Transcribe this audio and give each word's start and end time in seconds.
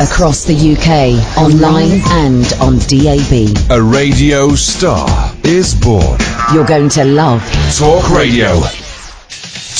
Across 0.00 0.44
the 0.44 0.54
UK, 0.54 1.36
online 1.36 2.00
and 2.08 2.50
on 2.62 2.78
DAB. 2.88 3.70
A 3.70 3.82
radio 3.82 4.54
star 4.54 5.34
is 5.44 5.74
born. 5.74 6.18
You're 6.54 6.64
going 6.64 6.88
to 6.90 7.04
love 7.04 7.42
Talk 7.76 8.08
Radio. 8.08 8.62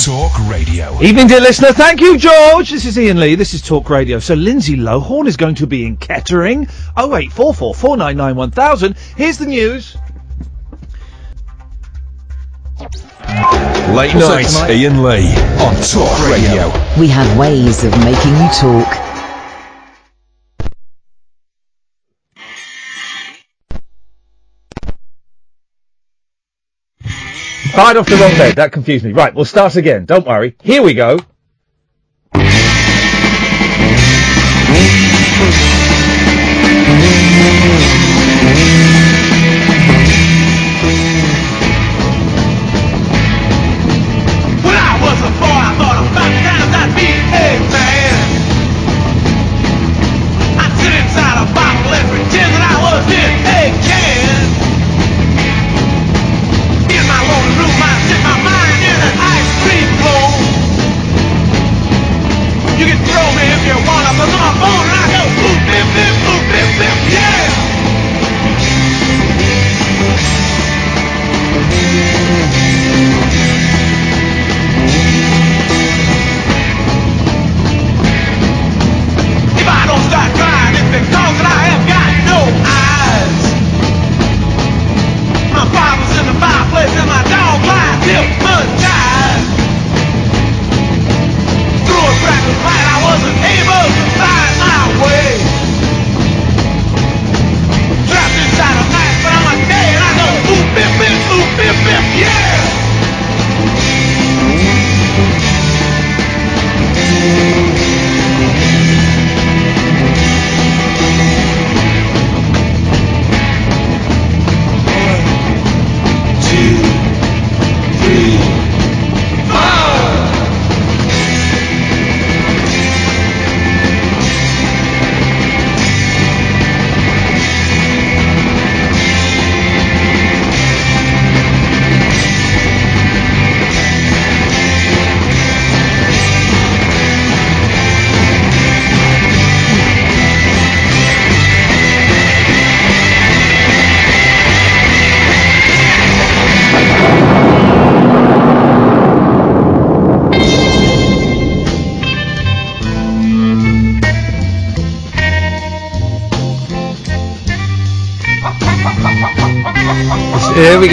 Talk 0.05 0.39
Radio. 0.47 1.01
Evening, 1.03 1.27
dear 1.27 1.41
listener. 1.41 1.73
Thank 1.73 2.03
you, 2.03 2.19
George. 2.19 2.69
This 2.69 2.85
is 2.85 2.99
Iain 2.99 3.19
Lee. 3.19 3.35
This 3.35 3.55
is 3.55 3.63
Talk 3.63 3.89
Radio. 3.89 4.19
So 4.19 4.35
Lindsay 4.35 4.77
Lohan 4.77 5.27
is 5.27 5.39
going 5.39 5.55
to 5.55 5.67
be 5.67 5.87
in 5.87 5.97
Kettering. 5.97 6.65
0844 6.99 7.75
499 7.75 8.37
1000. 8.37 8.97
Here's 9.17 9.39
the 9.39 9.47
news. 9.47 9.97
Late 13.97 14.15
What's 14.15 14.55
night. 14.61 14.71
Iain 14.71 15.03
Lee 15.03 15.33
on 15.65 15.75
Talk 15.83 16.29
Radio. 16.29 16.69
We 17.01 17.09
have 17.09 17.39
ways 17.39 17.85
of 17.85 17.93
making 18.05 18.37
you 18.37 18.49
talk. 18.53 19.00
Fired 27.81 27.97
off 27.97 28.07
the 28.09 28.17
wrong 28.17 28.33
bed. 28.33 28.57
That 28.57 28.73
confused 28.73 29.07
me. 29.07 29.13
Right, 29.13 29.35
we'll 29.35 29.47
start 29.47 29.75
again. 29.75 30.05
Don't 30.05 30.27
worry. 30.27 30.55
Here 30.63 30.83
we 30.83 30.93
go. 30.93 31.19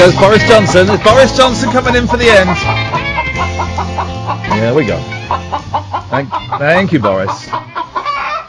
Here 0.08 0.16
we 0.16 0.20
go. 0.20 0.20
It's 0.20 0.20
Boris 0.20 0.48
Johnson. 0.48 0.88
It's 0.90 1.04
Boris 1.04 1.38
Johnson 1.38 1.72
coming 1.72 1.96
in 1.96 2.08
for 2.08 2.18
the 2.18 2.30
end. 2.30 2.50
There 4.60 4.74
we 4.74 4.86
go. 4.86 4.98
Thank, 6.10 6.30
thank 6.60 6.94
you, 6.94 7.00
Boris. 7.00 7.46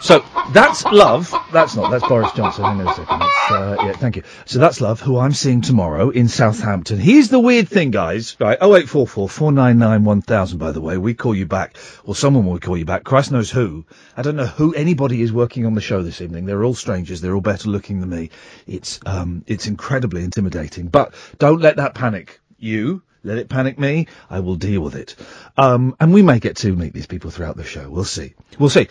So 0.00 0.24
that's 0.52 0.84
love. 0.86 1.34
That's 1.52 1.74
not. 1.74 1.90
That's 1.90 2.06
Boris 2.06 2.30
Johnson. 2.32 2.64
On 2.64 2.80
a 2.80 2.94
second. 2.94 3.27
Uh, 3.50 3.76
yeah, 3.80 3.92
thank 3.92 4.16
you. 4.16 4.22
So 4.44 4.58
that's 4.58 4.80
love, 4.80 5.00
who 5.00 5.18
I'm 5.18 5.32
seeing 5.32 5.62
tomorrow 5.62 6.10
in 6.10 6.28
Southampton. 6.28 6.98
Here's 6.98 7.28
the 7.28 7.40
weird 7.40 7.68
thing, 7.68 7.90
guys. 7.90 8.36
Right. 8.38 8.58
0844 8.60 9.28
499 9.28 10.04
1000. 10.04 10.58
By 10.58 10.72
the 10.72 10.80
way, 10.80 10.98
we 10.98 11.14
call 11.14 11.34
you 11.34 11.46
back, 11.46 11.76
or 12.04 12.14
someone 12.14 12.46
will 12.46 12.58
call 12.58 12.76
you 12.76 12.84
back. 12.84 13.04
Christ 13.04 13.32
knows 13.32 13.50
who. 13.50 13.86
I 14.16 14.22
don't 14.22 14.36
know 14.36 14.46
who 14.46 14.74
anybody 14.74 15.22
is 15.22 15.32
working 15.32 15.64
on 15.64 15.74
the 15.74 15.80
show 15.80 16.02
this 16.02 16.20
evening. 16.20 16.44
They're 16.44 16.64
all 16.64 16.74
strangers. 16.74 17.20
They're 17.20 17.34
all 17.34 17.40
better 17.40 17.70
looking 17.70 18.00
than 18.00 18.10
me. 18.10 18.30
It's 18.66 19.00
um, 19.06 19.44
it's 19.46 19.66
incredibly 19.66 20.24
intimidating. 20.24 20.88
But 20.88 21.14
don't 21.38 21.60
let 21.60 21.76
that 21.76 21.94
panic 21.94 22.40
you. 22.58 23.02
Let 23.24 23.38
it 23.38 23.48
panic 23.48 23.78
me. 23.78 24.06
I 24.30 24.40
will 24.40 24.54
deal 24.54 24.80
with 24.80 24.94
it. 24.94 25.16
Um, 25.56 25.96
and 25.98 26.12
we 26.12 26.22
may 26.22 26.38
get 26.38 26.56
to 26.58 26.74
meet 26.74 26.92
these 26.92 27.06
people 27.06 27.30
throughout 27.30 27.56
the 27.56 27.64
show. 27.64 27.90
We'll 27.90 28.04
see. 28.04 28.34
We'll 28.58 28.70
see. 28.70 28.88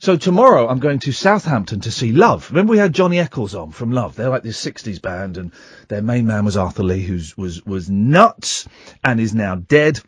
So 0.00 0.16
tomorrow 0.16 0.68
I'm 0.68 0.78
going 0.78 1.00
to 1.00 1.12
Southampton 1.12 1.80
to 1.80 1.90
see 1.90 2.12
Love. 2.12 2.50
Remember 2.50 2.70
we 2.70 2.78
had 2.78 2.92
Johnny 2.92 3.18
Echols 3.18 3.54
on 3.56 3.72
from 3.72 3.90
Love. 3.90 4.14
They're 4.14 4.28
like 4.28 4.44
this 4.44 4.64
60s 4.64 5.02
band 5.02 5.36
and 5.36 5.52
their 5.88 6.02
main 6.02 6.26
man 6.26 6.44
was 6.44 6.56
Arthur 6.56 6.84
Lee 6.84 7.02
who's 7.02 7.36
was 7.36 7.64
was 7.66 7.90
nuts 7.90 8.68
and 9.02 9.18
is 9.18 9.34
now 9.34 9.56
dead. 9.56 10.00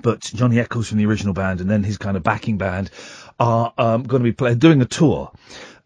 But 0.00 0.20
Johnny 0.20 0.60
Echols 0.60 0.88
from 0.88 0.98
the 0.98 1.06
original 1.06 1.34
band 1.34 1.60
and 1.60 1.68
then 1.68 1.82
his 1.82 1.98
kind 1.98 2.16
of 2.16 2.22
backing 2.22 2.56
band 2.56 2.90
are 3.40 3.72
um, 3.76 4.04
going 4.04 4.22
to 4.22 4.28
be 4.28 4.32
play- 4.32 4.54
doing 4.54 4.80
a 4.80 4.86
tour. 4.86 5.32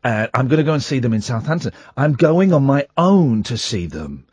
Uh, 0.05 0.27
I'm 0.35 0.49
going 0.49 0.59
to 0.59 0.65
go 0.65 0.75
and 0.75 0.83
see 0.83 0.99
them 0.99 1.15
in 1.15 1.23
Southampton. 1.23 1.73
I'm 1.97 2.13
going 2.13 2.53
on 2.53 2.65
my 2.65 2.87
own 2.95 3.43
to 3.45 3.57
see 3.57 3.87
them. 3.87 4.27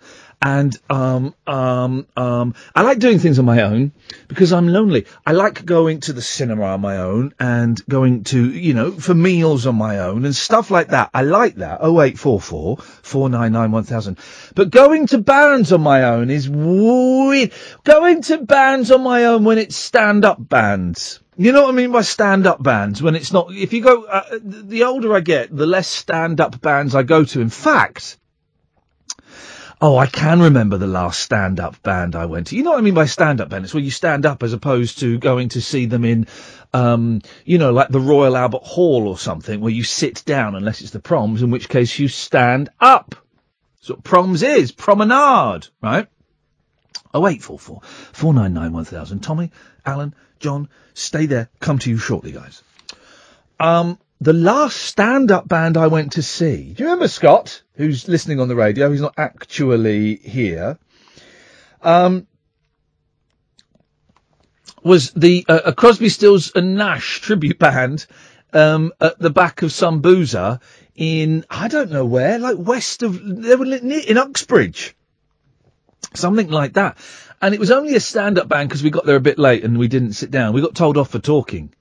And 0.43 0.75
um, 0.89 1.35
um, 1.45 2.07
um, 2.17 2.55
I 2.73 2.81
like 2.81 2.97
doing 2.97 3.19
things 3.19 3.37
on 3.37 3.45
my 3.45 3.61
own 3.61 3.91
because 4.27 4.51
I'm 4.51 4.67
lonely. 4.67 5.05
I 5.23 5.33
like 5.33 5.63
going 5.63 5.99
to 6.01 6.13
the 6.13 6.21
cinema 6.21 6.63
on 6.63 6.81
my 6.81 6.97
own 6.97 7.35
and 7.39 7.79
going 7.87 8.23
to, 8.25 8.51
you 8.51 8.73
know, 8.73 8.91
for 8.91 9.13
meals 9.13 9.67
on 9.67 9.75
my 9.75 9.99
own 9.99 10.25
and 10.25 10.35
stuff 10.35 10.71
like 10.71 10.87
that. 10.89 11.11
I 11.13 11.21
like 11.21 11.55
that. 11.55 11.81
0844 11.81 12.77
499 12.77 13.71
1000. 13.71 14.17
But 14.55 14.71
going 14.71 15.05
to 15.07 15.19
bands 15.19 15.71
on 15.71 15.81
my 15.81 16.05
own 16.05 16.31
is 16.31 16.49
weird. 16.49 17.51
Going 17.83 18.23
to 18.23 18.39
bands 18.39 18.89
on 18.89 19.03
my 19.03 19.25
own 19.25 19.43
when 19.43 19.59
it's 19.59 19.75
stand 19.75 20.25
up 20.25 20.37
bands. 20.39 21.19
You 21.37 21.51
know 21.51 21.63
what 21.63 21.73
I 21.73 21.77
mean 21.77 21.91
by 21.91 22.01
stand 22.01 22.47
up 22.47 22.61
bands? 22.61 23.01
When 23.01 23.15
it's 23.15 23.31
not, 23.31 23.51
if 23.51 23.73
you 23.73 23.81
go, 23.81 24.03
uh, 24.03 24.39
the 24.43 24.83
older 24.85 25.15
I 25.15 25.19
get, 25.19 25.55
the 25.55 25.67
less 25.67 25.87
stand 25.87 26.41
up 26.41 26.59
bands 26.61 26.95
I 26.95 27.03
go 27.03 27.25
to. 27.25 27.41
In 27.41 27.49
fact, 27.49 28.17
Oh, 29.83 29.97
I 29.97 30.05
can 30.05 30.39
remember 30.41 30.77
the 30.77 30.85
last 30.85 31.19
stand-up 31.21 31.81
band 31.81 32.15
I 32.15 32.27
went 32.27 32.47
to. 32.47 32.55
You 32.55 32.61
know 32.61 32.69
what 32.69 32.77
I 32.77 32.83
mean 32.83 32.93
by 32.93 33.07
stand-up 33.07 33.49
band? 33.49 33.65
It's 33.65 33.73
where 33.73 33.81
you 33.81 33.89
stand 33.89 34.27
up 34.27 34.43
as 34.43 34.53
opposed 34.53 34.99
to 34.99 35.17
going 35.17 35.49
to 35.49 35.61
see 35.61 35.87
them 35.87 36.05
in, 36.05 36.27
um, 36.71 37.21
you 37.45 37.57
know, 37.57 37.71
like 37.71 37.89
the 37.89 37.99
Royal 37.99 38.37
Albert 38.37 38.61
Hall 38.61 39.07
or 39.07 39.17
something, 39.17 39.59
where 39.59 39.71
you 39.71 39.83
sit 39.83 40.23
down 40.23 40.53
unless 40.53 40.81
it's 40.81 40.91
the 40.91 40.99
proms, 40.99 41.41
in 41.41 41.49
which 41.49 41.67
case 41.67 41.97
you 41.97 42.07
stand 42.07 42.69
up. 42.79 43.15
That's 43.77 43.89
what 43.89 44.03
proms 44.03 44.43
is. 44.43 44.71
Promenade, 44.71 45.67
right? 45.81 46.07
Oh 47.11 47.27
eight 47.27 47.41
four 47.41 47.57
four 47.57 47.81
four 47.83 48.35
nine 48.35 48.53
nine 48.53 48.73
one 48.73 48.85
thousand. 48.85 49.21
Tommy, 49.21 49.51
Alan, 49.83 50.13
John, 50.39 50.69
stay 50.93 51.25
there. 51.25 51.49
Come 51.59 51.79
to 51.79 51.89
you 51.89 51.97
shortly, 51.97 52.31
guys. 52.31 52.61
Um, 53.59 53.97
the 54.21 54.33
last 54.33 54.77
stand-up 54.77 55.47
band 55.47 55.77
I 55.77 55.87
went 55.87 56.13
to 56.13 56.21
see. 56.21 56.73
Do 56.73 56.83
you 56.83 56.89
remember 56.89 57.07
Scott, 57.07 57.63
who's 57.73 58.07
listening 58.07 58.39
on 58.39 58.47
the 58.47 58.55
radio? 58.55 58.91
He's 58.91 59.01
not 59.01 59.15
actually 59.17 60.17
here. 60.17 60.77
Um, 61.81 62.27
was 64.83 65.11
the 65.11 65.43
uh, 65.49 65.61
a 65.65 65.73
Crosby, 65.73 66.09
Stills 66.09 66.51
and 66.55 66.75
Nash 66.75 67.21
tribute 67.21 67.57
band 67.57 68.05
um, 68.53 68.93
at 69.01 69.17
the 69.17 69.31
back 69.31 69.63
of 69.63 69.71
some 69.71 70.01
boozer 70.01 70.59
in 70.95 71.43
I 71.49 71.67
don't 71.67 71.91
know 71.91 72.05
where, 72.05 72.37
like 72.37 72.57
west 72.59 73.01
of 73.01 73.19
they 73.23 73.55
were 73.55 73.65
in 73.65 74.17
Uxbridge, 74.17 74.95
something 76.13 76.49
like 76.49 76.73
that. 76.73 76.97
And 77.41 77.55
it 77.55 77.59
was 77.59 77.71
only 77.71 77.95
a 77.95 77.99
stand-up 77.99 78.47
band 78.47 78.69
because 78.69 78.83
we 78.83 78.91
got 78.91 79.07
there 79.07 79.15
a 79.15 79.21
bit 79.21 79.39
late 79.39 79.63
and 79.63 79.79
we 79.79 79.87
didn't 79.87 80.13
sit 80.13 80.29
down. 80.29 80.53
We 80.53 80.61
got 80.61 80.75
told 80.75 80.97
off 80.97 81.09
for 81.09 81.17
talking. 81.17 81.73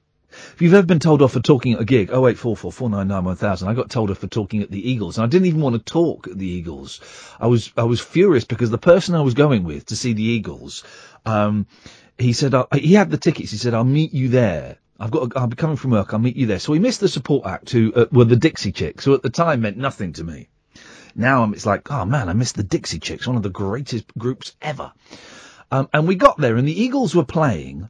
If 0.60 0.64
you've 0.64 0.74
ever 0.74 0.86
been 0.86 0.98
told 0.98 1.22
off 1.22 1.32
for 1.32 1.40
talking 1.40 1.72
at 1.72 1.80
a 1.80 1.86
gig, 1.86 2.10
0844 2.10 2.70
499 2.70 3.24
1000, 3.24 3.66
I 3.66 3.72
got 3.72 3.88
told 3.88 4.10
off 4.10 4.18
for 4.18 4.26
talking 4.26 4.60
at 4.60 4.70
the 4.70 4.90
Eagles, 4.90 5.16
and 5.16 5.24
I 5.24 5.26
didn't 5.26 5.46
even 5.46 5.62
want 5.62 5.74
to 5.74 5.78
talk 5.78 6.28
at 6.28 6.36
the 6.36 6.46
Eagles. 6.46 7.00
I 7.40 7.46
was 7.46 7.72
I 7.78 7.84
was 7.84 7.98
furious 7.98 8.44
because 8.44 8.68
the 8.68 8.76
person 8.76 9.14
I 9.14 9.22
was 9.22 9.32
going 9.32 9.64
with 9.64 9.86
to 9.86 9.96
see 9.96 10.12
the 10.12 10.22
Eagles, 10.22 10.84
um, 11.24 11.66
he 12.18 12.34
said 12.34 12.52
uh, 12.52 12.66
he 12.74 12.92
had 12.92 13.10
the 13.10 13.16
tickets. 13.16 13.52
He 13.52 13.56
said 13.56 13.72
I'll 13.72 13.84
meet 13.84 14.12
you 14.12 14.28
there. 14.28 14.76
I've 14.98 15.10
got. 15.10 15.34
I'll 15.34 15.46
be 15.46 15.56
coming 15.56 15.76
from 15.76 15.92
work. 15.92 16.12
I'll 16.12 16.20
meet 16.20 16.36
you 16.36 16.44
there. 16.44 16.58
So 16.58 16.72
we 16.72 16.78
missed 16.78 17.00
the 17.00 17.08
support 17.08 17.46
act, 17.46 17.70
who 17.70 17.94
uh, 17.94 18.04
were 18.12 18.26
the 18.26 18.36
Dixie 18.36 18.72
Chicks, 18.72 19.06
who 19.06 19.14
at 19.14 19.22
the 19.22 19.30
time 19.30 19.62
meant 19.62 19.78
nothing 19.78 20.12
to 20.12 20.24
me. 20.24 20.50
Now 21.14 21.50
it's 21.52 21.64
like, 21.64 21.90
oh 21.90 22.04
man, 22.04 22.28
I 22.28 22.34
missed 22.34 22.56
the 22.56 22.64
Dixie 22.64 23.00
Chicks, 23.00 23.26
one 23.26 23.36
of 23.36 23.42
the 23.42 23.48
greatest 23.48 24.04
groups 24.18 24.54
ever. 24.60 24.92
Um, 25.70 25.88
and 25.94 26.06
we 26.06 26.16
got 26.16 26.36
there, 26.36 26.56
and 26.56 26.68
the 26.68 26.82
Eagles 26.82 27.14
were 27.14 27.24
playing, 27.24 27.88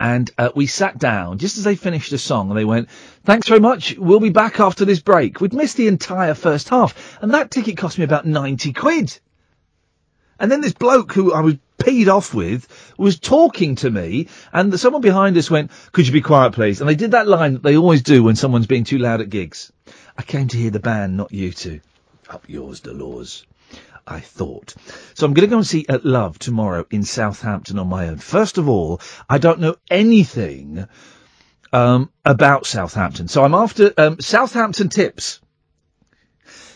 and 0.00 0.30
uh, 0.38 0.50
we 0.54 0.66
sat 0.66 0.98
down 0.98 1.38
just 1.38 1.58
as 1.58 1.64
they 1.64 1.74
finished 1.76 2.12
a 2.12 2.18
song, 2.18 2.50
and 2.50 2.58
they 2.58 2.64
went, 2.64 2.88
"Thanks 3.24 3.48
very 3.48 3.60
much. 3.60 3.96
We'll 3.98 4.20
be 4.20 4.30
back 4.30 4.60
after 4.60 4.84
this 4.84 5.00
break." 5.00 5.40
We'd 5.40 5.52
missed 5.52 5.76
the 5.76 5.88
entire 5.88 6.34
first 6.34 6.68
half, 6.68 7.18
and 7.20 7.34
that 7.34 7.50
ticket 7.50 7.76
cost 7.76 7.98
me 7.98 8.04
about 8.04 8.26
ninety 8.26 8.72
quid. 8.72 9.18
And 10.40 10.52
then 10.52 10.60
this 10.60 10.72
bloke 10.72 11.12
who 11.12 11.32
I 11.32 11.40
was 11.40 11.56
peed 11.78 12.08
off 12.08 12.32
with 12.32 12.68
was 12.96 13.18
talking 13.18 13.74
to 13.76 13.90
me, 13.90 14.28
and 14.52 14.72
the, 14.72 14.78
someone 14.78 15.02
behind 15.02 15.36
us 15.36 15.50
went, 15.50 15.72
"Could 15.92 16.06
you 16.06 16.12
be 16.12 16.20
quiet, 16.20 16.52
please?" 16.52 16.80
And 16.80 16.88
they 16.88 16.94
did 16.94 17.10
that 17.12 17.26
line 17.26 17.54
that 17.54 17.62
they 17.62 17.76
always 17.76 18.02
do 18.02 18.22
when 18.22 18.36
someone's 18.36 18.66
being 18.66 18.84
too 18.84 18.98
loud 18.98 19.20
at 19.20 19.30
gigs. 19.30 19.72
I 20.16 20.22
came 20.22 20.48
to 20.48 20.56
hear 20.56 20.70
the 20.70 20.80
band, 20.80 21.16
not 21.16 21.32
you 21.32 21.52
two. 21.52 21.80
Up 22.28 22.44
yours, 22.48 22.80
Dolores. 22.80 23.44
I 24.10 24.20
thought. 24.20 24.74
So 25.14 25.26
I'm 25.26 25.34
going 25.34 25.46
to 25.48 25.50
go 25.50 25.58
and 25.58 25.66
see 25.66 25.84
At 25.88 26.04
Love 26.04 26.38
tomorrow 26.38 26.86
in 26.90 27.04
Southampton 27.04 27.78
on 27.78 27.88
my 27.88 28.08
own. 28.08 28.18
First 28.18 28.58
of 28.58 28.68
all, 28.68 29.00
I 29.28 29.38
don't 29.38 29.60
know 29.60 29.76
anything 29.90 30.86
um, 31.72 32.10
about 32.24 32.66
Southampton, 32.66 33.28
so 33.28 33.44
I'm 33.44 33.54
after 33.54 33.92
um, 33.98 34.20
Southampton 34.20 34.88
tips. 34.88 35.40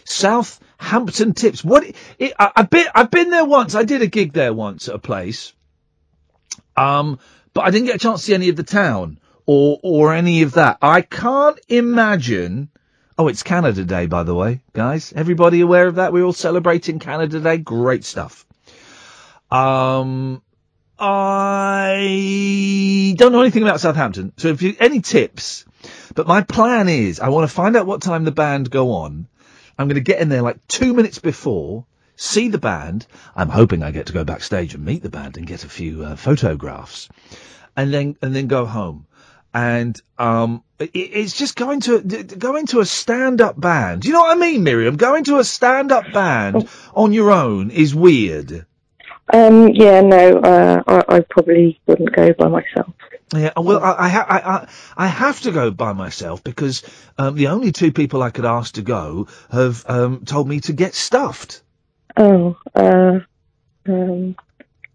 Southampton 0.04 1.32
tips. 1.32 1.64
What? 1.64 1.84
It, 2.18 2.34
I, 2.38 2.52
I've 2.56 2.70
been 2.70 2.86
I've 2.94 3.10
been 3.10 3.30
there 3.30 3.44
once. 3.44 3.74
I 3.74 3.84
did 3.84 4.02
a 4.02 4.06
gig 4.06 4.32
there 4.32 4.52
once 4.52 4.88
at 4.88 4.94
a 4.94 4.98
place, 4.98 5.52
um, 6.76 7.18
but 7.54 7.64
I 7.64 7.70
didn't 7.70 7.86
get 7.86 7.96
a 7.96 8.00
chance 8.00 8.20
to 8.20 8.26
see 8.26 8.34
any 8.34 8.48
of 8.48 8.56
the 8.56 8.62
town 8.62 9.18
or 9.46 9.78
or 9.82 10.12
any 10.12 10.42
of 10.42 10.52
that. 10.52 10.78
I 10.82 11.02
can't 11.02 11.58
imagine. 11.68 12.68
Oh, 13.22 13.28
it's 13.28 13.44
Canada 13.44 13.84
Day, 13.84 14.06
by 14.06 14.24
the 14.24 14.34
way, 14.34 14.62
guys. 14.72 15.12
Everybody 15.14 15.60
aware 15.60 15.86
of 15.86 15.94
that? 15.94 16.12
We're 16.12 16.24
all 16.24 16.32
celebrating 16.32 16.98
Canada 16.98 17.38
Day. 17.38 17.56
Great 17.56 18.04
stuff. 18.04 18.44
Um, 19.48 20.42
I 20.98 21.94
don't 23.16 23.30
know 23.30 23.42
anything 23.42 23.62
about 23.62 23.78
Southampton, 23.78 24.32
so 24.38 24.48
if 24.48 24.60
you 24.60 24.74
any 24.80 25.00
tips, 25.02 25.64
but 26.16 26.26
my 26.26 26.42
plan 26.42 26.88
is 26.88 27.20
I 27.20 27.28
want 27.28 27.48
to 27.48 27.54
find 27.54 27.76
out 27.76 27.86
what 27.86 28.02
time 28.02 28.24
the 28.24 28.32
band 28.32 28.72
go 28.72 28.90
on. 28.90 29.28
I'm 29.78 29.86
going 29.86 29.94
to 29.94 30.00
get 30.00 30.20
in 30.20 30.28
there 30.28 30.42
like 30.42 30.66
two 30.66 30.92
minutes 30.92 31.20
before, 31.20 31.86
see 32.16 32.48
the 32.48 32.58
band. 32.58 33.06
I'm 33.36 33.50
hoping 33.50 33.84
I 33.84 33.92
get 33.92 34.06
to 34.06 34.12
go 34.12 34.24
backstage 34.24 34.74
and 34.74 34.84
meet 34.84 35.04
the 35.04 35.10
band 35.10 35.36
and 35.36 35.46
get 35.46 35.62
a 35.62 35.68
few 35.68 36.02
uh, 36.02 36.16
photographs, 36.16 37.08
and 37.76 37.94
then 37.94 38.16
and 38.20 38.34
then 38.34 38.48
go 38.48 38.66
home. 38.66 39.06
And 39.54 40.00
um, 40.18 40.64
it's 40.92 41.36
just 41.36 41.56
going 41.56 41.80
to 41.80 42.00
going 42.00 42.66
to 42.66 42.80
a 42.80 42.86
stand-up 42.86 43.60
band. 43.60 44.02
Do 44.02 44.08
you 44.08 44.14
know 44.14 44.20
what 44.22 44.36
I 44.36 44.40
mean, 44.40 44.62
Miriam? 44.62 44.96
Going 44.96 45.24
to 45.24 45.38
a 45.38 45.44
stand-up 45.44 46.12
band 46.12 46.68
on 46.94 47.12
your 47.12 47.30
own 47.30 47.70
is 47.70 47.94
weird. 47.94 48.66
Um, 49.32 49.68
yeah, 49.68 50.00
no, 50.00 50.38
uh, 50.38 50.82
I, 50.86 51.16
I 51.16 51.20
probably 51.20 51.80
wouldn't 51.86 52.14
go 52.14 52.32
by 52.32 52.48
myself. 52.48 52.92
Yeah, 53.34 53.52
well, 53.56 53.82
I 53.82 53.94
I, 53.98 54.08
ha- 54.08 54.26
I 54.28 54.38
I 54.38 54.68
I 54.96 55.06
have 55.06 55.40
to 55.42 55.52
go 55.52 55.70
by 55.70 55.94
myself 55.94 56.44
because 56.44 56.82
um, 57.16 57.34
the 57.34 57.46
only 57.48 57.72
two 57.72 57.92
people 57.92 58.22
I 58.22 58.30
could 58.30 58.44
ask 58.44 58.74
to 58.74 58.82
go 58.82 59.28
have 59.50 59.84
um, 59.88 60.24
told 60.26 60.48
me 60.48 60.60
to 60.60 60.72
get 60.74 60.94
stuffed. 60.94 61.62
Oh, 62.14 62.56
uh, 62.74 63.20
um, 63.86 64.36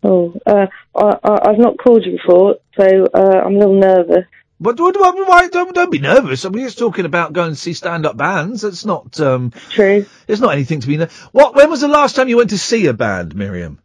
oh, 0.03 0.39
uh, 0.45 0.67
I, 0.95 1.17
I, 1.23 1.49
I've 1.49 1.57
not 1.57 1.77
called 1.79 2.05
you 2.05 2.11
before, 2.11 2.57
so 2.79 3.07
uh, 3.11 3.41
I'm 3.43 3.55
a 3.55 3.59
little 3.59 3.79
nervous. 3.79 4.25
But 4.59 4.79
why, 4.79 5.49
don't, 5.49 5.73
don't 5.75 5.91
be 5.91 5.99
nervous. 5.99 6.43
I 6.45 6.49
mean, 6.49 6.65
it's 6.65 6.73
talking 6.75 7.05
about 7.05 7.31
going 7.33 7.51
to 7.51 7.55
see 7.55 7.73
stand-up 7.73 8.17
bands. 8.17 8.63
It's 8.63 8.85
not. 8.85 9.19
Um, 9.19 9.51
True. 9.69 10.05
It's 10.27 10.41
not 10.41 10.53
anything 10.53 10.79
to 10.79 10.87
be. 10.87 10.97
ner- 10.97 11.09
What? 11.31 11.53
When 11.55 11.69
was 11.69 11.81
the 11.81 11.87
last 11.87 12.15
time 12.15 12.27
you 12.27 12.37
went 12.37 12.49
to 12.49 12.57
see 12.57 12.87
a 12.87 12.93
band, 12.93 13.35
Miriam? 13.35 13.79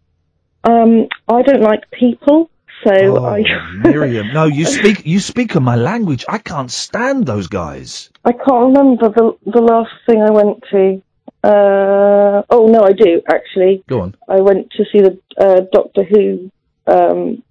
Um, 0.65 1.09
I 1.29 1.43
don't 1.43 1.61
like 1.61 1.91
people, 1.91 2.49
so 2.85 2.93
Oh, 3.19 3.25
I, 3.27 3.43
Miriam, 3.75 4.33
no, 4.33 4.45
you 4.45 4.65
speak 4.65 5.05
you 5.05 5.19
speak 5.21 5.55
of 5.57 5.63
my 5.63 5.77
language. 5.77 6.25
I 6.29 6.39
can't 6.39 6.71
stand 6.71 7.27
those 7.27 7.49
guys. 7.49 8.11
I 8.25 8.33
can't 8.33 8.75
remember 8.75 9.09
the 9.09 9.37
the 9.45 9.61
last 9.61 9.91
thing 10.07 10.23
I 10.23 10.31
went 10.31 10.63
to. 10.71 11.03
Uh, 11.45 12.43
oh 12.51 12.67
no, 12.69 12.83
I 12.85 12.93
do 12.93 13.21
actually. 13.29 13.83
Go 13.89 14.03
on. 14.03 14.15
I 14.29 14.41
went 14.41 14.71
to 14.73 14.85
see 14.93 15.01
the 15.01 15.19
uh, 15.37 15.61
Doctor 15.73 16.05
Who 16.05 16.51
um, 16.87 17.43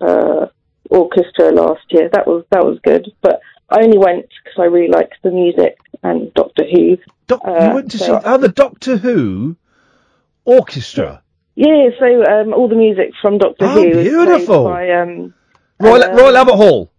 uh, 0.00 0.46
orchestra 0.90 1.50
last 1.50 1.82
year. 1.90 2.08
That 2.12 2.26
was 2.26 2.44
that 2.50 2.64
was 2.64 2.78
good, 2.84 3.10
but 3.22 3.40
I 3.70 3.82
only 3.84 3.98
went 3.98 4.26
because 4.44 4.58
I 4.58 4.64
really 4.64 4.88
liked 4.92 5.14
the 5.22 5.30
music 5.30 5.78
and 6.02 6.32
Doctor 6.34 6.64
Who. 6.70 6.96
Doc, 7.26 7.40
Uh, 7.44 7.68
you 7.68 7.74
went 7.74 7.90
to 7.92 7.98
see 7.98 8.04
so- 8.06 8.20
oh 8.24 8.36
the 8.38 8.48
Doctor 8.48 8.96
Who 8.96 9.56
orchestra. 10.44 11.22
Yeah, 11.56 11.90
so 11.98 12.06
um, 12.24 12.54
all 12.54 12.68
the 12.68 12.76
music 12.76 13.10
from 13.20 13.38
Doctor 13.38 13.66
Oh, 13.66 13.74
Who 13.82 14.02
beautiful. 14.02 14.64
by 14.64 14.90
um, 14.90 15.34
Royal 15.78 16.04
uh, 16.04 16.14
Royal 16.14 16.36
Albert 16.36 16.56
Hall, 16.56 16.90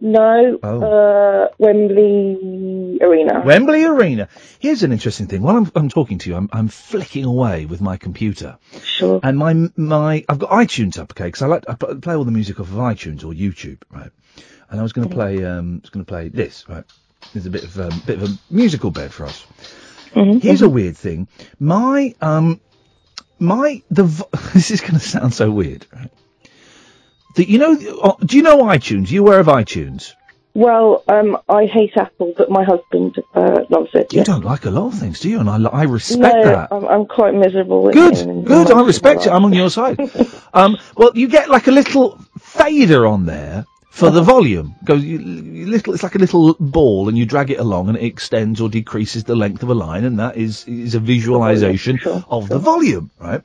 no 0.00 0.58
Oh. 0.62 0.82
uh, 0.82 1.48
Wembley 1.58 2.98
Arena. 3.00 3.42
Wembley 3.44 3.84
Arena. 3.84 4.28
Here's 4.60 4.82
an 4.82 4.92
interesting 4.92 5.26
thing. 5.26 5.42
While 5.42 5.56
I'm, 5.56 5.72
I'm 5.74 5.88
talking 5.88 6.18
to 6.18 6.30
you, 6.30 6.36
I'm, 6.36 6.48
I'm 6.52 6.68
flicking 6.68 7.24
away 7.24 7.66
with 7.66 7.80
my 7.80 7.96
computer. 7.96 8.58
Sure. 8.82 9.20
And 9.22 9.36
my 9.38 9.54
my 9.76 10.24
I've 10.28 10.38
got 10.38 10.50
iTunes 10.50 10.98
up, 10.98 11.12
okay? 11.12 11.26
Because 11.26 11.42
I 11.42 11.46
like 11.46 11.64
I 11.68 11.74
play 11.74 12.14
all 12.14 12.24
the 12.24 12.30
music 12.32 12.60
off 12.60 12.68
of 12.68 12.74
iTunes 12.76 13.24
or 13.24 13.32
YouTube, 13.32 13.78
right? 13.90 14.10
And 14.70 14.78
I 14.78 14.82
was 14.82 14.92
going 14.92 15.08
to 15.08 15.14
play 15.14 15.44
um, 15.44 15.78
I 15.78 15.80
was 15.82 15.90
going 15.90 16.04
to 16.04 16.08
play 16.08 16.28
this, 16.28 16.68
right? 16.68 16.84
There's 17.32 17.46
a 17.46 17.50
bit 17.50 17.64
of 17.64 17.78
um, 17.80 18.02
bit 18.06 18.22
of 18.22 18.30
a 18.30 18.38
musical 18.50 18.90
bed 18.90 19.12
for 19.12 19.26
us. 19.26 19.44
Mhm, 20.14 20.42
Here's 20.42 20.62
a 20.62 20.68
weird 20.68 20.96
thing. 20.96 21.28
My 21.58 22.14
um 22.20 22.60
my 23.38 23.82
the 23.90 24.04
vo- 24.04 24.28
this 24.54 24.70
is 24.70 24.80
going 24.80 24.94
to 24.94 25.00
sound 25.00 25.34
so 25.34 25.50
weird, 25.50 25.86
right? 25.92 26.10
That 27.34 27.48
you 27.48 27.58
know, 27.58 27.78
uh, 28.02 28.14
do 28.24 28.36
you 28.36 28.42
know 28.42 28.58
iTunes? 28.64 29.10
Are 29.10 29.14
you 29.14 29.22
aware 29.22 29.40
of 29.40 29.46
iTunes? 29.46 30.14
Well, 30.54 31.04
um, 31.06 31.38
I 31.48 31.66
hate 31.66 31.96
Apple, 31.96 32.34
but 32.36 32.50
my 32.50 32.64
husband 32.64 33.16
uh, 33.32 33.60
loves 33.70 33.90
it. 33.94 34.12
You 34.12 34.18
yeah. 34.18 34.24
don't 34.24 34.44
like 34.44 34.64
a 34.64 34.70
lot 34.70 34.88
of 34.92 34.98
things, 34.98 35.20
do 35.20 35.28
you? 35.28 35.38
And 35.38 35.48
I, 35.48 35.62
I 35.68 35.84
respect 35.84 36.34
no, 36.34 36.42
that. 36.42 36.72
I'm, 36.72 36.84
I'm 36.84 37.06
quite 37.06 37.34
miserable. 37.34 37.84
with 37.84 37.94
Good, 37.94 38.16
him 38.16 38.30
in- 38.30 38.38
in 38.38 38.44
good. 38.44 38.72
I 38.72 38.82
respect 38.82 39.26
it. 39.26 39.30
I'm 39.30 39.44
on 39.44 39.52
your 39.52 39.70
side. 39.70 40.00
um, 40.54 40.76
well, 40.96 41.12
you 41.14 41.28
get 41.28 41.48
like 41.48 41.68
a 41.68 41.70
little 41.70 42.18
fader 42.40 43.06
on 43.06 43.24
there 43.26 43.66
for 43.90 44.10
the 44.10 44.22
volume. 44.22 44.74
Goes 44.84 45.04
you, 45.04 45.18
you 45.18 45.66
little. 45.66 45.94
It's 45.94 46.02
like 46.02 46.14
a 46.16 46.18
little 46.18 46.54
ball, 46.58 47.08
and 47.08 47.16
you 47.16 47.26
drag 47.26 47.50
it 47.50 47.60
along, 47.60 47.88
and 47.88 47.96
it 47.96 48.04
extends 48.04 48.60
or 48.60 48.68
decreases 48.68 49.24
the 49.24 49.36
length 49.36 49.62
of 49.62 49.68
a 49.68 49.74
line, 49.74 50.04
and 50.04 50.18
that 50.18 50.36
is 50.36 50.66
is 50.66 50.96
a 50.96 51.00
visualization 51.00 51.98
Sure, 51.98 52.24
of 52.28 52.48
the 52.48 52.58
volume, 52.58 53.10
right? 53.20 53.42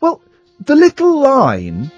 Well, 0.00 0.20
the 0.58 0.74
little 0.74 1.20
line 1.20 1.92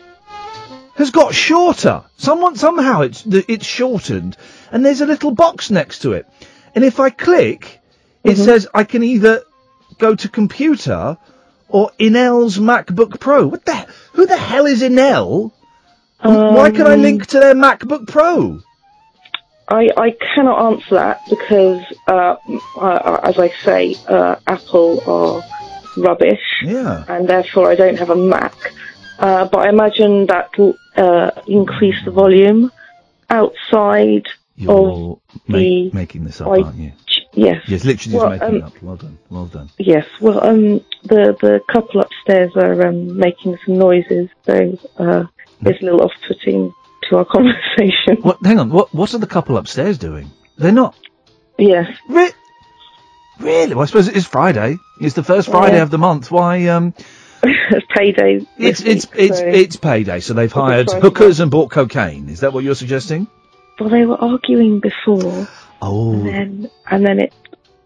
has 1.01 1.11
got 1.11 1.35
shorter. 1.35 2.05
Someone 2.17 2.57
somehow 2.57 3.01
it's 3.03 3.25
it's 3.27 3.67
shortened, 3.67 4.37
and 4.71 4.85
there's 4.85 5.01
a 5.01 5.07
little 5.07 5.33
box 5.33 5.71
next 5.71 6.01
to 6.01 6.13
it. 6.13 6.27
And 6.75 6.85
if 6.85 7.01
I 7.01 7.11
click, 7.11 7.81
it 8.23 8.37
says 8.37 8.69
I 8.73 8.85
can 8.85 9.03
either 9.03 9.43
go 9.99 10.15
to 10.15 10.29
computer 10.29 11.17
or 11.69 11.91
Inel's 11.99 12.59
MacBook 12.59 13.19
Pro. 13.19 13.47
What 13.47 13.65
the? 13.65 13.77
Who 14.13 14.27
the 14.27 14.37
hell 14.37 14.67
is 14.67 14.83
Inel? 14.83 15.53
And 16.21 16.55
Why 16.57 16.71
can 16.71 16.87
I 16.87 16.95
Um, 16.95 17.03
link 17.03 17.27
to 17.29 17.41
their 17.41 17.55
MacBook 17.55 18.07
Pro? 18.07 18.61
I, 19.69 19.89
I 19.97 20.11
cannot 20.35 20.73
answer 20.73 20.95
that 20.97 21.21
because, 21.31 21.81
uh, 22.09 22.37
uh, 22.77 23.21
as 23.23 23.39
I 23.39 23.51
say, 23.65 23.97
uh, 24.09 24.35
Apple 24.47 25.01
are 25.07 25.43
rubbish, 25.97 26.43
Yeah. 26.65 27.05
and 27.09 27.29
therefore 27.29 27.71
I 27.71 27.77
don't 27.77 27.99
have 27.99 28.11
a 28.11 28.17
Mac. 28.17 28.55
Uh, 29.21 29.45
but 29.47 29.67
I 29.67 29.69
imagine 29.69 30.27
that 30.27 30.57
will 30.59 30.75
uh, 30.97 31.31
increase 31.47 31.97
the 32.05 32.11
volume 32.11 32.73
outside 33.29 34.25
You're 34.57 35.19
ma- 35.47 35.59
the 35.59 35.91
making 35.93 36.25
this 36.25 36.41
up, 36.41 36.49
I- 36.49 36.63
aren't 36.63 36.77
you? 36.77 36.93
Yes. 37.33 37.63
Yes, 37.69 37.85
literally 37.85 37.95
just 37.97 38.15
Well, 38.15 38.31
making 38.31 38.49
um, 38.49 38.55
it 38.57 38.63
up. 38.65 38.83
Well 38.83 38.97
done. 38.97 39.19
Well 39.31 39.47
done. 39.47 39.71
Yes. 39.79 40.05
Well, 40.21 40.45
um, 40.45 40.81
the 41.05 41.37
the 41.41 41.61
couple 41.71 42.01
upstairs 42.01 42.51
are 42.57 42.89
um, 42.89 43.17
making 43.17 43.57
some 43.65 43.79
noises, 43.79 44.29
so 44.45 44.77
uh, 44.99 45.25
it's 45.61 45.81
a 45.81 45.85
little 45.85 46.03
off-putting 46.03 46.73
to 47.09 47.17
our 47.19 47.25
conversation. 47.37 48.17
What? 48.23 48.39
Hang 48.45 48.59
on. 48.59 48.71
What? 48.71 48.93
What 48.93 49.15
are 49.15 49.19
the 49.19 49.29
couple 49.29 49.57
upstairs 49.59 49.97
doing? 49.97 50.29
They're 50.59 50.73
not. 50.73 50.97
Yes. 51.57 51.87
Re- 52.09 52.33
really? 53.39 53.75
Well, 53.75 53.85
I 53.85 53.87
suppose 53.87 54.09
it 54.09 54.17
is 54.17 54.27
Friday. 54.27 54.77
It's 55.01 55.15
the 55.15 55.23
first 55.23 55.49
Friday 55.51 55.77
Yeah. 55.77 55.83
of 55.85 55.91
the 55.91 55.99
month. 55.99 56.33
Why? 56.33 56.67
Um, 56.67 56.95
it's 57.43 57.87
payday. 57.97 58.47
it's 58.59 58.81
it's 58.81 59.11
week, 59.11 59.21
it's 59.21 59.39
so- 59.39 59.47
it's 59.47 59.77
payday, 59.77 60.21
so 60.21 60.35
they've 60.35 60.53
hired 60.53 60.91
hookers 60.91 61.41
and 61.41 61.51
bought 61.51 61.71
cocaine. 61.71 62.29
Is 62.29 62.41
that 62.41 62.53
what 62.53 62.65
you're 62.65 62.75
suggesting? 62.75 63.27
Well, 63.79 63.89
they 63.89 64.05
were 64.05 64.17
arguing 64.21 64.81
before, 64.81 65.49
Oh, 65.81 66.13
and 66.13 66.27
then 66.27 66.71
and 66.91 67.07
then 67.07 67.19
it 67.21 67.33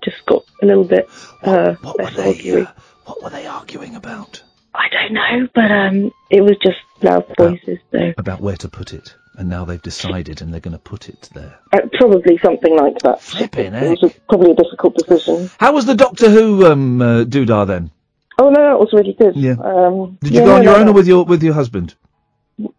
just 0.04 0.24
got 0.26 0.44
a 0.62 0.66
little 0.66 0.84
bit 0.84 1.08
uh, 1.42 1.74
what 1.74 1.98
were 2.00 2.10
they? 2.10 2.28
arguing. 2.28 2.66
Uh, 2.66 2.72
what 3.04 3.22
were 3.22 3.30
they 3.30 3.46
arguing 3.46 3.94
about? 3.94 4.42
I 4.74 4.88
don't 4.90 5.12
know, 5.12 5.48
but 5.54 5.70
um, 5.70 6.10
it 6.30 6.40
was 6.40 6.56
just 6.60 6.78
loud 7.00 7.26
voices. 7.38 7.78
So 7.92 8.12
About 8.18 8.40
where 8.40 8.56
to 8.56 8.68
put 8.68 8.92
it, 8.92 9.14
and 9.36 9.48
now 9.48 9.64
they've 9.64 9.80
decided, 9.80 10.42
and 10.42 10.52
they're 10.52 10.60
going 10.60 10.72
to 10.72 10.78
put 10.80 11.08
it 11.08 11.28
there. 11.32 11.60
uh, 11.72 11.82
probably 11.92 12.38
something 12.38 12.74
like 12.76 12.98
that. 13.04 13.20
Flipping 13.22 13.72
It 13.74 14.02
was 14.02 14.12
probably 14.28 14.50
a 14.50 14.54
difficult 14.56 14.96
decision. 14.96 15.48
How 15.60 15.72
was 15.72 15.86
the 15.86 15.94
Doctor 15.94 16.28
Who 16.28 16.66
um, 16.66 17.00
uh, 17.00 17.22
doodah 17.24 17.68
then? 17.68 17.92
Oh 18.38 18.50
no, 18.50 18.60
that 18.70 18.78
was 18.78 18.90
really 18.92 19.12
good. 19.18 19.36
Yeah. 19.36 19.52
Um, 19.62 20.18
Did 20.20 20.32
you 20.34 20.40
yeah, 20.40 20.46
go 20.46 20.54
on 20.56 20.64
no, 20.64 20.70
your 20.70 20.72
no, 20.74 20.80
own 20.82 20.88
or 20.88 20.92
with 20.92 21.06
your 21.06 21.24
with 21.24 21.42
your 21.42 21.54
husband? 21.54 21.94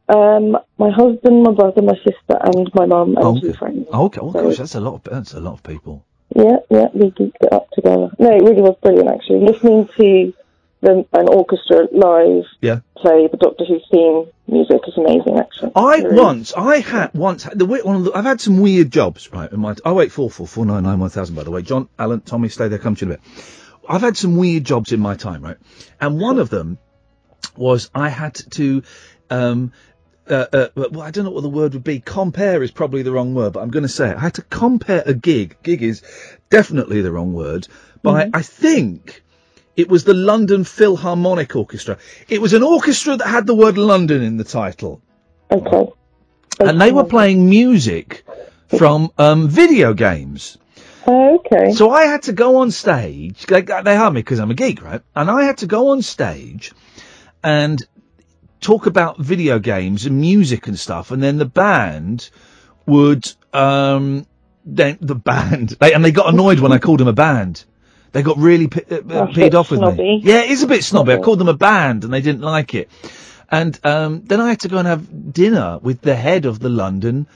Um, 0.07 0.57
my 0.77 0.89
husband, 0.91 1.43
my 1.43 1.51
brother, 1.53 1.81
my 1.81 1.95
sister, 1.95 2.37
and 2.41 2.69
my 2.73 2.85
mum 2.85 3.15
and 3.17 3.25
Oh, 3.25 3.39
two 3.39 3.49
okay. 3.49 3.57
friends. 3.57 3.87
Oh, 3.91 4.05
okay. 4.05 4.19
Oh, 4.21 4.31
So- 4.31 4.43
gosh, 4.43 4.57
that's 4.57 4.75
a 4.75 4.79
lot. 4.79 4.95
Of, 4.95 5.03
that's 5.03 5.33
a 5.33 5.39
lot 5.39 5.53
of 5.53 5.63
people. 5.63 6.05
Yeah, 6.35 6.57
yeah, 6.69 6.87
we 6.93 7.11
geeked 7.11 7.35
it 7.41 7.53
up 7.53 7.69
together. 7.71 8.09
No, 8.19 8.29
it 8.31 8.41
really 8.43 8.61
was 8.61 8.75
brilliant 8.81 9.09
actually. 9.09 9.39
Listening 9.45 9.87
to 9.97 10.33
the, 10.81 11.05
an 11.13 11.27
orchestra 11.29 11.87
live 11.91 12.43
Yeah. 12.61 12.79
play 12.97 13.27
the 13.27 13.37
Doctor 13.37 13.63
Who 13.65 13.79
theme 13.91 14.25
music 14.47 14.81
is 14.87 14.97
amazing 14.97 15.37
actually. 15.39 15.71
I 15.75 15.97
Really. 15.97 16.15
once, 16.21 16.53
I 16.55 16.79
had 16.79 17.13
once 17.13 17.43
had 17.43 17.57
the, 17.59 17.65
one 17.65 17.95
of 17.97 18.03
the 18.05 18.11
I've 18.13 18.25
had 18.25 18.41
some 18.41 18.59
weird 18.59 18.91
jobs, 18.91 19.31
right? 19.31 19.51
In 19.51 19.59
my, 19.61 19.75
oh 19.85 19.93
wait, 19.93 20.11
four 20.11 20.29
four 20.29 20.47
four 20.47 20.65
nine 20.65 20.83
nine 20.83 20.99
one 20.99 21.09
thousand. 21.09 21.35
By 21.35 21.43
the 21.43 21.51
way, 21.51 21.61
John, 21.61 21.87
Alan, 21.97 22.21
Tommy, 22.21 22.49
stay 22.49 22.67
there. 22.67 22.79
Come 22.79 22.95
to 22.95 23.05
you 23.05 23.11
in 23.13 23.17
a 23.17 23.21
bit. 23.21 23.31
I've 23.87 24.01
had 24.01 24.17
some 24.17 24.37
weird 24.37 24.63
jobs 24.63 24.91
in 24.91 24.99
my 24.99 25.15
time, 25.15 25.43
right? 25.43 25.57
And 25.99 26.19
one 26.19 26.39
of 26.39 26.49
them 26.49 26.77
was 27.55 27.89
I 27.93 28.09
had 28.09 28.35
to, 28.51 28.83
um, 29.29 29.71
uh, 30.29 30.45
uh, 30.51 30.67
well, 30.75 31.01
I 31.01 31.11
don't 31.11 31.25
know 31.25 31.31
what 31.31 31.43
the 31.43 31.49
word 31.49 31.73
would 31.73 31.83
be. 31.83 31.99
Compare 31.99 32.63
is 32.63 32.71
probably 32.71 33.03
the 33.03 33.11
wrong 33.11 33.33
word, 33.33 33.53
but 33.53 33.61
I'm 33.61 33.69
going 33.69 33.83
to 33.83 33.89
say 33.89 34.09
it. 34.09 34.17
I 34.17 34.21
had 34.21 34.35
to 34.35 34.41
compare 34.41 35.03
a 35.05 35.13
gig. 35.13 35.57
Gig 35.63 35.83
is 35.83 36.01
definitely 36.49 37.01
the 37.01 37.11
wrong 37.11 37.33
word. 37.33 37.67
By 38.01 38.29
I 38.33 38.41
think 38.41 39.23
it 39.75 39.89
was 39.89 40.03
the 40.03 40.13
London 40.13 40.63
Philharmonic 40.63 41.55
Orchestra. 41.55 41.97
It 42.29 42.41
was 42.41 42.53
an 42.53 42.63
orchestra 42.63 43.17
that 43.17 43.27
had 43.27 43.47
the 43.47 43.55
word 43.55 43.77
London 43.77 44.21
in 44.21 44.37
the 44.37 44.43
title. 44.43 45.01
Okay. 45.51 45.91
And 46.59 46.79
they 46.79 46.91
were 46.91 47.03
playing 47.03 47.49
music 47.49 48.25
from 48.77 49.11
um, 49.17 49.49
video 49.49 49.93
games. 49.93 50.57
Oh, 51.07 51.35
okay. 51.35 51.71
So 51.73 51.91
I 51.91 52.05
had 52.05 52.23
to 52.23 52.33
go 52.33 52.57
on 52.57 52.71
stage. 52.71 53.45
They, 53.45 53.61
they 53.61 53.95
hired 53.95 54.13
me 54.13 54.21
because 54.21 54.39
I'm 54.39 54.51
a 54.51 54.55
geek, 54.55 54.83
right? 54.83 55.01
And 55.15 55.29
I 55.29 55.43
had 55.43 55.59
to 55.59 55.67
go 55.67 55.89
on 55.89 56.01
stage 56.01 56.73
and 57.43 57.81
talk 58.61 58.85
about 58.87 59.19
video 59.19 59.59
games 59.59 60.05
and 60.05 60.19
music 60.19 60.67
and 60.67 60.77
stuff. 60.79 61.11
And 61.11 61.21
then 61.21 61.37
the 61.37 61.45
band 61.45 62.29
would, 62.87 63.25
um, 63.53 64.25
then 64.65 64.97
the 65.01 65.15
band, 65.15 65.69
they, 65.79 65.93
and 65.93 66.03
they 66.03 66.11
got 66.11 66.33
annoyed 66.33 66.59
when 66.59 66.71
I 66.71 66.79
called 66.79 66.99
them 66.99 67.07
a 67.07 67.13
band. 67.13 67.63
They 68.11 68.23
got 68.23 68.37
really 68.37 68.67
p- 68.67 68.83
uh, 68.89 68.95
uh, 68.97 69.27
peed 69.27 69.53
off 69.53 69.71
with 69.71 69.81
me. 69.81 70.03
Yeah, 70.21 70.41
it 70.41 70.51
is 70.51 70.63
a 70.63 70.67
bit 70.67 70.83
snobby. 70.83 71.13
I 71.13 71.17
called 71.17 71.39
them 71.39 71.49
a 71.49 71.53
band 71.53 72.03
and 72.05 72.13
they 72.13 72.21
didn't 72.21 72.41
like 72.41 72.73
it. 72.73 72.89
And 73.51 73.79
um, 73.85 74.23
then 74.25 74.41
I 74.41 74.49
had 74.49 74.61
to 74.61 74.69
go 74.69 74.77
and 74.77 74.87
have 74.87 75.33
dinner 75.33 75.79
with 75.81 76.01
the 76.01 76.15
head 76.15 76.45
of 76.45 76.59
the 76.59 76.69
London. 76.69 77.27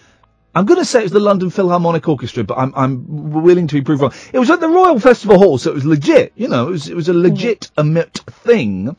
I'm 0.55 0.65
going 0.65 0.79
to 0.79 0.85
say 0.85 0.99
it 0.99 1.03
was 1.03 1.11
the 1.11 1.19
London 1.19 1.49
Philharmonic 1.49 2.07
Orchestra, 2.07 2.43
but 2.43 2.57
I'm 2.57 2.73
I'm 2.75 3.31
willing 3.43 3.67
to 3.67 3.75
be 3.75 3.81
proved 3.81 4.01
wrong. 4.01 4.13
It 4.33 4.39
was 4.39 4.49
at 4.49 4.59
the 4.59 4.67
Royal 4.69 4.99
Festival 4.99 5.37
Hall, 5.37 5.57
so 5.57 5.71
it 5.71 5.75
was 5.75 5.85
legit. 5.85 6.33
You 6.35 6.47
know, 6.47 6.67
it 6.67 6.71
was 6.71 6.89
it 6.89 6.95
was 6.95 7.09
a 7.09 7.13
legit 7.13 7.69
emit 7.77 8.17
thing. 8.29 8.95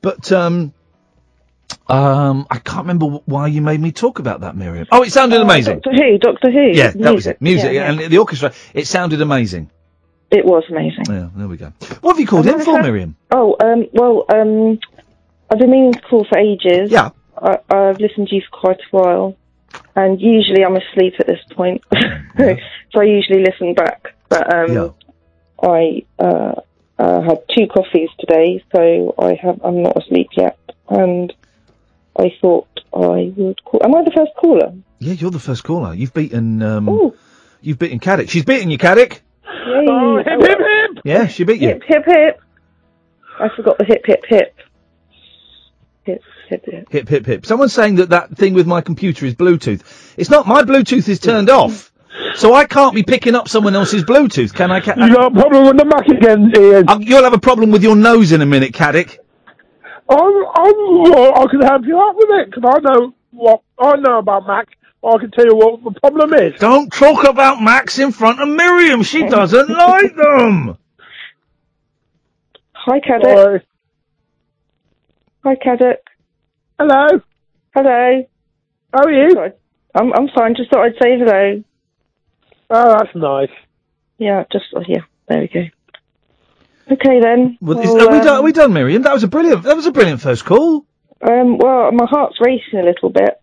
But 0.00 0.32
um, 0.32 0.72
um, 1.88 2.46
I 2.50 2.58
can't 2.58 2.80
remember 2.86 3.06
why 3.26 3.48
you 3.48 3.60
made 3.60 3.80
me 3.80 3.92
talk 3.92 4.18
about 4.18 4.40
that, 4.40 4.56
Miriam. 4.56 4.86
Oh, 4.90 5.02
it 5.02 5.12
sounded 5.12 5.40
amazing. 5.40 5.80
Doctor 5.80 5.92
Who, 6.02 6.18
Doctor 6.18 6.50
Who. 6.50 6.70
Yeah, 6.72 6.92
that 6.96 7.14
was 7.14 7.26
it. 7.26 7.40
Music 7.42 7.72
Yeah, 7.72 7.90
yeah. 7.90 8.02
and 8.02 8.12
the 8.12 8.18
orchestra. 8.18 8.52
It 8.74 8.86
sounded 8.86 9.20
amazing. 9.20 9.70
It 10.30 10.44
was 10.44 10.64
amazing. 10.68 11.04
Yeah, 11.08 11.28
there 11.36 11.46
we 11.46 11.56
go. 11.56 11.72
What 12.00 12.14
have 12.14 12.20
you 12.20 12.26
called 12.26 12.46
in 12.46 12.60
for, 12.60 12.82
Miriam? 12.82 13.16
Oh, 13.30 13.56
um, 13.62 13.86
well, 13.92 14.24
um, 14.28 14.80
I've 15.50 15.58
been 15.58 15.70
meaning 15.70 15.92
to 15.92 16.00
call 16.00 16.24
for 16.24 16.36
ages. 16.38 16.90
Yeah. 16.90 17.10
I, 17.40 17.58
I've 17.70 18.00
listened 18.00 18.28
to 18.28 18.34
you 18.34 18.42
for 18.50 18.58
quite 18.60 18.80
a 18.80 18.96
while, 18.96 19.36
and 19.94 20.20
usually 20.20 20.64
I'm 20.64 20.76
asleep 20.76 21.14
at 21.18 21.26
this 21.26 21.40
point, 21.52 21.82
so 22.38 23.00
I 23.00 23.04
usually 23.04 23.42
listen 23.42 23.74
back. 23.74 24.14
But 24.28 24.52
um, 24.54 24.72
Yeah. 24.72 24.88
I 25.62 26.04
uh, 26.18 26.60
uh, 26.98 27.20
had 27.22 27.38
two 27.54 27.66
coffees 27.66 28.10
today, 28.18 28.62
so 28.74 29.14
I 29.18 29.34
have 29.42 29.60
I'm 29.64 29.82
not 29.82 29.96
asleep 29.96 30.28
yet, 30.36 30.58
and 30.88 31.32
I 32.18 32.32
thought 32.40 32.68
I 32.94 33.32
would 33.36 33.62
call. 33.64 33.80
Am 33.82 33.94
I 33.94 34.02
the 34.04 34.10
first 34.14 34.32
caller? 34.36 34.72
Yeah, 34.98 35.12
you're 35.14 35.30
the 35.30 35.38
first 35.38 35.64
caller. 35.64 35.94
You've 35.94 36.14
beaten 36.14 36.62
um, 36.62 36.88
Ooh. 36.88 37.14
you've 37.60 37.78
beaten 37.78 38.00
Caddick. 38.00 38.28
She's 38.30 38.44
beaten 38.44 38.70
you, 38.70 38.78
Caddick. 38.78 39.20
Yay. 39.44 39.86
Oh, 39.88 40.16
hip, 40.18 40.40
hip, 40.40 40.58
hip! 40.58 41.02
Yeah, 41.04 41.26
she 41.26 41.44
beat 41.44 41.60
you. 41.60 41.68
Hip, 41.68 41.82
hip, 41.86 42.04
hip. 42.06 42.40
I 43.38 43.48
forgot 43.54 43.78
the 43.78 43.84
hip, 43.84 44.02
hip, 44.06 44.24
hip. 44.28 44.56
Hip, 46.04 46.22
hip, 46.48 46.64
hip. 46.64 46.88
Hip 46.90 47.08
hip 47.08 47.26
hip. 47.26 47.46
Someone's 47.46 47.72
saying 47.72 47.96
that 47.96 48.10
that 48.10 48.36
thing 48.36 48.54
with 48.54 48.66
my 48.66 48.80
computer 48.80 49.26
is 49.26 49.34
Bluetooth. 49.34 49.82
It's 50.16 50.30
not. 50.30 50.46
My 50.46 50.62
Bluetooth 50.62 51.08
is 51.08 51.20
turned 51.20 51.50
off, 51.50 51.92
so 52.34 52.54
I 52.54 52.64
can't 52.64 52.94
be 52.94 53.02
picking 53.02 53.34
up 53.34 53.48
someone 53.48 53.74
else's 53.74 54.04
Bluetooth. 54.04 54.54
Can 54.54 54.70
I? 54.70 54.80
Can, 54.80 54.98
You 54.98 55.14
got 55.14 55.32
a 55.32 55.40
problem 55.40 55.66
with 55.66 55.78
the 55.78 55.84
Mac 55.84 56.06
again, 56.08 56.52
Iain? 56.56 56.88
Uh, 56.88 56.98
you'll 57.00 57.24
have 57.24 57.32
a 57.34 57.38
problem 57.38 57.70
with 57.70 57.82
your 57.82 57.96
nose 57.96 58.32
in 58.32 58.40
a 58.40 58.46
minute, 58.46 58.72
Caddick. 58.72 59.18
I'm, 60.08 60.18
I'm, 60.18 61.02
well, 61.02 61.34
I 61.42 61.46
can 61.50 61.60
help 61.62 61.82
you 61.84 62.00
out 62.00 62.14
with 62.14 62.30
it, 62.30 62.50
because 62.50 62.62
I 62.64 62.78
know 62.80 63.14
what, 63.32 63.62
I 63.78 63.96
know 63.96 64.18
about 64.18 64.46
Mac. 64.46 64.68
I 65.04 65.18
can 65.18 65.30
tell 65.30 65.44
you 65.44 65.54
what 65.54 65.84
the 65.84 66.00
problem 66.00 66.34
is. 66.34 66.58
Don't 66.58 66.92
talk 66.92 67.24
about 67.28 67.62
Max 67.62 67.98
in 67.98 68.10
front 68.12 68.40
of 68.40 68.48
Miriam. 68.48 69.02
She 69.02 69.22
doesn't 69.28 69.68
like 69.68 70.16
them. 70.16 70.78
Hi, 72.72 73.00
Caddick. 73.00 73.62
Hi, 75.44 75.54
Caddick. 75.56 75.96
Hello? 76.78 77.06
Hello. 77.74 78.26
How 78.92 79.04
are 79.04 79.10
you? 79.10 79.52
I'm 79.94 80.12
I'm 80.12 80.28
fine. 80.34 80.54
Just 80.56 80.70
thought 80.70 80.84
I'd 80.84 80.92
say 81.02 81.18
hello. 81.18 81.64
Oh, 82.68 82.98
that's 82.98 83.14
nice. 83.14 83.48
Yeah, 84.18 84.44
just 84.52 84.66
oh, 84.74 84.82
yeah. 84.86 85.00
There 85.26 85.40
we 85.40 85.48
go. 85.48 85.64
Okay 86.92 87.20
then. 87.20 87.56
Well, 87.62 87.80
is, 87.80 87.86
Well, 87.86 88.08
are, 88.08 88.12
we 88.12 88.18
um, 88.18 88.24
done, 88.24 88.36
are 88.36 88.42
we 88.42 88.52
done, 88.52 88.72
Miriam? 88.74 89.02
That 89.02 89.14
was 89.14 89.22
a 89.22 89.28
brilliant. 89.28 89.62
That 89.62 89.74
was 89.74 89.86
a 89.86 89.92
brilliant 89.92 90.20
first 90.20 90.44
call. 90.44 90.84
Um, 91.22 91.56
well, 91.56 91.90
my 91.92 92.04
heart's 92.04 92.36
racing 92.40 92.78
a 92.78 92.82
little 92.82 93.08
bit. 93.08 93.40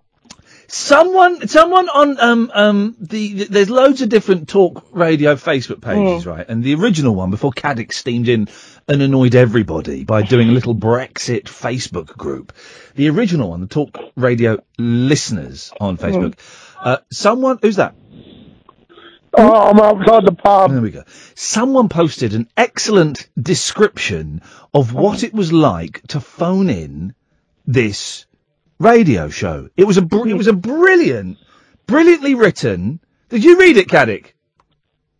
Someone, 0.68 1.48
someone 1.48 1.90
on 1.90 2.20
um 2.20 2.52
um 2.54 2.96
the, 3.00 3.34
the 3.34 3.44
there's 3.46 3.70
loads 3.70 4.02
of 4.02 4.10
different 4.10 4.48
talk 4.48 4.88
radio 4.92 5.36
Facebook 5.36 5.82
pages, 5.82 6.26
right? 6.26 6.48
And 6.48 6.64
the 6.64 6.76
original 6.76 7.16
one 7.16 7.32
before 7.32 7.52
Caddick 7.52 7.94
steamed 7.94 8.28
in 8.28 8.48
and 8.88 9.02
annoyed 9.02 9.36
everybody 9.36 10.04
by 10.04 10.24
doing 10.24 10.50
a 10.50 10.52
little 10.52 10.76
Brexit 10.76 11.44
Facebook 11.44 12.08
group. 12.18 12.54
The 12.96 13.10
original 13.10 13.50
one, 13.50 13.62
the 13.62 13.68
talk 13.68 13.98
radio 14.16 14.64
listeners 14.78 15.72
on 15.80 15.98
Facebook. 15.98 16.36
Uh, 16.80 16.98
someone 17.12 17.60
who's 17.62 17.78
that? 17.78 17.96
Oh, 19.36 19.70
I'm 19.70 19.80
outside 19.80 20.26
the 20.26 20.34
pub. 20.34 20.72
There 20.72 20.82
we 20.82 20.92
go. 20.92 21.04
Someone 21.34 21.90
posted 21.90 22.34
an 22.34 22.48
excellent 22.56 23.28
description 23.42 24.42
of 24.74 24.94
what 24.94 25.24
it 25.24 25.34
was 25.34 25.52
like 25.52 26.06
to 26.10 26.20
phone 26.20 26.70
in 26.70 27.16
this 27.66 28.26
radio 28.78 29.30
show. 29.30 29.70
It 29.76 29.86
was 29.86 29.98
a 29.98 30.04
br- 30.04 30.28
it 30.28 30.38
was 30.38 30.48
a 30.48 30.54
brilliant, 30.54 31.38
brilliantly 31.88 32.36
written. 32.36 33.00
Did 33.30 33.44
you 33.44 33.58
read 33.60 33.78
it, 33.78 33.88
Caddick? 33.88 34.33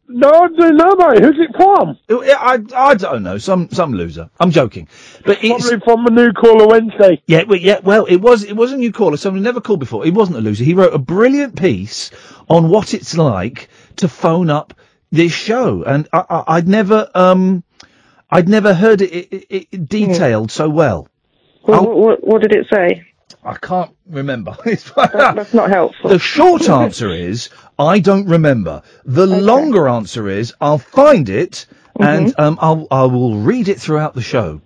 No, 0.08 0.30
I 0.30 0.48
don't 0.50 1.00
mate. 1.00 1.24
Who's 1.24 1.40
it 1.40 1.56
from? 1.56 1.98
I, 2.10 2.60
I 2.76 2.96
don't 2.96 3.24
know. 3.24 3.38
Some 3.38 3.70
some 3.72 3.94
loser. 3.94 4.30
I'm 4.40 4.52
joking, 4.52 4.88
but 5.26 5.44
it's 5.44 5.70
Probably 5.70 5.80
from 5.86 6.06
a 6.06 6.12
new 6.12 6.34
caller 6.34 6.68
Wednesday. 6.68 7.22
yeah, 7.26 7.44
well, 7.44 7.58
yeah. 7.60 7.80
Well, 7.80 8.06
it 8.06 8.18
was 8.18 8.44
it 8.44 8.54
was 8.56 8.74
a 8.74 8.78
new 8.78 8.92
caller. 8.92 9.18
Someone 9.18 9.40
who 9.40 9.44
never 9.44 9.62
called 9.62 9.80
before. 9.80 10.04
He 10.04 10.12
wasn't 10.12 10.38
a 10.38 10.42
loser. 10.42 10.64
He 10.66 10.74
wrote 10.74 10.94
a 10.94 11.00
brilliant 11.00 11.56
piece 11.60 12.12
on 12.50 12.70
what 12.70 12.94
it's 12.94 13.16
like 13.18 13.70
to 13.98 14.08
phone 14.08 14.50
up 14.50 14.74
this 15.12 15.32
show, 15.32 15.84
and 15.84 16.08
I, 16.12 16.26
I, 16.30 16.44
I'd 16.58 16.68
never 16.68 17.10
um 17.16 17.64
I'd 18.30 18.50
never 18.50 18.74
heard 18.74 19.02
it, 19.02 19.12
it, 19.14 19.46
it, 19.50 19.68
it 19.72 19.90
detailed 19.90 20.52
so 20.52 20.68
well. 20.70 21.08
Well, 21.66 21.86
what, 21.86 21.98
what, 21.98 22.28
what 22.28 22.42
did 22.42 22.52
it 22.52 22.68
say? 22.72 23.06
I 23.46 23.56
can't 23.56 23.96
remember. 24.08 24.56
That, 24.66 25.12
that's 25.36 25.54
not 25.54 25.70
helpful. 25.70 26.10
The 26.10 26.20
short 26.20 26.70
answer 26.70 27.10
is 27.10 27.50
I 27.78 28.00
don't 28.00 28.28
remember. 28.28 28.82
The 29.06 29.26
longer 29.26 29.88
answer 29.88 30.30
is 30.30 30.54
I'll 30.62 30.78
find 30.78 31.30
it 31.30 31.66
and 32.00 32.34
um, 32.40 32.58
I'll 32.62 32.88
I 32.92 33.04
will 33.04 33.38
read 33.38 33.68
it 33.70 33.80
throughout 33.80 34.14
the 34.14 34.22
show. 34.22 34.62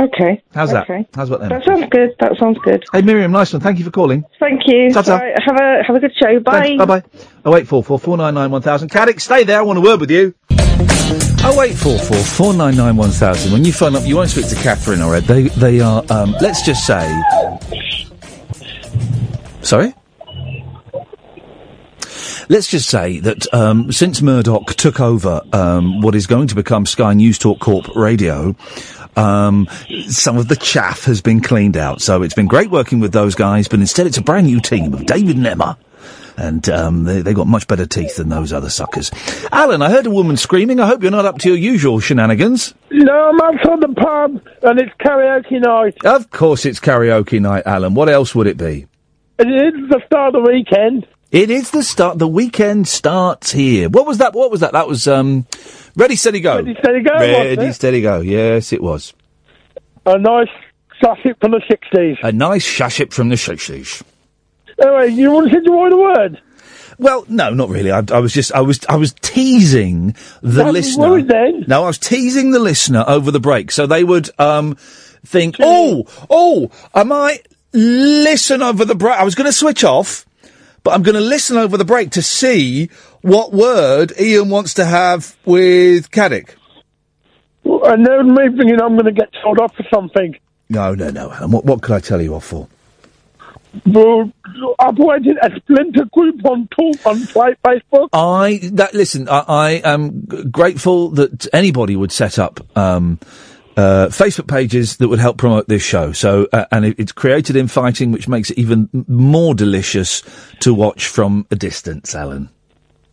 Okay. 0.00 0.42
How's 0.54 0.70
that? 0.70 0.84
Okay. 0.88 1.08
How's 1.14 1.28
what 1.28 1.40
then? 1.40 1.48
That 1.48 1.64
sounds 1.64 1.86
good. 1.90 2.10
That 2.20 2.36
sounds 2.38 2.58
good. 2.62 2.84
Hey 2.92 3.02
Miriam, 3.02 3.32
nice 3.32 3.52
one. 3.52 3.60
Thank 3.62 3.78
you 3.78 3.84
for 3.84 3.90
calling. 3.90 4.24
Thank 4.38 4.62
you. 4.66 4.90
All 4.94 5.02
right, 5.02 5.34
have 5.44 5.56
a 5.56 5.82
have 5.86 5.96
a 5.96 6.00
good 6.00 6.12
show. 6.16 6.38
Bye. 6.40 6.76
Bye 6.76 6.84
bye. 6.84 7.02
Oh 7.44 7.50
wait, 7.50 7.66
four 7.66 7.82
four 7.82 7.98
four 7.98 8.16
nine 8.16 8.34
nine 8.34 8.50
one 8.50 8.62
thousand. 8.62 8.90
Caddick, 8.90 9.20
stay 9.20 9.44
there. 9.44 9.58
I 9.58 9.62
want 9.62 9.78
a 9.78 9.82
word 9.82 10.00
with 10.00 10.10
you. 10.10 10.34
Oh 10.50 11.54
wait, 11.58 11.74
four 11.74 11.98
four 11.98 12.18
four 12.18 12.54
nine 12.54 12.76
nine 12.76 12.96
one 12.96 13.10
thousand. 13.10 13.52
When 13.52 13.64
you 13.64 13.72
phone 13.72 13.96
up, 13.96 14.06
you 14.06 14.16
won't 14.16 14.30
speak 14.30 14.48
to 14.48 14.56
Catherine 14.56 15.02
or 15.02 15.16
Ed. 15.16 15.24
They 15.24 15.48
they 15.48 15.80
are. 15.80 16.04
Um, 16.10 16.34
let's 16.40 16.62
just 16.62 16.86
say. 16.86 17.08
Sorry. 19.62 19.94
Let's 22.50 22.66
just 22.66 22.88
say 22.88 23.20
that 23.20 23.52
um, 23.52 23.92
since 23.92 24.22
Murdoch 24.22 24.74
took 24.74 25.00
over 25.00 25.42
um, 25.52 26.00
what 26.00 26.14
is 26.14 26.26
going 26.26 26.48
to 26.48 26.54
become 26.54 26.86
Sky 26.86 27.12
News 27.12 27.38
Talk 27.38 27.60
Corp 27.60 27.94
Radio, 27.94 28.56
um, 29.16 29.68
some 30.06 30.38
of 30.38 30.48
the 30.48 30.56
chaff 30.56 31.04
has 31.04 31.20
been 31.20 31.40
cleaned 31.42 31.76
out. 31.76 32.00
So 32.00 32.22
it's 32.22 32.34
been 32.34 32.46
great 32.46 32.70
working 32.70 33.00
with 33.00 33.12
those 33.12 33.34
guys, 33.34 33.68
but 33.68 33.80
instead 33.80 34.06
it's 34.06 34.16
a 34.16 34.22
brand 34.22 34.46
new 34.46 34.60
team 34.60 34.94
of 34.94 35.04
David 35.04 35.36
Nemmer. 35.36 35.76
And 36.38 36.66
um, 36.70 37.04
they, 37.04 37.20
they 37.20 37.34
got 37.34 37.48
much 37.48 37.66
better 37.66 37.84
teeth 37.84 38.16
than 38.16 38.28
those 38.28 38.52
other 38.52 38.70
suckers. 38.70 39.10
Alan, 39.50 39.82
I 39.82 39.90
heard 39.90 40.06
a 40.06 40.10
woman 40.10 40.36
screaming. 40.36 40.78
I 40.78 40.86
hope 40.86 41.02
you're 41.02 41.10
not 41.10 41.26
up 41.26 41.38
to 41.38 41.48
your 41.48 41.58
usual 41.58 41.98
shenanigans. 41.98 42.74
No, 42.92 43.30
I'm 43.30 43.40
outside 43.40 43.80
the 43.80 43.92
pub 43.94 44.40
and 44.62 44.80
it's 44.80 44.92
karaoke 45.00 45.60
night. 45.60 45.96
Of 46.04 46.30
course 46.30 46.64
it's 46.64 46.78
karaoke 46.78 47.40
night, 47.40 47.64
Alan. 47.66 47.94
What 47.94 48.08
else 48.08 48.34
would 48.36 48.46
it 48.46 48.56
be? 48.56 48.86
It 49.38 49.46
is 49.48 49.88
the 49.88 50.00
start 50.06 50.34
of 50.34 50.44
the 50.44 50.50
weekend. 50.50 51.06
It 51.30 51.50
is 51.50 51.70
the 51.70 51.82
start. 51.82 52.18
The 52.18 52.26
weekend 52.26 52.88
starts 52.88 53.52
here. 53.52 53.88
What 53.88 54.06
was 54.06 54.18
that? 54.18 54.32
What 54.32 54.50
was 54.50 54.60
that? 54.60 54.72
That 54.72 54.88
was 54.88 55.06
um, 55.06 55.46
ready, 55.94 56.16
steady, 56.16 56.40
go. 56.40 56.56
Ready, 56.56 56.74
steady, 56.80 57.02
go, 57.02 57.12
Ready, 57.14 57.62
it? 57.66 57.72
steady, 57.74 58.00
go. 58.00 58.20
Yes, 58.20 58.72
it 58.72 58.82
was. 58.82 59.12
A 60.06 60.18
nice 60.18 60.48
classic 61.00 61.36
from 61.40 61.52
the 61.52 61.60
60s. 61.70 62.16
A 62.22 62.32
nice 62.32 62.66
shaship 62.66 63.12
from 63.12 63.28
the 63.28 63.36
shishish. 63.36 64.02
Anyway, 64.82 65.08
you 65.08 65.30
want 65.30 65.48
to 65.50 65.54
say 65.54 65.60
the 65.62 65.96
word? 65.96 66.40
Well, 66.98 67.24
no, 67.28 67.50
not 67.50 67.68
really. 67.68 67.92
I, 67.92 68.02
I 68.10 68.18
was 68.18 68.32
just, 68.32 68.52
I 68.52 68.60
was, 68.62 68.80
I 68.88 68.96
was 68.96 69.14
teasing 69.20 70.16
the 70.42 70.64
That's 70.64 70.72
listener. 70.72 71.22
then. 71.22 71.64
No, 71.68 71.84
I 71.84 71.88
was 71.88 71.98
teasing 71.98 72.50
the 72.50 72.58
listener 72.58 73.04
over 73.06 73.30
the 73.30 73.38
break, 73.38 73.70
so 73.70 73.86
they 73.86 74.02
would 74.02 74.30
um 74.40 74.76
think, 75.24 75.56
oh, 75.60 76.06
oh, 76.30 76.70
am 76.94 77.12
I 77.12 77.40
listen 77.72 78.62
over 78.62 78.84
the 78.84 78.94
break. 78.94 79.16
I 79.18 79.24
was 79.24 79.34
going 79.34 79.46
to 79.46 79.52
switch 79.52 79.84
off, 79.84 80.26
but 80.82 80.94
I'm 80.94 81.02
going 81.02 81.14
to 81.14 81.20
listen 81.20 81.56
over 81.56 81.76
the 81.76 81.84
break 81.84 82.10
to 82.12 82.22
see 82.22 82.90
what 83.22 83.52
word 83.52 84.12
Iain 84.18 84.48
wants 84.48 84.74
to 84.74 84.84
have 84.84 85.36
with 85.44 86.10
Caddick. 86.10 86.54
And 87.64 88.06
then 88.06 88.34
me 88.34 88.48
thinking 88.56 88.80
I'm 88.80 88.94
going 88.94 89.04
to 89.04 89.12
get 89.12 89.28
told 89.42 89.58
off 89.58 89.74
for 89.74 89.84
something. 89.92 90.36
No, 90.68 90.94
no, 90.94 91.10
no. 91.10 91.32
Alan. 91.32 91.50
What, 91.50 91.64
what 91.64 91.82
could 91.82 91.94
I 91.94 92.00
tell 92.00 92.20
you 92.20 92.34
off 92.34 92.44
for? 92.44 92.68
Well, 93.86 94.32
operated 94.78 95.36
a 95.42 95.54
splinter 95.56 96.06
group 96.06 96.44
on 96.44 96.68
talk 96.68 97.06
on 97.06 97.16
Facebook. 97.18 98.08
I 98.12 98.60
that 98.72 98.94
listen. 98.94 99.28
I, 99.28 99.44
I 99.46 99.70
am 99.84 100.24
grateful 100.50 101.10
that 101.10 101.46
anybody 101.52 101.94
would 101.94 102.10
set 102.10 102.38
up 102.38 102.60
um, 102.76 103.18
uh, 103.78 104.08
Facebook 104.08 104.48
pages 104.48 104.96
that 104.96 105.06
would 105.08 105.20
help 105.20 105.36
promote 105.38 105.68
this 105.68 105.82
show. 105.82 106.10
So, 106.12 106.48
uh, 106.52 106.64
and 106.72 106.84
it, 106.84 106.96
it's 106.98 107.12
created 107.12 107.54
in 107.54 107.68
fighting, 107.68 108.10
which 108.10 108.26
makes 108.26 108.50
it 108.50 108.58
even 108.58 108.88
more 109.06 109.54
delicious 109.54 110.22
to 110.60 110.74
watch 110.74 111.06
from 111.06 111.46
a 111.52 111.56
distance. 111.56 112.12
Alan, 112.14 112.48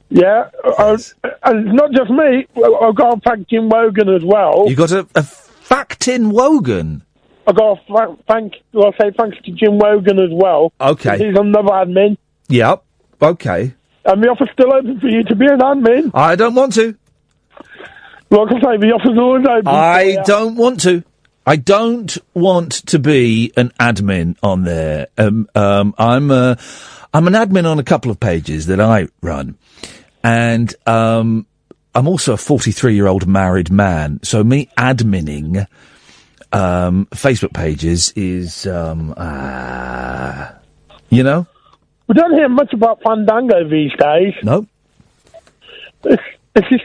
Yeah, 0.09 0.49
uh, 0.79 0.97
and 1.43 1.65
not 1.73 1.91
just 1.91 2.09
me. 2.09 2.47
I've 2.81 2.95
got 2.95 3.15
to 3.15 3.21
thank 3.29 3.47
Jim 3.47 3.69
Wogan 3.69 4.09
as 4.09 4.23
well. 4.23 4.65
you 4.67 4.75
got 4.75 4.91
a, 4.91 5.01
a 5.13 5.21
Factin 5.21 6.31
Wogan. 6.31 7.03
I've 7.47 7.55
got 7.55 7.75
to 7.85 7.93
thank, 7.93 8.19
thank 8.27 8.53
well, 8.73 8.91
I 8.91 9.03
say 9.03 9.11
thanks 9.15 9.37
to 9.45 9.51
Jim 9.51 9.77
Wogan 9.77 10.17
as 10.17 10.31
well. 10.31 10.73
Okay. 10.81 11.17
He's 11.19 11.37
another 11.37 11.69
admin. 11.69 12.17
Yep. 12.49 12.83
Okay. 13.21 13.73
And 14.03 14.23
the 14.23 14.27
offer's 14.29 14.49
still 14.53 14.73
open 14.73 14.99
for 14.99 15.07
you 15.07 15.23
to 15.25 15.35
be 15.35 15.45
an 15.45 15.59
admin. 15.59 16.11
I 16.15 16.35
don't 16.35 16.55
want 16.55 16.73
to. 16.73 16.95
Like 18.35 18.51
I 18.51 18.59
say, 18.59 18.77
the 18.77 18.91
offer's 18.93 19.17
always 19.17 19.45
open. 19.47 19.67
I 19.67 20.17
don't 20.25 20.55
want 20.55 20.81
to. 20.81 21.03
I 21.47 21.55
don't 21.55 22.17
want 22.33 22.71
to 22.87 22.99
be 22.99 23.51
an 23.55 23.71
admin 23.79 24.35
on 24.41 24.63
there. 24.63 25.07
Um, 25.17 25.47
um, 25.53 25.93
I'm 25.97 26.31
a, 26.31 26.57
I'm 27.13 27.27
an 27.27 27.33
admin 27.33 27.65
on 27.69 27.77
a 27.79 27.83
couple 27.83 28.09
of 28.11 28.19
pages 28.19 28.65
that 28.65 28.81
I 28.81 29.07
run, 29.21 29.57
and 30.23 30.73
um, 30.87 31.45
I'm 31.93 32.07
also 32.07 32.33
a 32.33 32.37
43 32.37 32.93
year 32.95 33.07
old 33.07 33.27
married 33.27 33.71
man. 33.71 34.19
So 34.23 34.43
me 34.43 34.69
adminning 34.77 35.67
um, 36.51 37.05
Facebook 37.11 37.53
pages 37.53 38.11
is, 38.15 38.65
um, 38.67 39.13
uh, 39.15 40.49
you 41.09 41.23
know, 41.23 41.47
We 42.07 42.15
don't 42.15 42.33
hear 42.33 42.49
much 42.49 42.73
about 42.73 43.01
Fandango 43.03 43.69
these 43.69 43.91
days. 43.99 44.33
no. 44.43 44.67
Is, 46.05 46.17
he, 46.69 46.77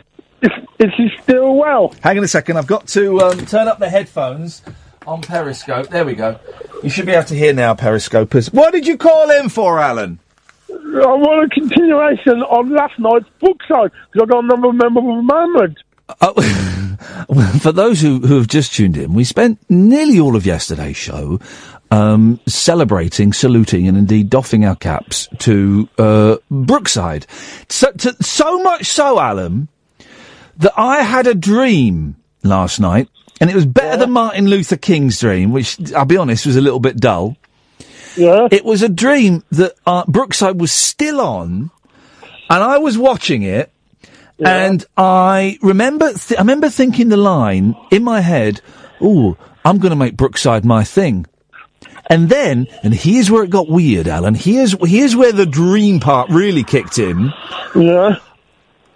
is, 0.43 0.51
is 0.79 0.91
he 0.97 1.11
still 1.23 1.57
well? 1.57 1.95
Hang 2.03 2.19
on 2.19 2.25
a 2.25 2.29
second. 2.29 2.57
I've 2.57 2.67
got 2.67 2.87
to 2.89 3.21
um, 3.21 3.47
turn 3.47 3.69
up 3.69 3.79
the 3.79 3.89
headphones 3.89 4.63
on 5.07 5.23
Periscope. 5.23 5.89
There 5.89 6.05
we 6.05 6.15
go. 6.15 6.39
You 6.83 6.91
should 6.91 7.07
be 7.07 7.13
able 7.13 7.29
to 7.29 7.35
hear 7.35 7.53
now, 7.53 7.75
Periscopers. 7.75 8.53
What 8.53 8.73
did 8.73 8.87
you 8.87 8.97
call 8.97 9.31
in 9.31 9.49
for, 9.49 9.79
Alan? 9.79 10.19
I 10.71 11.07
want 11.07 11.53
a 11.53 11.55
continuation 11.55 12.43
on 12.43 12.71
last 12.71 12.99
night's 12.99 13.29
Brookside 13.41 13.91
because 14.13 14.23
I 14.23 14.27
got 14.27 14.45
another 14.45 14.73
memorable 14.73 15.23
moment. 15.23 15.79
Well, 17.29 17.49
for 17.61 17.73
those 17.73 18.01
who, 18.01 18.21
who 18.21 18.37
have 18.37 18.49
just 18.49 18.75
tuned 18.75 18.97
in, 18.97 19.15
we 19.15 19.25
spent 19.25 19.59
nearly 19.69 20.19
all 20.19 20.37
of 20.37 20.47
yesterday's 20.47 20.97
show 20.97 21.39
um, 21.91 22.41
celebrating, 22.47 23.33
saluting, 23.33 23.89
and 23.89 23.97
indeed 23.97 24.31
doffing 24.31 24.65
our 24.65 24.77
caps 24.77 25.29
to 25.39 25.89
uh, 25.99 26.37
Brookside. 26.51 27.27
So, 27.69 27.91
to, 27.93 28.17
so 28.23 28.63
much 28.63 28.87
so, 28.87 29.19
Alan, 29.21 29.69
that 30.61 30.73
I 30.77 31.03
had 31.03 31.27
a 31.27 31.35
dream 31.35 32.17
last 32.43 32.81
night, 32.81 33.09
and 33.41 33.51
it 33.51 33.57
was 33.57 33.67
better 33.67 33.97
than 33.99 34.13
Martin 34.13 34.47
Luther 34.47 34.77
King's 34.77 35.19
dream, 35.19 35.53
which 35.53 35.93
I'll 35.93 36.05
be 36.05 36.17
honest 36.17 36.47
was 36.47 36.57
a 36.57 36.61
little 36.61 36.81
bit 36.81 36.99
dull. 36.99 37.37
Yeah. 38.17 38.49
It 38.51 38.65
was 38.65 38.83
a 38.83 38.89
dream 38.89 39.45
that 39.51 39.75
uh, 39.87 40.05
Brookside 40.07 40.61
was 40.61 40.73
still 40.73 41.21
on, 41.21 41.71
and 42.23 42.63
I 42.63 42.79
was 42.79 42.99
watching 42.99 43.43
it, 43.43 43.71
and 44.39 44.85
I 44.97 45.59
remember, 45.63 46.13
th- 46.13 46.39
I 46.39 46.43
remember 46.43 46.71
thinking 46.71 47.09
the 47.09 47.17
line 47.17 47.77
in 47.91 48.05
my 48.05 48.21
head, 48.21 48.61
"Oh, 49.01 49.37
I'm 49.65 49.79
going 49.79 49.91
to 49.91 49.97
make 49.97 50.17
Brookside 50.17 50.65
my 50.65 50.85
thing." 50.85 51.27
And 52.09 52.29
then, 52.29 52.67
and 52.83 52.93
here's 52.93 53.31
where 53.31 53.45
it 53.45 53.51
got 53.51 53.69
weird, 53.69 54.09
Alan. 54.09 54.35
Here's 54.35 54.75
here's 54.83 55.15
where 55.15 55.33
the 55.33 55.47
dream 55.47 56.01
part 56.01 56.29
really 56.31 56.65
kicked 56.65 56.99
in. 56.99 57.33
Yeah. 57.75 58.17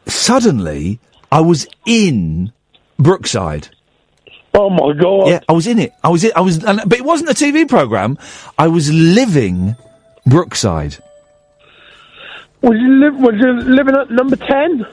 Suddenly, 0.06 0.98
I 1.34 1.40
was 1.40 1.66
in 1.84 2.52
Brookside. 2.96 3.68
Oh 4.54 4.70
my 4.70 4.92
god. 4.92 5.26
Yeah, 5.26 5.40
I 5.48 5.52
was 5.52 5.66
in 5.66 5.80
it. 5.80 5.92
I 6.04 6.08
was 6.08 6.22
it. 6.22 6.32
I 6.36 6.40
was, 6.40 6.62
and, 6.62 6.80
but 6.86 6.96
it 6.96 7.04
wasn't 7.04 7.28
a 7.28 7.34
TV 7.34 7.68
program. 7.68 8.16
I 8.56 8.68
was 8.68 8.92
living 8.92 9.74
Brookside. 10.26 10.96
Was 12.62 12.78
you, 12.80 12.88
li- 12.88 13.20
was 13.20 13.34
you 13.34 13.52
living 13.68 13.96
at 13.96 14.12
number 14.12 14.36
10? 14.36 14.86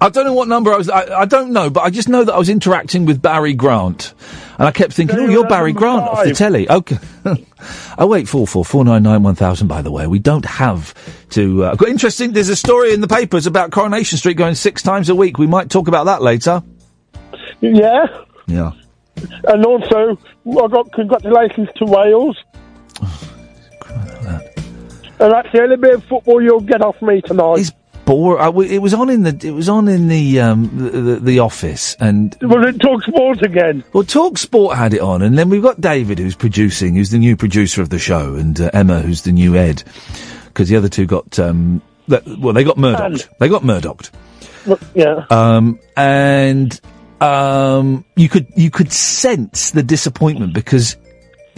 I 0.00 0.08
don't 0.08 0.24
know 0.24 0.34
what 0.34 0.46
number 0.46 0.72
I 0.72 0.76
was. 0.76 0.88
I, 0.88 1.22
I 1.22 1.24
don't 1.24 1.50
know, 1.50 1.68
but 1.68 1.80
I 1.80 1.90
just 1.90 2.08
know 2.08 2.22
that 2.22 2.32
I 2.32 2.38
was 2.38 2.48
interacting 2.48 3.04
with 3.04 3.20
Barry 3.20 3.52
Grant, 3.52 4.14
and 4.58 4.66
I 4.66 4.72
kept 4.72 4.92
thinking, 4.92 5.18
"Oh, 5.18 5.24
you 5.26 5.30
you're 5.30 5.46
Barry 5.46 5.72
Grant 5.72 6.02
off 6.02 6.24
the 6.24 6.34
telly." 6.34 6.68
Okay. 6.68 6.98
oh 7.98 8.06
wait, 8.06 8.28
four 8.28 8.46
four 8.46 8.64
four 8.64 8.84
nine 8.84 9.04
nine 9.04 9.22
one 9.22 9.36
thousand. 9.36 9.68
By 9.68 9.82
the 9.82 9.92
way, 9.92 10.06
we 10.08 10.18
don't 10.18 10.44
have 10.44 10.94
to. 11.30 11.64
Uh, 11.64 11.74
got 11.76 11.88
interesting. 11.88 12.32
There's 12.32 12.48
a 12.48 12.56
story 12.56 12.92
in 12.92 13.00
the 13.00 13.08
papers 13.08 13.46
about 13.46 13.70
Coronation 13.70 14.18
Street 14.18 14.34
going 14.34 14.56
six 14.56 14.82
times 14.82 15.08
a 15.08 15.14
week. 15.14 15.38
We 15.38 15.46
might 15.46 15.70
talk 15.70 15.86
about 15.86 16.04
that 16.04 16.22
later. 16.22 16.62
Yeah. 17.60 18.06
Yeah. 18.46 18.72
And 19.44 19.64
also, 19.64 20.18
I 20.46 20.68
got 20.68 20.92
congratulations 20.92 21.68
to 21.76 21.84
Wales. 21.84 22.36
and 25.20 25.32
that's 25.32 25.52
the 25.52 25.60
only 25.62 25.76
bit 25.76 25.94
of 25.94 26.04
football 26.04 26.42
you'll 26.42 26.60
get 26.60 26.82
off 26.82 27.00
me 27.00 27.20
tonight. 27.20 27.60
It's 27.60 27.72
bore. 28.08 28.40
I 28.40 28.46
w- 28.46 28.70
it 28.70 28.78
was 28.78 28.94
on 28.94 29.10
in 29.10 29.22
the. 29.22 29.38
It 29.46 29.52
was 29.52 29.68
on 29.68 29.86
in 29.86 30.08
the 30.08 30.40
um 30.40 30.70
the, 30.76 30.90
the, 30.90 31.16
the 31.20 31.38
office, 31.40 31.94
and 32.00 32.36
Was 32.40 32.66
it 32.74 32.80
Talk 32.80 33.02
Sport 33.04 33.42
again? 33.42 33.84
Well, 33.92 34.04
Talk 34.04 34.38
Sport 34.38 34.76
had 34.76 34.94
it 34.94 35.00
on, 35.00 35.22
and 35.22 35.36
then 35.38 35.50
we've 35.50 35.62
got 35.62 35.80
David, 35.80 36.18
who's 36.18 36.34
producing, 36.34 36.94
who's 36.94 37.10
the 37.10 37.18
new 37.18 37.36
producer 37.36 37.82
of 37.82 37.90
the 37.90 37.98
show, 37.98 38.34
and 38.34 38.60
uh, 38.60 38.70
Emma, 38.72 39.00
who's 39.00 39.22
the 39.22 39.32
new 39.32 39.54
Ed, 39.56 39.82
because 40.46 40.68
the 40.68 40.76
other 40.76 40.88
two 40.88 41.06
got, 41.06 41.38
um, 41.38 41.82
th- 42.08 42.22
well, 42.38 42.54
they 42.54 42.64
got 42.64 42.78
Murdoch. 42.78 43.28
They 43.38 43.48
got 43.48 43.62
Murdoch. 43.64 44.10
Yeah. 44.94 45.24
Um, 45.30 45.78
and 45.96 46.80
um, 47.20 48.04
you 48.16 48.28
could 48.28 48.46
you 48.56 48.70
could 48.70 48.92
sense 48.92 49.70
the 49.70 49.82
disappointment 49.82 50.52
because 50.54 50.96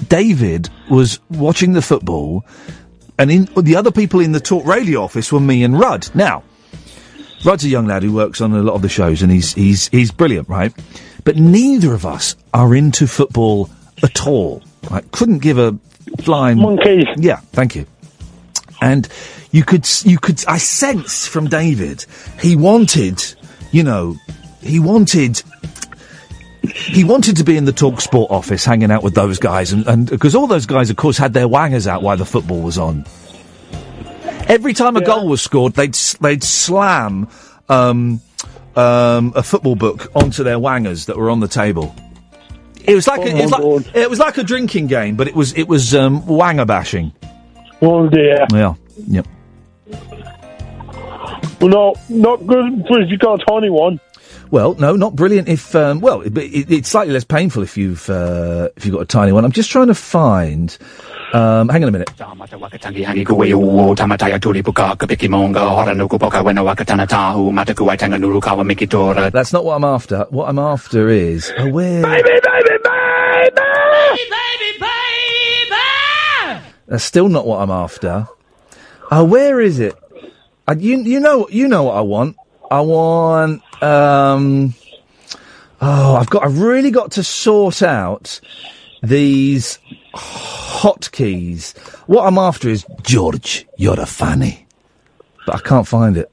David 0.08 0.68
was 0.90 1.20
watching 1.30 1.72
the 1.72 1.82
football, 1.82 2.44
and 3.20 3.30
in 3.30 3.44
the 3.56 3.76
other 3.76 3.90
people 3.90 4.20
in 4.20 4.32
the 4.32 4.40
talk 4.40 4.64
radio 4.64 5.02
office 5.02 5.30
were 5.30 5.40
me 5.40 5.62
and 5.62 5.78
Rudd. 5.78 6.08
Now, 6.14 6.42
Rudd's 7.44 7.64
a 7.64 7.68
young 7.68 7.86
lad 7.86 8.02
who 8.02 8.12
works 8.12 8.40
on 8.40 8.52
a 8.52 8.62
lot 8.62 8.74
of 8.74 8.82
the 8.82 8.88
shows, 8.88 9.22
and 9.22 9.30
he's 9.30 9.52
he's 9.52 9.88
he's 9.88 10.10
brilliant, 10.10 10.48
right? 10.48 10.72
But 11.24 11.36
neither 11.36 11.92
of 11.92 12.06
us 12.06 12.34
are 12.54 12.74
into 12.74 13.06
football 13.06 13.68
at 14.02 14.26
all. 14.26 14.62
I 14.90 15.02
couldn't 15.12 15.40
give 15.40 15.58
a 15.58 15.78
flying 16.22 16.58
Monkeys. 16.58 17.04
Yeah, 17.16 17.40
thank 17.52 17.76
you. 17.76 17.84
And 18.80 19.06
you 19.50 19.64
could, 19.64 19.86
you 20.04 20.18
could, 20.18 20.42
I 20.46 20.56
sense 20.56 21.26
from 21.26 21.48
David, 21.48 22.06
he 22.40 22.56
wanted, 22.56 23.22
you 23.72 23.82
know, 23.82 24.16
he 24.62 24.80
wanted, 24.80 25.42
he 26.74 27.04
wanted 27.04 27.36
to 27.36 27.44
be 27.44 27.56
in 27.56 27.64
the 27.64 27.72
Talk 27.72 28.00
Sport 28.00 28.30
office 28.30 28.64
hanging 28.64 28.90
out 28.90 29.02
with 29.02 29.14
those 29.14 29.38
guys, 29.38 29.72
and, 29.72 29.86
and, 29.86 30.08
because 30.08 30.34
all 30.34 30.46
those 30.46 30.66
guys, 30.66 30.90
of 30.90 30.96
course, 30.96 31.16
had 31.16 31.32
their 31.32 31.48
wangers 31.48 31.86
out 31.86 32.02
while 32.02 32.16
the 32.16 32.24
football 32.24 32.60
was 32.60 32.78
on. 32.78 33.04
Every 34.48 34.74
time 34.74 34.96
a 34.96 35.04
goal 35.04 35.28
was 35.28 35.42
scored, 35.42 35.74
they'd, 35.74 35.94
they'd 36.20 36.42
slam, 36.42 37.28
um, 37.68 38.20
um, 38.76 39.32
a 39.36 39.42
football 39.42 39.76
book 39.76 40.10
onto 40.14 40.42
their 40.42 40.58
wangers 40.58 41.06
that 41.06 41.16
were 41.16 41.30
on 41.30 41.40
the 41.40 41.48
table. 41.48 41.94
It 42.84 42.94
was 42.94 43.06
like, 43.06 43.20
Oh 43.20 43.24
a, 43.24 43.28
it, 43.28 43.42
was 43.42 43.50
like 43.50 43.94
it 43.96 44.10
was 44.10 44.18
like 44.18 44.38
a 44.38 44.42
drinking 44.42 44.86
game, 44.86 45.16
but 45.16 45.28
it 45.28 45.34
was 45.34 45.52
it 45.52 45.68
was 45.68 45.94
um, 45.94 46.22
wanger 46.22 46.66
bashing. 46.66 47.12
Oh 47.82 48.08
dear. 48.08 48.46
Yeah, 48.52 48.74
yep. 49.06 49.26
Well, 51.60 51.68
not 51.68 52.10
not 52.10 52.46
good 52.46 52.86
if 52.88 53.10
you 53.10 53.18
got 53.18 53.42
a 53.42 53.44
tiny 53.44 53.68
one. 53.68 54.00
Well, 54.50 54.74
no, 54.74 54.96
not 54.96 55.14
brilliant. 55.14 55.48
If 55.48 55.74
um, 55.76 56.00
well, 56.00 56.22
it, 56.22 56.36
it, 56.36 56.70
it's 56.70 56.88
slightly 56.88 57.12
less 57.12 57.24
painful 57.24 57.62
if 57.62 57.76
you've 57.76 58.10
uh, 58.10 58.68
if 58.76 58.84
you've 58.84 58.94
got 58.94 59.02
a 59.02 59.06
tiny 59.06 59.32
one. 59.32 59.44
I'm 59.44 59.52
just 59.52 59.70
trying 59.70 59.86
to 59.86 59.94
find. 59.94 60.76
Um, 61.32 61.68
hang 61.68 61.84
on 61.84 61.88
a 61.88 61.92
minute. 61.92 62.10
Tangi 62.16 63.04
hangi 63.06 63.24
ku 63.24 63.34
uo 63.34 63.94
tamataya 63.94 64.40
tuli 64.40 64.62
puka 64.62 64.96
ka 64.96 65.06
piki 65.06 65.28
monga 65.30 65.60
hora 65.60 65.94
nuku 65.94 66.18
poka 66.18 66.42
wena 66.42 66.64
wakatana 66.66 67.06
tahu 67.06 67.52
mata 67.52 67.72
ku 67.74 67.84
waitanga 67.86 68.18
nuru 68.18 68.42
kawa 68.42 68.64
miki 68.64 68.88
tora. 68.88 69.30
That's 69.30 69.52
not 69.52 69.64
what 69.64 69.76
I'm 69.76 69.84
after. 69.84 70.26
What 70.30 70.48
I'm 70.48 70.58
after 70.58 71.08
is 71.08 71.52
oh, 71.56 71.70
where. 71.70 72.02
Baby, 72.02 72.40
baby, 72.42 72.76
baby, 72.82 73.60
That's 76.88 77.04
still 77.04 77.28
not 77.28 77.46
what 77.46 77.62
I'm 77.62 77.70
after. 77.70 78.26
Oh, 79.12 79.22
where 79.22 79.60
is 79.60 79.78
it? 79.78 79.94
Uh, 80.66 80.74
you 80.76 80.98
you 80.98 81.20
know 81.20 81.46
you 81.48 81.68
know 81.68 81.84
what 81.84 81.94
I 81.94 82.00
want. 82.00 82.36
I 82.68 82.80
want. 82.80 83.62
Um, 83.82 84.74
oh, 85.80 86.16
I've 86.16 86.30
got. 86.30 86.44
I've 86.44 86.60
really 86.60 86.90
got 86.90 87.12
to 87.12 87.24
sort 87.24 87.82
out 87.82 88.40
these 89.02 89.78
hotkeys. 90.14 91.76
What 92.06 92.26
I'm 92.26 92.38
after 92.38 92.68
is 92.68 92.84
George. 93.02 93.66
You're 93.76 94.00
a 94.00 94.06
fanny, 94.06 94.66
but 95.46 95.56
I 95.56 95.58
can't 95.60 95.86
find 95.86 96.16
it. 96.16 96.30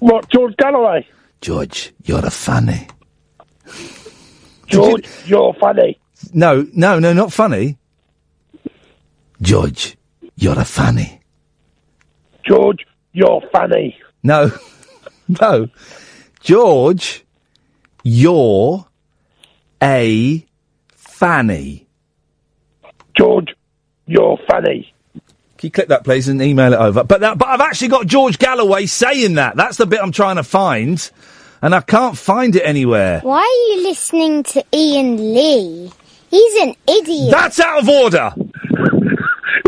What, 0.00 0.28
George 0.28 0.56
Galloway? 0.56 1.06
George, 1.40 1.92
you're 2.04 2.24
a 2.24 2.30
fanny. 2.30 2.88
George, 4.66 5.06
you're 5.26 5.54
funny. 5.60 5.98
No, 6.32 6.66
no, 6.72 6.98
no, 6.98 7.12
not 7.12 7.32
funny. 7.32 7.78
George, 9.42 9.96
you're 10.36 10.58
a 10.58 10.64
fanny. 10.64 11.20
George, 12.44 12.86
you're 13.12 13.42
funny. 13.52 13.96
No, 14.22 14.50
no. 15.40 15.68
George, 16.44 17.24
you're 18.02 18.86
a 19.82 20.46
fanny. 20.90 21.86
George, 23.16 23.56
you're 24.06 24.38
funny. 24.50 24.92
Can 25.56 25.68
you 25.68 25.70
click 25.70 25.88
that, 25.88 26.04
please, 26.04 26.28
and 26.28 26.42
email 26.42 26.74
it 26.74 26.78
over? 26.78 27.02
But 27.02 27.22
that, 27.22 27.38
but 27.38 27.48
I've 27.48 27.62
actually 27.62 27.88
got 27.88 28.06
George 28.06 28.38
Galloway 28.38 28.84
saying 28.84 29.36
that. 29.36 29.56
That's 29.56 29.78
the 29.78 29.86
bit 29.86 30.00
I'm 30.02 30.12
trying 30.12 30.36
to 30.36 30.42
find, 30.42 31.10
and 31.62 31.74
I 31.74 31.80
can't 31.80 32.18
find 32.18 32.54
it 32.54 32.62
anywhere. 32.62 33.20
Why 33.20 33.38
are 33.38 33.74
you 33.74 33.88
listening 33.88 34.42
to 34.42 34.62
Iain 34.70 35.16
Lee? 35.16 35.90
He's 36.28 36.54
an 36.62 36.74
idiot. 36.86 37.30
That's 37.30 37.58
out 37.58 37.78
of 37.78 37.88
order. 37.88 38.34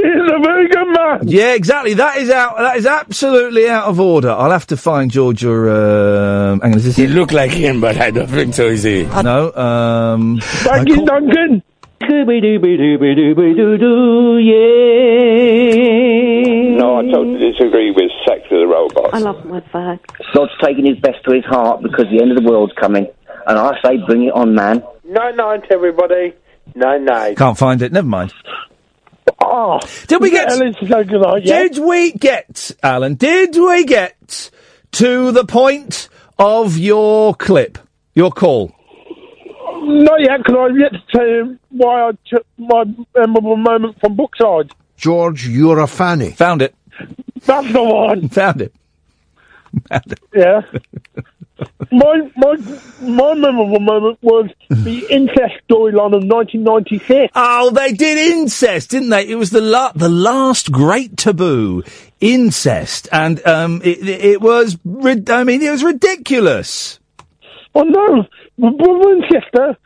He's 0.07 0.31
a 0.33 0.39
very 0.41 0.69
good 0.69 0.87
man. 0.89 1.19
Yeah, 1.27 1.55
exactly. 1.55 1.95
That 1.95 2.19
is 2.19 2.31
out. 2.31 2.59
That 2.59 2.77
is 2.77 2.87
absolutely 2.87 3.69
out 3.69 3.87
of 3.89 3.99
order. 3.99 4.31
I'll 4.31 4.53
have 4.53 4.67
to 4.69 4.77
find 4.77 5.11
George 5.11 5.45
or. 5.45 5.69
Um, 5.69 6.61
hang 6.61 6.73
on, 6.73 6.79
is 6.79 6.85
this? 6.85 6.99
You 6.99 7.09
look 7.09 7.33
like 7.33 7.51
him, 7.51 7.81
but 7.81 7.97
I 7.97 8.13
don't 8.13 8.29
think 8.29 8.55
so, 8.55 8.67
is 8.67 8.85
he? 8.85 9.03
No. 9.25 9.53
Um. 9.55 10.39
Thank 10.41 10.89
you, 10.89 11.05
Duncan. 11.05 11.63
No, 16.79 16.99
I 16.99 17.03
totally 17.11 17.51
disagree 17.51 17.91
with 17.91 18.11
Sex 18.29 18.43
of 18.51 18.59
the 18.61 18.67
Robots. 18.67 19.11
I 19.13 19.19
love 19.19 19.45
my 19.47 19.61
fag. 19.61 19.99
God's 20.35 20.53
taking 20.63 20.87
his 20.87 20.99
best 20.99 21.25
to 21.25 21.35
his 21.35 21.45
heart 21.47 21.83
because 21.83 22.05
the 22.13 22.21
end 22.23 22.31
of 22.31 22.37
the 22.43 22.49
world's 22.49 22.75
coming. 22.75 23.09
And 23.47 23.59
I 23.59 23.73
say, 23.83 23.97
bring 24.07 24.25
it 24.25 24.35
on, 24.35 24.55
man. 24.55 24.85
Night 25.05 25.35
night, 25.37 25.65
everybody. 25.71 26.35
Night 26.77 27.01
night. 27.03 27.37
Can't 27.39 27.59
find 27.59 27.81
it. 27.83 27.93
Never 27.93 28.07
mind. 28.07 28.33
Oh, 29.43 29.79
Did 30.07 30.21
we 30.21 30.31
get? 30.31 30.51
Ellis 30.51 30.77
to 30.77 30.87
say 30.89 31.05
good 31.05 31.21
night, 31.21 31.45
yeah? 31.45 31.63
Did 31.63 31.79
we 31.79 32.13
get, 32.13 32.71
Alan? 32.83 33.15
Did 33.15 33.55
we 33.57 33.85
get 33.85 34.51
to 34.93 35.31
the 35.33 35.45
point 35.45 36.09
of 36.39 36.77
your 36.79 37.35
clip, 37.35 37.79
your 38.15 38.31
call? 38.31 38.73
Not 39.79 40.21
yet, 40.21 40.39
because 40.39 40.57
I've 40.59 40.79
yet 40.79 40.93
to 40.93 41.03
tell 41.15 41.27
you 41.27 41.59
why 41.71 42.09
I 42.09 42.11
took 42.27 42.47
my 42.59 42.85
memorable 43.15 43.57
moment 43.57 44.01
from 44.01 44.17
Brookside. 44.17 44.73
George, 44.97 45.47
you're 45.47 45.81
a 45.81 45.87
fanny. 45.87 46.31
Found 46.33 46.63
it. 46.63 46.75
That's 47.45 47.73
the 47.73 47.83
one. 47.85 48.29
Found 48.31 48.63
it. 48.63 48.73
Yeah. 50.35 50.63
my 51.91 52.31
my 52.37 52.57
my 53.01 53.35
memorable 53.35 53.81
moment 53.81 54.19
was 54.23 54.51
the 54.69 55.07
incest 55.11 55.55
storyline 55.69 56.15
of 56.15 56.25
1996. 56.25 57.33
Oh, 57.35 57.71
they 57.71 57.93
did 57.93 58.19
incest, 58.19 58.91
didn't 58.91 59.11
they? 59.11 59.27
It 59.29 59.37
was 59.37 59.51
the 59.51 59.61
la- 59.61 59.93
the 59.93 60.09
last 60.09 60.71
great 60.71 61.17
taboo, 61.17 61.83
incest, 62.21 63.09
and 63.13 63.45
um, 63.47 63.81
it, 63.85 64.07
it, 64.07 64.41
was. 64.41 64.77
Rid- 64.85 65.31
I 65.31 65.45
mean, 65.45 65.63
it 65.63 65.71
was 65.71 65.83
ridiculous. 65.85 66.99
Oh 67.75 67.83
no, 67.83 68.25
my 68.59 68.71
brother 68.73 69.13
and 69.13 69.25
sister. 69.31 69.77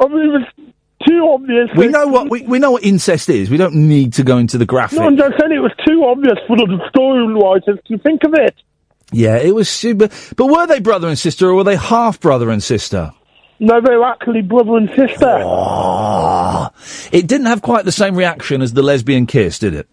I 0.00 0.08
mean, 0.08 0.26
it 0.26 0.28
was 0.28 0.74
too 1.06 1.28
obvious. 1.32 1.68
We 1.76 1.88
know 1.88 2.06
what 2.06 2.30
we, 2.30 2.42
we 2.42 2.58
know 2.58 2.72
what 2.72 2.84
incest 2.84 3.28
is. 3.28 3.50
We 3.50 3.56
don't 3.56 3.74
need 3.74 4.14
to 4.14 4.22
go 4.24 4.38
into 4.38 4.58
the 4.58 4.66
graphic. 4.66 4.98
No, 4.98 5.06
I'm 5.06 5.16
just 5.16 5.38
saying 5.38 5.52
it 5.52 5.60
was 5.60 5.72
too 5.86 6.04
obvious 6.04 6.38
for 6.46 6.56
the 6.56 6.80
story 6.90 7.26
writers 7.32 7.78
to 7.86 7.98
think 7.98 8.24
of 8.24 8.34
it. 8.34 8.54
Yeah, 9.12 9.36
it 9.36 9.54
was 9.54 9.68
super. 9.68 10.08
But 10.36 10.46
were 10.46 10.66
they 10.66 10.80
brother 10.80 11.08
and 11.08 11.18
sister, 11.18 11.48
or 11.48 11.54
were 11.54 11.64
they 11.64 11.76
half 11.76 12.20
brother 12.20 12.50
and 12.50 12.62
sister? 12.62 13.12
No, 13.60 13.80
they 13.80 13.96
were 13.96 14.04
actually 14.04 14.42
brother 14.42 14.76
and 14.76 14.88
sister. 14.90 15.26
Ah, 15.42 16.70
it 17.10 17.26
didn't 17.26 17.46
have 17.46 17.62
quite 17.62 17.84
the 17.84 17.92
same 17.92 18.14
reaction 18.16 18.62
as 18.62 18.72
the 18.74 18.82
lesbian 18.82 19.26
kiss, 19.26 19.58
did 19.58 19.74
it? 19.74 19.88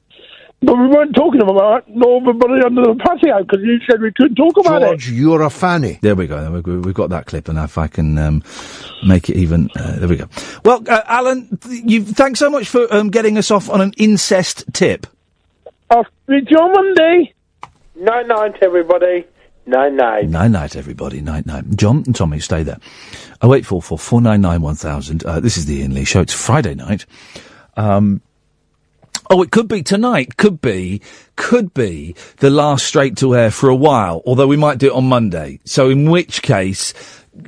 But 0.62 0.76
we 0.78 0.88
weren't 0.88 1.16
talking 1.16 1.42
about 1.42 1.86
that, 1.86 1.94
nor 1.96 2.22
everybody 2.22 2.64
under 2.66 2.82
the 2.82 2.96
patio, 2.96 3.44
because 3.44 3.60
you 3.64 3.78
said 3.90 4.02
we 4.02 4.12
couldn't 4.14 4.36
talk 4.36 4.58
about 4.58 4.82
it. 4.82 4.86
George, 4.88 5.10
you're 5.12 5.42
a 5.44 5.50
fanny. 5.50 6.00
There 6.02 6.16
we 6.16 6.28
go. 6.28 6.62
We- 6.66 6.78
We've 6.78 6.94
got 6.94 7.10
that 7.10 7.26
clip, 7.26 7.50
and 7.50 7.60
if 7.60 7.78
I 7.78 7.88
can 7.88 8.18
um, 8.18 8.44
make 9.06 9.30
it 9.30 9.36
even, 9.38 9.70
uh, 9.76 9.98
there 10.00 10.08
we 10.08 10.16
go. 10.16 10.28
Well, 10.64 10.82
uh, 10.88 11.02
Alan, 11.06 11.60
you 11.70 12.04
thanks 12.04 12.40
so 12.40 12.50
much 12.50 12.68
for 12.70 12.92
um, 12.94 13.10
getting 13.10 13.38
us 13.38 13.52
off 13.52 13.70
on 13.70 13.82
an 13.82 13.94
incest 13.98 14.64
tip. 14.74 15.06
it. 15.06 15.72
I'll 15.92 16.06
speak 16.24 16.46
to 16.46 16.52
you 16.52 16.58
on 16.58 16.72
Monday. 16.74 17.34
Night 17.96 18.28
night, 18.28 18.58
everybody. 18.62 19.26
Night 19.66 19.94
night. 19.94 20.28
Night 20.28 20.52
night, 20.52 20.76
everybody. 20.76 21.22
Night 21.22 21.46
night. 21.46 21.64
John 21.76 22.04
and 22.06 22.14
Tommy, 22.14 22.40
stay 22.40 22.62
there. 22.62 22.78
Oh 23.42 23.48
wait, 23.48 23.66
four 23.66 23.82
four 23.82 23.98
four 23.98 24.20
nine 24.22 24.42
nine 24.42 24.62
one 24.62 24.76
thousand. 24.76 25.26
Uh, 25.26 25.40
this 25.40 25.56
is 25.58 25.66
the 25.66 25.82
Iain 25.82 25.94
Lee 25.94 26.04
Show. 26.04 26.22
It's 26.22 26.34
Friday 26.34 26.76
night. 26.76 27.06
Um, 27.78 28.22
oh, 29.30 29.42
it 29.42 29.52
could 29.52 29.70
be 29.70 29.82
tonight. 29.82 30.36
Could 30.36 30.60
be. 30.62 31.02
Could 31.38 31.74
be 31.74 32.16
the 32.38 32.50
last 32.50 32.86
straight 32.86 33.16
to 33.18 33.34
air 33.34 33.50
for 33.50 33.70
a 33.70 33.76
while. 33.76 34.22
Although 34.26 34.48
we 34.48 34.58
might 34.58 34.78
do 34.78 34.88
it 34.88 34.94
on 34.94 35.08
Monday. 35.08 35.62
So 35.64 35.90
in 35.90 36.10
which 36.10 36.42
case, 36.42 36.94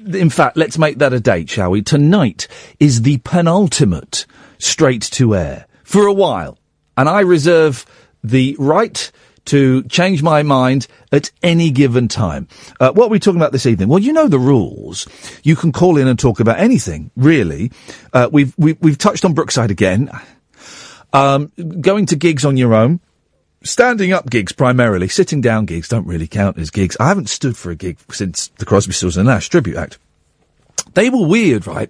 in 0.07 0.29
fact, 0.29 0.55
let's 0.55 0.77
make 0.77 0.99
that 0.99 1.13
a 1.13 1.19
date, 1.19 1.49
shall 1.49 1.71
we? 1.71 1.81
Tonight 1.81 2.47
is 2.79 3.01
the 3.01 3.17
penultimate 3.19 4.25
straight 4.59 5.03
to 5.03 5.35
air 5.35 5.67
for 5.83 6.07
a 6.07 6.13
while, 6.13 6.57
and 6.95 7.09
I 7.09 7.19
reserve 7.19 7.85
the 8.23 8.55
right 8.57 9.11
to 9.47 9.83
change 9.83 10.23
my 10.23 10.43
mind 10.43 10.87
at 11.11 11.31
any 11.41 11.71
given 11.71 12.07
time. 12.07 12.47
Uh, 12.79 12.91
what 12.91 13.05
are 13.05 13.09
we 13.09 13.19
talking 13.19 13.39
about 13.39 13.51
this 13.51 13.65
evening? 13.65 13.87
Well, 13.87 13.99
you 13.99 14.13
know 14.13 14.27
the 14.27 14.39
rules. 14.39 15.07
You 15.43 15.55
can 15.55 15.71
call 15.71 15.97
in 15.97 16.07
and 16.07 16.19
talk 16.19 16.39
about 16.39 16.59
anything, 16.59 17.11
really. 17.15 17.71
Uh, 18.13 18.29
we've, 18.31 18.53
we've, 18.57 18.77
we've 18.81 18.97
touched 18.97 19.25
on 19.25 19.33
Brookside 19.33 19.71
again. 19.71 20.09
Um, 21.13 21.51
going 21.81 22.05
to 22.07 22.15
gigs 22.15 22.45
on 22.45 22.57
your 22.57 22.73
own. 22.73 22.99
Standing 23.63 24.13
up 24.13 24.29
gigs 24.29 24.51
primarily. 24.51 25.07
Sitting 25.07 25.41
down 25.41 25.65
gigs 25.65 25.89
don't 25.89 26.05
really 26.05 26.27
count 26.27 26.57
as 26.59 26.69
gigs. 26.69 26.95
I 26.99 27.07
haven't 27.07 27.29
stood 27.29 27.57
for 27.57 27.71
a 27.71 27.75
gig 27.75 27.97
since 28.11 28.49
the 28.59 28.65
Crosby, 28.65 28.93
Stills 28.93 29.17
and 29.17 29.27
Nash 29.27 29.49
Tribute 29.49 29.77
Act. 29.77 29.97
They 30.93 31.09
were 31.09 31.25
weird, 31.25 31.67
right? 31.67 31.89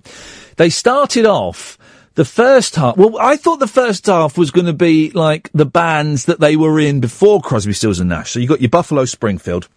They 0.56 0.70
started 0.70 1.26
off 1.26 1.78
the 2.18 2.26
first 2.26 2.76
half. 2.76 2.98
Well, 2.98 3.16
I 3.20 3.38
thought 3.38 3.60
the 3.60 3.68
first 3.68 4.08
half 4.08 4.40
was 4.40 4.50
going 4.50 4.66
to 4.66 4.74
be 4.74 5.12
like 5.12 5.52
the 5.54 5.68
bands 5.68 6.26
that 6.26 6.40
they 6.40 6.56
were 6.56 6.80
in 6.80 7.00
before 7.00 7.42
Crosby, 7.42 7.74
Stills 7.74 8.00
and 8.00 8.10
Nash. 8.10 8.32
So 8.32 8.40
you 8.40 8.48
got 8.48 8.60
your 8.60 8.72
Buffalo 8.72 9.06
Springfield, 9.06 9.70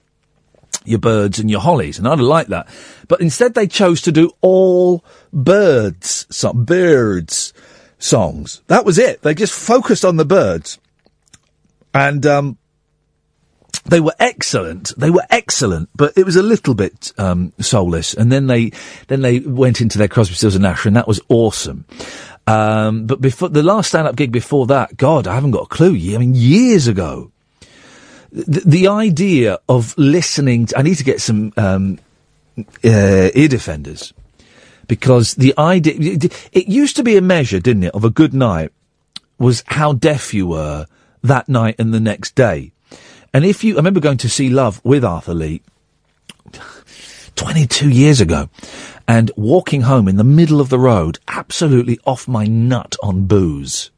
your 0.87 0.98
Byrds, 0.98 1.38
and 1.38 1.50
your 1.50 1.61
Hollies, 1.61 1.98
and 1.98 2.09
I'd 2.09 2.18
liked 2.18 2.48
that. 2.48 2.66
But 3.09 3.20
instead, 3.20 3.53
they 3.53 3.66
chose 3.66 4.00
to 4.03 4.11
do 4.11 4.31
all 4.40 5.05
Byrds, 5.35 6.26
some 6.31 6.64
Byrds. 6.64 7.53
songs. 7.98 8.62
That 8.68 8.87
was 8.87 8.98
it. 8.98 9.20
They 9.20 9.35
just 9.35 9.53
focused 9.53 10.07
on 10.07 10.16
the 10.16 10.24
Byrds. 10.24 10.79
And, 11.92 12.24
um, 12.24 12.57
they 13.85 14.00
were 14.00 14.14
excellent. 14.18 14.92
They 14.96 15.11
were 15.11 15.24
excellent, 15.31 15.88
but 15.94 16.12
it 16.16 16.24
was 16.24 16.37
a 16.37 16.42
little 16.42 16.74
bit 16.74 17.12
um, 17.18 17.53
soulless. 17.61 18.14
And 18.14 18.31
then 18.31 18.46
they 18.46 18.72
then 19.09 19.22
they 19.22 19.40
went 19.40 19.81
into 19.81 19.98
their 19.98 20.09
Crosby, 20.09 20.35
Stills 20.35 20.55
and 20.55 20.62
Nash, 20.62 20.87
and 20.87 20.96
that 20.96 21.09
was 21.09 21.20
awesome. 21.29 21.87
Um, 22.51 23.07
but 23.07 23.21
before 23.21 23.49
the 23.49 23.63
last 23.63 23.91
stand-up 23.91 24.17
gig 24.17 24.33
before 24.33 24.67
that, 24.67 24.97
God, 24.97 25.29
I 25.29 25.35
haven't 25.35 25.53
got 25.53 25.63
a 25.63 25.67
clue. 25.67 25.95
I 25.95 26.19
mean, 26.19 26.35
years 26.35 26.89
ago, 26.89 27.31
the, 28.33 28.63
the 28.67 28.89
idea 28.89 29.61
of 29.69 29.97
listening. 29.97 30.67
To, 30.67 30.79
I 30.79 30.83
need 30.83 30.97
to 30.97 31.05
get 31.05 31.21
some 31.21 31.53
um, 31.57 32.01
uh, 32.85 33.31
ear 33.35 33.49
defenders 33.49 34.13
because 34.89 35.35
the 35.37 35.55
idea 35.57 35.95
it 36.51 36.67
used 36.67 36.97
to 36.97 37.05
be 37.05 37.17
a 37.17 37.23
measure, 37.23 37.61
didn't 37.61 37.85
it, 37.85 37.95
of 37.95 38.05
a 38.05 38.11
good 38.11 38.35
night 38.35 38.73
was 39.39 39.63
how 39.67 39.93
deaf 39.93 40.35
you 40.35 40.49
were 40.49 40.87
that 41.23 41.49
night 41.49 41.77
and 41.79 41.95
the 41.95 42.01
next 42.01 42.35
day. 42.35 42.73
And 43.33 43.45
if 43.45 43.63
you, 43.63 43.75
I 43.75 43.77
remember 43.77 44.01
going 44.01 44.19
to 44.19 44.29
see 44.29 44.51
Love 44.51 44.81
with 44.85 45.05
Arthur 45.05 45.35
Lee 45.35 45.63
22 47.40 47.88
years 47.88 48.20
ago 48.20 48.50
and 49.09 49.31
walking 49.35 49.81
home 49.81 50.09
in 50.09 50.16
the 50.16 50.24
middle 50.24 50.61
of 50.61 50.68
the 50.68 50.79
road, 50.79 51.18
absolutely 51.26 51.98
off 52.05 52.29
my 52.29 52.44
nut 52.44 52.96
on 53.03 53.24
booze. 53.24 53.90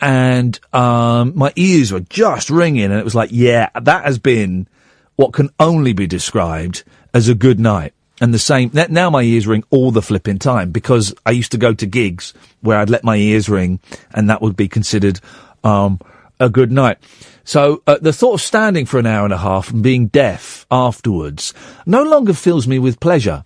And, 0.00 0.58
um, 0.72 1.34
my 1.36 1.52
ears 1.54 1.92
were 1.92 2.00
just 2.00 2.50
ringing 2.50 2.82
and 2.82 2.94
it 2.94 3.04
was 3.04 3.14
like, 3.14 3.30
yeah, 3.32 3.70
that 3.80 4.04
has 4.04 4.18
been 4.18 4.66
what 5.14 5.34
can 5.34 5.50
only 5.60 5.92
be 5.92 6.08
described 6.08 6.82
as 7.14 7.28
a 7.28 7.34
good 7.36 7.60
night. 7.60 7.94
And 8.20 8.34
the 8.34 8.40
same, 8.40 8.72
now 8.72 9.08
my 9.08 9.22
ears 9.22 9.46
ring 9.46 9.62
all 9.70 9.92
the 9.92 10.02
flipping 10.02 10.40
time 10.40 10.72
because 10.72 11.14
I 11.24 11.30
used 11.30 11.52
to 11.52 11.58
go 11.58 11.74
to 11.74 11.86
gigs 11.86 12.34
where 12.60 12.78
I'd 12.78 12.90
let 12.90 13.04
my 13.04 13.14
ears 13.14 13.48
ring 13.48 13.78
and 14.12 14.28
that 14.30 14.42
would 14.42 14.56
be 14.56 14.66
considered, 14.66 15.20
um, 15.62 16.00
a 16.38 16.48
good 16.50 16.72
night. 16.72 16.98
So 17.44 17.82
uh, 17.86 17.98
the 18.00 18.12
thought 18.12 18.34
of 18.34 18.40
standing 18.40 18.86
for 18.86 18.98
an 18.98 19.06
hour 19.06 19.24
and 19.24 19.32
a 19.32 19.38
half 19.38 19.70
and 19.70 19.82
being 19.82 20.08
deaf 20.08 20.66
afterwards 20.70 21.54
no 21.86 22.02
longer 22.02 22.34
fills 22.34 22.66
me 22.66 22.78
with 22.78 23.00
pleasure. 23.00 23.44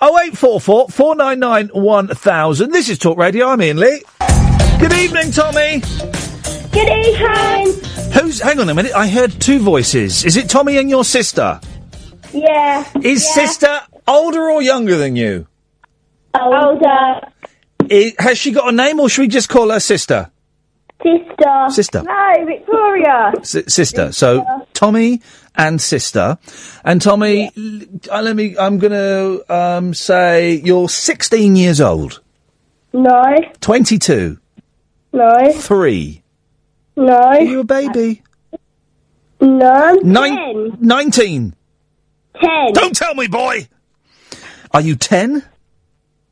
Oh 0.00 0.18
eight 0.20 0.38
four 0.38 0.60
four 0.60 0.88
four 0.88 1.14
nine 1.14 1.40
nine 1.40 1.68
one 1.68 2.08
thousand. 2.08 2.70
This 2.72 2.88
is 2.88 2.98
Talk 2.98 3.18
Radio. 3.18 3.48
I'm 3.48 3.60
Iain 3.60 3.78
Lee. 3.78 4.02
Good 4.78 4.92
evening, 4.92 5.30
Tommy. 5.30 5.80
Good 6.72 6.88
evening. 6.88 7.74
Who's? 8.12 8.40
Hang 8.40 8.60
on 8.60 8.68
a 8.68 8.74
minute. 8.74 8.94
I 8.94 9.08
heard 9.08 9.32
two 9.40 9.58
voices. 9.58 10.24
Is 10.24 10.36
it 10.36 10.48
Tommy 10.48 10.78
and 10.78 10.88
your 10.88 11.04
sister? 11.04 11.60
Yeah. 12.32 12.88
Is 13.02 13.24
yeah. 13.24 13.34
sister 13.34 13.80
older 14.06 14.48
or 14.48 14.62
younger 14.62 14.96
than 14.96 15.16
you? 15.16 15.46
Older. 16.34 17.20
I- 17.90 18.14
has 18.18 18.38
she 18.38 18.52
got 18.52 18.68
a 18.68 18.72
name, 18.72 19.00
or 19.00 19.08
should 19.08 19.22
we 19.22 19.28
just 19.28 19.48
call 19.48 19.70
her 19.70 19.80
sister? 19.80 20.30
Sister. 21.02 21.66
Sister. 21.70 22.02
No, 22.02 22.46
Victoria. 22.46 23.32
S- 23.38 23.72
sister. 23.72 24.12
So 24.12 24.44
Tommy 24.74 25.22
and 25.56 25.80
sister, 25.80 26.38
and 26.84 27.00
Tommy. 27.00 27.50
l- 27.56 27.80
uh, 28.10 28.22
let 28.22 28.36
me. 28.36 28.56
I'm 28.58 28.78
gonna 28.78 29.38
um, 29.48 29.94
say 29.94 30.60
you're 30.64 30.88
16 30.88 31.56
years 31.56 31.80
old. 31.80 32.20
No. 32.92 33.22
22. 33.60 34.38
No. 35.12 35.52
Three. 35.52 36.22
No. 36.96 37.14
Are 37.14 37.40
you 37.40 37.60
a 37.60 37.64
baby? 37.64 38.22
No. 39.40 39.94
Nine, 40.02 40.76
19. 40.80 41.54
Ten. 42.40 42.72
Don't 42.72 42.94
tell 42.94 43.14
me, 43.14 43.26
boy. 43.26 43.68
Are 44.72 44.80
you 44.80 44.96
10? 44.96 45.44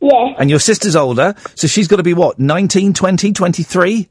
Yes. 0.00 0.34
And 0.38 0.50
your 0.50 0.60
sister's 0.60 0.94
older, 0.94 1.34
so 1.54 1.66
she's 1.66 1.88
got 1.88 1.96
to 1.96 2.02
be 2.02 2.14
what? 2.14 2.38
19, 2.38 2.92
20, 2.92 3.32
23? 3.32 4.08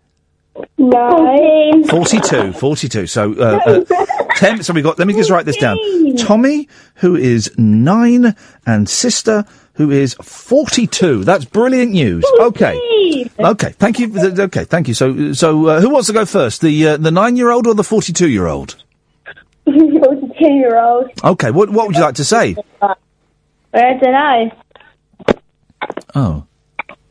No. 0.77 1.83
42, 1.89 2.53
42. 2.53 3.07
So, 3.07 3.33
uh, 3.33 3.59
uh, 3.65 4.05
10, 4.35 4.63
so 4.63 4.73
we 4.73 4.81
got, 4.81 4.97
let 4.99 5.07
me 5.07 5.13
just 5.13 5.29
write 5.29 5.45
this 5.45 5.57
down. 5.57 5.77
Tommy, 6.17 6.67
who 6.95 7.15
is 7.15 7.51
9, 7.57 8.35
and 8.65 8.89
sister, 8.89 9.45
who 9.73 9.91
is 9.91 10.15
42. 10.21 11.23
That's 11.23 11.45
brilliant 11.45 11.91
news. 11.91 12.25
Okay. 12.39 13.29
Okay, 13.39 13.71
thank 13.73 13.99
you. 13.99 14.11
Okay, 14.17 14.63
thank 14.65 14.87
you. 14.87 14.93
So, 14.93 15.33
so, 15.33 15.65
uh, 15.67 15.81
who 15.81 15.89
wants 15.89 16.07
to 16.07 16.13
go 16.13 16.25
first? 16.25 16.61
The, 16.61 16.87
uh, 16.89 16.97
the 16.97 17.09
9-year-old 17.11 17.67
or 17.67 17.73
the 17.73 17.83
42-year-old? 17.83 18.75
Forty-two-year-old. 19.65 21.11
Okay, 21.23 21.51
what, 21.51 21.69
what 21.69 21.87
would 21.87 21.95
you 21.95 22.01
like 22.01 22.15
to 22.15 22.23
say? 22.23 22.55
I 22.81 22.93
don't 23.73 24.01
know. 24.01 24.51
Oh. 26.15 26.46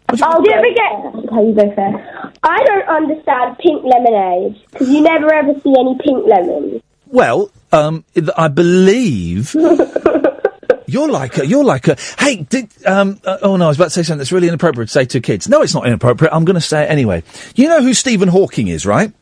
I'll 0.08 0.42
get 0.42 0.60
forget. 0.60 1.30
How 1.32 1.42
you 1.42 1.54
go 1.54 1.74
first? 1.74 2.38
I 2.42 2.62
don't 2.64 2.88
understand 2.88 3.58
pink 3.58 3.82
lemonade 3.84 4.60
because 4.70 4.88
you 4.88 5.00
never 5.00 5.32
ever 5.32 5.52
see 5.62 5.74
any 5.78 5.96
pink 6.02 6.26
lemons. 6.26 6.82
Well, 7.06 7.50
um, 7.72 8.04
I 8.36 8.48
believe 8.48 9.54
you're 10.86 11.08
like 11.10 11.38
a, 11.38 11.46
you're 11.46 11.64
like 11.64 11.88
a. 11.88 11.96
Hey, 12.18 12.36
did 12.36 12.68
um? 12.86 13.20
Uh, 13.24 13.38
oh 13.42 13.56
no, 13.56 13.64
I 13.66 13.68
was 13.68 13.76
about 13.76 13.86
to 13.86 13.90
say 13.90 14.02
something 14.02 14.18
that's 14.18 14.32
really 14.32 14.48
inappropriate 14.48 14.88
to 14.88 14.92
say 14.92 15.04
to 15.06 15.20
kids. 15.20 15.48
No, 15.48 15.62
it's 15.62 15.74
not 15.74 15.86
inappropriate. 15.86 16.32
I'm 16.32 16.44
going 16.44 16.54
to 16.54 16.60
say 16.60 16.84
it 16.84 16.90
anyway. 16.90 17.22
You 17.54 17.68
know 17.68 17.82
who 17.82 17.94
Stephen 17.94 18.28
Hawking 18.28 18.68
is, 18.68 18.86
right? 18.86 19.12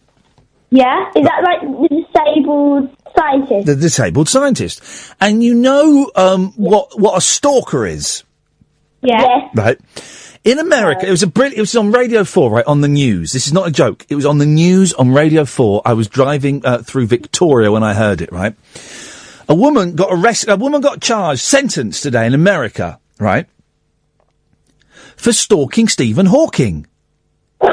Yeah, 0.71 1.09
is 1.15 1.25
that 1.25 1.43
like 1.45 1.61
the 1.61 1.89
disabled 1.89 2.91
scientist? 3.17 3.67
The 3.67 3.77
disabled 3.77 4.29
scientist, 4.29 4.83
and 5.21 5.43
you 5.43 5.55
know 5.55 6.11
um 6.17 6.53
what 6.57 6.99
what 6.99 7.17
a 7.17 7.21
stalker 7.21 7.87
is, 7.87 8.25
Yeah. 9.03 9.49
right? 9.55 9.79
In 10.45 10.59
America, 10.59 11.07
it 11.07 11.11
was 11.11 11.23
a 11.23 11.27
brilliant. 11.27 11.57
It 11.57 11.63
was 11.63 11.75
on 11.75 11.91
Radio 11.91 12.23
Four, 12.23 12.51
right 12.51 12.67
on 12.67 12.83
the 12.83 12.89
news. 12.89 13.33
This 13.33 13.47
is 13.47 13.55
not 13.55 13.67
a 13.67 13.71
joke. 13.71 14.05
It 14.11 14.15
was 14.15 14.27
on 14.27 14.37
the 14.37 14.45
news 14.45 14.93
on 14.93 15.11
Radio 15.11 15.47
Four. 15.47 15.81
I 15.87 15.95
was 15.95 16.07
driving 16.07 16.61
uh, 16.67 16.83
through 16.83 17.07
Victoria 17.07 17.73
when 17.73 17.83
I 17.83 17.95
heard 17.95 18.21
it. 18.21 18.31
Right, 18.31 18.55
a 19.49 19.55
woman 19.55 19.97
got 19.97 20.11
arrested. 20.13 20.51
A 20.51 20.57
woman 20.57 20.83
got 20.83 21.01
charged, 21.01 21.41
sentenced 21.41 22.03
today 22.03 22.27
in 22.27 22.35
America. 22.35 23.01
Right, 23.19 23.47
for 25.17 25.33
stalking 25.33 25.89
Stephen 25.89 26.27
Hawking. 26.27 26.87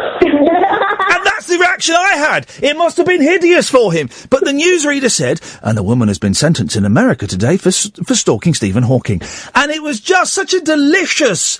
And 1.13 1.25
that's 1.25 1.47
the 1.47 1.57
reaction 1.57 1.95
I 1.95 2.15
had. 2.15 2.47
It 2.61 2.77
must 2.77 2.95
have 2.97 3.05
been 3.05 3.21
hideous 3.21 3.69
for 3.69 3.91
him. 3.91 4.09
But 4.29 4.45
the 4.45 4.51
newsreader 4.51 5.11
said, 5.11 5.41
and 5.61 5.77
the 5.77 5.83
woman 5.83 6.07
has 6.07 6.19
been 6.19 6.33
sentenced 6.33 6.77
in 6.77 6.85
America 6.85 7.27
today 7.27 7.57
for, 7.57 7.71
for 7.71 8.15
stalking 8.15 8.53
Stephen 8.53 8.83
Hawking. 8.83 9.21
And 9.53 9.71
it 9.71 9.83
was 9.83 9.99
just 9.99 10.33
such 10.33 10.53
a 10.53 10.61
delicious 10.61 11.59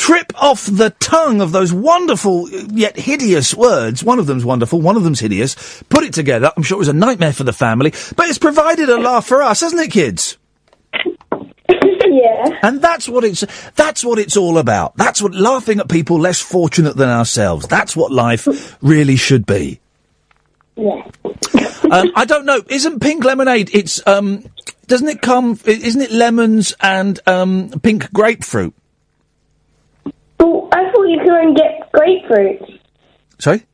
trip 0.00 0.32
off 0.42 0.64
the 0.64 0.88
tongue 0.98 1.42
of 1.42 1.52
those 1.52 1.74
wonderful 1.74 2.48
yet 2.48 2.96
hideous 2.96 3.54
words. 3.54 4.02
One 4.02 4.18
of 4.18 4.26
them's 4.26 4.46
wonderful, 4.46 4.80
one 4.80 4.96
of 4.96 5.02
them's 5.04 5.20
hideous. 5.20 5.82
Put 5.90 6.04
it 6.04 6.14
together. 6.14 6.50
I'm 6.56 6.62
sure 6.62 6.76
it 6.76 6.78
was 6.78 6.88
a 6.88 6.94
nightmare 6.94 7.34
for 7.34 7.44
the 7.44 7.52
family, 7.52 7.90
but 8.16 8.26
it's 8.26 8.38
provided 8.38 8.88
a 8.88 8.98
laugh 8.98 9.26
for 9.26 9.42
us, 9.42 9.60
hasn't 9.60 9.82
it, 9.82 9.90
kids? 9.90 10.38
yeah. 11.68 12.58
And 12.62 12.80
that's 12.80 13.10
what 13.10 13.24
it's 13.24 13.44
that's 13.76 14.02
what 14.02 14.18
it's 14.18 14.38
all 14.38 14.56
about. 14.56 14.96
That's 14.96 15.20
what 15.20 15.34
laughing 15.34 15.80
at 15.80 15.90
people 15.90 16.18
less 16.18 16.40
fortunate 16.40 16.96
than 16.96 17.10
ourselves. 17.10 17.68
That's 17.68 17.94
what 17.94 18.10
life 18.10 18.78
really 18.80 19.16
should 19.16 19.44
be. 19.44 19.80
Yeah. 20.76 21.02
um, 21.90 22.10
I 22.16 22.24
don't 22.26 22.46
know. 22.46 22.62
Isn't 22.70 23.00
pink 23.00 23.22
lemonade? 23.22 23.68
It's 23.74 24.04
um, 24.06 24.44
doesn't 24.86 25.08
it 25.08 25.20
come? 25.20 25.60
Isn't 25.66 26.00
it 26.00 26.10
lemons 26.10 26.74
and 26.80 27.20
um, 27.26 27.68
pink 27.82 28.10
grapefruit? 28.14 28.74
Well, 30.40 30.68
I 30.72 30.90
thought 30.90 31.04
you 31.04 31.20
could 31.22 31.30
only 31.30 31.54
get 31.54 31.92
grapefruits. 31.92 32.78
Sorry. 33.38 33.64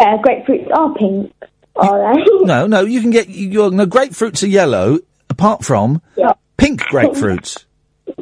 Uh, 0.00 0.16
grapefruits 0.18 0.70
are 0.76 0.94
pink, 0.94 1.32
are 1.76 2.14
they? 2.14 2.24
No, 2.46 2.66
no. 2.66 2.80
You 2.82 3.00
can 3.00 3.10
get 3.10 3.28
your 3.28 3.70
no 3.70 3.86
grapefruits 3.86 4.42
are 4.42 4.46
yellow. 4.48 4.98
Apart 5.30 5.64
from 5.64 6.00
Yeah. 6.16 6.32
pink 6.56 6.80
grapefruits. 6.82 7.64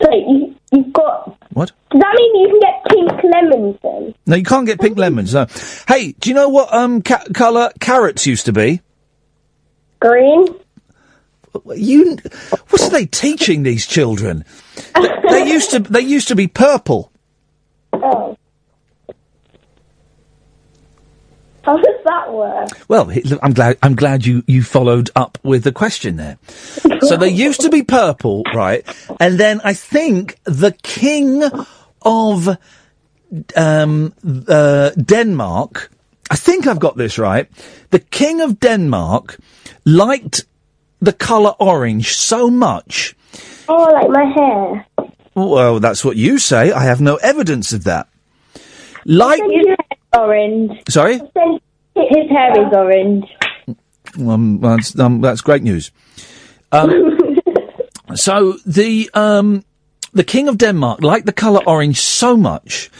So 0.00 0.10
you, 0.10 0.54
you've 0.72 0.92
got. 0.92 1.36
What? 1.52 1.70
Does 1.90 2.00
that 2.00 2.14
mean 2.16 2.42
you 2.42 2.48
can 2.48 2.60
get 2.60 2.84
pink 2.88 3.32
lemons 3.32 3.76
then? 3.82 4.14
No, 4.26 4.36
you 4.36 4.42
can't 4.44 4.66
get 4.66 4.80
pink 4.80 4.98
lemons. 4.98 5.32
No. 5.34 5.46
Hey, 5.86 6.12
do 6.12 6.28
you 6.30 6.34
know 6.34 6.48
what 6.48 6.72
um 6.74 7.02
ca- 7.02 7.24
colour 7.34 7.70
carrots 7.78 8.26
used 8.26 8.46
to 8.46 8.52
be? 8.52 8.80
Green. 10.00 10.46
You, 11.76 12.16
what 12.70 12.82
are 12.82 12.90
they 12.90 13.06
teaching 13.06 13.62
these 13.62 13.86
children? 13.86 14.44
They, 14.94 15.46
used 15.46 15.70
to. 15.70 15.80
They 15.80 16.00
used 16.00 16.28
to 16.28 16.34
be 16.34 16.46
purple. 16.46 17.12
Oh. 17.92 18.36
How 21.62 21.76
does 21.76 22.04
that 22.04 22.32
work? 22.32 22.68
Well, 22.88 23.12
I'm 23.42 23.52
glad. 23.52 23.78
I'm 23.82 23.94
glad 23.94 24.26
you 24.26 24.42
you 24.46 24.62
followed 24.62 25.10
up 25.14 25.38
with 25.42 25.62
the 25.62 25.72
question 25.72 26.16
there. 26.16 26.38
so 27.00 27.16
they 27.16 27.28
used 27.28 27.60
to 27.60 27.70
be 27.70 27.82
purple, 27.82 28.42
right? 28.54 28.84
And 29.20 29.38
then 29.38 29.60
I 29.62 29.74
think 29.74 30.38
the 30.44 30.72
king 30.82 31.42
of 32.02 32.58
um, 33.56 34.12
uh, 34.48 34.90
Denmark. 34.90 35.90
I 36.30 36.36
think 36.36 36.66
I've 36.66 36.80
got 36.80 36.96
this 36.96 37.18
right. 37.18 37.48
The 37.90 37.98
king 37.98 38.40
of 38.40 38.58
Denmark 38.58 39.38
liked 39.84 40.46
the 41.00 41.12
colour 41.12 41.54
orange 41.58 42.16
so 42.16 42.48
much. 42.48 43.14
Oh, 43.68 43.84
like 43.92 44.10
my 44.10 44.24
hair. 44.24 44.86
Well, 45.34 45.80
that's 45.80 46.04
what 46.04 46.16
you 46.16 46.38
say. 46.38 46.72
I 46.72 46.84
have 46.84 47.00
no 47.00 47.16
evidence 47.16 47.72
of 47.72 47.84
that. 47.84 48.08
Like, 49.04 49.40
orange. 50.16 50.72
sorry. 50.88 51.14
His 51.14 52.30
hair 52.30 52.52
is 52.52 52.72
orange. 52.72 53.24
Um, 54.18 54.60
that's, 54.60 54.98
um, 54.98 55.20
that's 55.20 55.40
great 55.40 55.62
news. 55.62 55.90
Um, 56.70 57.28
so 58.14 58.54
the 58.66 59.10
um, 59.14 59.64
the 60.12 60.24
King 60.24 60.48
of 60.48 60.58
Denmark 60.58 61.02
liked 61.02 61.26
the 61.26 61.32
colour 61.32 61.62
orange 61.66 62.00
so 62.00 62.36
much 62.36 62.90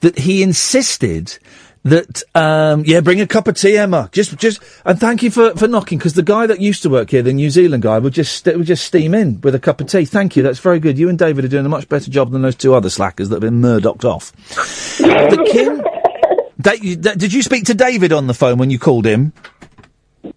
that 0.00 0.18
he 0.18 0.42
insisted 0.42 1.38
that 1.84 2.22
um, 2.34 2.84
yeah, 2.86 3.00
bring 3.00 3.20
a 3.20 3.26
cup 3.26 3.48
of 3.48 3.56
tea, 3.56 3.76
Emma. 3.76 4.08
Just 4.12 4.36
just 4.38 4.62
and 4.84 4.98
thank 5.00 5.22
you 5.22 5.30
for, 5.30 5.54
for 5.56 5.66
knocking 5.66 5.98
because 5.98 6.14
the 6.14 6.22
guy 6.22 6.46
that 6.46 6.60
used 6.60 6.82
to 6.84 6.90
work 6.90 7.10
here, 7.10 7.22
the 7.22 7.32
New 7.32 7.50
Zealand 7.50 7.82
guy, 7.82 7.98
would 7.98 8.12
just 8.12 8.46
would 8.46 8.66
just 8.66 8.84
steam 8.84 9.14
in 9.14 9.40
with 9.40 9.54
a 9.54 9.58
cup 9.58 9.80
of 9.80 9.88
tea. 9.88 10.04
Thank 10.04 10.36
you, 10.36 10.42
that's 10.42 10.60
very 10.60 10.78
good. 10.80 10.96
You 10.98 11.08
and 11.08 11.18
David 11.18 11.44
are 11.44 11.48
doing 11.48 11.66
a 11.66 11.68
much 11.68 11.88
better 11.88 12.10
job 12.10 12.30
than 12.30 12.42
those 12.42 12.54
two 12.56 12.74
other 12.74 12.88
slackers 12.90 13.28
that 13.30 13.36
have 13.36 13.40
been 13.42 13.60
murdocked 13.60 14.04
off. 14.04 14.32
the 14.98 15.48
King. 15.50 15.82
Da- 16.60 16.74
you- 16.80 16.94
da- 16.94 17.14
did 17.14 17.32
you 17.32 17.42
speak 17.42 17.64
to 17.64 17.74
David 17.74 18.12
on 18.12 18.28
the 18.28 18.34
phone 18.34 18.56
when 18.58 18.70
you 18.70 18.78
called 18.78 19.04
him? 19.04 19.32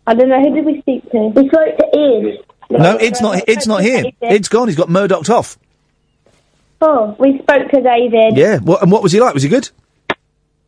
I 0.07 0.15
don't 0.15 0.27
know. 0.29 0.39
Who 0.41 0.55
did 0.55 0.65
we 0.65 0.81
speak 0.81 1.03
to? 1.11 1.27
We 1.27 1.47
spoke 1.49 1.77
to 1.77 1.85
Iain. 1.93 2.37
No, 2.71 2.97
it's 2.97 3.21
not. 3.21 3.43
It's 3.47 3.67
not 3.67 3.83
here. 3.83 4.05
It's 4.21 4.47
gone. 4.49 4.67
He's 4.67 4.77
got 4.77 4.89
murdocked 4.89 5.29
off. 5.29 5.59
Oh, 6.81 7.15
we 7.19 7.37
spoke 7.43 7.69
to 7.69 7.81
David. 7.81 8.35
Yeah. 8.37 8.57
What, 8.57 8.81
and 8.81 8.91
what 8.91 9.03
was 9.03 9.11
he 9.11 9.19
like? 9.19 9.35
Was 9.35 9.43
he 9.43 9.49
good? 9.49 9.69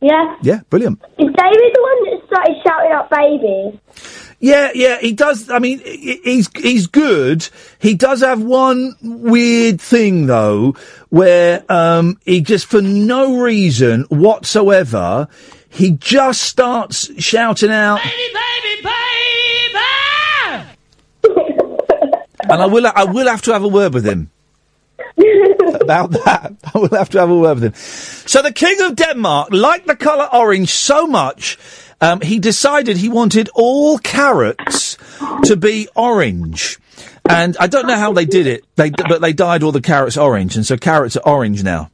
Yeah. 0.00 0.36
Yeah. 0.42 0.60
Brilliant. 0.70 1.00
Is 1.18 1.26
David 1.26 1.34
the 1.74 1.82
one 1.82 2.04
that 2.04 2.26
started 2.26 2.56
shouting 2.64 2.92
out 2.92 3.10
baby? 3.10 3.80
Yeah, 4.40 4.70
yeah, 4.72 4.98
he 5.00 5.12
does. 5.12 5.50
I 5.50 5.58
mean, 5.58 5.80
he- 5.80 6.20
he's 6.22 6.48
he's 6.56 6.86
good. 6.86 7.48
He 7.80 7.94
does 7.94 8.20
have 8.20 8.40
one 8.40 8.94
weird 9.02 9.80
thing 9.80 10.26
though, 10.26 10.76
where 11.08 11.64
um, 11.68 12.18
he 12.24 12.40
just 12.40 12.66
for 12.66 12.80
no 12.80 13.38
reason 13.40 14.04
whatsoever, 14.10 15.26
he 15.68 15.90
just 15.90 16.42
starts 16.42 17.10
shouting 17.20 17.70
out. 17.72 17.98
Baby, 18.00 18.32
baby, 18.32 18.88
baby. 21.24 22.18
and 22.50 22.62
I 22.62 22.66
will 22.66 22.86
I 22.86 23.04
will 23.04 23.26
have 23.26 23.42
to 23.42 23.52
have 23.52 23.64
a 23.64 23.68
word 23.68 23.92
with 23.92 24.04
him 24.06 24.30
about 25.60 26.10
that. 26.12 26.54
I 26.74 26.78
will 26.78 26.88
have 26.96 27.10
to 27.10 27.20
have 27.20 27.30
a 27.30 27.36
word 27.36 27.60
with 27.60 27.64
him. 27.64 27.74
So 27.74 28.42
the 28.42 28.52
King 28.52 28.80
of 28.82 28.96
Denmark 28.96 29.48
liked 29.52 29.86
the 29.86 29.96
colour 29.96 30.28
orange 30.32 30.70
so 30.70 31.06
much, 31.06 31.58
um, 32.00 32.20
he 32.20 32.38
decided 32.38 32.96
he 32.96 33.08
wanted 33.08 33.48
all 33.54 33.98
carrots 33.98 34.96
to 35.44 35.56
be 35.56 35.88
orange. 35.96 36.78
And 37.28 37.56
I 37.58 37.66
don't 37.66 37.86
know 37.86 37.96
how 37.96 38.12
they 38.12 38.24
did 38.24 38.46
it, 38.46 38.64
they, 38.76 38.90
but 38.90 39.20
they 39.20 39.32
dyed 39.32 39.62
all 39.62 39.72
the 39.72 39.80
carrots 39.80 40.16
orange, 40.16 40.56
and 40.56 40.64
so 40.64 40.76
carrots 40.76 41.16
are 41.16 41.28
orange 41.28 41.62
now. 41.62 41.90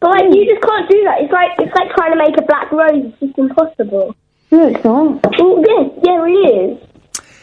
But 0.00 0.10
like, 0.10 0.34
you 0.34 0.46
just 0.46 0.62
can't 0.62 0.88
do 0.88 1.02
that. 1.04 1.20
It's 1.20 1.32
like 1.32 1.50
it's 1.58 1.74
like 1.74 1.90
trying 1.94 2.12
to 2.12 2.18
make 2.18 2.36
a 2.38 2.42
black 2.42 2.70
rose. 2.70 3.04
It's 3.04 3.18
just 3.20 3.38
impossible. 3.38 4.14
No, 4.50 4.68
it's 4.68 4.84
not. 4.84 5.38
Well, 5.38 5.64
yeah, 5.66 5.88
yeah, 6.04 6.24
it 6.24 6.80
is. 6.80 6.88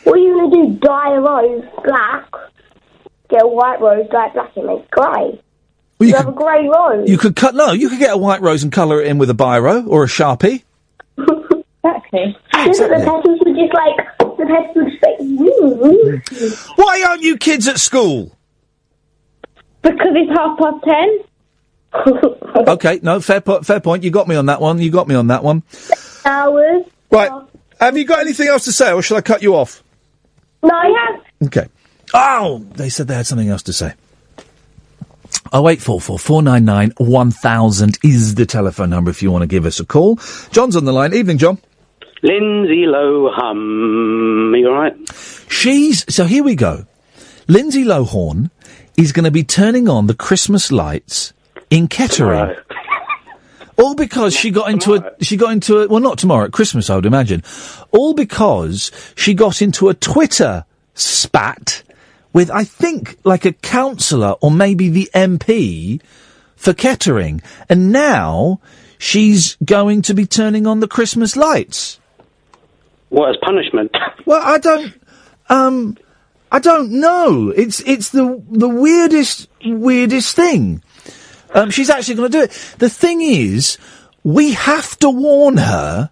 What 0.04 0.16
are 0.16 0.22
you 0.22 0.36
gonna 0.36 0.70
do? 0.70 0.80
Dye 0.80 1.16
a 1.16 1.20
rose 1.20 1.64
black? 1.84 2.30
Get 3.30 3.44
a 3.44 3.48
white 3.48 3.82
rose, 3.82 4.08
dye 4.12 4.28
it 4.28 4.34
black, 4.34 4.56
and 4.56 4.68
make 4.68 4.90
grey. 4.92 5.42
Well, 5.98 6.10
you, 6.10 6.16
have 6.16 6.28
a 6.28 6.32
grey 6.32 6.68
rose. 6.68 7.10
You 7.10 7.18
could 7.18 7.36
cut, 7.36 7.56
no, 7.56 7.72
you 7.72 7.90
could 7.90 8.00
get 8.00 8.14
a 8.14 8.18
white 8.18 8.42
rose 8.42 8.64
and 8.64 8.72
colour 8.72 9.02
it 9.02 9.08
in 9.08 9.18
with 9.18 9.30
a 9.30 9.34
biro 9.34 9.88
or 9.88 10.04
a 10.04 10.08
sharpie. 10.08 10.64
Exactly. 11.18 12.36
That 12.52 12.74
the 12.78 13.04
petals 13.06 13.40
were 13.46 13.54
just 13.54 13.74
like 13.74 13.98
the 14.38 14.46
petals 14.46 14.76
were 14.76 16.18
just 16.30 16.68
like. 16.70 16.78
Why 16.78 17.04
aren't 17.08 17.22
you 17.22 17.38
kids 17.38 17.68
at 17.68 17.80
school? 17.80 18.36
Because 19.82 20.14
it's 20.16 20.32
half 20.38 20.58
past 20.58 20.84
ten. 20.84 21.20
Okay, 22.68 23.00
no, 23.04 23.20
fair, 23.20 23.42
po- 23.42 23.62
fair 23.62 23.80
point. 23.82 24.04
You 24.04 24.12
got 24.12 24.28
me 24.28 24.36
on 24.36 24.46
that 24.48 24.62
one. 24.62 24.80
You 24.80 24.90
got 24.90 25.08
me 25.08 25.16
on 25.16 25.28
that 25.28 25.44
one. 25.44 25.62
Hours. 26.24 26.84
Right. 27.12 27.30
Have 27.80 27.98
you 27.98 28.06
got 28.06 28.20
anything 28.20 28.48
else 28.48 28.64
to 28.66 28.72
say, 28.72 28.92
or 28.94 29.02
shall 29.02 29.18
I 29.18 29.22
cut 29.22 29.42
you 29.44 29.56
off? 29.56 29.84
No, 30.64 30.74
I 30.74 31.12
have. 31.12 31.48
Okay. 31.48 31.68
Oh, 32.18 32.66
they 32.76 32.88
said 32.88 33.10
they 33.10 33.16
had 33.16 33.28
something 33.28 33.50
else 33.50 33.64
to 33.64 33.74
say. 33.74 33.94
Oh 35.52 35.68
eight 35.68 35.82
four 35.82 36.00
four 36.00 36.18
four 36.18 36.42
nine 36.42 36.64
nine 36.64 36.94
one 36.98 37.30
thousand 37.30 37.98
is 38.04 38.36
the 38.36 38.46
telephone 38.46 38.90
number 38.90 39.12
if 39.12 39.22
you 39.22 39.32
want 39.32 39.42
to 39.42 39.48
give 39.48 39.66
us 39.66 39.82
a 39.82 39.86
call. 39.86 40.16
John's 40.52 40.78
on 40.78 40.86
the 40.86 40.94
line. 40.94 41.14
Evening, 41.14 41.38
John. 41.38 41.60
Lindsay 42.24 42.86
Lohan. 42.86 44.54
Are 44.54 44.58
you 44.58 44.68
alright? 44.70 44.96
She's 45.50 46.06
so 46.14 46.24
here 46.24 46.44
we 46.44 46.56
go. 46.56 46.86
Lindsay 47.48 47.84
Lohan 47.84 48.50
is 48.98 49.12
going 49.12 49.26
to 49.26 49.32
be 49.32 49.44
turning 49.44 49.90
on 49.90 50.08
the 50.08 50.16
Christmas 50.16 50.72
lights 50.72 51.34
in 51.70 51.90
Kettering. 51.90 52.56
All 53.78 53.94
because 53.94 54.34
she 54.34 54.52
got 54.52 54.72
into 54.72 54.96
a 54.96 55.24
she 55.24 55.36
got 55.36 55.52
into 55.52 55.80
a 55.80 55.88
well 55.90 56.00
not 56.00 56.18
tomorrow 56.18 56.46
at 56.46 56.54
Christmas 56.54 56.90
I 56.90 56.96
would 56.96 57.06
imagine. 57.06 57.44
All 57.92 58.14
because 58.14 58.90
she 59.18 59.34
got 59.34 59.62
into 59.62 59.90
a 59.90 59.94
Twitter 59.94 60.64
spat 60.94 61.84
with 62.36 62.52
I 62.52 62.66
think 62.66 63.18
like 63.24 63.46
a 63.46 63.54
councillor 63.54 64.36
or 64.42 64.52
maybe 64.52 64.90
the 64.90 65.10
MP 65.16 66.02
for 66.58 66.74
Kettering, 66.74 67.42
and 67.70 67.94
now 67.94 68.60
she's 68.98 69.56
going 69.64 70.02
to 70.02 70.14
be 70.14 70.26
turning 70.26 70.68
on 70.68 70.82
the 70.82 70.88
Christmas 70.88 71.38
lights. 71.38 71.98
What 73.08 73.30
as 73.30 73.38
punishment? 73.42 73.96
Well, 74.26 74.42
I 74.44 74.58
don't. 74.58 74.94
Um, 75.48 75.98
I 76.52 76.60
don't 76.60 76.92
know. 77.00 77.54
It's 77.56 77.80
it's 77.82 78.10
the 78.10 78.44
the 78.50 78.68
weirdest 78.68 79.48
weirdest 79.64 80.36
thing. 80.36 80.84
Um, 81.54 81.70
she's 81.72 81.90
actually 81.90 82.16
going 82.16 82.32
to 82.32 82.38
do 82.38 82.44
it. 82.44 82.76
The 82.80 82.90
thing 82.90 83.22
is, 83.22 83.78
we 84.26 84.54
have 84.54 85.00
to 85.00 85.10
warn 85.10 85.56
her 85.56 86.10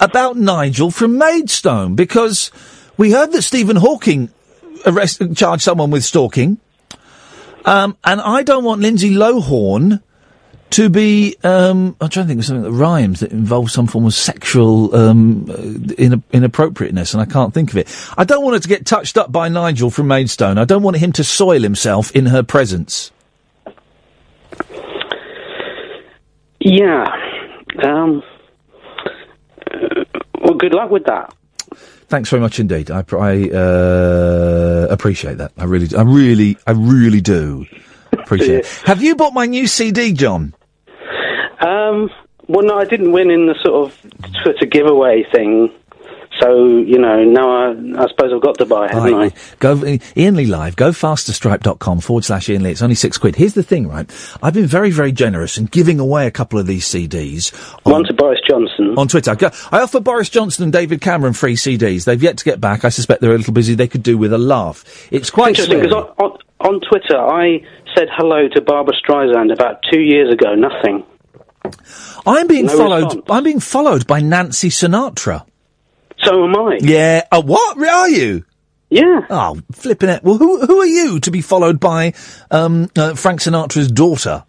about 0.00 0.36
Nigel 0.36 0.90
from 0.90 1.16
Maidstone 1.16 1.94
because 1.94 2.50
we 2.98 3.12
heard 3.12 3.32
that 3.32 3.40
Stephen 3.40 3.76
Hawking 3.76 4.28
arrest, 4.86 5.22
charged 5.34 5.62
someone 5.62 5.90
with 5.90 6.04
stalking, 6.04 6.58
um, 7.64 7.96
and 8.04 8.20
I 8.20 8.42
don't 8.42 8.64
want 8.64 8.80
Lindsay 8.80 9.10
Lohan 9.10 10.00
to 10.70 10.88
be. 10.88 11.36
Um, 11.42 11.96
I'm 12.00 12.08
trying 12.08 12.26
to 12.26 12.28
think 12.28 12.40
of 12.40 12.46
something 12.46 12.64
that 12.64 12.72
rhymes 12.72 13.20
that 13.20 13.32
involves 13.32 13.72
some 13.72 13.86
form 13.86 14.06
of 14.06 14.14
sexual 14.14 14.94
um, 14.94 15.50
uh, 15.50 15.54
in, 15.98 16.22
inappropriateness, 16.32 17.12
and 17.12 17.20
I 17.20 17.24
can't 17.24 17.52
think 17.52 17.70
of 17.70 17.76
it. 17.76 17.88
I 18.16 18.24
don't 18.24 18.44
want 18.44 18.54
her 18.54 18.60
to 18.60 18.68
get 18.68 18.86
touched 18.86 19.16
up 19.16 19.32
by 19.32 19.48
Nigel 19.48 19.90
from 19.90 20.08
Maidstone. 20.08 20.58
I 20.58 20.64
don't 20.64 20.82
want 20.82 20.96
him 20.96 21.12
to 21.12 21.24
soil 21.24 21.60
himself 21.62 22.10
in 22.12 22.26
her 22.26 22.42
presence. 22.42 23.10
Yeah. 26.60 27.04
Um. 27.82 28.22
uh, 29.72 30.04
well, 30.40 30.54
good 30.54 30.74
luck 30.74 30.90
with 30.90 31.04
that. 31.04 31.32
Thanks 32.08 32.30
very 32.30 32.40
much 32.40 32.60
indeed. 32.60 32.90
I, 32.90 33.04
I 33.12 33.50
uh, 33.50 34.86
appreciate 34.90 35.38
that. 35.38 35.52
I 35.56 35.64
really, 35.64 35.88
I 35.96 36.02
really, 36.02 36.56
I 36.66 36.72
really 36.72 37.20
do 37.20 37.66
appreciate 38.12 38.60
it. 38.60 38.66
Have 38.84 39.02
you 39.02 39.16
bought 39.16 39.34
my 39.34 39.46
new 39.46 39.66
CD, 39.66 40.12
John? 40.12 40.54
Um. 41.60 42.10
Well, 42.48 42.64
no, 42.64 42.78
I 42.78 42.84
didn't 42.84 43.10
win 43.10 43.28
in 43.28 43.46
the 43.46 43.56
sort 43.60 43.88
of 43.88 43.98
Twitter 44.44 44.66
giveaway 44.66 45.24
thing. 45.34 45.68
So 46.40 46.78
you 46.78 46.98
know, 46.98 47.24
now 47.24 47.50
I, 47.50 47.70
I 48.02 48.08
suppose 48.08 48.32
I've 48.34 48.42
got 48.42 48.58
to 48.58 48.66
buy 48.66 48.88
haven't 48.92 49.14
I? 49.14 49.30
Go 49.58 49.82
Iain 50.16 50.34
Lee 50.36 50.46
Live. 50.46 50.76
Go 50.76 50.90
fasterstripe.com 50.90 52.00
forward 52.00 52.24
slash 52.24 52.50
Iain 52.50 52.62
Lee. 52.62 52.70
It's 52.72 52.82
only 52.82 52.94
six 52.94 53.16
quid. 53.18 53.36
Here's 53.36 53.54
the 53.54 53.62
thing, 53.62 53.88
right? 53.88 54.10
I've 54.42 54.54
been 54.54 54.66
very, 54.66 54.90
very 54.90 55.12
generous 55.12 55.56
in 55.58 55.66
giving 55.66 55.98
away 55.98 56.26
a 56.26 56.30
couple 56.30 56.58
of 56.58 56.66
these 56.66 56.86
CDs. 56.86 57.52
On, 57.86 57.92
One 57.92 58.04
to 58.04 58.12
Boris 58.14 58.40
Johnson 58.48 58.94
on 58.98 59.08
Twitter. 59.08 59.36
I 59.72 59.80
offer 59.80 60.00
Boris 60.00 60.28
Johnson 60.28 60.64
and 60.64 60.72
David 60.72 61.00
Cameron 61.00 61.32
free 61.32 61.56
CDs. 61.56 62.04
They've 62.04 62.22
yet 62.22 62.38
to 62.38 62.44
get 62.44 62.60
back. 62.60 62.84
I 62.84 62.90
suspect 62.90 63.20
they're 63.22 63.34
a 63.34 63.38
little 63.38 63.54
busy. 63.54 63.74
They 63.74 63.88
could 63.88 64.02
do 64.02 64.18
with 64.18 64.32
a 64.32 64.38
laugh. 64.38 64.84
It's 65.10 65.30
quite 65.30 65.50
Interesting 65.50 65.80
because 65.80 65.92
on, 65.94 66.04
on, 66.18 66.38
on 66.60 66.80
Twitter 66.80 67.16
I 67.18 67.60
said 67.96 68.08
hello 68.12 68.48
to 68.48 68.60
Barbra 68.60 68.94
Streisand 68.94 69.52
about 69.52 69.82
two 69.90 70.00
years 70.00 70.32
ago. 70.32 70.54
Nothing. 70.54 71.04
I'm 72.26 72.46
being 72.46 72.66
No 72.66 72.76
followed. 72.76 73.04
response. 73.04 73.24
I'm 73.30 73.44
being 73.44 73.60
followed 73.60 74.06
by 74.06 74.20
Nancy 74.20 74.68
Sinatra. 74.68 75.46
So 76.22 76.44
am 76.44 76.56
I. 76.56 76.78
Yeah. 76.80 77.22
Uh, 77.30 77.42
what? 77.42 77.78
Are 77.78 78.08
you? 78.08 78.44
Yeah. 78.90 79.20
Oh, 79.30 79.60
flipping 79.72 80.08
it. 80.08 80.22
Well, 80.22 80.38
who 80.38 80.64
who 80.66 80.78
are 80.80 80.86
you 80.86 81.18
to 81.20 81.30
be 81.30 81.40
followed 81.42 81.80
by 81.80 82.14
um, 82.50 82.88
uh, 82.96 83.14
Frank 83.14 83.40
Sinatra's 83.40 83.90
daughter? 83.90 84.44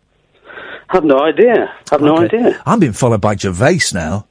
Have 0.89 1.03
no 1.03 1.19
idea. 1.19 1.73
Have 1.91 2.01
no 2.01 2.15
Okay. 2.17 2.37
idea. 2.37 2.61
I'm 2.65 2.79
being 2.79 2.93
followed 2.93 3.19
by 3.19 3.35
Gervais 3.35 3.79
now. 3.93 4.25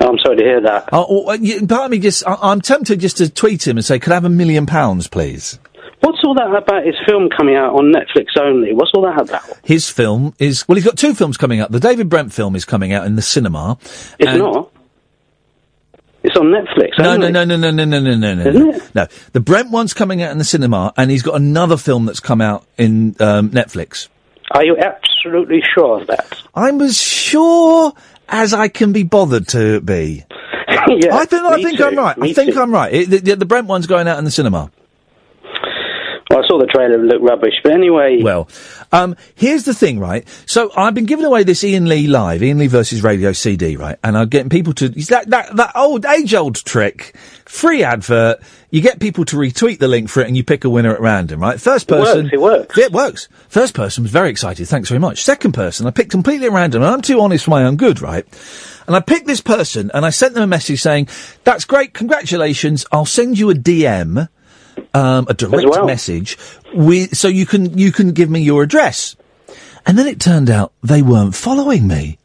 Oh, 0.00 0.08
I'm 0.08 0.18
sorry 0.18 0.38
to 0.38 0.42
hear 0.42 0.60
that. 0.62 0.88
Oh, 0.92 1.06
oh, 1.08 1.30
uh, 1.30 1.34
you- 1.34 1.66
part 1.66 1.84
of 1.84 1.90
me 1.90 1.98
just, 1.98 2.26
I, 2.26 2.36
I'm 2.42 2.60
tempted 2.60 2.98
just 2.98 3.18
to 3.18 3.30
tweet 3.30 3.66
him 3.66 3.76
and 3.76 3.84
say, 3.84 3.98
could 3.98 4.10
I 4.10 4.16
have 4.16 4.24
a 4.24 4.28
million 4.30 4.66
pounds, 4.66 5.06
please? 5.06 5.58
What's 6.00 6.18
all 6.24 6.34
that 6.34 6.48
about 6.54 6.84
his 6.84 6.94
film 7.06 7.28
coming 7.36 7.56
out 7.56 7.74
on 7.74 7.92
Netflix 7.92 8.36
only? 8.40 8.72
What's 8.74 8.90
all 8.94 9.02
that 9.02 9.20
about? 9.20 9.42
His 9.64 9.88
film 9.88 10.34
is, 10.38 10.66
well, 10.66 10.74
he's 10.76 10.84
got 10.84 10.98
two 10.98 11.14
films 11.14 11.36
coming 11.36 11.60
out. 11.60 11.70
The 11.70 11.80
David 11.80 12.08
Brent 12.08 12.32
film 12.32 12.56
is 12.56 12.64
coming 12.64 12.92
out 12.92 13.06
in 13.06 13.14
the 13.16 13.22
cinema. 13.22 13.78
It's 14.18 14.28
and- 14.30 14.38
not. 14.40 14.72
It's 16.26 16.36
on 16.36 16.46
Netflix. 16.46 16.98
No, 16.98 17.16
no, 17.16 17.30
no, 17.30 17.44
no, 17.44 17.56
no, 17.56 17.70
no, 17.70 17.84
no, 17.84 18.00
no, 18.00 18.34
no, 18.34 18.50
no. 18.50 18.80
No, 18.96 19.06
the 19.32 19.38
Brent 19.38 19.70
one's 19.70 19.94
coming 19.94 20.22
out 20.22 20.32
in 20.32 20.38
the 20.38 20.44
cinema, 20.44 20.92
and 20.96 21.08
he's 21.08 21.22
got 21.22 21.36
another 21.36 21.76
film 21.76 22.04
that's 22.04 22.18
come 22.18 22.40
out 22.40 22.66
in 22.76 23.14
um, 23.20 23.50
Netflix. 23.50 24.08
Are 24.50 24.64
you 24.64 24.76
absolutely 24.76 25.62
sure 25.72 26.00
of 26.00 26.08
that? 26.08 26.36
I'm 26.52 26.80
as 26.80 27.00
sure 27.00 27.92
as 28.28 28.52
I 28.52 28.66
can 28.66 28.92
be 28.92 29.04
bothered 29.04 29.46
to 29.50 29.80
be. 29.80 30.24
yeah, 30.88 31.14
I 31.14 31.26
think 31.26 31.44
I 31.44 31.62
think 31.62 31.78
too. 31.78 31.84
I'm 31.84 31.94
right. 31.96 32.16
I 32.20 32.32
think 32.32 32.54
too. 32.54 32.60
I'm 32.60 32.72
right. 32.72 32.92
It, 32.92 33.24
the, 33.24 33.36
the 33.36 33.46
Brent 33.46 33.68
one's 33.68 33.86
going 33.86 34.08
out 34.08 34.18
in 34.18 34.24
the 34.24 34.32
cinema. 34.32 34.72
I 36.36 36.46
saw 36.46 36.58
the 36.58 36.66
trailer; 36.66 36.98
look 36.98 37.22
rubbish. 37.22 37.54
But 37.62 37.72
anyway, 37.72 38.20
Well, 38.22 38.48
um, 38.92 39.16
here's 39.34 39.64
the 39.64 39.74
thing, 39.74 39.98
right? 39.98 40.26
So 40.46 40.70
I've 40.76 40.94
been 40.94 41.06
giving 41.06 41.24
away 41.24 41.42
this 41.42 41.64
Iain 41.64 41.88
Lee 41.88 42.06
live, 42.06 42.42
Iain 42.42 42.58
Lee 42.58 42.66
versus 42.66 43.02
Radio 43.02 43.32
CD, 43.32 43.76
right? 43.76 43.98
And 44.04 44.16
I'm 44.16 44.28
getting 44.28 44.50
people 44.50 44.72
to 44.74 44.88
that 44.88 45.30
that 45.30 45.56
that 45.56 45.72
old 45.74 46.04
age 46.06 46.34
old 46.34 46.56
trick, 46.56 47.16
free 47.44 47.82
advert. 47.82 48.40
You 48.70 48.82
get 48.82 48.98
people 49.00 49.24
to 49.26 49.36
retweet 49.36 49.78
the 49.78 49.88
link 49.88 50.08
for 50.10 50.20
it, 50.20 50.26
and 50.26 50.36
you 50.36 50.44
pick 50.44 50.64
a 50.64 50.70
winner 50.70 50.92
at 50.92 51.00
random, 51.00 51.40
right? 51.40 51.60
First 51.60 51.90
It 51.90 51.94
works, 51.94 52.10
person, 52.10 52.30
it 52.32 52.40
works. 52.40 52.78
It 52.78 52.92
works. 52.92 53.28
First 53.48 53.74
person 53.74 54.02
was 54.02 54.10
very 54.10 54.28
excited. 54.28 54.66
Thanks 54.66 54.88
very 54.88 54.98
much. 54.98 55.22
Second 55.22 55.52
person, 55.52 55.86
I 55.86 55.90
picked 55.90 56.10
completely 56.10 56.46
at 56.46 56.52
random, 56.52 56.82
and 56.82 56.92
I'm 56.92 57.00
too 57.00 57.20
honest 57.20 57.44
for 57.44 57.52
my 57.52 57.64
own 57.64 57.76
good, 57.76 58.02
right? 58.02 58.26
And 58.86 58.94
I 58.94 59.00
picked 59.00 59.26
this 59.26 59.40
person, 59.40 59.90
and 59.94 60.04
I 60.04 60.10
sent 60.10 60.34
them 60.34 60.42
a 60.42 60.46
message 60.46 60.82
saying, 60.82 61.08
"That's 61.44 61.64
great, 61.64 61.94
congratulations. 61.94 62.84
I'll 62.92 63.06
send 63.06 63.38
you 63.38 63.50
a 63.50 63.54
DM." 63.54 64.28
Um, 64.96 65.26
a 65.28 65.34
direct 65.34 65.68
well. 65.68 65.86
message 65.86 66.38
with, 66.74 67.16
so 67.16 67.28
you 67.28 67.46
can 67.46 67.76
you 67.76 67.92
can 67.92 68.12
give 68.12 68.30
me 68.30 68.40
your 68.40 68.62
address. 68.62 69.16
And 69.84 69.96
then 69.96 70.06
it 70.06 70.20
turned 70.20 70.50
out 70.50 70.72
they 70.82 71.02
weren't 71.02 71.34
following 71.34 71.86
me. 71.86 72.18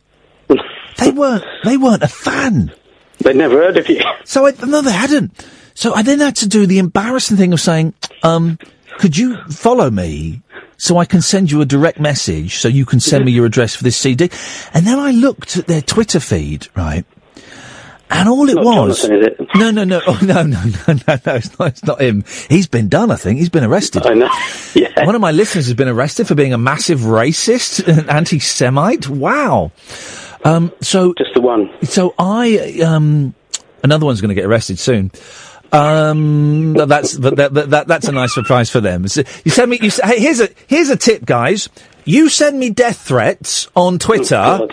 they 0.97 1.11
weren't. 1.11 1.43
They 1.63 1.77
weren't 1.77 2.03
a 2.03 2.07
fan. 2.07 2.73
They 3.19 3.33
never 3.33 3.57
heard 3.57 3.77
of 3.77 3.87
you. 3.87 4.01
So 4.23 4.47
I 4.47 4.53
no, 4.65 4.81
they 4.81 4.91
hadn't. 4.91 5.45
So 5.73 5.93
I 5.93 6.01
then 6.01 6.19
had 6.19 6.35
to 6.37 6.47
do 6.47 6.65
the 6.65 6.79
embarrassing 6.79 7.37
thing 7.37 7.53
of 7.53 7.59
saying, 7.59 7.93
um, 8.23 8.57
"Could 8.97 9.17
you 9.17 9.37
follow 9.49 9.89
me?" 9.89 10.41
So 10.77 10.97
I 10.97 11.05
can 11.05 11.21
send 11.21 11.51
you 11.51 11.61
a 11.61 11.65
direct 11.65 11.99
message, 11.99 12.55
so 12.57 12.67
you 12.67 12.85
can 12.85 12.99
send 12.99 13.23
me 13.23 13.31
your 13.31 13.45
address 13.45 13.75
for 13.75 13.83
this 13.83 13.97
CD. 13.97 14.31
And 14.73 14.87
then 14.87 14.97
I 14.97 15.11
looked 15.11 15.57
at 15.57 15.67
their 15.67 15.81
Twitter 15.81 16.19
feed, 16.19 16.67
right? 16.75 17.05
And 18.13 18.27
all 18.27 18.49
it 18.49 18.55
Not 18.55 18.65
was, 18.65 19.01
Jonathan, 19.03 19.23
it? 19.23 19.47
no, 19.55 19.71
no, 19.71 19.83
no, 19.85 20.01
oh, 20.05 20.19
no, 20.21 20.43
no, 20.43 20.61
no, 20.63 20.93
no, 21.07 21.19
no, 21.25 21.35
it's 21.35 21.57
not, 21.57 21.67
it's 21.69 21.83
not 21.83 22.01
him. 22.01 22.25
He's 22.49 22.67
been 22.67 22.89
done, 22.89 23.09
I 23.09 23.15
think. 23.15 23.39
He's 23.39 23.49
been 23.49 23.63
arrested. 23.63 24.05
I 24.05 24.13
know. 24.13 24.29
Yeah. 24.73 25.05
One 25.05 25.15
of 25.15 25.21
my 25.21 25.31
listeners 25.31 25.65
has 25.65 25.73
been 25.73 25.89
arrested 25.89 26.27
for 26.29 26.35
being 26.35 26.53
a 26.53 26.57
massive 26.57 27.01
racist 27.01 27.85
and 27.85 28.09
anti-Semite. 28.09 29.09
Wow. 29.09 29.73
Um, 30.45 30.71
so 30.79 31.13
just 31.13 31.33
the 31.33 31.41
one. 31.41 31.69
So 31.83 32.15
I, 32.17 32.79
um, 32.85 33.35
another 33.83 34.05
one's 34.05 34.21
going 34.21 34.29
to 34.29 34.35
get 34.35 34.45
arrested 34.45 34.79
soon. 34.79 35.11
Um, 35.73 36.73
that's 36.73 37.17
but 37.17 37.35
that, 37.37 37.53
that, 37.53 37.69
that 37.69 37.87
that's 37.87 38.07
a 38.07 38.11
nice 38.11 38.33
surprise 38.33 38.69
for 38.69 38.81
them. 38.81 39.07
So 39.07 39.23
you 39.45 39.51
send 39.51 39.71
me. 39.71 39.79
You, 39.81 39.89
hey, 40.03 40.19
here's 40.19 40.39
a 40.39 40.49
here's 40.67 40.89
a 40.89 40.97
tip, 40.97 41.25
guys. 41.25 41.69
You 42.03 42.29
send 42.29 42.59
me 42.59 42.69
death 42.71 42.99
threats 43.01 43.69
on 43.75 43.99
Twitter 43.99 44.67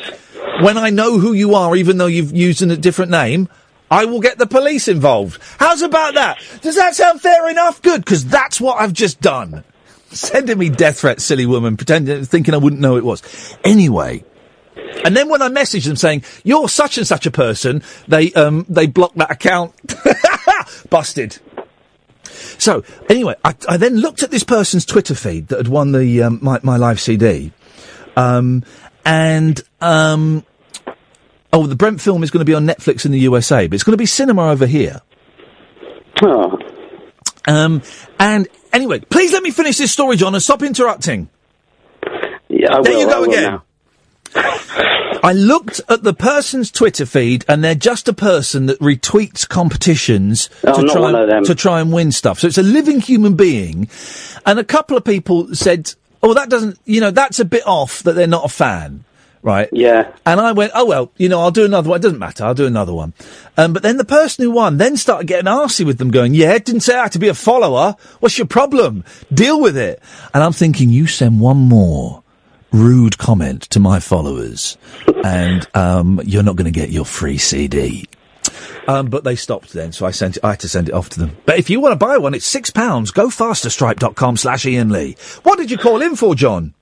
when 0.63 0.79
I 0.79 0.91
know 0.91 1.19
who 1.19 1.33
you 1.33 1.55
are, 1.55 1.75
even 1.77 1.99
though 1.99 2.07
you've 2.07 2.35
used 2.35 2.63
a 2.63 2.77
different 2.77 3.11
name. 3.11 3.49
I 3.91 4.05
will 4.05 4.21
get 4.21 4.37
the 4.37 4.47
police 4.47 4.87
involved. 4.87 5.41
How's 5.59 5.81
about 5.81 6.13
that? 6.15 6.39
Does 6.61 6.77
that 6.77 6.95
sound 6.95 7.23
fair 7.23 7.49
enough? 7.49 7.81
Good, 7.81 8.05
because 8.05 8.27
that's 8.27 8.61
what 8.61 8.79
I've 8.79 8.93
just 8.93 9.19
done. 9.23 9.65
Sending 10.11 10.59
me 10.59 10.69
death 10.69 11.01
threats, 11.01 11.25
silly 11.25 11.47
woman, 11.47 11.79
pretending, 11.79 12.23
thinking 12.27 12.53
I 12.53 12.59
wouldn't 12.59 12.83
know 12.83 12.97
it 12.97 13.05
was. 13.05 13.23
Anyway, 13.65 14.25
and 15.05 15.17
then 15.17 15.29
when 15.29 15.43
I 15.43 15.49
message 15.49 15.85
them 15.85 15.97
saying 15.97 16.25
you're 16.45 16.69
such 16.69 16.99
and 16.99 17.07
such 17.07 17.27
a 17.27 17.31
person, 17.31 17.83
they 18.07 18.33
um 18.33 18.67
they 18.69 18.87
block 18.87 19.15
that 19.15 19.31
account. 19.31 19.75
Busted. 20.91 21.39
So 22.59 22.85
anyway, 23.09 23.35
I, 23.45 23.55
I 23.69 23.77
then 23.77 23.97
looked 23.97 24.23
at 24.23 24.31
this 24.31 24.45
person's 24.45 24.85
Twitter 24.85 25.15
feed 25.15 25.49
that 25.49 25.59
had 25.59 25.69
won 25.69 25.93
the 25.93 26.23
um, 26.23 26.39
my 26.43 26.61
my 26.63 26.77
live 26.77 27.01
CD, 27.01 27.53
um, 28.17 28.65
and 29.05 29.61
um, 29.81 30.45
oh, 31.53 31.67
the 31.67 31.77
Brent 31.77 32.01
film 32.01 32.23
is 32.23 32.31
going 32.31 32.41
to 32.41 32.45
be 32.45 32.55
on 32.55 32.67
Netflix 32.67 33.05
in 33.05 33.13
the 33.13 33.21
USA, 33.21 33.67
but 33.67 33.75
it's 33.75 33.85
going 33.85 33.93
to 33.93 33.99
be 33.99 34.07
cinema 34.07 34.51
over 34.51 34.67
here. 34.67 35.01
Oh. 36.23 36.59
Um, 37.47 37.83
and 38.19 38.49
anyway, 38.73 39.01
please 39.01 39.33
let 39.33 39.43
me 39.43 39.51
finish 39.51 39.79
this 39.79 39.93
story, 39.93 40.17
John, 40.17 40.35
and 40.35 40.43
stop 40.43 40.63
interrupting. 40.63 41.29
Yeah, 42.49 42.77
I 42.77 42.83
there 42.83 42.93
will, 42.93 43.01
you 43.01 43.07
go 43.07 43.25
again. 43.25 43.61
I 45.23 45.33
looked 45.33 45.81
at 45.89 46.03
the 46.03 46.15
person's 46.15 46.71
Twitter 46.71 47.07
feed, 47.07 47.45
and 47.49 47.63
they're 47.65 47.75
just 47.75 48.09
a 48.09 48.13
person 48.13 48.67
that 48.67 48.79
retweets 48.81 49.49
competitions 49.49 50.49
Oh, 50.65 50.81
to 50.81 50.93
try 50.93 51.41
to 51.41 51.55
try 51.55 51.81
and 51.81 51.93
win 51.93 52.13
stuff. 52.13 52.41
So 52.41 52.47
it's 52.47 52.59
a 52.59 52.63
living 52.63 53.01
human 53.01 53.35
being, 53.35 53.89
and 54.47 54.59
a 54.59 54.65
couple 54.65 54.97
of 54.97 55.05
people 55.05 55.55
said, 55.55 55.95
"Oh, 56.23 56.35
that 56.35 56.51
doesn't, 56.51 56.79
you 56.85 57.01
know, 57.01 57.11
that's 57.11 57.41
a 57.41 57.45
bit 57.45 57.67
off 57.67 58.03
that 58.05 58.15
they're 58.15 58.27
not 58.27 58.45
a 58.45 58.49
fan." 58.49 59.05
Right. 59.43 59.69
Yeah. 59.73 60.13
And 60.27 60.41
I 60.41 60.53
went, 60.53 60.73
oh 60.75 60.85
well, 60.85 61.13
you 61.17 61.29
know, 61.29 61.41
I'll 61.41 61.51
do 61.51 61.65
another 61.65 61.91
one. 61.91 62.01
It 62.01 62.03
doesn't 62.03 62.19
matter. 62.19 62.45
I'll 62.45 62.55
do 62.55 62.67
another 62.67 62.93
one. 62.93 63.13
Um, 63.57 63.73
but 63.73 63.83
then 63.83 63.97
the 63.97 64.05
person 64.05 64.45
who 64.45 64.51
won 64.51 64.79
then 64.79 64.97
started 64.97 65.27
getting 65.27 65.47
arsy 65.47 65.85
with 65.85 65.99
them, 65.99 66.11
going, 66.11 66.35
"Yeah, 66.35 66.59
didn't 66.59 66.81
say 66.81 66.97
I 66.97 67.05
had 67.05 67.13
to 67.13 67.19
be 67.19 67.29
a 67.29 67.35
follower. 67.35 67.97
What's 68.21 68.39
your 68.39 68.47
problem? 68.47 69.05
Deal 69.33 69.61
with 69.61 69.77
it." 69.77 70.03
And 70.35 70.43
I'm 70.43 70.53
thinking, 70.53 70.91
you 70.91 71.07
send 71.07 71.41
one 71.41 71.57
more 71.57 72.23
rude 72.73 73.19
comment 73.19 73.63
to 73.63 73.81
my 73.81 74.01
followers, 74.01 74.77
and 75.25 75.67
um, 75.75 76.21
you're 76.25 76.43
not 76.43 76.57
going 76.57 76.73
to 76.73 76.81
get 76.81 76.91
your 76.91 77.05
free 77.05 77.39
CD. 77.39 78.07
Um, 78.87 79.09
but 79.09 79.23
they 79.23 79.37
stopped 79.37 79.75
then, 79.75 79.93
so 79.93 80.07
I 80.07 80.13
sent 80.13 80.39
it, 80.39 80.45
I 80.45 80.51
had 80.51 80.61
to 80.61 80.69
send 80.69 80.89
it 80.89 80.95
off 80.95 81.11
to 81.11 81.21
them. 81.21 81.37
But 81.45 81.59
if 81.59 81.69
you 81.69 81.79
want 81.79 81.93
to 81.93 81.97
buy 82.07 82.17
one, 82.17 82.33
it's 82.33 82.47
six 82.47 82.71
pounds. 82.71 83.11
Go 83.11 83.29
fasterstripe.com 83.29 84.39
slash 84.39 84.65
Iain 84.67 84.89
Lee. 84.89 85.17
What 85.43 85.59
did 85.59 85.71
you 85.71 85.77
call 85.77 86.01
in 86.01 86.17
for, 86.17 86.35
John? 86.35 86.73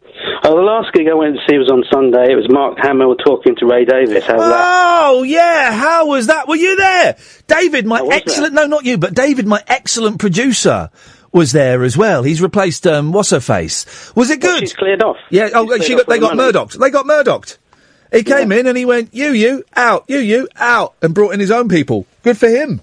Oh, 0.48 0.54
the 0.54 0.62
last 0.62 0.92
gig 0.92 1.08
I 1.08 1.14
went 1.14 1.34
to 1.34 1.40
see 1.48 1.58
was 1.58 1.68
on 1.68 1.82
Sunday. 1.92 2.30
It 2.30 2.36
was 2.36 2.46
Mark 2.48 2.78
Hamill 2.78 3.16
talking 3.16 3.56
to 3.56 3.66
Ray 3.66 3.84
Davies. 3.84 4.22
How's 4.22 4.38
that? 4.38 4.62
Oh 5.08 5.24
yeah, 5.24 5.72
how 5.72 6.06
was 6.06 6.28
that? 6.28 6.46
Were 6.46 6.54
you 6.54 6.76
there, 6.76 7.16
David? 7.48 7.84
My 7.84 8.06
excellent. 8.12 8.54
No, 8.54 8.66
not 8.66 8.84
you, 8.84 8.96
but 8.96 9.12
David, 9.12 9.48
my 9.48 9.64
excellent 9.66 10.20
producer, 10.20 10.90
was 11.32 11.50
there 11.50 11.82
as 11.82 11.96
well. 11.96 12.22
He's 12.22 12.40
replaced 12.40 12.86
um, 12.86 13.10
what's 13.10 13.30
her 13.30 13.40
face. 13.40 14.14
Was 14.14 14.30
it 14.30 14.40
good? 14.40 14.60
she's 14.60 14.72
cleared 14.72 15.02
off. 15.02 15.16
Yeah. 15.30 15.50
Oh, 15.52 15.66
She's 15.78 15.86
she 15.86 15.96
got. 15.96 16.06
They 16.06 16.20
got 16.20 16.30
the 16.30 16.36
murdocked. 16.36 16.78
They 16.78 16.90
got 16.90 17.06
Murdoch. 17.06 17.58
He 18.12 18.22
came 18.22 18.52
in 18.52 18.68
and 18.68 18.78
he 18.78 18.84
went, 18.84 19.12
"You, 19.12 19.32
you, 19.32 19.64
out, 19.74 20.04
you, 20.06 20.18
you, 20.18 20.48
out," 20.54 20.94
and 21.02 21.12
brought 21.12 21.34
in 21.34 21.40
his 21.40 21.50
own 21.50 21.68
people. 21.68 22.06
Good 22.22 22.38
for 22.38 22.48
him. 22.48 22.82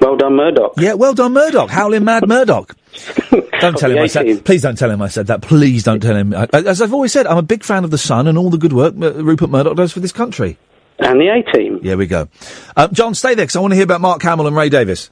Well 0.00 0.16
done, 0.16 0.36
Murdoch. 0.36 0.74
Yeah, 0.78 0.94
well 0.94 1.14
done, 1.14 1.32
Murdoch. 1.32 1.70
Howling 1.70 2.04
mad 2.04 2.28
Murdock. 2.28 2.76
Don't 3.60 3.76
tell 3.76 3.90
him 3.90 3.98
I 3.98 4.06
said. 4.06 4.44
Please 4.44 4.62
don't 4.62 4.76
tell 4.76 4.90
him 4.90 5.00
I 5.02 5.08
said 5.08 5.26
that. 5.28 5.40
Please 5.42 5.82
don't 5.84 6.00
tell 6.00 6.14
him. 6.16 6.34
I, 6.34 6.46
as 6.52 6.82
I've 6.82 6.92
always 6.92 7.12
said, 7.12 7.26
I'm 7.26 7.38
a 7.38 7.42
big 7.42 7.62
fan 7.64 7.82
of 7.84 7.90
the 7.90 7.98
Sun 7.98 8.26
and 8.26 8.36
all 8.36 8.50
the 8.50 8.58
good 8.58 8.72
work 8.72 8.94
Rupert 8.96 9.48
Murdoch 9.50 9.76
does 9.76 9.92
for 9.92 10.00
this 10.00 10.12
country. 10.12 10.58
And 10.98 11.18
the 11.20 11.28
A 11.28 11.42
team. 11.52 11.80
Here 11.82 11.96
we 11.96 12.06
go. 12.06 12.28
Uh, 12.76 12.88
John, 12.88 13.14
stay 13.14 13.34
there 13.34 13.44
because 13.46 13.56
I 13.56 13.60
want 13.60 13.72
to 13.72 13.76
hear 13.76 13.84
about 13.84 14.00
Mark 14.00 14.22
Hamill 14.22 14.46
and 14.46 14.54
Ray 14.56 14.68
Davies. 14.68 15.10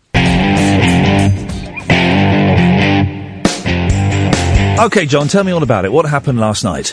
Okay, 4.79 5.07
John, 5.07 5.29
tell 5.29 5.45
me 5.45 5.53
all 5.53 5.63
about 5.63 5.85
it. 5.85 5.93
What 5.93 6.07
happened 6.07 6.41
last 6.41 6.65
night? 6.65 6.93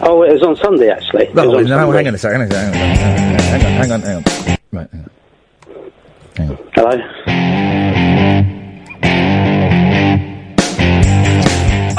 Oh, 0.00 0.22
it 0.22 0.32
was 0.32 0.42
on 0.42 0.56
Sunday 0.56 0.88
actually. 0.90 1.24
It 1.26 1.36
Oh, 1.36 1.42
on 1.56 1.64
no, 1.64 1.68
Sunday. 1.76 1.96
hang 1.98 2.08
on 2.08 2.14
a 2.14 2.18
second. 2.18 2.50
Hang 2.52 2.52
on, 2.52 2.72
hang 2.72 3.64
on, 3.64 3.72
hang 3.72 3.92
on, 3.92 4.00
hang 4.00 4.16
on. 4.16 4.22
Hang 4.32 4.48
on. 4.52 4.58
Right, 4.72 4.90
hang 6.36 6.50
on. 6.50 6.58
Hello. 6.74 8.07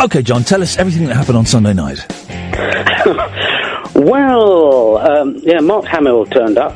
Okay, 0.01 0.21
John, 0.21 0.43
tell 0.43 0.61
us 0.61 0.77
everything 0.77 1.05
that 1.07 1.15
happened 1.15 1.37
on 1.37 1.45
Sunday 1.45 1.73
night. 1.73 2.05
Well, 3.95 4.97
um, 4.99 5.35
yeah, 5.43 5.59
Mark 5.59 5.83
Hamill 5.85 6.25
turned 6.27 6.57
up, 6.57 6.73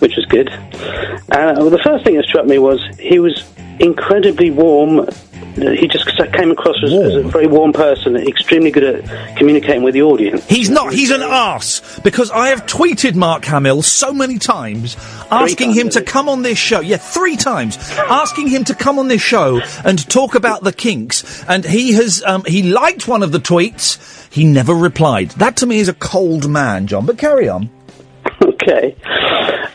which 0.00 0.16
was 0.16 0.26
good. 0.28 0.48
Uh, 0.50 1.54
well, 1.56 1.70
the 1.70 1.80
first 1.84 2.04
thing 2.04 2.16
that 2.16 2.24
struck 2.24 2.44
me 2.44 2.58
was 2.58 2.80
he 2.98 3.20
was 3.20 3.44
incredibly 3.80 4.50
warm. 4.50 5.08
He 5.56 5.88
just 5.88 6.06
came 6.32 6.52
across 6.52 6.76
as, 6.84 6.92
as 6.92 7.14
a 7.16 7.22
very 7.22 7.46
warm 7.46 7.72
person, 7.72 8.14
extremely 8.16 8.70
good 8.70 8.84
at 8.84 9.36
communicating 9.36 9.82
with 9.82 9.94
the 9.94 10.02
audience. 10.02 10.46
He's 10.46 10.70
not. 10.70 10.92
He's 10.92 11.10
an 11.10 11.22
ass 11.22 11.98
because 12.04 12.30
I 12.30 12.48
have 12.48 12.66
tweeted 12.66 13.16
Mark 13.16 13.44
Hamill 13.46 13.82
so 13.82 14.12
many 14.12 14.38
times 14.38 14.96
asking 15.30 15.72
him 15.72 15.88
to 15.90 16.02
come 16.02 16.28
on 16.28 16.42
this 16.42 16.58
show. 16.58 16.80
Yeah, 16.80 16.98
three 16.98 17.36
times 17.36 17.76
asking 17.98 18.48
him 18.48 18.64
to 18.64 18.74
come 18.74 18.98
on 18.98 19.08
this 19.08 19.22
show 19.22 19.60
and 19.84 20.08
talk 20.08 20.34
about 20.34 20.62
the 20.62 20.72
kinks. 20.72 21.44
And 21.48 21.64
he 21.64 21.94
has. 21.94 22.22
Um, 22.24 22.44
he 22.44 22.62
liked 22.62 23.08
one 23.08 23.22
of 23.22 23.32
the 23.32 23.38
tweets. 23.38 24.32
He 24.32 24.44
never 24.44 24.74
replied. 24.74 25.30
That 25.32 25.56
to 25.58 25.66
me 25.66 25.80
is 25.80 25.88
a 25.88 25.94
cold 25.94 26.48
man, 26.48 26.86
John. 26.86 27.06
But 27.06 27.18
carry 27.18 27.48
on. 27.48 27.70
okay. 28.42 28.94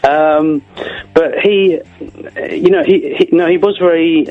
Um, 0.04 0.64
but 1.16 1.40
he, 1.42 1.80
you 2.52 2.70
know, 2.70 2.84
he, 2.84 3.16
he 3.18 3.30
no, 3.32 3.48
he 3.48 3.58
was 3.58 3.78
very. 3.80 4.28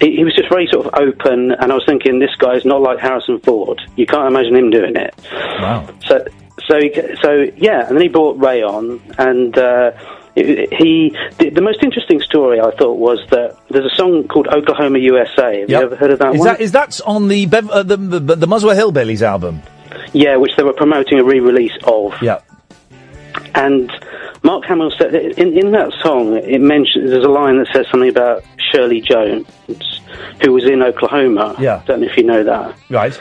He, 0.00 0.16
he 0.16 0.24
was 0.24 0.34
just 0.34 0.48
very 0.50 0.66
sort 0.70 0.86
of 0.86 0.92
open, 0.94 1.52
and 1.52 1.72
I 1.72 1.74
was 1.74 1.84
thinking, 1.86 2.18
this 2.18 2.34
guy 2.36 2.54
is 2.54 2.64
not 2.66 2.82
like 2.82 2.98
Harrison 2.98 3.38
Ford. 3.40 3.80
You 3.96 4.04
can't 4.06 4.26
imagine 4.28 4.54
him 4.54 4.70
doing 4.70 4.94
it. 4.96 5.14
Wow. 5.32 5.88
So, 6.06 6.26
so 6.66 6.78
he, 6.80 6.92
so 7.22 7.46
yeah, 7.56 7.86
and 7.86 7.96
then 7.96 8.02
he 8.02 8.08
brought 8.08 8.38
Ray 8.38 8.62
on, 8.62 9.00
and 9.18 9.56
uh, 9.56 9.92
he. 10.34 11.16
The, 11.38 11.50
the 11.50 11.62
most 11.62 11.82
interesting 11.82 12.20
story 12.20 12.60
I 12.60 12.72
thought 12.72 12.98
was 12.98 13.20
that 13.30 13.56
there's 13.70 13.90
a 13.90 13.94
song 13.96 14.28
called 14.28 14.48
Oklahoma 14.48 14.98
USA. 14.98 15.60
Have 15.60 15.70
Yep. 15.70 15.80
you 15.80 15.86
ever 15.86 15.96
heard 15.96 16.10
of 16.10 16.18
that 16.18 16.34
Is 16.34 16.40
one? 16.40 16.48
Is 16.60 16.72
that 16.72 16.90
is 16.90 16.98
that 16.98 17.00
on 17.06 17.28
the 17.28 17.46
Bev- 17.46 17.70
uh, 17.70 17.82
the, 17.84 17.96
the 17.96 18.36
the 18.36 18.46
Muswell 18.46 18.76
Hillbillies 18.76 19.22
album? 19.22 19.62
Yeah, 20.12 20.36
which 20.36 20.52
they 20.56 20.62
were 20.64 20.72
promoting 20.74 21.18
a 21.20 21.24
re-release 21.24 21.76
of. 21.84 22.14
Yeah. 22.20 22.40
And 23.54 23.90
Mark 24.44 24.66
Hamill 24.66 24.92
said 24.96 25.14
in, 25.14 25.56
in 25.56 25.72
that 25.72 25.90
song, 26.02 26.36
it 26.36 26.60
mentions 26.60 27.10
there's 27.10 27.24
a 27.24 27.28
line 27.28 27.58
that 27.58 27.66
says 27.72 27.86
something 27.90 28.10
about 28.10 28.44
Shirley 28.58 29.00
Jones, 29.00 29.48
who 30.42 30.52
was 30.52 30.64
in 30.66 30.82
Oklahoma. 30.82 31.56
Yeah. 31.58 31.82
Don't 31.86 32.02
know 32.02 32.06
if 32.06 32.16
you 32.16 32.24
know 32.24 32.44
that. 32.44 32.76
Right. 32.90 33.18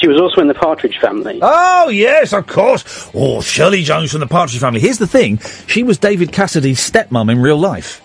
She 0.00 0.06
was 0.06 0.18
also 0.18 0.40
in 0.40 0.46
the 0.46 0.54
Partridge 0.54 0.96
Family. 0.98 1.40
Oh 1.42 1.88
yes, 1.88 2.32
of 2.32 2.46
course. 2.46 3.10
Oh, 3.12 3.40
Shirley 3.42 3.82
Jones 3.82 4.12
from 4.12 4.20
the 4.20 4.28
Partridge 4.28 4.60
Family. 4.60 4.80
Here's 4.80 4.98
the 4.98 5.06
thing: 5.06 5.38
she 5.66 5.82
was 5.82 5.98
David 5.98 6.32
Cassidy's 6.32 6.78
stepmom 6.78 7.30
in 7.30 7.40
real 7.40 7.58
life. 7.58 8.00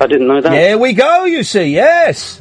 I 0.00 0.06
didn't 0.08 0.26
know 0.26 0.40
that. 0.40 0.50
There 0.50 0.78
we 0.78 0.92
go. 0.92 1.24
You 1.24 1.44
see, 1.44 1.66
yes. 1.66 2.40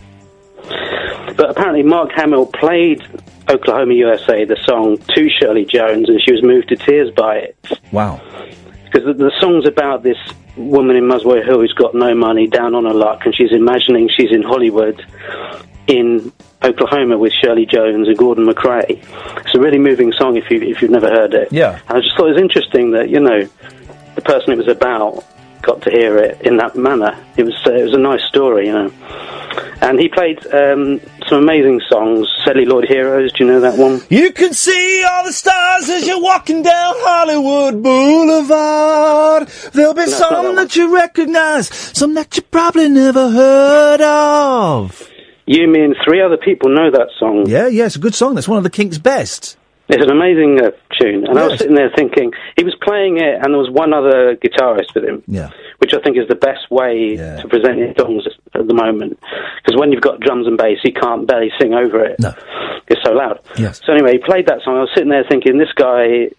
But 1.38 1.52
apparently, 1.52 1.84
Mark 1.84 2.12
Hamill 2.14 2.48
played 2.48 3.02
Oklahoma 3.48 3.94
USA, 3.94 4.44
the 4.44 4.58
song, 4.66 4.98
to 4.98 5.30
Shirley 5.30 5.66
Jones, 5.66 6.10
and 6.10 6.22
she 6.22 6.32
was 6.32 6.44
moved 6.44 6.70
to 6.70 6.76
tears 6.76 7.12
by 7.12 7.38
it. 7.38 7.58
Wow. 7.92 8.20
Because 8.92 9.06
the, 9.06 9.14
the 9.14 9.32
song's 9.40 9.66
about 9.66 10.04
this 10.04 10.18
woman 10.58 10.96
in 10.96 11.08
Muswell 11.08 11.42
Hill 11.42 11.60
who's 11.60 11.74
got 11.74 11.96
no 11.96 12.14
money, 12.14 12.48
down 12.48 12.76
on 12.76 12.86
her 12.86 12.94
luck, 12.94 13.26
and 13.26 13.34
she's 13.34 13.54
imagining 13.54 14.10
she's 14.10 14.32
in 14.32 14.44
Hollywood 14.44 15.06
in 15.88 16.32
Oklahoma 16.64 17.18
with 17.18 17.34
Shirley 17.34 17.66
Jones 17.66 18.08
and 18.08 18.18
Gordon 18.18 18.46
MacRae. 18.46 19.02
It's 19.46 19.56
a 19.56 19.60
really 19.60 19.80
moving 19.80 20.12
song 20.14 20.38
if, 20.38 20.50
you, 20.52 20.62
if 20.62 20.82
you've 20.82 20.92
never 20.92 21.10
heard 21.10 21.34
it. 21.34 21.52
Yeah. 21.52 21.80
And 21.88 21.98
I 21.98 22.02
just 22.02 22.16
thought 22.16 22.28
it 22.28 22.34
was 22.34 22.42
interesting 22.42 22.92
that, 22.92 23.10
you 23.10 23.20
know, 23.20 23.48
the 24.16 24.22
person 24.22 24.52
it 24.52 24.58
was 24.58 24.68
about 24.68 25.26
got 25.62 25.82
to 25.84 25.92
hear 25.92 26.18
it 26.18 26.42
in 26.42 26.58
that 26.58 26.76
manner. 26.76 27.18
It 27.38 27.44
was, 27.44 27.56
uh, 27.66 27.72
it 27.72 27.84
was 27.84 27.94
a 27.94 28.00
nice 28.00 28.24
story, 28.24 28.68
you 28.68 28.74
know. 28.74 28.92
And 29.82 30.00
he 30.00 30.08
played 30.10 30.46
um, 30.54 31.02
some 31.28 31.40
amazing 31.40 31.82
songs. 31.90 32.28
Celluloid 32.46 32.68
Lloyd 32.68 32.86
Heroes, 32.88 33.34
do 33.34 33.44
you 33.44 33.52
know 33.52 33.60
that 33.62 33.78
one? 33.78 34.02
You 34.10 34.32
can 34.32 34.54
see 34.54 35.04
all 35.04 35.26
the 35.26 35.34
stars 35.34 35.90
as 35.90 36.06
you're 36.06 36.22
walking 36.22 36.62
down 36.62 36.94
Hollywood 36.98 37.82
Boulevard. 37.82 39.48
There'll 39.74 39.94
be 39.94 40.02
No, 40.02 40.08
some 40.08 40.56
that 40.56 40.76
you 40.76 40.94
recognize, 40.94 41.68
some 41.98 42.14
that 42.14 42.36
you 42.38 42.44
probably 42.44 42.90
never 42.90 43.32
heard 43.32 44.02
of. 44.02 45.10
You, 45.48 45.68
me, 45.68 45.84
and 45.84 45.96
three 46.06 46.22
other 46.22 46.38
people 46.38 46.70
know 46.70 46.92
that 46.92 47.10
song. 47.18 47.48
Yeah, 47.48 47.68
yeah, 47.68 47.88
it's 47.88 47.96
a 47.96 48.00
good 48.00 48.16
song. 48.16 48.36
That's 48.36 48.48
one 48.48 48.58
of 48.58 48.64
the 48.64 48.70
Kinks' 48.70 49.00
best. 49.00 49.58
It's 49.92 50.04
an 50.04 50.10
amazing 50.10 50.62
uh, 50.62 50.72
tune. 51.00 51.26
And 51.28 51.38
I 51.38 51.48
was 51.48 51.60
sitting 51.60 51.76
there 51.76 51.92
thinking, 51.96 52.32
he 52.58 52.64
was 52.64 52.76
playing 52.82 53.18
it, 53.18 53.36
and 53.44 53.54
there 53.54 53.58
was 53.60 53.70
one 53.70 53.94
other 53.94 54.36
guitarist 54.38 54.96
with 54.96 55.04
him. 55.04 55.22
Yeah. 55.28 55.50
Which 55.80 55.94
I 55.94 56.00
think 56.00 56.18
is 56.18 56.28
the 56.30 56.36
best 56.36 56.72
way 56.72 57.18
to 57.42 57.48
present 57.48 57.78
your 57.80 57.94
songs 58.00 58.24
at 58.54 58.68
the 58.68 58.74
moment. 58.74 59.20
Because 59.64 59.78
when 59.80 59.92
you've 59.92 60.02
got 60.02 60.20
drums 60.22 60.48
and 60.48 60.58
bass, 60.58 60.80
you 60.84 60.94
can't 60.94 61.28
barely 61.28 61.52
sing 61.60 61.74
over 61.74 62.04
it. 62.06 62.20
No. 62.20 62.34
It's 62.88 63.02
so 63.04 63.12
loud. 63.12 63.40
Yes. 63.58 63.82
So 63.86 63.94
anyway, 63.94 64.14
he 64.14 64.18
played 64.20 64.46
that 64.48 64.62
song. 64.64 64.78
I 64.78 64.82
was 64.82 64.90
sitting 64.94 65.10
there 65.10 65.24
thinking, 65.28 65.58
this 65.58 65.72
guy 65.76 66.30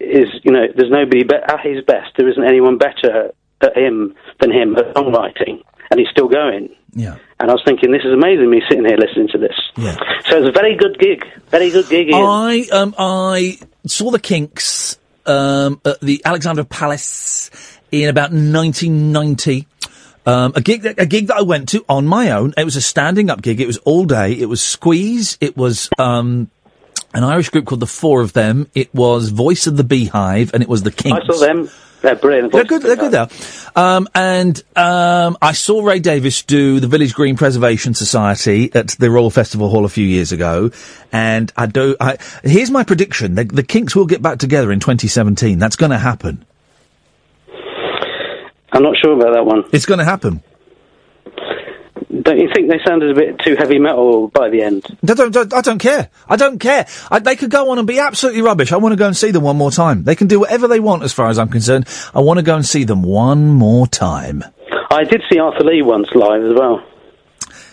is, 0.00 0.28
you 0.42 0.52
know, 0.52 0.66
there's 0.76 0.90
nobody 0.90 1.22
be- 1.24 1.34
at 1.36 1.60
his 1.60 1.82
best. 1.84 2.10
There 2.16 2.28
isn't 2.28 2.44
anyone 2.44 2.78
better 2.78 3.32
at 3.60 3.76
him 3.76 4.14
than 4.40 4.50
him 4.52 4.76
at 4.76 4.92
songwriting. 4.94 5.62
And 5.90 6.00
he's 6.00 6.08
still 6.10 6.28
going. 6.28 6.68
Yeah. 6.94 7.16
And 7.40 7.50
I 7.50 7.54
was 7.54 7.62
thinking, 7.64 7.90
this 7.90 8.02
is 8.04 8.12
amazing, 8.12 8.48
me 8.48 8.62
sitting 8.68 8.84
here 8.84 8.96
listening 8.96 9.28
to 9.28 9.38
this. 9.38 9.56
Yeah. 9.76 9.96
So 10.28 10.38
it's 10.38 10.48
a 10.48 10.52
very 10.52 10.76
good 10.76 10.98
gig. 10.98 11.24
Very 11.50 11.70
good 11.70 11.88
gig, 11.88 12.12
Iain. 12.12 12.24
I 12.24 12.68
um 12.72 12.94
I 12.96 13.58
saw 13.86 14.10
the 14.10 14.20
Kinks 14.20 14.98
um 15.26 15.80
at 15.84 16.00
the 16.00 16.22
Alexandra 16.24 16.64
Palace 16.64 17.50
in 17.90 18.08
about 18.08 18.30
1990. 18.32 19.66
Um, 20.26 20.52
a 20.56 20.62
gig 20.62 20.82
that, 20.82 20.98
a 20.98 21.04
gig 21.04 21.26
that 21.26 21.36
I 21.36 21.42
went 21.42 21.68
to 21.70 21.84
on 21.86 22.06
my 22.06 22.30
own. 22.30 22.54
It 22.56 22.64
was 22.64 22.76
a 22.76 22.80
standing 22.80 23.28
up 23.28 23.42
gig. 23.42 23.60
It 23.60 23.66
was 23.66 23.76
all 23.78 24.06
day. 24.06 24.32
It 24.32 24.46
was 24.46 24.62
Squeeze. 24.62 25.36
It 25.40 25.56
was 25.56 25.90
um 25.98 26.50
an 27.12 27.24
Irish 27.24 27.50
group 27.50 27.66
called 27.66 27.80
the 27.80 27.86
Four 27.86 28.22
of 28.22 28.32
Them. 28.32 28.68
It 28.74 28.92
was 28.94 29.28
Voice 29.28 29.66
of 29.66 29.76
the 29.76 29.84
Beehive, 29.84 30.52
and 30.54 30.62
it 30.62 30.68
was 30.68 30.82
the 30.82 30.90
Kinks. 30.90 31.20
I 31.22 31.32
saw 31.32 31.38
them. 31.38 31.70
They're 32.04 32.16
brilliant. 32.16 32.52
They're 32.52 32.64
good. 32.64 32.82
They're 32.82 32.96
good 32.96 33.12
there. 33.12 33.28
Um, 33.74 34.06
and 34.14 34.62
um, 34.76 35.38
I 35.40 35.52
saw 35.52 35.82
Ray 35.82 36.00
Davies 36.00 36.42
do 36.42 36.78
the 36.78 36.86
Village 36.86 37.14
Green 37.14 37.34
Preservation 37.34 37.94
Society 37.94 38.70
at 38.74 38.88
the 38.88 39.10
Royal 39.10 39.30
Festival 39.30 39.70
Hall 39.70 39.86
a 39.86 39.88
few 39.88 40.04
years 40.04 40.30
ago. 40.30 40.70
And 41.12 41.50
I 41.56 41.64
do. 41.64 41.96
I, 41.98 42.18
here's 42.42 42.70
my 42.70 42.84
prediction: 42.84 43.36
the, 43.36 43.44
the 43.44 43.62
Kinks 43.62 43.96
will 43.96 44.04
get 44.04 44.20
back 44.20 44.38
together 44.38 44.70
in 44.70 44.80
2017. 44.80 45.58
That's 45.58 45.76
going 45.76 45.92
to 45.92 45.98
happen. 45.98 46.44
I'm 48.70 48.82
not 48.82 48.96
sure 49.02 49.14
about 49.14 49.32
that 49.32 49.46
one. 49.46 49.64
It's 49.72 49.86
going 49.86 49.98
to 49.98 50.04
happen. 50.04 50.42
Don't 52.24 52.38
you 52.38 52.48
think 52.54 52.70
they 52.70 52.78
sounded 52.86 53.10
a 53.10 53.14
bit 53.14 53.38
too 53.40 53.54
heavy 53.54 53.78
metal 53.78 54.28
by 54.28 54.48
the 54.48 54.62
end? 54.62 54.84
I 55.06 55.12
don't, 55.14 55.30
don't- 55.30 55.52
I 55.52 55.60
don't 55.60 55.78
care. 55.78 56.08
I 56.26 56.36
don't 56.36 56.58
care. 56.58 56.86
I, 57.10 57.18
they 57.18 57.36
could 57.36 57.50
go 57.50 57.70
on 57.70 57.78
and 57.78 57.86
be 57.86 57.98
absolutely 57.98 58.40
rubbish. 58.40 58.72
I 58.72 58.78
want 58.78 58.92
to 58.94 58.96
go 58.96 59.06
and 59.06 59.16
see 59.16 59.30
them 59.30 59.42
one 59.42 59.56
more 59.56 59.70
time. 59.70 60.04
They 60.04 60.16
can 60.16 60.26
do 60.26 60.40
whatever 60.40 60.66
they 60.66 60.80
want, 60.80 61.02
as 61.02 61.12
far 61.12 61.28
as 61.28 61.38
I'm 61.38 61.50
concerned. 61.50 61.86
I 62.14 62.20
want 62.20 62.38
to 62.38 62.42
go 62.42 62.56
and 62.56 62.64
see 62.64 62.84
them 62.84 63.02
one 63.02 63.48
more 63.48 63.86
time. 63.86 64.42
I 64.90 65.04
did 65.04 65.22
see 65.30 65.38
Arthur 65.38 65.64
Lee 65.64 65.82
once 65.82 66.08
live 66.14 66.42
as 66.44 66.54
well. 66.54 66.82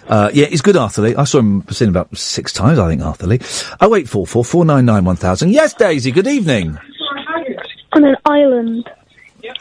Uh, 0.08 0.30
yeah, 0.34 0.48
he's 0.48 0.62
good, 0.62 0.76
Arthur 0.76 1.04
Lee. 1.04 1.16
I 1.16 1.24
saw 1.24 1.40
him 1.40 1.64
seen 1.70 1.88
him 1.90 1.94
about 1.96 2.18
six 2.18 2.52
times, 2.52 2.78
I 2.78 2.90
think, 2.90 3.02
Arthur 3.02 3.28
Lee. 3.28 3.40
Oh 3.80 3.96
eight 3.96 4.10
four 4.10 4.28
four 4.28 4.44
four 4.44 4.66
nine 4.66 4.86
nine 4.86 5.06
one 5.06 5.16
thousand. 5.16 5.52
Yes, 5.52 5.74
Daisy. 5.74 6.12
Good 6.12 6.28
evening. 6.28 6.78
On 7.94 8.04
an 8.04 8.16
island. 8.26 8.90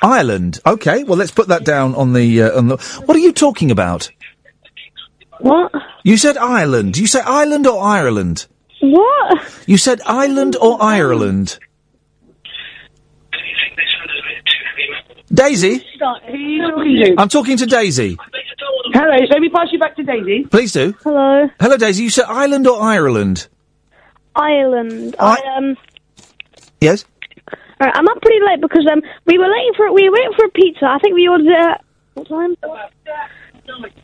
Ireland. 0.03 0.59
Okay, 0.66 1.05
well 1.05 1.16
let's 1.16 1.30
put 1.30 1.49
that 1.49 1.64
down 1.64 1.95
on 1.95 2.12
the 2.12 2.43
uh, 2.43 2.59
on 2.59 2.68
the. 2.68 2.76
What 3.07 3.16
are 3.16 3.20
you 3.20 3.32
talking 3.32 3.70
about? 3.70 4.11
What? 5.41 5.72
You 6.05 6.16
said 6.16 6.36
Ireland. 6.36 6.97
You 6.99 7.07
say 7.07 7.20
Ireland 7.20 7.66
or 7.66 7.82
Ireland? 7.82 8.47
What? 8.80 9.38
You 9.66 9.76
said 9.76 10.01
Ireland 10.07 10.57
or 10.61 10.82
Ireland? 10.82 11.59
Daisy, 15.32 15.78
Who 15.99 16.05
are 16.05 16.36
you 16.36 16.62
talking 16.70 16.97
to? 17.05 17.14
I'm 17.18 17.28
talking 17.28 17.57
to 17.59 17.66
Daisy. 17.66 18.16
Hello, 18.93 19.16
let 19.30 19.41
me 19.41 19.49
pass 19.49 19.68
you 19.70 19.78
back 19.78 19.95
to 19.97 20.03
Daisy. 20.03 20.45
Please 20.45 20.72
do. 20.72 20.93
Hello. 21.05 21.49
Hello, 21.61 21.76
Daisy. 21.76 22.03
You 22.03 22.11
said 22.11 22.24
Ireland 22.28 22.66
or 22.66 22.82
Ireland? 22.82 23.47
Ireland. 24.34 25.14
I- 25.20 25.36
I, 25.41 25.57
um. 25.57 25.76
Yes. 26.80 27.05
Alright, 27.80 27.97
I'm 27.97 28.09
up 28.09 28.20
pretty 28.22 28.41
late 28.45 28.61
because 28.61 28.86
um 28.91 29.03
we 29.26 29.38
were 29.38 29.49
waiting 29.49 29.72
for 29.76 29.93
we 29.93 30.09
were 30.09 30.12
waiting 30.14 30.32
for 30.36 30.47
a 30.47 30.51
pizza. 30.51 30.86
I 30.86 30.99
think 30.99 31.14
we 31.14 31.28
ordered 31.28 31.47
it 31.47 31.61
at 31.61 31.84
what 32.14 32.28
time? 32.28 32.57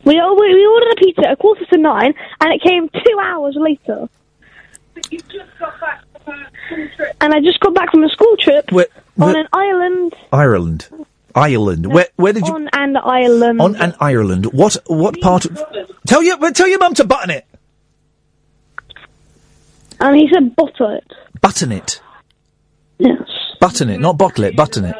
We 0.03 0.19
all 0.19 0.35
we 0.35 0.65
ordered 0.65 0.91
a 0.91 0.95
pizza 0.95 1.29
at 1.29 1.39
quarter 1.39 1.65
to 1.65 1.77
nine, 1.77 2.13
and 2.41 2.53
it 2.53 2.61
came 2.61 2.89
two 2.89 3.19
hours 3.21 3.55
later. 3.59 4.09
It's 4.95 5.27
just 5.27 5.49
so 5.59 5.67
fuck 5.79 6.03
And 7.21 7.33
I 7.33 7.39
just 7.39 7.59
got 7.59 7.73
back 7.73 7.91
from 7.91 8.03
a 8.03 8.09
school 8.09 8.35
trip 8.37 8.71
Where, 8.71 8.87
on 9.19 9.35
an 9.35 9.47
island. 9.53 10.15
Ireland. 10.31 10.87
Ireland. 11.35 11.85
Where 11.85 12.07
where 12.15 12.33
did 12.33 12.47
you 12.47 12.53
On 12.53 12.67
an 12.73 12.97
island. 12.97 13.61
on 13.61 13.75
an 13.75 13.93
Ireland? 13.99 14.47
What 14.47 14.77
what 14.87 15.19
part? 15.21 15.45
Of, 15.45 15.61
tell 16.07 16.23
your 16.23 16.37
tell 16.51 16.67
your 16.67 16.79
mum 16.79 16.95
to 16.95 17.05
button 17.05 17.29
it. 17.29 17.45
And 19.99 20.15
he 20.15 20.29
said 20.33 20.55
butter 20.55 20.97
it. 20.97 21.11
Button 21.41 21.71
it. 21.71 22.01
Yes. 22.99 23.21
Button 23.59 23.89
it, 23.89 23.99
not 23.99 24.17
bottle 24.17 24.43
it. 24.43 24.55
Button 24.55 24.85
it. 24.85 24.95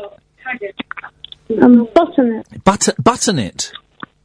Um, 1.61 1.87
button 1.93 2.35
it. 2.35 2.63
Button 2.63 2.95
button 3.03 3.39
it. 3.39 3.71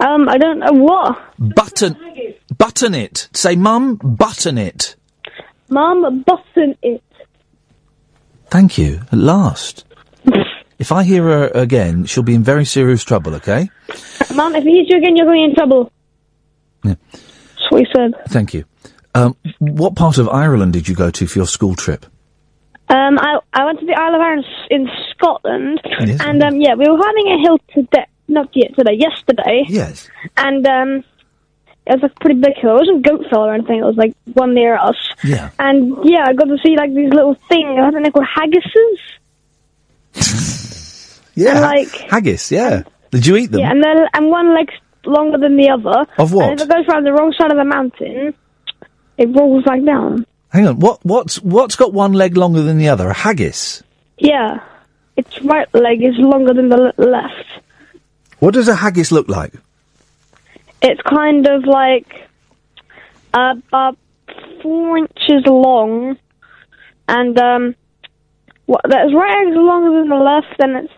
Um, 0.03 0.29
I 0.29 0.37
don't 0.37 0.59
know 0.59 0.73
what. 0.73 1.17
Button 1.39 1.97
button 2.59 2.95
it. 2.95 3.29
Say, 3.33 3.57
mum, 3.57 3.97
button 3.97 4.59
it. 4.59 4.97
Mum, 5.69 6.23
button 6.23 6.77
it. 6.83 7.03
Thank 8.51 8.79
you. 8.79 9.01
At 9.11 9.19
last. 9.19 9.85
if 10.79 10.93
I 10.93 11.05
hear 11.05 11.25
her 11.25 11.49
again, 11.55 12.05
she'll 12.05 12.23
be 12.23 12.35
in 12.35 12.43
very 12.43 12.65
serious 12.65 13.05
trouble. 13.05 13.35
Okay. 13.37 13.71
Mum, 14.35 14.55
if 14.55 14.65
he 14.65 14.79
hits 14.79 14.91
you 14.91 14.99
again, 14.99 15.17
you're 15.17 15.27
going 15.27 15.45
in 15.45 15.55
trouble. 15.55 15.91
Yeah. 16.85 16.95
That's 17.13 17.71
what 17.71 17.81
he 17.81 17.87
said. 17.95 18.13
Thank 18.29 18.55
you. 18.55 18.65
Um, 19.15 19.37
what 19.59 19.95
part 19.95 20.19
of 20.19 20.29
Ireland 20.29 20.73
did 20.73 20.89
you 20.89 20.95
go 20.95 21.11
to 21.11 21.27
for 21.27 21.39
your 21.39 21.47
school 21.47 21.75
trip? 21.75 22.07
Um, 22.89 23.19
I 23.19 23.39
I 23.55 23.65
went 23.65 23.81
to 23.81 23.87
the 23.87 23.95
Isle 23.95 24.15
of 24.15 24.21
Arran 24.21 24.45
in 24.71 24.89
Scotland, 25.11 25.81
and 25.85 26.43
um, 26.43 26.61
yeah, 26.61 26.75
we 26.75 26.89
were 26.89 26.99
climbing 26.99 27.29
a 27.29 27.39
hill 27.43 27.59
today. 27.75 28.07
Not 28.33 28.49
yet 28.55 28.75
today, 28.77 28.95
yesterday. 28.95 29.65
Yes. 29.69 30.09
And 30.37 30.67
um, 30.67 31.05
it 31.87 32.01
was 32.01 32.05
a 32.05 32.21
pretty 32.21 32.41
big 32.41 32.57
hill. 32.57 32.77
It 32.77 32.81
wasn't 32.81 33.07
Goatfell 33.07 33.39
or 33.39 33.55
anything. 33.55 33.79
It 33.79 33.85
was 33.85 33.97
like 33.97 34.15
one 34.33 34.55
near 34.55 34.77
us. 34.77 34.97
Yeah. 35.23 35.51
And 35.59 35.97
yeah, 36.05 36.25
I 36.27 36.33
got 36.33 36.45
to 36.45 36.59
see 36.65 36.77
like 36.77 36.95
these 36.95 37.13
little 37.13 37.35
things. 37.49 37.79
I 37.79 37.91
think 37.91 38.03
they're 38.05 38.13
called 38.13 38.27
haggises. 38.35 38.99
Yeah. 41.35 41.53
And, 41.53 41.61
like 41.61 41.89
Haggis. 42.11 42.51
Yeah. 42.53 42.83
Did 43.11 43.27
you 43.27 43.37
eat 43.37 43.51
them? 43.51 43.61
yeah, 43.61 43.71
and 43.71 43.83
then 43.83 43.97
and 44.15 44.29
one 44.29 44.55
leg's 44.55 44.75
longer 45.05 45.39
than 45.39 45.57
the 45.57 45.71
other. 45.71 46.07
Of 46.19 46.33
what? 46.33 46.51
And 46.51 46.61
if 46.61 46.67
it 46.67 46.71
goes 46.71 46.87
around 46.89 47.05
the 47.05 47.13
wrong 47.13 47.33
side 47.39 47.51
of 47.51 47.57
the 47.57 47.65
mountain, 47.65 48.35
it 49.19 49.29
rolls 49.37 49.65
back 49.65 49.85
down. 49.85 50.27
Hang 50.51 50.67
on. 50.67 50.79
What 50.79 51.05
what's 51.05 51.41
what's 51.41 51.77
got 51.77 51.93
one 51.93 52.13
leg 52.13 52.37
longer 52.37 52.63
than 52.63 52.79
the 52.79 52.89
other? 52.89 53.09
A 53.09 53.15
haggis. 53.15 53.83
Yeah. 54.19 54.61
Its 55.17 55.43
right 55.43 55.73
leg 55.75 56.03
is 56.03 56.15
longer 56.19 56.55
than 56.55 56.69
the 56.69 56.93
left. 56.97 57.47
What 58.43 58.55
does 58.55 58.67
a 58.67 58.75
haggis 58.75 59.13
look 59.13 59.29
like? 59.29 59.53
It's 60.83 61.01
kind 61.03 61.47
of 61.47 61.65
like 61.65 62.09
uh, 63.33 63.55
about 63.69 63.97
four 64.61 64.99
inches 64.99 65.47
long, 65.47 66.19
and 67.07 67.39
um, 67.39 67.77
what, 68.67 68.81
that's 68.89 69.15
right 69.15 69.47
is 69.47 69.55
longer 69.55 69.97
than 70.01 70.09
the 70.09 70.17
left, 70.17 70.59
and 70.59 70.77
it's 70.77 70.93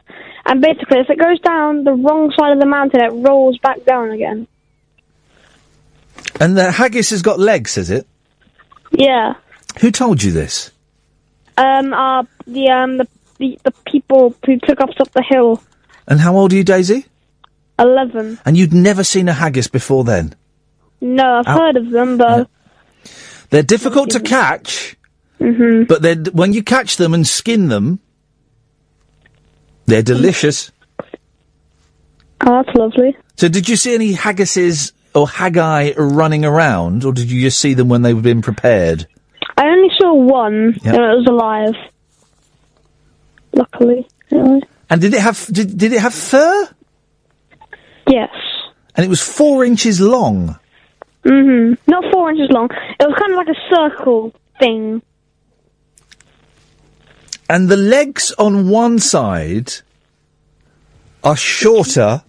and 0.46 0.62
basically 0.62 1.00
if 1.00 1.10
it 1.10 1.18
goes 1.18 1.38
down 1.40 1.84
the 1.84 1.92
wrong 1.92 2.32
side 2.34 2.52
of 2.52 2.60
the 2.60 2.66
mountain, 2.66 3.02
it 3.02 3.10
rolls 3.12 3.58
back 3.58 3.84
down 3.84 4.10
again. 4.10 4.46
And 6.40 6.56
the 6.56 6.70
haggis 6.70 7.10
has 7.10 7.20
got 7.20 7.38
legs, 7.38 7.74
has 7.74 7.90
it? 7.90 8.06
Yeah. 8.90 9.34
Who 9.80 9.90
told 9.90 10.22
you 10.22 10.32
this? 10.32 10.70
Um. 11.58 11.92
Uh. 11.92 12.22
The 12.46 12.70
um. 12.70 12.96
The 12.96 13.08
the, 13.36 13.58
the 13.64 13.72
people 13.86 14.34
who 14.46 14.58
took 14.60 14.80
us 14.80 14.94
up 14.98 15.10
the 15.10 15.22
hill. 15.28 15.62
And 16.08 16.20
how 16.20 16.38
old 16.38 16.54
are 16.54 16.56
you, 16.56 16.64
Daisy? 16.64 17.04
Eleven. 17.78 18.38
And 18.44 18.56
you'd 18.56 18.72
never 18.72 19.02
seen 19.04 19.28
a 19.28 19.32
haggis 19.32 19.66
before 19.68 20.04
then? 20.04 20.34
No, 21.00 21.36
I've 21.38 21.46
Ow. 21.46 21.58
heard 21.58 21.76
of 21.76 21.90
them, 21.90 22.16
but 22.16 22.48
They're 23.50 23.62
difficult 23.62 24.10
to 24.10 24.20
catch, 24.20 24.96
Mhm. 25.40 25.86
but 25.86 26.02
they're, 26.02 26.16
when 26.32 26.52
you 26.52 26.62
catch 26.62 26.96
them 26.96 27.14
and 27.14 27.26
skin 27.26 27.68
them, 27.68 28.00
they're 29.86 30.02
delicious. 30.02 30.70
oh, 32.46 32.62
that's 32.62 32.74
lovely. 32.76 33.16
So, 33.36 33.48
did 33.48 33.68
you 33.68 33.76
see 33.76 33.94
any 33.94 34.12
haggises 34.14 34.92
or 35.14 35.28
haggai 35.28 35.92
running 35.96 36.44
around, 36.44 37.04
or 37.04 37.12
did 37.12 37.30
you 37.30 37.40
just 37.42 37.58
see 37.60 37.74
them 37.74 37.88
when 37.88 38.02
they've 38.02 38.22
been 38.22 38.42
prepared? 38.42 39.06
I 39.56 39.66
only 39.66 39.90
saw 39.98 40.14
one, 40.14 40.74
Yep. 40.82 40.94
and 40.94 41.04
it 41.04 41.16
was 41.18 41.26
alive. 41.28 41.74
Luckily. 43.52 44.06
Anyway. 44.32 44.60
And 44.90 45.00
did 45.00 45.14
it 45.14 45.20
have 45.20 45.46
did, 45.52 45.76
did 45.78 45.92
it 45.92 46.00
have 46.00 46.14
fur? 46.14 46.68
Yes. 48.06 48.30
And 48.96 49.04
it 49.04 49.08
was 49.08 49.20
four 49.20 49.64
inches 49.64 50.00
long. 50.00 50.58
hmm 51.24 51.74
Not 51.86 52.04
four 52.12 52.30
inches 52.30 52.48
long. 52.50 52.68
It 52.70 53.06
was 53.06 53.16
kind 53.18 53.32
of 53.32 53.36
like 53.38 53.48
a 53.48 53.74
circle 53.74 54.32
thing. 54.60 55.02
And 57.48 57.68
the 57.68 57.76
legs 57.76 58.32
on 58.38 58.68
one 58.68 58.98
side 58.98 59.72
are 61.22 61.36
shorter 61.36 62.22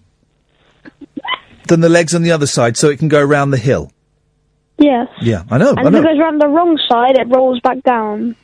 than 1.68 1.80
the 1.80 1.88
legs 1.88 2.14
on 2.14 2.22
the 2.22 2.30
other 2.32 2.46
side, 2.46 2.76
so 2.76 2.88
it 2.90 2.98
can 2.98 3.08
go 3.08 3.20
around 3.20 3.50
the 3.50 3.58
hill. 3.58 3.92
Yes. 4.78 5.08
Yeah, 5.20 5.44
I 5.50 5.58
know. 5.58 5.70
and 5.70 5.80
I 5.80 5.88
if 5.88 5.94
it 5.94 6.04
goes 6.04 6.18
around 6.18 6.40
the 6.40 6.48
wrong 6.48 6.78
side, 6.88 7.16
it 7.16 7.28
rolls 7.28 7.60
back 7.60 7.82
down. 7.82 8.36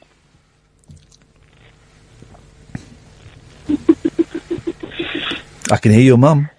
I 5.71 5.77
can 5.79 5.93
hear 5.93 6.03
your 6.03 6.19
mum. 6.19 6.51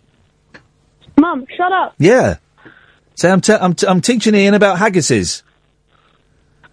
Mum, 1.24 1.46
shut 1.56 1.72
up. 1.72 1.96
Yeah. 2.00 2.36
Say, 3.16 3.32
I'm, 3.32 3.40
te- 3.40 3.54
I'm, 3.54 3.74
t- 3.76 3.88
I'm 3.88 4.02
teaching 4.02 4.36
Iain 4.36 4.56
about 4.56 4.78
haggises. 4.78 5.42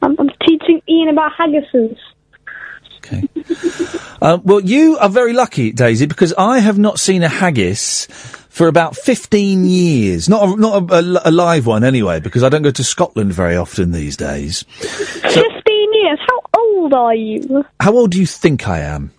I'm, 0.02 0.16
I'm 0.18 0.28
teaching 0.44 0.82
Iain 0.88 1.08
about 1.08 1.32
haggises. 1.38 1.96
Uh, 4.22 4.38
well, 4.44 4.60
you 4.60 4.98
are 4.98 5.08
very 5.08 5.32
lucky, 5.32 5.72
Daisy, 5.72 6.04
because 6.04 6.34
I 6.34 6.58
have 6.58 6.78
not 6.78 7.00
seen 7.00 7.22
a 7.22 7.28
haggis 7.28 8.04
for 8.50 8.68
about 8.68 8.94
15 8.94 9.64
years. 9.64 10.28
Not 10.28 10.46
a, 10.46 10.56
not 10.60 10.90
a, 10.90 10.94
a, 10.94 11.30
a 11.30 11.30
live 11.30 11.64
one, 11.64 11.84
anyway, 11.84 12.20
because 12.20 12.42
I 12.42 12.50
don't 12.50 12.60
go 12.60 12.70
to 12.70 12.84
Scotland 12.84 13.32
very 13.32 13.56
often 13.56 13.92
these 13.92 14.18
days. 14.18 14.64
Fifteen 14.74 15.94
years. 15.94 16.18
How 16.28 16.40
old 16.60 16.92
are 16.92 17.14
you? 17.14 17.64
How 17.80 17.94
old 17.94 18.10
do 18.10 18.20
you 18.20 18.26
think 18.26 18.68
I 18.68 18.80
am? 18.80 19.10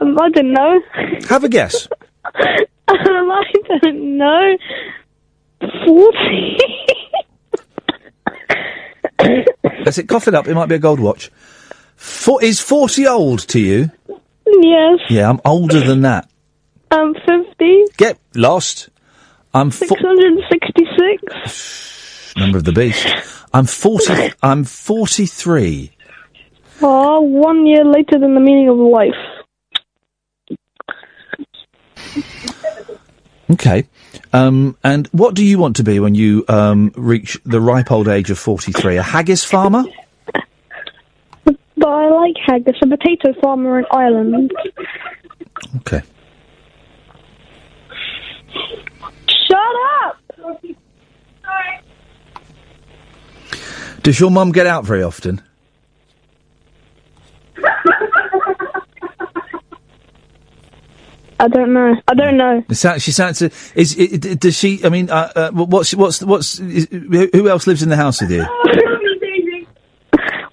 Um, 0.00 0.18
I 0.20 0.28
don't 0.30 0.52
know. 0.52 0.80
Have 1.28 1.44
a 1.44 1.48
guess. 1.48 1.86
um, 3.08 3.30
I 3.30 3.78
don't 3.82 4.16
know. 4.18 4.56
Forty. 5.86 6.58
That's 9.84 9.98
it. 9.98 10.08
Cough 10.08 10.28
it 10.28 10.34
up. 10.34 10.46
It 10.48 10.54
might 10.54 10.68
be 10.68 10.76
a 10.76 10.78
gold 10.78 11.00
watch. 11.00 11.30
For- 11.96 12.42
is 12.42 12.60
40 12.60 13.06
old 13.06 13.40
to 13.48 13.58
you? 13.60 13.90
yes. 14.46 15.00
Yeah, 15.10 15.28
I'm 15.28 15.40
older 15.44 15.80
than 15.80 16.02
that. 16.02 16.30
I'm 16.90 17.12
fifty. 17.14 17.84
Get 17.96 18.18
lost. 18.34 18.88
I'm 19.52 19.70
fo- 19.70 19.86
Six 19.86 20.00
hundred 20.00 20.32
sixty-six. 20.50 22.34
number 22.36 22.58
of 22.58 22.64
the 22.64 22.72
beast. 22.72 23.06
I'm 23.52 23.66
40. 23.66 24.32
I'm 24.42 24.64
43. 24.64 25.90
Oh, 26.80 27.20
one 27.22 27.66
year 27.66 27.84
later 27.84 28.20
than 28.20 28.34
the 28.34 28.40
meaning 28.40 28.68
of 28.68 28.76
life. 28.76 29.10
Okay. 33.50 33.86
Um, 34.32 34.76
and 34.84 35.06
what 35.08 35.34
do 35.34 35.44
you 35.44 35.58
want 35.58 35.76
to 35.76 35.84
be 35.84 36.00
when 36.00 36.14
you 36.14 36.44
um, 36.48 36.92
reach 36.96 37.38
the 37.44 37.60
ripe 37.60 37.90
old 37.90 38.08
age 38.08 38.30
of 38.30 38.38
43? 38.38 38.98
A 38.98 39.02
haggis 39.02 39.42
farmer? 39.42 39.84
But 41.44 41.88
I 41.88 42.10
like 42.10 42.36
haggis, 42.44 42.76
a 42.82 42.86
potato 42.86 43.32
farmer 43.40 43.78
in 43.78 43.86
Ireland. 43.90 44.52
Okay. 45.76 46.02
Shut 49.48 49.58
up! 50.04 50.16
Does 54.02 54.20
your 54.20 54.30
mum 54.30 54.52
get 54.52 54.66
out 54.66 54.84
very 54.84 55.02
often? 55.02 55.42
I 61.40 61.48
don't 61.48 61.72
know. 61.72 61.94
I 62.08 62.14
don't 62.14 62.36
know. 62.36 62.64
She 62.98 63.12
sounds. 63.12 63.42
Is, 63.42 63.94
does 63.94 64.56
she? 64.56 64.84
I 64.84 64.88
mean, 64.88 65.08
uh, 65.10 65.32
uh, 65.36 65.50
what's 65.52 65.94
what's 65.94 66.22
what's? 66.22 66.58
Is, 66.58 66.88
who 66.90 67.48
else 67.48 67.66
lives 67.66 67.82
in 67.82 67.88
the 67.88 67.96
house 67.96 68.20
with 68.20 68.30
you? 68.30 68.44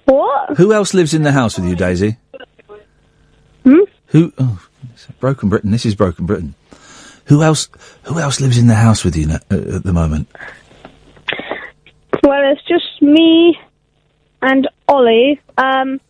What? 0.06 0.56
Who 0.56 0.72
else 0.72 0.94
lives 0.94 1.14
in 1.14 1.24
the 1.24 1.32
house 1.32 1.58
with 1.58 1.68
you, 1.68 1.74
Daisy? 1.74 2.16
Hmm? 3.64 3.80
Who? 4.06 4.32
Oh, 4.38 4.64
Broken 5.18 5.48
Britain. 5.48 5.72
This 5.72 5.84
is 5.84 5.96
Broken 5.96 6.26
Britain. 6.26 6.54
Who 7.24 7.42
else? 7.42 7.68
Who 8.04 8.20
else 8.20 8.40
lives 8.40 8.56
in 8.56 8.68
the 8.68 8.76
house 8.76 9.04
with 9.04 9.16
you 9.16 9.26
na- 9.26 9.38
uh, 9.50 9.76
at 9.76 9.82
the 9.82 9.92
moment? 9.92 10.28
Well, 12.22 12.52
it's 12.52 12.62
just 12.68 13.02
me 13.02 13.58
and 14.42 14.68
Ollie. 14.88 15.40
Um, 15.58 16.00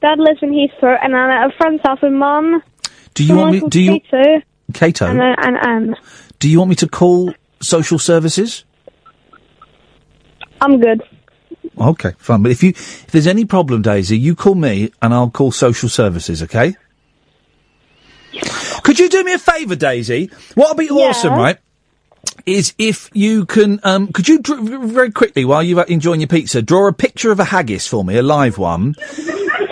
Dad 0.00 0.20
lives 0.20 0.38
in 0.42 0.50
Heathrow, 0.50 0.96
and 1.02 1.16
I'm 1.16 1.30
at 1.30 1.50
a 1.52 1.56
friend's 1.56 1.82
house 1.82 2.00
with 2.02 2.12
Mum. 2.12 2.62
Do 3.14 3.22
you 3.22 3.28
someone 3.28 3.50
want 3.50 3.62
me? 3.62 3.68
Do 3.68 3.80
you, 3.80 4.00
Cato? 4.72 5.06
and, 5.06 5.20
uh, 5.20 5.34
and. 5.38 5.96
Do 6.38 6.48
you 6.48 6.58
want 6.58 6.70
me 6.70 6.76
to 6.76 6.88
call 6.88 7.32
social 7.60 7.98
services? 7.98 8.64
I'm 10.60 10.80
good. 10.80 11.02
Okay, 11.78 12.12
fine. 12.18 12.42
But 12.42 12.52
if 12.52 12.62
you 12.62 12.70
if 12.70 13.06
there's 13.06 13.26
any 13.26 13.44
problem, 13.44 13.82
Daisy, 13.82 14.18
you 14.18 14.34
call 14.34 14.54
me 14.54 14.92
and 15.02 15.12
I'll 15.12 15.30
call 15.30 15.52
social 15.52 15.88
services. 15.88 16.42
Okay? 16.42 16.76
Could 18.82 18.98
you 18.98 19.08
do 19.08 19.24
me 19.24 19.32
a 19.32 19.38
favour, 19.38 19.76
Daisy? 19.76 20.30
What 20.54 20.76
would 20.76 20.86
be 20.86 20.90
awesome, 20.90 21.34
right? 21.34 21.58
Is 22.46 22.74
if 22.78 23.08
you 23.14 23.46
can, 23.46 23.80
um, 23.84 24.08
could 24.12 24.28
you 24.28 24.40
very 24.86 25.10
quickly 25.10 25.46
while 25.46 25.62
you're 25.62 25.82
enjoying 25.84 26.20
your 26.20 26.28
pizza, 26.28 26.60
draw 26.60 26.86
a 26.88 26.92
picture 26.92 27.30
of 27.32 27.40
a 27.40 27.44
haggis 27.44 27.86
for 27.86 28.04
me, 28.04 28.18
a 28.18 28.22
live 28.22 28.58
one. 28.58 28.94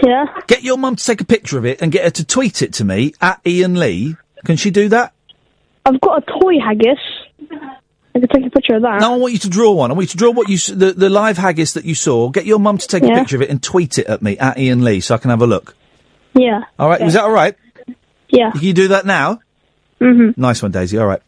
Yeah. 0.02 0.24
Get 0.46 0.62
your 0.62 0.78
mum 0.78 0.96
to 0.96 1.04
take 1.04 1.20
a 1.20 1.24
picture 1.26 1.58
of 1.58 1.66
it 1.66 1.82
and 1.82 1.92
get 1.92 2.04
her 2.04 2.10
to 2.10 2.24
tweet 2.24 2.62
it 2.62 2.72
to 2.74 2.84
me 2.84 3.12
at 3.20 3.40
Iain 3.46 3.78
Lee. 3.78 4.16
Can 4.46 4.56
she 4.56 4.70
do 4.70 4.88
that? 4.88 5.12
I've 5.84 6.00
got 6.00 6.22
a 6.22 6.40
toy 6.40 6.58
haggis. 6.64 6.98
I 8.14 8.18
can 8.18 8.28
take 8.28 8.46
a 8.46 8.50
picture 8.50 8.76
of 8.76 8.82
that. 8.82 9.00
No, 9.00 9.14
I 9.14 9.16
want 9.16 9.32
you 9.34 9.38
to 9.40 9.50
draw 9.50 9.72
one. 9.72 9.90
I 9.90 9.94
want 9.94 10.04
you 10.04 10.08
to 10.12 10.16
draw 10.16 10.30
what 10.30 10.48
you 10.48 10.56
the 10.74 10.92
the 10.92 11.10
live 11.10 11.36
haggis 11.38 11.74
that 11.74 11.84
you 11.84 11.94
saw. 11.94 12.30
Get 12.30 12.46
your 12.46 12.58
mum 12.58 12.78
to 12.78 12.86
take 12.88 13.02
a 13.02 13.08
picture 13.08 13.36
of 13.36 13.42
it 13.42 13.50
and 13.50 13.62
tweet 13.62 13.98
it 13.98 14.06
at 14.06 14.22
me 14.22 14.38
at 14.38 14.56
Iain 14.58 14.82
Lee 14.82 15.00
so 15.00 15.14
I 15.14 15.18
can 15.18 15.30
have 15.30 15.42
a 15.42 15.46
look. 15.46 15.74
Yeah. 16.34 16.60
All 16.78 16.88
right, 16.88 17.00
Yeah. 17.00 17.06
is 17.06 17.12
that 17.14 17.24
all 17.24 17.30
right? 17.30 17.54
Yeah. 18.30 18.50
Can 18.52 18.62
you 18.62 18.72
do 18.72 18.88
that 18.88 19.04
now? 19.06 19.40
Mhm. 20.00 20.36
Nice 20.38 20.62
one, 20.62 20.72
Daisy. 20.72 20.98
All 20.98 21.06
right. 21.06 21.20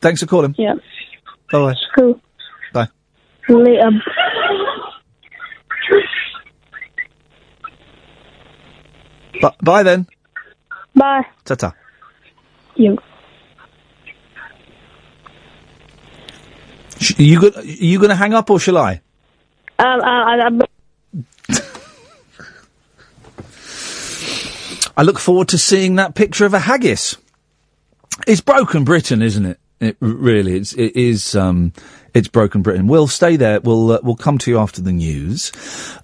Thanks 0.00 0.20
for 0.20 0.26
calling. 0.26 0.54
Yeah. 0.58 0.74
Bye. 1.52 1.74
Cool. 1.96 2.20
Bye. 2.72 2.88
Later. 3.48 3.90
Bu- 9.40 9.48
bye 9.62 9.82
then. 9.82 10.06
Bye. 10.94 11.22
Ta 11.44 11.54
ta. 11.54 11.72
You. 12.76 12.98
Sh- 16.98 17.18
you 17.18 17.40
go- 17.40 17.60
you 17.62 17.98
going 17.98 18.10
to 18.10 18.16
hang 18.16 18.34
up 18.34 18.50
or 18.50 18.58
shall 18.58 18.76
I? 18.78 19.00
Um, 19.78 20.00
I, 20.02 20.36
I, 20.36 20.48
I, 20.48 21.60
I 24.96 25.02
look 25.02 25.18
forward 25.18 25.48
to 25.48 25.58
seeing 25.58 25.94
that 25.96 26.14
picture 26.14 26.44
of 26.44 26.52
a 26.52 26.58
haggis. 26.58 27.16
It's 28.26 28.40
broken 28.42 28.84
Britain, 28.84 29.22
isn't 29.22 29.46
it? 29.46 29.58
It 29.80 29.96
really, 30.00 30.56
it's 30.56 30.74
it 30.74 30.94
is 30.94 31.34
um, 31.34 31.72
it's 32.12 32.28
broken 32.28 32.60
Britain. 32.60 32.86
We'll 32.86 33.08
stay 33.08 33.36
there. 33.36 33.60
We'll 33.60 33.92
uh, 33.92 34.00
we'll 34.02 34.14
come 34.14 34.36
to 34.38 34.50
you 34.50 34.58
after 34.58 34.82
the 34.82 34.92
news. 34.92 35.52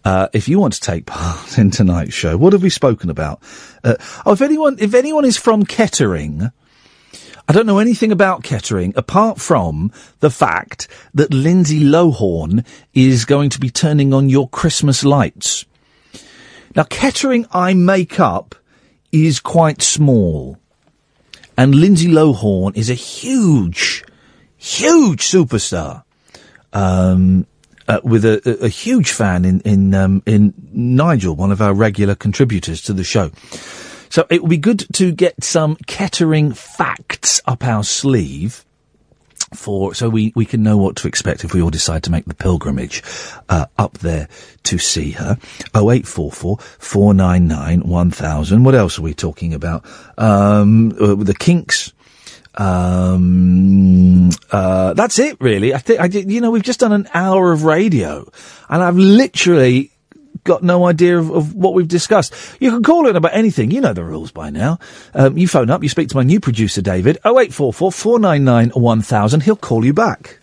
Uh, 0.02 0.28
if 0.32 0.48
you 0.48 0.58
want 0.58 0.72
to 0.74 0.80
take 0.80 1.04
part 1.04 1.58
in 1.58 1.70
tonight's 1.70 2.14
show, 2.14 2.38
what 2.38 2.54
have 2.54 2.62
we 2.62 2.70
spoken 2.70 3.10
about? 3.10 3.42
Uh, 3.84 3.96
oh, 4.24 4.32
if 4.32 4.40
anyone 4.40 4.78
if 4.78 4.94
anyone 4.94 5.26
is 5.26 5.36
from 5.36 5.64
Kettering. 5.64 6.50
I 7.48 7.52
don't 7.52 7.66
know 7.66 7.78
anything 7.78 8.10
about 8.10 8.42
Kettering 8.42 8.92
apart 8.96 9.40
from 9.40 9.92
the 10.18 10.30
fact 10.30 10.88
that 11.14 11.32
Lindsay 11.32 11.84
Lohan 11.84 12.66
is 12.92 13.24
going 13.24 13.50
to 13.50 13.60
be 13.60 13.70
turning 13.70 14.12
on 14.12 14.28
your 14.28 14.48
Christmas 14.48 15.04
lights. 15.04 15.64
Now, 16.74 16.82
Kettering, 16.82 17.46
I 17.52 17.72
make 17.72 18.18
up, 18.18 18.56
is 19.12 19.38
quite 19.38 19.80
small. 19.80 20.58
And 21.57 21.74
Lindsay 21.74 22.09
Lohan 22.09 22.76
is 22.76 22.90
a 22.90 22.94
huge, 22.94 24.04
huge 24.57 25.22
superstar. 25.22 26.02
Um, 26.72 27.46
uh, 27.88 28.00
with 28.02 28.24
a, 28.24 28.59
a, 28.62 28.68
huge 28.68 29.12
fan 29.12 29.44
in 29.44 29.61
in 29.61 29.94
um, 29.94 30.20
in 30.26 30.52
Nigel, 30.72 31.36
one 31.36 31.52
of 31.52 31.62
our 31.62 31.72
regular 31.72 32.16
contributors 32.16 32.82
to 32.82 32.92
the 32.92 33.04
show. 33.04 33.30
So 34.11 34.26
it 34.28 34.42
will 34.42 34.48
be 34.48 34.59
good 34.59 34.84
to 34.94 35.12
get 35.12 35.44
some 35.44 35.76
Kettering 35.86 36.52
facts 36.52 37.40
up 37.46 37.64
our 37.64 37.84
sleeve 37.84 38.65
for 39.55 39.94
so 39.94 40.09
we, 40.09 40.32
we 40.34 40.44
can 40.44 40.62
know 40.62 40.76
what 40.76 40.97
to 40.97 41.09
expect 41.09 41.44
if 41.44 41.55
we 41.55 41.62
all 41.62 41.70
decide 41.70 42.03
to 42.05 42.11
make 42.11 42.24
the 42.26 42.34
pilgrimage 42.34 43.03
uh, 43.49 43.66
up 43.78 43.99
there 43.99 44.28
to 44.64 44.78
see 44.78 45.12
her. 45.12 45.38
0844 45.74 46.59
499 46.59 47.80
1000. 47.80 48.64
What 48.64 48.74
else 48.74 48.99
are 48.99 49.03
we 49.03 49.14
talking 49.14 49.55
about? 49.55 49.84
Um, 50.18 50.92
uh, 51.01 51.14
the 51.14 51.34
Kinks. 51.34 51.92
Um, 52.55 54.30
uh, 54.51 54.94
that's 54.94 55.18
it 55.18 55.36
really. 55.40 55.74
I 55.74 55.78
think, 55.78 56.01
I 56.01 56.09
did, 56.09 56.30
you 56.32 56.40
know, 56.40 56.51
we've 56.51 56.62
just 56.62 56.80
done 56.80 56.92
an 56.92 57.09
hour 57.12 57.53
of 57.53 57.64
radio 57.64 58.30
and 58.68 58.82
I've 58.82 58.97
literally 58.97 59.92
got 60.47 60.62
no 60.62 60.86
idea 60.86 61.18
of, 61.18 61.30
of 61.30 61.55
what 61.55 61.74
we've 61.74 61.88
discussed. 61.88 62.34
You 62.61 62.70
can 62.70 62.82
call 62.82 63.07
in 63.07 63.16
about 63.16 63.34
anything. 63.34 63.70
You 63.70 63.80
know 63.80 63.92
the 63.92 64.05
rules 64.05 64.30
by 64.30 64.51
now. 64.51 64.78
Um, 65.12 65.36
you 65.36 65.49
phone 65.49 65.70
up, 65.70 65.82
you 65.82 65.88
speak 65.88 66.09
to 66.09 66.16
my 66.16 66.22
new 66.22 66.40
producer, 66.40 66.80
David, 66.80 67.18
0844 67.24 67.92
499 67.92 68.70
1000. 68.70 69.42
He'll 69.42 69.57
call 69.57 69.84
you 69.84 69.92
back. 69.92 70.38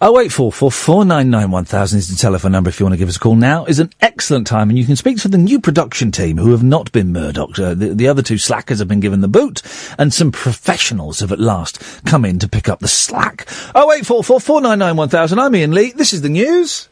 0844 0.00 0.70
499 0.70 1.50
1000 1.50 1.98
is 1.98 2.08
the 2.08 2.16
telephone 2.16 2.52
number 2.52 2.68
if 2.68 2.78
you 2.78 2.86
want 2.86 2.92
to 2.92 2.98
give 2.98 3.08
us 3.08 3.16
a 3.16 3.20
call. 3.20 3.34
Now 3.34 3.64
is 3.64 3.80
an 3.80 3.90
excellent 4.00 4.46
time 4.46 4.68
and 4.68 4.78
you 4.78 4.84
can 4.84 4.94
speak 4.94 5.18
to 5.18 5.28
the 5.28 5.38
new 5.38 5.60
production 5.60 6.12
team 6.12 6.36
who 6.38 6.52
have 6.52 6.62
not 6.62 6.92
been 6.92 7.12
Murdoch. 7.12 7.58
Uh, 7.58 7.74
the, 7.74 7.94
the 7.94 8.06
other 8.06 8.22
two 8.22 8.38
slackers 8.38 8.78
have 8.78 8.88
been 8.88 9.00
given 9.00 9.20
the 9.20 9.28
boot 9.28 9.62
and 9.98 10.14
some 10.14 10.30
professionals 10.30 11.20
have 11.20 11.32
at 11.32 11.40
last 11.40 11.82
come 12.04 12.24
in 12.24 12.38
to 12.38 12.48
pick 12.48 12.68
up 12.68 12.78
the 12.78 12.88
slack. 12.88 13.48
0844 13.74 14.40
499 14.40 14.96
1000. 14.96 15.38
I'm 15.38 15.54
Iain 15.54 15.72
Lee. 15.72 15.92
This 15.92 16.12
is 16.12 16.22
the 16.22 16.28
news. 16.28 16.88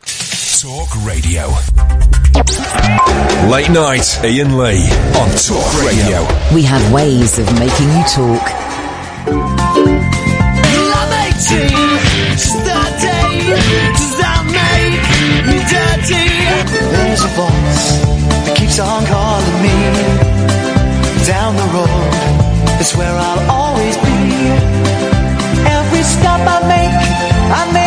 Talk 0.57 0.89
Radio. 1.05 1.53
Late 3.53 3.69
night, 3.69 4.09
Iain 4.25 4.57
Lee 4.57 4.89
on 5.21 5.29
Talk 5.37 5.69
Radio. 5.85 6.25
We 6.55 6.63
have 6.63 6.81
ways 6.91 7.39
of 7.39 7.45
making 7.61 7.93
you 7.93 8.05
talk. 8.09 8.41
Love 10.97 11.13
18, 11.13 11.69
starting, 12.41 13.53
does 14.01 14.17
that 14.17 14.49
make 14.49 14.97
me 15.45 15.61
dirty? 15.69 16.25
There's 16.89 17.21
a 17.21 17.33
voice 17.37 18.01
that 18.49 18.57
keeps 18.57 18.79
on 18.79 19.05
calling 19.05 19.61
me 19.61 19.77
down 21.29 21.53
the 21.53 21.69
road. 21.77 22.81
It's 22.81 22.97
where 22.97 23.13
I'll 23.13 23.45
always 23.51 23.97
be. 23.99 24.57
Every 25.69 26.03
stop 26.03 26.41
I 26.41 26.65
make, 26.65 26.97
I 27.53 27.73
make 27.77 27.86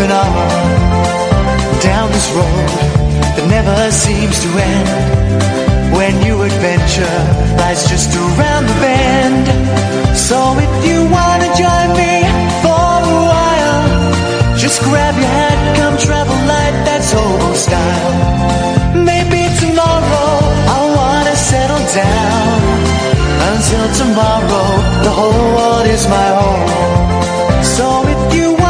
moving 0.00 0.16
on 0.16 0.32
down 1.82 2.10
this 2.12 2.28
road 2.32 2.68
that 3.36 3.46
never 3.48 3.76
seems 3.92 4.36
to 4.40 4.48
end. 4.48 4.88
When 5.96 6.12
new 6.20 6.40
adventure 6.42 7.18
lies 7.60 7.84
just 7.88 8.08
around 8.16 8.64
the 8.66 8.76
bend. 8.80 9.46
So 10.16 10.56
if 10.56 10.72
you 10.86 11.04
wanna 11.16 11.48
join 11.52 11.88
me 12.00 12.24
for 12.64 12.88
a 13.12 13.18
while, 13.28 14.56
just 14.56 14.80
grab 14.88 15.14
your 15.20 15.32
hat, 15.38 15.58
come 15.76 15.96
travel 15.98 16.38
light, 16.48 16.76
that's 16.86 17.12
old 17.12 17.56
style. 17.56 18.14
Maybe 18.94 19.42
tomorrow 19.60 20.32
I'll 20.72 20.90
wanna 20.96 21.36
settle 21.36 21.84
down. 21.92 22.58
Until 23.50 23.86
tomorrow, 24.00 24.68
the 25.04 25.12
whole 25.18 25.46
world 25.56 25.86
is 25.86 26.04
my 26.08 26.28
home. 26.40 26.70
So 27.76 27.86
if 28.14 28.34
you 28.36 28.48
wanna 28.52 28.69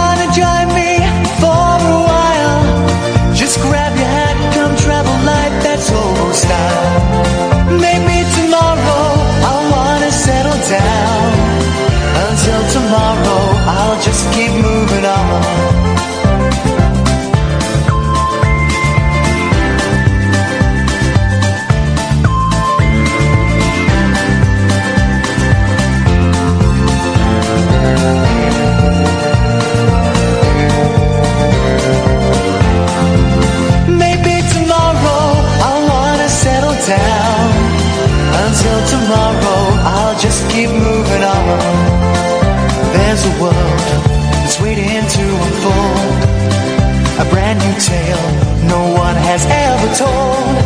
told. 49.97 50.57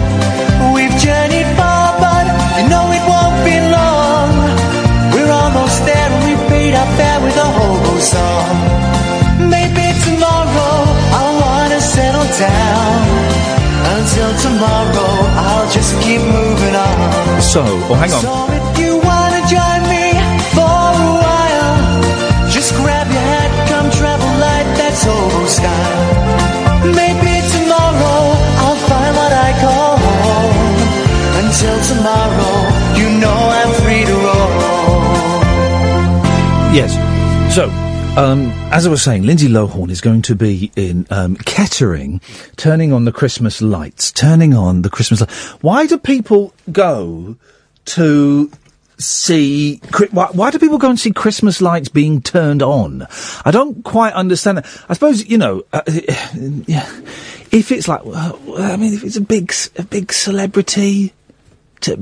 We've 0.74 0.96
journeyed 0.98 1.50
far, 1.58 1.94
but 1.98 2.26
you 2.58 2.68
know 2.72 2.86
it 2.98 3.04
won't 3.06 3.38
be 3.46 3.56
long. 3.76 4.30
We're 5.14 5.32
almost 5.42 5.78
there 5.86 6.10
and 6.16 6.22
we 6.26 6.34
paid 6.48 6.74
our 6.74 6.90
fare 6.96 7.20
with 7.24 7.36
a 7.36 7.48
hobo 7.56 7.94
song. 8.14 8.54
Maybe 9.54 9.86
tomorrow 10.06 10.76
I'll 11.18 11.36
wanna 11.44 11.80
settle 11.80 12.28
down. 12.38 12.98
Until 13.96 14.30
tomorrow, 14.46 15.12
I'll 15.48 15.70
just 15.70 15.92
keep 16.02 16.20
moving 16.20 16.74
on. 16.74 17.40
So, 17.40 17.62
oh, 17.90 17.94
hang 17.94 18.12
on. 18.12 18.22
So 18.26 18.34
if 18.58 18.66
you 18.82 18.92
wanna 18.98 19.42
join 19.54 19.80
me 19.94 20.06
for 20.56 20.86
a 21.06 21.12
while, 21.24 22.50
just 22.50 22.70
grab 22.80 23.06
your 23.16 23.26
hat, 23.32 23.50
come 23.68 23.90
travel 23.90 24.34
that's 24.94 25.06
old 25.06 25.48
style. 25.48 26.03
Until 31.66 31.96
tomorrow, 31.96 32.68
you 32.94 33.08
know 33.20 33.32
I'm 33.32 33.72
free 33.80 34.04
to 34.04 34.12
roll. 34.12 35.00
Yes. 36.74 36.92
So, 37.54 37.70
um, 38.20 38.50
as 38.70 38.86
I 38.86 38.90
was 38.90 39.00
saying, 39.00 39.22
Lindsay 39.22 39.48
Lohan 39.48 39.90
is 39.90 40.02
going 40.02 40.20
to 40.22 40.34
be 40.34 40.70
in 40.76 41.06
um, 41.08 41.36
Kettering, 41.36 42.20
turning 42.58 42.92
on 42.92 43.06
the 43.06 43.12
Christmas 43.12 43.62
lights, 43.62 44.12
turning 44.12 44.52
on 44.52 44.82
the 44.82 44.90
Christmas 44.90 45.22
lights. 45.22 45.52
Why 45.62 45.86
do 45.86 45.96
people 45.96 46.52
go 46.70 47.34
to 47.86 48.50
see? 48.98 49.80
Why, 50.10 50.26
why 50.32 50.50
do 50.50 50.58
people 50.58 50.76
go 50.76 50.90
and 50.90 51.00
see 51.00 51.12
Christmas 51.12 51.62
lights 51.62 51.88
being 51.88 52.20
turned 52.20 52.62
on? 52.62 53.06
I 53.46 53.50
don't 53.50 53.82
quite 53.84 54.12
understand 54.12 54.58
that. 54.58 54.84
I 54.90 54.92
suppose 54.92 55.26
you 55.26 55.38
know, 55.38 55.62
uh, 55.72 55.80
yeah, 56.66 56.86
if 57.50 57.72
it's 57.72 57.88
like, 57.88 58.02
I 58.04 58.76
mean, 58.76 58.92
if 58.92 59.02
it's 59.02 59.16
a 59.16 59.22
big, 59.22 59.50
a 59.78 59.82
big 59.84 60.12
celebrity 60.12 61.14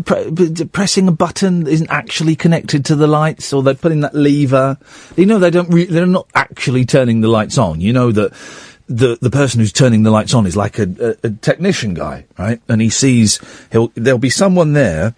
pre- 0.05 0.65
pressing 0.67 1.09
a 1.09 1.13
button 1.13 1.65
that 1.65 1.71
isn't 1.71 1.91
actually 1.91 2.37
connected 2.37 2.85
to 2.87 2.97
the 2.97 3.07
lights, 3.07 3.53
or 3.53 3.63
they're 3.63 3.75
putting 3.75 4.01
that 4.01 4.15
lever. 4.15 4.79
You 5.17 5.27
know, 5.27 5.39
they 5.39 5.51
don't. 5.51 5.69
Re- 5.69 5.87
they're 5.87 6.07
not 6.07 6.29
actually 6.35 6.85
turning 6.85 7.21
the 7.21 7.29
lights 7.29 7.59
on. 7.59 7.81
You 7.81 7.93
know 7.93 8.13
that 8.13 8.33
the 8.89 9.19
the 9.21 9.31
person 9.31 9.61
who's 9.61 9.73
turning 9.73 10.03
the 10.03 10.11
lights 10.11 10.35
on 10.35 10.47
is 10.47 10.57
like 10.57 10.79
a, 10.79 11.17
a, 11.23 11.29
a 11.29 11.31
technician 11.31 11.95
guy, 11.95 12.27
right? 12.39 12.61
And 12.69 12.81
he 12.81 12.91
sees 12.91 13.41
he'll 13.71 13.93
there'll 13.95 14.19
be 14.19 14.31
someone 14.31 14.73
there 14.73 15.15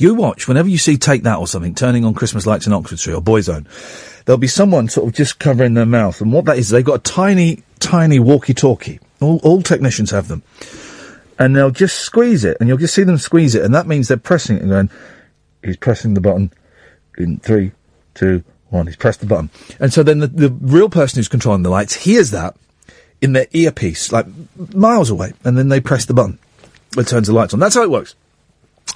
You 0.00 0.14
watch 0.14 0.48
whenever 0.48 0.70
you 0.70 0.78
see 0.78 0.96
Take 0.96 1.24
That 1.24 1.38
or 1.38 1.46
something 1.46 1.74
turning 1.74 2.06
on 2.06 2.14
Christmas 2.14 2.46
lights 2.46 2.66
in 2.66 2.72
Oxford 2.72 2.98
Street 2.98 3.12
or 3.12 3.20
Boyzone. 3.20 3.66
There'll 4.24 4.38
be 4.38 4.46
someone 4.46 4.88
sort 4.88 5.06
of 5.06 5.14
just 5.14 5.38
covering 5.38 5.74
their 5.74 5.84
mouth, 5.84 6.22
and 6.22 6.32
what 6.32 6.46
that 6.46 6.56
is, 6.56 6.70
they've 6.70 6.82
got 6.82 7.00
a 7.00 7.12
tiny, 7.12 7.62
tiny 7.80 8.18
walkie-talkie. 8.18 8.98
All, 9.20 9.40
all 9.42 9.60
technicians 9.60 10.10
have 10.10 10.28
them, 10.28 10.42
and 11.40 11.56
they'll 11.56 11.70
just 11.70 11.98
squeeze 12.00 12.44
it, 12.44 12.58
and 12.60 12.68
you'll 12.68 12.78
just 12.78 12.94
see 12.94 13.02
them 13.02 13.18
squeeze 13.18 13.56
it, 13.56 13.64
and 13.64 13.74
that 13.74 13.88
means 13.88 14.06
they're 14.06 14.16
pressing 14.16 14.56
it 14.56 14.62
and 14.62 14.70
going. 14.70 14.90
He's 15.64 15.76
pressing 15.76 16.14
the 16.14 16.20
button 16.20 16.52
in 17.18 17.38
three, 17.38 17.72
two, 18.14 18.44
one. 18.68 18.86
He's 18.86 18.96
pressed 18.96 19.20
the 19.20 19.26
button, 19.26 19.50
and 19.80 19.92
so 19.92 20.02
then 20.02 20.20
the, 20.20 20.28
the 20.28 20.50
real 20.50 20.88
person 20.88 21.18
who's 21.18 21.28
controlling 21.28 21.62
the 21.62 21.70
lights 21.70 21.94
hears 21.94 22.30
that 22.30 22.54
in 23.20 23.32
their 23.32 23.46
earpiece, 23.52 24.12
like 24.12 24.26
miles 24.74 25.10
away, 25.10 25.32
and 25.42 25.58
then 25.58 25.68
they 25.68 25.80
press 25.80 26.04
the 26.04 26.14
button. 26.14 26.38
It 26.96 27.06
turns 27.06 27.26
the 27.26 27.32
lights 27.32 27.54
on. 27.54 27.60
That's 27.60 27.74
how 27.74 27.82
it 27.82 27.90
works. 27.90 28.14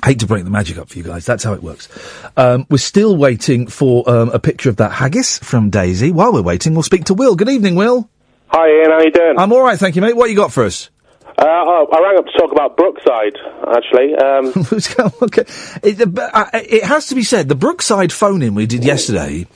I 0.02 0.08
hate 0.08 0.20
to 0.20 0.26
break 0.26 0.44
the 0.44 0.50
magic 0.50 0.76
up 0.78 0.88
for 0.88 0.98
you 0.98 1.04
guys. 1.04 1.24
That's 1.24 1.44
how 1.44 1.52
it 1.54 1.62
works. 1.62 1.88
Um, 2.36 2.66
we're 2.68 2.78
still 2.78 3.16
waiting 3.16 3.68
for 3.68 4.08
um, 4.10 4.30
a 4.30 4.38
picture 4.38 4.68
of 4.68 4.76
that 4.76 4.90
haggis 4.90 5.38
from 5.38 5.70
Daisy. 5.70 6.10
While 6.10 6.32
we're 6.32 6.42
waiting, 6.42 6.74
we'll 6.74 6.82
speak 6.82 7.04
to 7.04 7.14
Will. 7.14 7.36
Good 7.36 7.48
evening, 7.48 7.76
Will. 7.76 8.08
Hi, 8.48 8.66
Iain. 8.66 8.90
How 8.90 8.96
are 8.96 9.04
you 9.04 9.12
doing? 9.12 9.38
I'm 9.38 9.52
all 9.52 9.62
right, 9.62 9.78
thank 9.78 9.96
you, 9.96 10.02
mate. 10.02 10.16
What 10.16 10.30
you 10.30 10.36
got 10.36 10.52
for 10.52 10.64
us? 10.64 10.90
Uh, 11.36 11.42
oh, 11.46 11.88
I 11.92 12.00
rang 12.00 12.18
up 12.18 12.26
to 12.26 12.38
talk 12.38 12.52
about 12.52 12.76
Brookside, 12.76 13.36
actually. 13.76 14.14
Um, 14.14 15.16
okay. 15.22 15.44
It, 15.82 16.18
uh, 16.18 16.50
it 16.54 16.84
has 16.84 17.06
to 17.08 17.16
be 17.16 17.24
said, 17.24 17.48
the 17.48 17.56
Brookside 17.56 18.12
phone-in 18.12 18.54
we 18.54 18.66
did 18.66 18.84
yesterday 18.84 19.46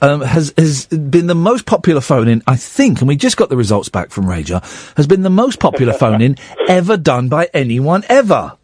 um, 0.00 0.20
has 0.20 0.54
has 0.56 0.86
been 0.86 1.26
the 1.26 1.34
most 1.34 1.66
popular 1.66 2.00
phone-in, 2.00 2.42
I 2.46 2.56
think, 2.56 3.00
and 3.00 3.08
we 3.08 3.16
just 3.16 3.36
got 3.36 3.48
the 3.48 3.56
results 3.56 3.88
back 3.88 4.10
from 4.10 4.26
RAJAR, 4.26 4.62
has 4.96 5.06
been 5.06 5.22
the 5.22 5.30
most 5.30 5.58
popular 5.58 5.92
phone-in 5.98 6.36
ever 6.68 6.96
done 6.96 7.28
by 7.28 7.50
anyone 7.52 8.04
ever. 8.08 8.56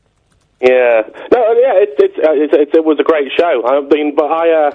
yeah. 0.61 1.03
No, 1.33 1.43
uh, 1.43 1.53
yeah, 1.59 1.83
it, 1.83 1.95
it, 1.99 2.13
uh, 2.25 2.33
it, 2.33 2.55
it, 2.55 2.75
it 2.77 2.85
was 2.85 2.99
a 3.01 3.05
great 3.05 3.33
show. 3.37 3.63
I 3.67 3.81
mean, 3.81 4.15
but 4.15 4.31
I, 4.31 4.69
uh, 4.69 4.71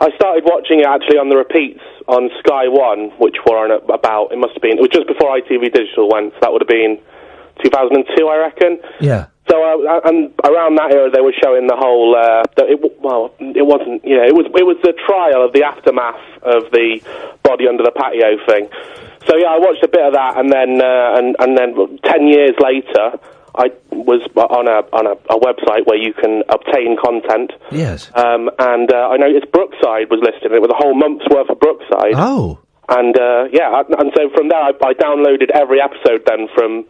I 0.00 0.14
started 0.16 0.44
watching 0.44 0.80
it 0.80 0.86
actually 0.86 1.16
on 1.16 1.30
the 1.30 1.36
repeats 1.36 1.80
on 2.08 2.28
Sky 2.44 2.68
One, 2.68 3.10
which 3.18 3.36
were 3.48 3.56
on 3.56 3.72
about, 3.88 4.32
it 4.32 4.38
must 4.38 4.52
have 4.52 4.62
been, 4.62 4.76
it 4.76 4.82
was 4.84 4.92
just 4.92 5.08
before 5.08 5.32
ITV 5.32 5.72
Digital 5.72 6.10
went, 6.12 6.34
so 6.34 6.38
that 6.42 6.52
would 6.52 6.60
have 6.60 6.68
been 6.68 7.00
2002, 7.62 8.28
I 8.28 8.36
reckon. 8.38 8.78
Yeah. 9.00 9.26
So, 9.50 9.58
uh, 9.58 10.00
and 10.04 10.32
around 10.44 10.78
that 10.78 10.94
era, 10.94 11.10
they 11.10 11.20
were 11.20 11.34
showing 11.34 11.66
the 11.66 11.76
whole. 11.76 12.14
Uh, 12.14 12.42
the, 12.56 12.72
it, 12.72 12.78
well, 13.02 13.34
it 13.40 13.66
wasn't. 13.66 14.04
You 14.04 14.16
know, 14.16 14.26
it 14.26 14.34
was. 14.34 14.46
It 14.54 14.64
was 14.64 14.78
the 14.82 14.94
trial 14.94 15.44
of 15.44 15.52
the 15.52 15.64
aftermath 15.64 16.22
of 16.42 16.70
the 16.70 17.02
body 17.42 17.66
under 17.66 17.82
the 17.82 17.90
patio 17.90 18.38
thing. 18.46 18.70
So 19.26 19.36
yeah, 19.36 19.50
I 19.50 19.58
watched 19.58 19.82
a 19.82 19.90
bit 19.90 20.02
of 20.06 20.14
that, 20.14 20.38
and 20.38 20.46
then 20.50 20.80
uh, 20.80 21.18
and 21.18 21.34
and 21.42 21.58
then 21.58 21.98
ten 22.06 22.30
years 22.30 22.54
later, 22.62 23.18
I 23.54 23.74
was 23.90 24.22
on 24.38 24.70
a 24.70 24.86
on 24.94 25.10
a, 25.10 25.14
a 25.28 25.38
website 25.42 25.86
where 25.90 25.98
you 25.98 26.14
can 26.14 26.42
obtain 26.48 26.96
content. 26.96 27.52
Yes. 27.70 28.10
Um, 28.14 28.48
and 28.58 28.88
uh, 28.92 29.10
I 29.10 29.16
noticed 29.18 29.52
Brookside 29.52 30.08
was 30.08 30.22
listed. 30.22 30.54
and 30.54 30.56
It 30.56 30.62
was 30.62 30.70
a 30.72 30.78
whole 30.78 30.94
month's 30.94 31.26
worth 31.28 31.50
of 31.50 31.58
Brookside. 31.60 32.14
Oh. 32.16 32.58
And 32.88 33.14
uh, 33.18 33.50
yeah, 33.52 33.82
and 33.98 34.10
so 34.16 34.30
from 34.34 34.48
there, 34.48 34.58
I, 34.58 34.72
I 34.86 34.94
downloaded 34.94 35.50
every 35.54 35.80
episode 35.80 36.22
then 36.26 36.48
from 36.54 36.84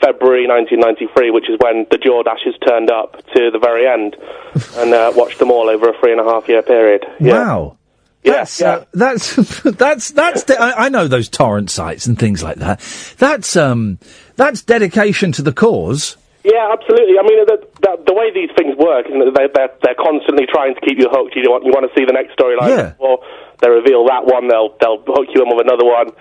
February 0.00 0.46
1993, 0.46 1.30
which 1.30 1.48
is 1.48 1.56
when 1.60 1.86
the 1.90 1.98
Jordashes 1.98 2.56
turned 2.66 2.90
up 2.90 3.16
to 3.34 3.50
the 3.50 3.58
very 3.58 3.86
end, 3.86 4.16
and 4.78 4.94
uh, 4.94 5.12
watched 5.14 5.38
them 5.38 5.50
all 5.50 5.68
over 5.68 5.90
a 5.90 6.00
three 6.00 6.12
and 6.12 6.20
a 6.20 6.24
half 6.24 6.48
year 6.48 6.62
period. 6.62 7.04
Yeah. 7.20 7.32
Wow. 7.32 7.76
That's, 8.22 8.60
uh, 8.60 8.84
that's, 8.92 9.36
that's, 9.62 10.10
that's, 10.10 10.44
de- 10.44 10.60
I, 10.60 10.86
I 10.86 10.88
know 10.90 11.08
those 11.08 11.28
torrent 11.30 11.70
sites 11.70 12.06
and 12.06 12.18
things 12.18 12.42
like 12.42 12.56
that. 12.56 12.80
That's, 13.16 13.56
um, 13.56 13.98
that's 14.36 14.60
dedication 14.62 15.32
to 15.32 15.42
the 15.42 15.52
cause. 15.54 16.18
Yeah, 16.44 16.68
absolutely. 16.72 17.16
I 17.18 17.22
mean, 17.22 17.44
the, 17.46 17.66
the, 17.80 18.02
the 18.08 18.14
way 18.14 18.32
these 18.32 18.50
things 18.56 18.76
work, 18.76 19.06
isn't? 19.08 19.34
They're, 19.34 19.48
they're, 19.52 19.72
they're 19.82 19.94
constantly 20.00 20.44
trying 20.46 20.74
to 20.74 20.80
keep 20.80 20.98
you 20.98 21.08
hooked. 21.10 21.36
You 21.36 21.48
want, 21.48 21.64
you 21.64 21.72
want 21.72 21.88
to 21.90 21.92
see 21.98 22.04
the 22.04 22.12
next 22.12 22.36
storyline 22.36 22.68
Yeah. 22.68 22.90
before 22.96 23.20
they 23.60 23.68
reveal 23.68 24.04
that 24.08 24.24
one. 24.24 24.48
They'll 24.48 24.72
they'll 24.80 25.04
hook 25.04 25.28
you 25.34 25.42
in 25.44 25.48
with 25.52 25.60
another 25.64 25.84
one. 25.84 26.12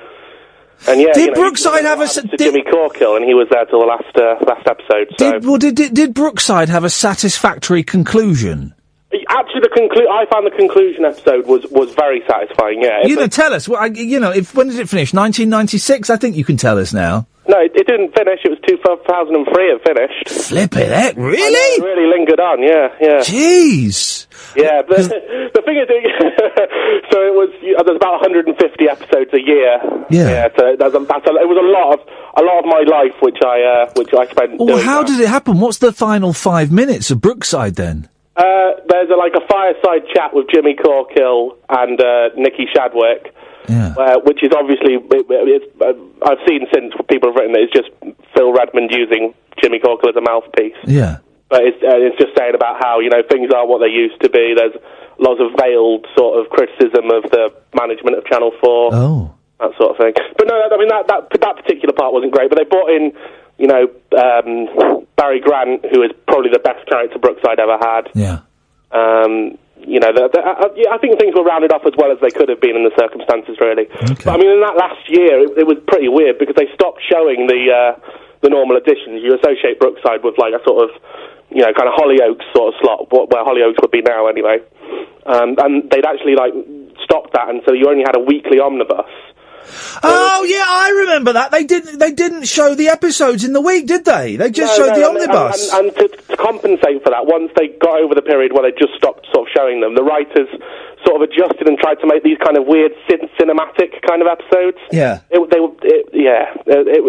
And 0.87 1.01
yeah, 1.01 1.13
Did 1.13 1.17
you 1.17 1.31
know, 1.31 1.41
Brookside 1.41 1.83
have 1.83 1.99
a 2.01 2.07
to 2.07 2.37
Jimmy 2.37 2.63
Corkill, 2.63 3.15
and 3.17 3.25
he 3.25 3.33
was 3.33 3.47
there 3.51 3.65
till 3.65 3.81
the 3.81 3.85
last 3.85 4.15
uh, 4.15 4.43
last 4.45 4.67
episode. 4.67 5.07
So 5.17 5.31
Did, 5.31 5.45
well, 5.45 5.57
did, 5.57 5.75
did, 5.75 5.93
did 5.93 6.13
Brookside 6.13 6.69
have 6.69 6.83
a 6.83 6.89
satisfactory 6.89 7.83
conclusion? 7.83 8.73
actually, 9.29 9.61
the 9.61 9.69
conclu- 9.69 10.09
I 10.09 10.25
found 10.31 10.45
the 10.45 10.55
conclusion 10.55 11.05
episode 11.05 11.45
was 11.47 11.65
was 11.71 11.93
very 11.93 12.21
satisfying. 12.27 12.81
Yeah, 12.81 13.05
You 13.05 13.15
know, 13.15 13.27
tell 13.27 13.53
us. 13.53 13.67
Well, 13.67 13.81
I, 13.81 13.87
you 13.87 14.19
know, 14.19 14.31
if 14.31 14.55
when 14.55 14.67
did 14.67 14.79
it 14.79 14.89
finish? 14.89 15.13
1996. 15.13 16.09
I 16.09 16.17
think 16.17 16.35
you 16.35 16.45
can 16.45 16.57
tell 16.57 16.77
us 16.77 16.93
now. 16.93 17.27
No, 17.49 17.57
it, 17.59 17.73
it 17.75 17.87
didn't 17.87 18.13
finish. 18.15 18.39
It 18.45 18.53
was 18.53 18.61
2003 18.69 19.73
it 19.73 19.81
finished. 19.81 20.29
Flipping 20.47 20.89
heck, 20.89 21.15
really? 21.17 21.41
It 21.41 21.83
really 21.83 22.05
lingered 22.07 22.39
on, 22.39 22.61
yeah, 22.61 22.93
yeah. 23.01 23.19
Jeez. 23.25 24.27
Yeah, 24.55 24.81
but 24.87 24.97
the 25.57 25.61
thing 25.65 25.77
is, 25.81 25.89
so 27.11 27.17
it 27.25 27.33
was, 27.33 27.49
uh, 27.77 27.83
there's 27.83 27.97
about 27.97 28.21
150 28.21 28.53
episodes 28.89 29.33
a 29.33 29.41
year. 29.41 29.81
Yeah. 30.09 30.47
so 30.57 30.77
that's 30.77 30.93
a, 30.95 30.99
that's 30.99 31.25
a, 31.25 31.33
it 31.41 31.49
was 31.49 31.57
a 31.57 31.65
lot 31.73 31.97
of, 31.97 31.99
a 32.37 32.43
lot 32.45 32.59
of 32.61 32.65
my 32.65 32.85
life 32.85 33.17
which 33.21 33.37
I, 33.43 33.61
uh, 33.65 33.93
which 33.97 34.13
I 34.13 34.29
spent 34.29 34.57
Well, 34.57 34.77
doing 34.77 34.85
how 34.85 35.01
that. 35.03 35.07
did 35.09 35.19
it 35.19 35.27
happen? 35.29 35.59
What's 35.59 35.79
the 35.79 35.91
final 35.91 36.33
five 36.33 36.71
minutes 36.71 37.09
of 37.11 37.19
Brookside 37.21 37.75
then? 37.75 38.07
Uh, 38.37 38.79
there's 38.87 39.09
a, 39.09 39.17
like 39.17 39.33
a 39.35 39.45
fireside 39.49 40.07
chat 40.15 40.33
with 40.33 40.47
Jimmy 40.53 40.75
Corkill 40.77 41.57
and 41.67 41.99
uh, 41.99 42.29
Nikki 42.37 42.65
Shadwick, 42.73 43.33
uh, 43.69 44.19
which 44.25 44.41
is 44.43 44.49
obviously 44.57 44.97
uh, 44.97 45.93
I've 46.25 46.41
seen 46.47 46.65
since 46.73 46.93
people 47.09 47.29
have 47.29 47.35
written 47.37 47.53
that 47.53 47.61
it's 47.69 47.73
just 47.73 47.89
Phil 48.35 48.51
Redmond 48.53 48.91
using 48.91 49.33
Jimmy 49.61 49.79
Corkill 49.79 50.09
as 50.09 50.15
a 50.17 50.21
mouthpiece. 50.21 50.75
Yeah. 50.85 51.17
But 51.49 51.63
it's, 51.65 51.81
uh, 51.81 51.97
it's 51.97 52.17
just 52.17 52.37
saying 52.37 52.53
about 52.53 52.77
how 52.81 52.99
you 52.99 53.09
know 53.09 53.23
things 53.29 53.49
aren't 53.53 53.69
what 53.69 53.79
they 53.79 53.89
used 53.89 54.21
to 54.21 54.29
be. 54.29 54.53
There's 54.55 54.75
lots 55.17 55.41
of 55.41 55.51
veiled 55.59 56.05
sort 56.17 56.37
of 56.39 56.49
criticism 56.53 57.09
of 57.09 57.23
the 57.31 57.49
management 57.73 58.17
of 58.17 58.25
Channel 58.25 58.51
Four, 58.61 58.89
Oh. 58.93 59.33
that 59.59 59.71
sort 59.77 59.91
of 59.91 59.97
thing. 59.97 60.13
But 60.37 60.45
no, 60.47 60.53
I 60.55 60.77
mean 60.77 60.89
that 60.89 61.07
that 61.07 61.29
that 61.41 61.55
particular 61.57 61.93
part 61.93 62.13
wasn't 62.13 62.33
great. 62.33 62.49
But 62.49 62.59
they 62.59 62.65
brought 62.69 62.89
in, 62.93 63.13
you 63.57 63.65
know, 63.67 63.89
um, 64.13 65.05
Barry 65.17 65.41
Grant, 65.41 65.85
who 65.91 66.03
is 66.03 66.11
probably 66.27 66.51
the 66.53 66.59
best 66.61 66.85
character 66.87 67.17
Brookside 67.17 67.59
ever 67.59 67.77
had. 67.81 68.09
Yeah. 68.13 68.39
Um, 68.91 69.57
you 69.85 69.99
know, 69.99 70.11
the, 70.11 70.27
the, 70.31 70.39
I, 70.43 70.67
yeah, 70.75 70.91
I 70.91 70.97
think 70.99 71.19
things 71.19 71.35
were 71.35 71.43
rounded 71.43 71.71
off 71.71 71.85
as 71.85 71.93
well 71.97 72.11
as 72.11 72.19
they 72.19 72.29
could 72.29 72.49
have 72.49 72.59
been 72.59 72.75
in 72.75 72.83
the 72.83 72.93
circumstances, 72.99 73.57
really. 73.59 73.87
But 74.23 74.35
I 74.35 74.37
mean, 74.37 74.51
in 74.51 74.61
that 74.61 74.75
last 74.75 75.01
year, 75.07 75.39
it, 75.45 75.63
it 75.63 75.67
was 75.67 75.77
pretty 75.87 76.09
weird 76.09 76.37
because 76.37 76.55
they 76.55 76.67
stopped 76.75 76.99
showing 77.07 77.47
the 77.47 77.61
uh, 77.71 77.91
the 78.41 78.49
normal 78.49 78.77
editions. 78.77 79.23
You 79.23 79.35
associate 79.35 79.79
Brookside 79.79 80.23
with 80.23 80.35
like 80.37 80.53
a 80.53 80.61
sort 80.63 80.87
of, 80.87 80.89
you 81.51 81.63
know, 81.63 81.71
kind 81.73 81.87
of 81.87 81.95
Hollyoaks 81.95 82.45
sort 82.55 82.73
of 82.73 82.79
slot, 82.79 82.99
wh- 83.11 83.27
where 83.31 83.43
Hollyoaks 83.43 83.79
would 83.81 83.91
be 83.91 84.01
now 84.01 84.27
anyway. 84.27 84.59
Um, 85.25 85.55
and 85.59 85.89
they'd 85.91 86.05
actually 86.07 86.35
like 86.35 86.53
stopped 87.03 87.33
that, 87.33 87.49
and 87.49 87.61
so 87.65 87.73
you 87.73 87.87
only 87.89 88.03
had 88.05 88.15
a 88.15 88.23
weekly 88.23 88.59
omnibus. 88.59 89.07
Oh 90.03 90.43
yeah, 90.47 90.63
I 90.67 90.89
remember 91.01 91.33
that. 91.33 91.51
They 91.51 91.63
didn't. 91.63 91.99
They 91.99 92.11
didn't 92.11 92.45
show 92.47 92.75
the 92.75 92.87
episodes 92.87 93.43
in 93.43 93.53
the 93.53 93.61
week, 93.61 93.87
did 93.87 94.05
they? 94.05 94.35
They 94.35 94.49
just 94.51 94.77
No, 94.77 94.85
showed 94.85 94.93
no, 94.93 94.99
the 94.99 95.07
and- 95.09 95.31
omnibus. 95.31 95.73
And, 95.73 95.87
and, 95.87 95.95
to, 95.97 96.07
to 96.07 96.37
compensate 96.37 97.03
for 97.03 97.09
that, 97.11 97.25
once 97.25 97.51
they 97.55 97.67
got 97.81 97.99
over 98.01 98.15
the 98.15 98.21
period 98.21 98.53
where 98.53 98.63
they 98.63 98.75
just 98.77 98.93
stopped 98.95 99.27
sort 99.33 99.47
of 99.47 99.53
showing 99.55 99.81
them, 99.81 99.95
the 99.95 100.03
writers 100.03 100.47
sort 101.05 101.21
of 101.21 101.29
adjusted 101.29 101.67
and 101.67 101.77
tried 101.79 101.95
to 102.01 102.07
make 102.07 102.23
these 102.23 102.37
kind 102.43 102.57
of 102.57 102.67
weird 102.67 102.91
cin- 103.09 103.29
cinematic 103.39 103.95
kind 104.07 104.21
of 104.21 104.27
episodes. 104.27 104.77
yeah. 104.91 105.21
It, 105.31 105.39
they 105.51 105.59
were, 105.59 105.71
it, 105.83 106.09
yeah, 106.13 106.51
it, 106.67 106.87
it, 106.87 107.03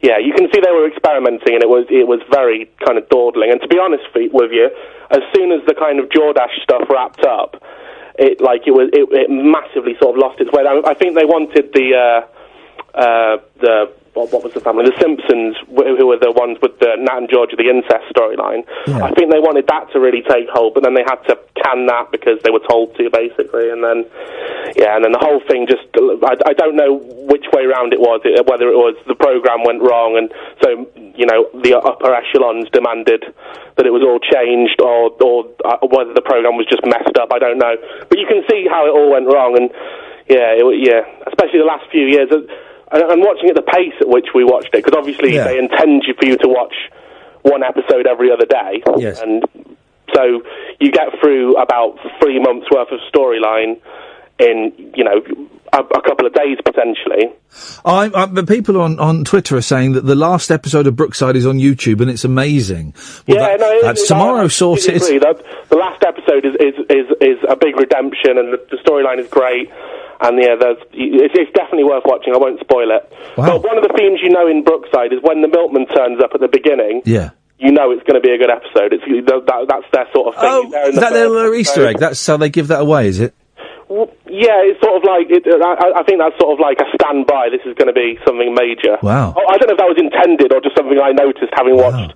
yeah. 0.00 0.18
You 0.18 0.32
can 0.32 0.48
see 0.52 0.60
they 0.60 0.72
were 0.72 0.86
experimenting, 0.88 1.54
and 1.56 1.62
it 1.62 1.68
was 1.68 1.86
it 1.90 2.06
was 2.08 2.20
very 2.30 2.70
kind 2.84 2.96
of 2.98 3.08
dawdling. 3.08 3.50
And 3.52 3.60
to 3.60 3.68
be 3.68 3.78
honest 3.78 4.04
with 4.14 4.52
you, 4.52 4.70
as 5.10 5.20
soon 5.34 5.52
as 5.52 5.60
the 5.66 5.74
kind 5.74 5.98
of 6.00 6.08
Jordash 6.12 6.52
stuff 6.62 6.84
wrapped 6.88 7.24
up, 7.24 7.60
it 8.18 8.40
like 8.40 8.66
it 8.66 8.72
was 8.72 8.90
it, 8.92 9.08
it 9.12 9.30
massively 9.30 9.96
sort 10.00 10.16
of 10.16 10.20
lost 10.20 10.40
its 10.40 10.50
way. 10.52 10.64
I, 10.66 10.90
I 10.90 10.94
think 10.94 11.14
they 11.14 11.24
wanted 11.24 11.72
the 11.72 11.94
uh, 11.94 12.98
uh, 12.98 13.36
the 13.60 13.94
what, 14.18 14.34
what 14.34 14.42
was 14.42 14.52
the 14.52 14.60
family? 14.60 14.90
The 14.90 14.98
Simpsons, 14.98 15.54
who 15.70 16.06
were 16.10 16.18
the 16.18 16.34
ones 16.34 16.58
with 16.58 16.74
the 16.82 16.98
Nat 16.98 17.22
and 17.22 17.30
George, 17.30 17.54
the 17.54 17.70
incest 17.70 18.10
storyline. 18.10 18.66
I 18.98 19.14
think 19.14 19.30
they 19.30 19.38
wanted 19.38 19.70
that 19.70 19.86
to 19.94 20.02
really 20.02 20.26
take 20.26 20.50
hold, 20.50 20.74
but 20.74 20.82
then 20.82 20.98
they 20.98 21.06
had 21.06 21.22
to 21.30 21.38
can 21.54 21.86
that 21.86 22.10
because 22.10 22.42
they 22.42 22.50
were 22.50 22.62
told 22.66 22.98
to, 22.98 23.06
basically. 23.14 23.70
And 23.70 23.82
then, 23.82 24.02
yeah, 24.74 24.98
and 24.98 25.06
then 25.06 25.14
the 25.14 25.22
whole 25.22 25.38
thing 25.46 25.70
just, 25.70 25.86
I, 25.94 26.34
I 26.50 26.54
don't 26.58 26.74
know 26.74 26.98
which 27.30 27.46
way 27.54 27.70
round 27.70 27.94
it 27.94 28.02
was, 28.02 28.20
whether 28.50 28.66
it 28.66 28.78
was 28.78 28.98
the 29.06 29.14
program 29.14 29.62
went 29.62 29.82
wrong, 29.82 30.18
and 30.18 30.32
so, 30.58 30.82
you 31.14 31.26
know, 31.26 31.46
the 31.62 31.78
upper 31.78 32.10
echelons 32.10 32.66
demanded 32.74 33.22
that 33.76 33.86
it 33.86 33.94
was 33.94 34.02
all 34.02 34.18
changed, 34.18 34.82
or, 34.82 35.14
or 35.22 35.46
uh, 35.62 35.78
whether 35.86 36.10
the 36.10 36.24
program 36.24 36.58
was 36.58 36.66
just 36.66 36.82
messed 36.82 37.14
up, 37.20 37.30
I 37.30 37.38
don't 37.38 37.58
know. 37.58 37.78
But 38.08 38.18
you 38.18 38.26
can 38.26 38.42
see 38.50 38.66
how 38.66 38.86
it 38.86 38.90
all 38.90 39.12
went 39.14 39.30
wrong, 39.30 39.54
and 39.54 39.70
yeah, 40.26 40.58
it, 40.58 40.64
yeah, 40.82 41.06
especially 41.30 41.62
the 41.62 41.70
last 41.70 41.86
few 41.90 42.06
years. 42.10 42.28
And, 42.90 43.02
and 43.02 43.20
watching 43.22 43.48
at 43.50 43.54
the 43.56 43.62
pace 43.62 43.94
at 44.00 44.08
which 44.08 44.28
we 44.34 44.44
watched 44.44 44.68
it, 44.74 44.84
because 44.84 44.96
obviously 44.96 45.34
Yeah. 45.34 45.44
they 45.44 45.58
intend 45.58 46.04
you 46.06 46.14
for 46.14 46.24
you 46.26 46.36
to 46.38 46.48
watch 46.48 46.74
one 47.42 47.62
episode 47.62 48.06
every 48.06 48.30
other 48.32 48.46
day. 48.46 48.82
Yes. 48.96 49.20
And 49.20 49.44
so 50.14 50.42
you 50.80 50.90
get 50.90 51.08
through 51.20 51.56
about 51.56 51.98
three 52.20 52.40
months 52.40 52.66
worth 52.70 52.88
of 52.90 53.00
storyline 53.12 53.78
in, 54.38 54.92
you 54.96 55.04
know, 55.04 55.20
a, 55.72 55.78
a 55.80 56.00
couple 56.02 56.26
of 56.26 56.32
days 56.32 56.56
potentially. 56.64 57.30
I, 57.84 58.10
I, 58.14 58.26
but 58.26 58.48
people 58.48 58.80
on, 58.80 58.98
on 58.98 59.24
Twitter 59.24 59.56
are 59.56 59.60
saying 59.62 59.92
that 59.92 60.06
the 60.06 60.14
last 60.14 60.50
episode 60.50 60.86
of 60.86 60.96
Brookside 60.96 61.36
is 61.36 61.44
on 61.46 61.58
YouTube 61.58 62.00
and 62.00 62.08
it's 62.10 62.24
amazing. 62.24 62.94
Well, 63.26 63.36
yeah, 63.36 63.48
that- 63.56 63.60
no, 63.60 63.70
it- 63.70 63.82
that's 63.82 64.02
it- 64.02 64.06
tomorrow 64.08 64.42
I, 64.42 64.44
I 64.44 64.48
sorted. 64.48 65.00
The, 65.02 65.44
the 65.68 65.76
last 65.76 66.02
episode 66.04 66.46
is, 66.46 66.54
is, 66.54 66.74
is, 66.88 67.06
is 67.20 67.38
a 67.48 67.56
big 67.56 67.76
redemption, 67.76 68.38
and 68.38 68.52
the, 68.54 68.66
the 68.70 68.76
storyline 68.78 69.18
is 69.18 69.28
great. 69.28 69.68
And 70.20 70.38
yeah, 70.42 70.56
there's, 70.58 70.78
it's, 70.92 71.34
it's 71.34 71.52
definitely 71.54 71.84
worth 71.84 72.02
watching. 72.04 72.34
I 72.34 72.38
won't 72.38 72.58
spoil 72.60 72.90
it. 72.90 73.06
But 73.36 73.62
one 73.62 73.78
of 73.78 73.84
the 73.86 73.94
themes 73.96 74.20
you 74.22 74.30
know 74.30 74.46
in 74.48 74.64
Brookside 74.64 75.12
is 75.12 75.20
when 75.22 75.42
the 75.42 75.48
milkman 75.48 75.86
turns 75.86 76.22
up 76.22 76.30
at 76.34 76.40
the 76.40 76.48
beginning. 76.50 77.02
Yeah. 77.04 77.30
You 77.58 77.72
know 77.72 77.90
it's 77.90 78.02
going 78.06 78.14
to 78.20 78.24
be 78.24 78.30
a 78.34 78.38
good 78.38 78.50
episode. 78.50 78.94
It's 78.94 79.02
that, 79.26 79.66
that's 79.68 79.86
their 79.90 80.06
sort 80.14 80.34
of 80.34 80.40
thing. 80.40 80.50
Oh, 80.50 80.62
in 80.62 80.88
is 80.90 80.94
the 80.94 81.00
that 81.02 81.12
their 81.12 81.28
little 81.28 81.54
Easter 81.54 81.86
egg? 81.86 81.98
That's 81.98 82.24
how 82.24 82.36
they 82.36 82.50
give 82.50 82.68
that 82.68 82.80
away, 82.80 83.08
is 83.08 83.18
it? 83.18 83.34
Well, 83.88 84.10
Yeah, 84.26 84.62
it's 84.68 84.78
sort 84.84 85.00
of 85.00 85.02
like 85.02 85.26
it, 85.30 85.42
I, 85.48 85.98
I 85.98 86.02
think 86.04 86.20
that's 86.20 86.38
sort 86.38 86.54
of 86.54 86.60
like 86.60 86.78
a 86.78 86.86
standby. 86.94 87.48
This 87.50 87.64
is 87.66 87.74
going 87.74 87.88
to 87.88 87.96
be 87.96 88.18
something 88.26 88.54
major. 88.54 88.98
Wow. 89.02 89.34
Oh, 89.34 89.42
I 89.48 89.58
don't 89.58 89.66
know 89.70 89.74
if 89.74 89.80
that 89.82 89.90
was 89.90 89.98
intended 89.98 90.52
or 90.52 90.60
just 90.60 90.76
something 90.76 90.98
I 91.02 91.10
noticed 91.10 91.50
having 91.56 91.74
watched 91.74 92.14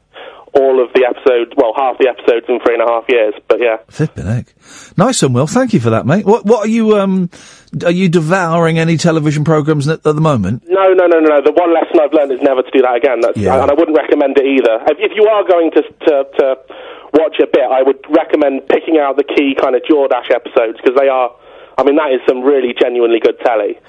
all 0.55 0.85
of 0.85 0.93
the 0.93 1.07
episodes, 1.09 1.53
well, 1.57 1.73
half 1.75 1.97
the 1.99 2.09
episodes 2.09 2.45
in 2.49 2.61
three 2.61 2.75
and 2.75 2.83
a 2.83 2.87
half 2.87 3.05
years. 3.09 3.35
But 3.49 3.59
yeah, 3.61 3.79
Flipping 3.89 4.27
heck. 4.27 4.47
Nice 4.97 5.23
one, 5.23 5.33
Will. 5.33 5.47
Thank 5.47 5.73
you 5.73 5.81
for 5.81 5.91
that, 5.91 6.05
mate. 6.07 6.27
What 6.27 6.45
what 6.45 6.67
are 6.67 6.71
you 6.71 6.99
um 6.99 7.31
are 7.85 7.91
you 7.91 8.09
devouring 8.09 8.79
any 8.79 8.97
television 8.97 9.45
programs 9.45 9.89
at, 9.89 10.03
the 10.03 10.15
moment? 10.15 10.63
no, 10.69 10.93
no, 10.93 11.07
no, 11.07 11.21
no, 11.21 11.29
no. 11.29 11.43
The 11.43 11.53
one 11.53 11.73
lesson 11.73 11.97
I've 12.01 12.13
learned 12.13 12.33
is 12.33 12.41
never 12.43 12.63
to 12.63 12.71
do 12.71 12.83
that 12.83 12.97
again. 12.97 13.21
That's, 13.21 13.37
Yeah. 13.39 13.63
and 13.63 13.71
I 13.71 13.75
wouldn't 13.75 13.97
recommend 13.97 14.37
it 14.37 14.45
either. 14.45 14.85
If, 14.93 14.99
if 15.01 15.13
you 15.17 15.25
are 15.27 15.43
going 15.49 15.71
to, 15.73 15.83
to 15.83 16.15
to 16.39 16.57
watch 17.15 17.37
a 17.41 17.47
bit, 17.47 17.65
I 17.65 17.83
would 17.83 18.05
recommend 18.09 18.69
picking 18.69 18.99
out 18.99 19.17
the 19.17 19.25
key 19.25 19.57
kind 19.59 19.75
of 19.75 19.83
Jordash 19.89 20.31
episodes 20.31 20.77
because 20.83 20.97
they 20.99 21.09
are. 21.09 21.33
I 21.79 21.85
mean, 21.85 21.97
that 21.97 22.13
is 22.13 22.21
some 22.29 22.43
really 22.43 22.75
genuinely 22.79 23.19
good 23.19 23.41
telly. 23.41 23.81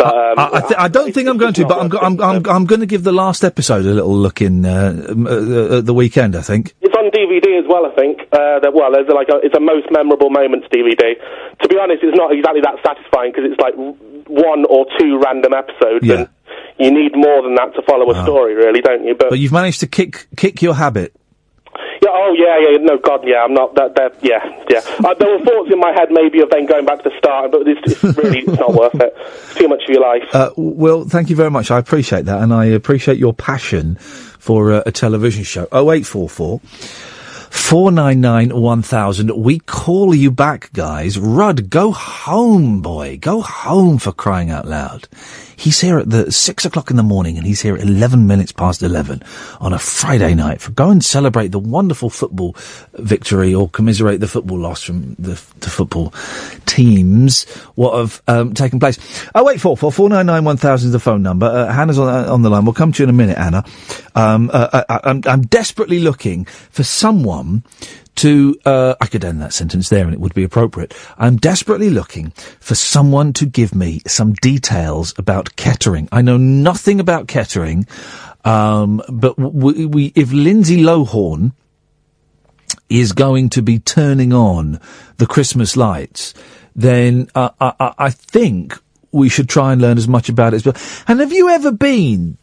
But 0.00 0.14
um, 0.16 0.38
I, 0.38 0.50
I, 0.54 0.60
th- 0.60 0.80
I 0.80 0.88
don't 0.88 1.12
think 1.12 1.28
I'm 1.28 1.36
going 1.36 1.52
to, 1.52 1.66
but 1.66 1.78
I'm, 1.78 1.88
go- 1.88 1.98
I'm, 1.98 2.20
I'm, 2.20 2.46
I'm 2.48 2.64
going 2.64 2.80
to 2.80 2.86
give 2.86 3.02
the 3.04 3.12
last 3.12 3.44
episode 3.44 3.84
a 3.84 3.92
little 3.92 4.16
look 4.16 4.40
in 4.40 4.64
uh, 4.64 4.96
uh, 5.28 5.78
at 5.78 5.86
the 5.86 5.92
weekend. 5.92 6.34
I 6.36 6.40
think. 6.42 6.74
It's 6.80 6.94
on 6.96 7.10
DVD 7.10 7.58
as 7.60 7.66
well, 7.68 7.84
I 7.84 7.94
think. 7.94 8.20
Uh, 8.32 8.60
that, 8.64 8.72
well, 8.72 8.90
there's 8.92 9.08
like 9.08 9.28
a, 9.28 9.44
it's 9.44 9.54
a 9.54 9.60
most 9.60 9.88
memorable 9.90 10.30
moments 10.30 10.68
DVD. 10.72 11.20
To 11.60 11.68
be 11.68 11.76
honest, 11.78 12.02
it's 12.02 12.16
not 12.16 12.32
exactly 12.32 12.62
that 12.62 12.76
satisfying 12.84 13.32
because 13.32 13.44
it's 13.52 13.60
like 13.60 13.74
one 13.76 14.64
or 14.70 14.86
two 14.98 15.20
random 15.22 15.52
episodes, 15.52 16.06
Yeah. 16.06 16.14
and 16.14 16.28
you 16.78 16.90
need 16.90 17.12
more 17.14 17.42
than 17.42 17.54
that 17.56 17.74
to 17.74 17.82
follow 17.82 18.10
a 18.10 18.22
story, 18.24 18.54
really, 18.54 18.80
don't 18.80 19.04
you? 19.04 19.14
But, 19.14 19.28
But 19.30 19.38
you've 19.38 19.52
managed 19.52 19.80
to 19.80 19.86
kick 19.86 20.28
kick 20.36 20.62
your 20.62 20.74
habit. 20.74 21.14
Yeah, 22.02 22.10
oh 22.12 22.34
yeah, 22.36 22.58
yeah, 22.58 22.78
no, 22.80 22.98
God, 22.98 23.20
yeah, 23.24 23.42
I'm 23.44 23.54
not 23.54 23.74
that. 23.74 23.94
that 23.96 24.22
yeah, 24.22 24.44
yeah. 24.68 24.80
Uh, 25.04 25.14
there 25.14 25.38
were 25.38 25.44
thoughts 25.44 25.70
in 25.72 25.78
my 25.78 25.92
head 25.92 26.08
maybe 26.10 26.40
of 26.40 26.50
then 26.50 26.66
going 26.66 26.84
back 26.84 27.02
to 27.02 27.10
the 27.10 27.18
start, 27.18 27.52
but 27.52 27.66
it's, 27.66 27.80
it's 27.84 28.16
really 28.16 28.40
it's 28.40 28.48
not 28.60 28.74
worth 28.74 28.94
it. 28.94 29.14
It's 29.16 29.54
too 29.54 29.68
much 29.68 29.82
of 29.84 29.90
your 29.90 30.02
life. 30.02 30.34
Uh, 30.34 30.50
Will, 30.56 31.04
thank 31.08 31.30
you 31.30 31.36
very 31.36 31.50
much. 31.50 31.70
I 31.70 31.78
appreciate 31.78 32.24
that, 32.24 32.42
and 32.42 32.52
I 32.52 32.66
appreciate 32.66 33.18
your 33.18 33.34
passion 33.34 33.96
for 33.96 34.72
uh, 34.72 34.82
a 34.86 34.92
television 34.92 35.44
show. 35.44 35.68
Oh 35.72 35.92
eight 35.92 36.06
four 36.06 36.28
four. 36.28 36.60
499 37.50 38.60
1000. 38.60 39.42
We 39.42 39.58
call 39.58 40.14
you 40.14 40.30
back, 40.30 40.72
guys. 40.72 41.18
Rudd, 41.18 41.68
go 41.68 41.90
home, 41.90 42.80
boy. 42.80 43.18
Go 43.20 43.40
home 43.40 43.98
for 43.98 44.12
crying 44.12 44.50
out 44.50 44.68
loud. 44.68 45.08
He's 45.60 45.78
here 45.78 45.98
at 45.98 46.08
the 46.08 46.32
six 46.32 46.64
o'clock 46.64 46.90
in 46.90 46.96
the 46.96 47.02
morning 47.02 47.36
and 47.36 47.46
he's 47.46 47.60
here 47.60 47.74
at 47.74 47.82
11 47.82 48.26
minutes 48.26 48.50
past 48.50 48.82
11 48.82 49.22
on 49.60 49.74
a 49.74 49.78
Friday 49.78 50.34
night 50.34 50.62
for 50.62 50.70
go 50.70 50.88
and 50.88 51.04
celebrate 51.04 51.48
the 51.48 51.58
wonderful 51.58 52.08
football 52.08 52.56
victory 52.94 53.52
or 53.52 53.68
commiserate 53.68 54.20
the 54.20 54.26
football 54.26 54.58
loss 54.58 54.82
from 54.82 55.16
the, 55.18 55.38
the 55.58 55.68
football 55.68 56.14
teams 56.64 57.44
what 57.74 57.94
have 57.94 58.22
um, 58.26 58.54
taken 58.54 58.80
place. 58.80 58.98
Oh, 59.34 59.44
wait, 59.44 59.60
four 59.60 59.76
four 59.76 59.92
four 59.92 60.08
nine 60.08 60.24
nine 60.24 60.44
one 60.44 60.56
thousand 60.56 60.88
is 60.88 60.92
the 60.92 60.98
phone 60.98 61.22
number. 61.22 61.44
Uh, 61.44 61.70
Hannah's 61.70 61.98
on, 61.98 62.08
uh, 62.08 62.32
on 62.32 62.40
the 62.40 62.48
line. 62.48 62.64
We'll 62.64 62.72
come 62.72 62.92
to 62.92 63.02
you 63.02 63.04
in 63.04 63.10
a 63.10 63.12
minute, 63.12 63.36
Anna. 63.36 63.62
Um, 64.14 64.50
uh, 64.54 64.82
I, 64.88 65.00
I'm, 65.04 65.20
I'm 65.26 65.42
desperately 65.42 65.98
looking 65.98 66.46
for 66.46 66.84
someone 66.84 67.64
to, 68.20 68.54
uh, 68.66 68.94
I 69.00 69.06
could 69.06 69.24
end 69.24 69.40
that 69.40 69.54
sentence 69.54 69.88
there 69.88 70.04
and 70.04 70.12
it 70.12 70.20
would 70.20 70.34
be 70.34 70.44
appropriate. 70.44 70.94
I'm 71.16 71.36
desperately 71.36 71.88
looking 71.88 72.32
for 72.60 72.74
someone 72.74 73.32
to 73.34 73.46
give 73.46 73.74
me 73.74 74.02
some 74.06 74.34
details 74.34 75.14
about 75.16 75.56
Kettering. 75.56 76.06
I 76.12 76.20
know 76.20 76.36
nothing 76.36 77.00
about 77.00 77.28
Kettering, 77.28 77.86
um, 78.44 79.00
but 79.08 79.38
we, 79.38 79.86
we, 79.86 80.12
if 80.14 80.32
Lindsay 80.32 80.82
Lohan 80.82 81.52
is 82.90 83.12
going 83.12 83.48
to 83.50 83.62
be 83.62 83.78
turning 83.78 84.34
on 84.34 84.80
the 85.16 85.26
Christmas 85.26 85.74
lights, 85.74 86.34
then 86.76 87.26
uh, 87.34 87.50
I, 87.58 87.94
I, 87.96 88.10
think 88.10 88.78
we 89.12 89.30
should 89.30 89.48
try 89.48 89.72
and 89.72 89.80
learn 89.80 89.96
as 89.96 90.08
much 90.08 90.28
about 90.28 90.52
it 90.52 90.66
as. 90.66 91.04
And 91.06 91.20
have 91.20 91.32
you 91.32 91.48
ever 91.48 91.72
been 91.72 92.36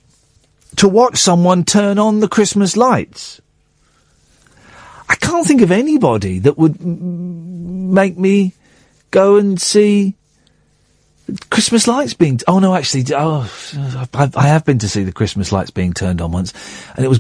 to 0.78 0.88
watch 0.88 1.18
someone 1.18 1.66
turn 1.66 2.00
on 2.00 2.20
the 2.20 2.28
Christmas 2.28 2.76
lights? 2.76 3.42
I 5.10 5.16
can't 5.16 5.46
think 5.46 5.62
of 5.62 5.72
anybody 5.72 6.40
that 6.40 6.58
would 6.58 6.84
make 6.84 8.18
me 8.18 8.54
go 9.12 9.38
and 9.38 9.60
see 9.60 10.16
Christmas 11.50 11.88
lights 11.88 12.14
being. 12.14 12.40
oh 12.48 12.60
no, 12.60 12.74
actually, 12.74 13.04
oh, 13.14 13.52
I, 14.14 14.32
I 14.36 14.48
have 14.48 14.64
been 14.64 14.80
to 14.80 14.90
see 14.90 15.04
the 15.04 15.12
Christmas 15.12 15.52
lights 15.52 15.72
being 15.72 15.94
turned 15.94 16.22
on 16.22 16.32
once, 16.32 16.54
and 16.96 17.06
it 17.06 17.10
was 17.10 17.20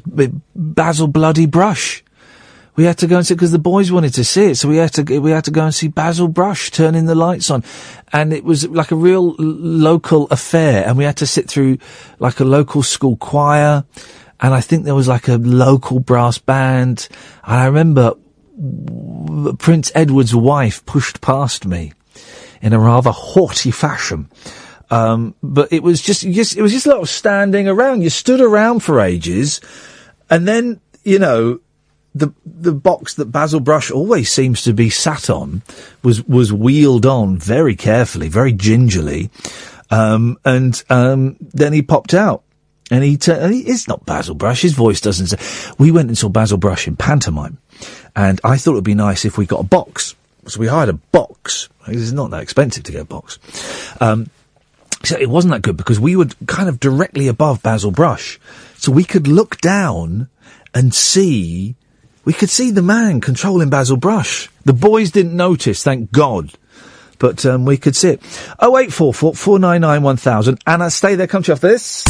Basil 0.56 1.08
Bloody 1.08 1.46
Brush. 1.46 2.04
We 2.76 2.84
had 2.84 3.00
to 3.00 3.08
go 3.08 3.18
and 3.18 3.26
see 3.26 3.34
because 3.34 3.52
the 3.52 3.60
boys 3.60 3.92
wanted 3.92 4.14
to 4.14 4.24
see 4.24 4.52
it, 4.52 4.56
so 4.56 4.70
we 4.70 4.78
had 4.78 4.94
to 4.94 5.20
we 5.20 5.32
had 5.32 5.46
to 5.46 5.52
go 5.52 5.66
and 5.66 5.74
see 5.74 5.88
Basil 5.88 6.28
Brush 6.28 6.72
turning 6.72 7.06
the 7.06 7.16
lights 7.16 7.50
on, 7.50 7.64
and 8.14 8.32
it 8.32 8.44
was 8.44 8.68
like 8.68 8.92
a 8.92 8.96
real 8.96 9.36
local 9.40 10.28
affair, 10.28 10.86
and 10.88 10.98
we 10.98 11.04
had 11.04 11.18
to 11.18 11.28
sit 11.28 11.50
through 11.50 11.78
like 12.20 12.40
a 12.40 12.46
local 12.46 12.84
school 12.84 13.18
choir, 13.18 13.84
and 14.40 14.54
I 14.54 14.62
think 14.62 14.86
there 14.86 14.96
was 14.96 15.08
like 15.08 15.28
a 15.28 15.38
local 15.38 16.00
brass 16.00 16.38
band, 16.38 17.08
and 17.44 17.56
I 17.56 17.66
remember 17.66 18.14
Prince 19.58 19.92
Edward's 19.96 20.36
wife 20.36 20.86
pushed 20.86 21.22
past 21.22 21.66
me 21.66 21.94
in 22.62 22.74
a 22.74 22.80
rather 22.80 23.12
haughty 23.12 23.72
fashion. 23.72 24.30
Um, 24.90 25.36
but 25.44 25.72
it 25.74 25.84
was 25.84 26.02
just, 26.02 26.22
just, 26.22 26.56
it 26.56 26.62
was 26.62 26.72
just 26.72 26.86
a 26.86 26.90
lot 26.90 27.02
of 27.02 27.10
standing 27.10 27.68
around. 27.68 28.02
You 28.04 28.10
stood 28.10 28.40
around 28.40 28.80
for 28.80 29.02
ages, 29.02 29.60
and 30.30 30.48
then, 30.48 30.80
you 31.04 31.20
know, 31.20 31.60
the 32.16 32.34
the 32.46 32.74
box 32.74 33.14
that 33.16 33.32
Basil 33.32 33.60
Brush 33.60 33.92
always 33.92 34.32
seems 34.32 34.64
to 34.64 34.74
be 34.74 34.90
sat 34.90 35.30
on 35.30 35.62
was 36.04 36.24
was 36.24 36.52
wheeled 36.52 37.06
on 37.06 37.38
very 37.38 37.76
carefully, 37.76 38.28
very 38.28 38.54
gingerly, 38.54 39.30
um, 39.92 40.38
and 40.44 40.84
um, 40.90 41.38
then 41.40 41.74
he 41.74 41.82
popped 41.82 42.14
out. 42.14 42.44
And 42.90 43.04
he, 43.04 43.18
t- 43.18 43.32
and 43.32 43.54
he, 43.54 43.62
it's 43.62 43.88
not 43.88 44.06
Basil 44.06 44.36
Brush. 44.36 44.62
His 44.62 44.74
voice 44.74 45.02
doesn't 45.02 45.28
say. 45.28 45.74
We 45.78 45.92
went 45.92 46.08
and 46.08 46.18
saw 46.18 46.30
Basil 46.30 46.58
Brush 46.58 46.88
in 46.88 46.96
pantomime, 46.96 47.58
and 48.16 48.40
I 48.44 48.58
thought 48.58 48.72
it 48.72 48.76
would 48.76 48.84
be 48.84 48.94
nice 48.94 49.26
if 49.26 49.38
we 49.38 49.46
got 49.46 49.60
a 49.60 49.68
box. 49.68 50.16
So 50.46 50.60
we 50.62 50.68
hired 50.68 50.90
a 50.90 50.94
box. 50.94 51.68
It's 51.88 52.14
not 52.14 52.32
that 52.32 52.42
expensive 52.42 52.84
to 52.86 52.92
get 52.94 53.02
a 53.02 53.06
box. 53.06 53.40
Um, 54.00 54.30
so 55.04 55.18
it 55.18 55.30
wasn't 55.30 55.54
that 55.54 55.62
good 55.62 55.78
because 55.78 56.00
we 56.00 56.16
were 56.16 56.28
kind 56.48 56.70
of 56.70 56.80
directly 56.80 57.28
above 57.28 57.62
Basil 57.62 57.92
Brush, 57.92 58.40
so 58.78 58.92
we 58.92 59.04
could 59.04 59.28
look 59.28 59.60
down 59.60 60.30
and 60.74 60.94
see. 60.94 61.76
We 62.24 62.34
could 62.34 62.50
see 62.50 62.72
the 62.72 62.82
man 62.82 63.22
controlling 63.22 63.70
Basil 63.70 63.98
Brush. 63.98 64.50
The 64.66 64.74
boys 64.74 65.12
didn't 65.12 65.36
notice, 65.36 65.84
thank 65.84 66.12
God. 66.12 66.54
But 67.20 67.45
um, 67.45 67.65
we 67.65 67.78
could 67.78 67.95
see 67.95 68.09
it. 68.09 68.22
Oh 68.59 68.78
eight 68.78 68.93
four 68.93 69.13
four 69.13 69.34
four 69.34 69.59
nine 69.59 69.82
nine 69.82 70.03
one 70.03 70.18
thousand. 70.18 70.59
Anna, 70.65 70.89
stay 70.89 71.15
there. 71.15 71.28
Come 71.28 71.43
to 71.43 71.49
you 71.49 71.53
after 71.53 71.68
this. 71.68 72.03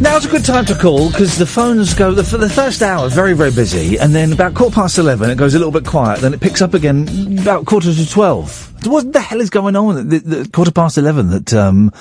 Now's 0.00 0.24
a 0.24 0.28
good 0.28 0.44
time 0.44 0.64
to 0.66 0.74
call 0.74 1.10
because 1.10 1.38
the 1.38 1.46
phones 1.46 1.94
go 1.94 2.12
the, 2.12 2.24
for 2.24 2.38
the 2.38 2.48
first 2.48 2.82
hour 2.82 3.08
very 3.08 3.34
very 3.34 3.50
busy, 3.50 3.98
and 3.98 4.14
then 4.14 4.32
about 4.32 4.54
quarter 4.54 4.74
past 4.74 4.98
eleven 4.98 5.30
it 5.30 5.36
goes 5.36 5.54
a 5.54 5.58
little 5.58 5.72
bit 5.72 5.86
quiet. 5.86 6.20
Then 6.20 6.34
it 6.34 6.40
picks 6.40 6.62
up 6.62 6.74
again 6.74 7.38
about 7.38 7.66
quarter 7.66 7.92
to 7.92 8.10
twelve. 8.10 8.70
What 8.86 9.12
the 9.12 9.20
hell 9.20 9.40
is 9.40 9.50
going 9.50 9.76
on 9.76 9.98
at 9.98 10.10
the, 10.10 10.18
the 10.18 10.48
quarter 10.50 10.72
past 10.72 10.98
eleven 10.98 11.28
that 11.30 11.54
um, 11.54 11.92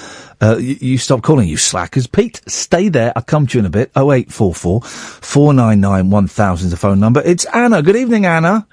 uh, 0.41 0.57
you, 0.57 0.77
you 0.81 0.97
stop 0.97 1.21
calling? 1.21 1.47
You 1.47 1.57
slackers, 1.57 2.07
Pete. 2.07 2.41
Stay 2.47 2.89
there. 2.89 3.13
I'll 3.15 3.23
come 3.23 3.45
to 3.47 3.57
you 3.57 3.59
in 3.59 3.65
a 3.65 3.69
bit. 3.69 3.91
Oh 3.95 4.11
eight 4.11 4.31
four 4.31 4.55
four 4.55 4.81
four 4.81 5.53
nine 5.53 5.79
nine 5.79 6.09
one 6.09 6.27
thousand 6.27 6.67
is 6.67 6.71
the 6.71 6.77
phone 6.77 6.99
number. 6.99 7.21
It's 7.23 7.45
Anna. 7.45 7.83
Good 7.83 7.97
evening, 7.97 8.25
Anna. 8.25 8.65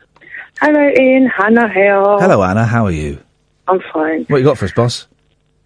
Hello, 0.60 0.80
Iain. 0.80 1.26
Hannah 1.26 1.72
here. 1.72 2.00
Hello, 2.00 2.42
Anna. 2.42 2.64
How 2.64 2.86
are 2.86 2.90
you? 2.90 3.18
I'm 3.68 3.80
fine. 3.92 4.24
What 4.24 4.38
you 4.38 4.44
got 4.44 4.58
for 4.58 4.64
us, 4.64 4.72
boss? 4.72 5.06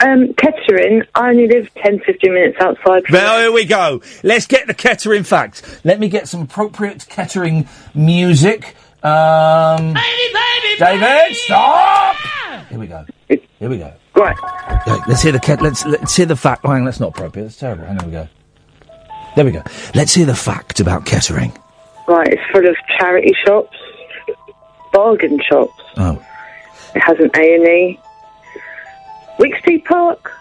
Um, 0.01 0.35
Kettering, 0.35 1.03
I 1.15 1.31
only 1.31 1.47
live 1.47 1.73
10, 1.75 2.01
15 2.01 2.35
minutes 2.35 2.57
outside. 2.61 3.05
Well, 3.09 3.39
here 3.41 3.53
we 3.53 3.65
go. 3.65 4.03
Let's 4.25 4.47
get 4.47 4.67
the 4.67 4.75
Kettering 4.75 5.23
facts. 5.23 5.63
Let 5.85 6.01
me 6.01 6.09
get 6.09 6.27
some 6.27 6.43
appropriate 6.43 7.07
Kettering 7.09 7.69
music. 7.95 8.75
Um, 9.05 9.95
David, 10.79 11.37
stop! 11.37 12.17
Here 12.69 12.79
we 12.79 12.87
go. 12.89 13.05
Here 13.29 13.71
we 13.71 13.79
go. 13.79 13.93
Right. 14.17 14.37
Okay, 14.87 15.03
let's 15.07 15.23
hear 15.23 15.33
the 15.33 15.41
ket- 15.41 15.63
let's 15.63 15.85
let's 15.87 16.17
hear 16.17 16.27
the 16.27 16.37
fact. 16.37 16.63
Oh, 16.65 16.69
hang 16.71 16.81
on, 16.81 16.85
that's 16.85 17.01
not 17.01 17.11
appropriate. 17.11 17.45
That's 17.45 17.57
terrible. 17.57 17.85
Hang 17.85 17.99
on, 17.99 18.07
we 18.07 18.13
go. 18.13 18.29
There 19.37 19.45
we 19.45 19.53
go. 19.53 19.63
Let's 19.95 20.15
hear 20.15 20.27
the 20.27 20.35
fact 20.35 20.81
about 20.81 21.07
Kettering. 21.07 21.53
Right, 22.09 22.29
it's 22.29 22.43
full 22.53 22.67
of 22.67 22.77
charity 22.99 23.33
shops, 23.47 23.77
bargain 24.93 25.39
shops. 25.49 25.81
Oh. 25.97 26.23
It 26.95 27.01
has 27.01 27.19
an 27.19 27.31
A&E. 27.35 27.99
Wicksteed 29.39 29.85
Park, 29.85 30.33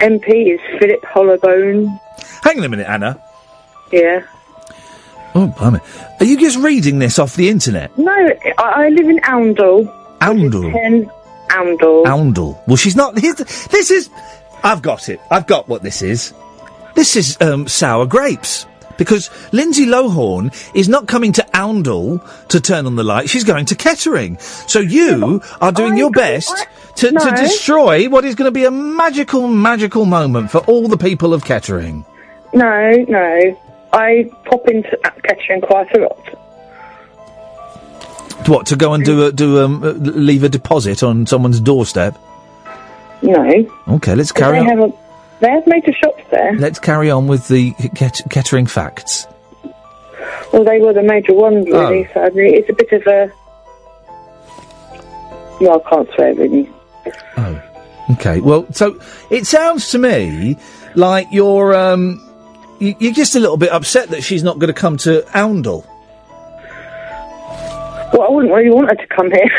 MP 0.00 0.52
is 0.54 0.60
Philip 0.78 1.02
Hollobone. 1.02 1.98
Hang 2.42 2.58
on 2.58 2.64
a 2.64 2.68
minute, 2.68 2.86
Anna. 2.88 3.20
Yeah. 3.92 4.22
Oh, 5.34 5.48
blimey. 5.56 5.80
Are 6.20 6.26
you 6.26 6.38
just 6.38 6.58
reading 6.58 6.98
this 6.98 7.18
off 7.18 7.36
the 7.36 7.48
internet? 7.48 7.96
No, 7.98 8.12
I, 8.58 8.84
I 8.84 8.88
live 8.88 9.08
in 9.08 9.18
Oundle. 9.20 9.86
Oundle. 10.20 10.72
Ten 10.72 11.10
Oundle. 11.50 12.04
Oundle. 12.04 12.58
Well, 12.66 12.76
she's 12.76 12.96
not. 12.96 13.14
This 13.70 13.90
is. 13.90 14.10
I've 14.64 14.82
got 14.82 15.08
it. 15.08 15.20
I've 15.30 15.46
got 15.46 15.68
what 15.68 15.82
this 15.82 16.02
is. 16.02 16.34
This 16.94 17.16
is 17.16 17.36
um, 17.40 17.68
sour 17.68 18.06
grapes. 18.06 18.66
Because 18.98 19.30
Lindsay 19.52 19.86
Lohan 19.86 20.54
is 20.74 20.88
not 20.88 21.06
coming 21.06 21.32
to 21.34 21.46
Oundle 21.54 22.20
to 22.48 22.60
turn 22.60 22.86
on 22.86 22.96
the 22.96 23.04
light. 23.04 23.28
She's 23.28 23.44
going 23.44 23.66
to 23.66 23.74
Kettering. 23.74 24.38
So 24.38 24.80
you 24.80 25.42
are 25.60 25.72
doing 25.72 25.96
your 25.96 26.10
best 26.10 26.66
to, 26.96 27.12
to 27.12 27.30
destroy 27.36 28.08
what 28.08 28.24
is 28.24 28.34
going 28.34 28.46
to 28.46 28.52
be 28.52 28.64
a 28.64 28.70
magical, 28.70 29.48
magical 29.48 30.06
moment 30.06 30.50
for 30.50 30.58
all 30.60 30.88
the 30.88 30.96
people 30.96 31.34
of 31.34 31.44
Kettering. 31.44 32.04
No, 32.52 32.92
no. 33.08 33.58
I 33.92 34.30
pop 34.44 34.66
into 34.68 34.96
Kettering 35.22 35.60
quite 35.60 35.94
a 35.96 36.00
lot. 36.00 36.38
What 38.48 38.66
to 38.66 38.76
go 38.76 38.94
and 38.94 39.04
do 39.04 39.26
a 39.26 39.32
do 39.32 39.64
um 39.64 39.80
leave 40.02 40.44
a 40.44 40.48
deposit 40.48 41.02
on 41.02 41.26
someone's 41.26 41.58
doorstep? 41.60 42.16
No. 43.22 43.66
Okay, 43.88 44.14
let's 44.14 44.30
carry 44.30 44.58
on. 44.58 44.92
Have 45.40 45.42
a, 45.42 45.44
they 45.44 45.50
have 45.50 45.66
major 45.66 45.92
shops 45.92 46.22
there. 46.30 46.54
Let's 46.56 46.78
carry 46.78 47.10
on 47.10 47.26
with 47.26 47.48
the 47.48 47.72
Ket- 47.94 48.22
Kettering 48.30 48.66
facts. 48.66 49.26
Well, 50.52 50.64
they 50.64 50.78
were 50.80 50.92
the 50.92 51.02
major 51.02 51.34
ones, 51.34 51.66
Oh. 51.70 51.90
really. 51.90 52.08
So 52.14 52.20
I 52.22 52.30
mean, 52.30 52.54
it's 52.54 52.68
a 52.70 52.72
bit 52.72 52.92
of 52.92 53.06
a. 53.06 53.32
No, 55.60 55.82
I 55.84 55.88
can't 55.90 56.08
swear 56.14 56.34
really. 56.34 56.70
Oh. 57.36 57.62
Okay, 58.12 58.40
well, 58.40 58.66
so 58.72 59.00
it 59.30 59.46
sounds 59.46 59.90
to 59.90 59.98
me 59.98 60.56
like 60.94 61.26
you're 61.32 61.74
um 61.74 62.22
you, 62.78 62.94
you're 63.00 63.12
just 63.12 63.34
a 63.34 63.40
little 63.40 63.56
bit 63.56 63.72
upset 63.72 64.10
that 64.10 64.22
she's 64.22 64.42
not 64.44 64.58
going 64.58 64.72
to 64.72 64.78
come 64.78 64.96
to 64.98 65.22
Oundle. 65.34 65.84
Well, 68.12 68.22
I 68.22 68.30
wouldn't 68.30 68.52
really 68.54 68.70
want 68.70 68.88
her 68.90 68.94
to 68.96 69.06
come 69.14 69.30
here. 69.30 69.50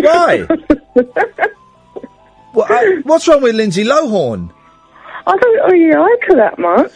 Why? 0.00 0.46
well, 2.54 2.66
I, 2.68 3.00
what's 3.04 3.26
wrong 3.26 3.42
with 3.42 3.54
Lindsay 3.56 3.82
Lohan? 3.84 4.52
I 5.26 5.36
don't 5.36 5.72
really 5.72 5.92
like 5.98 6.24
her 6.28 6.36
that 6.36 6.58
much. 6.58 6.92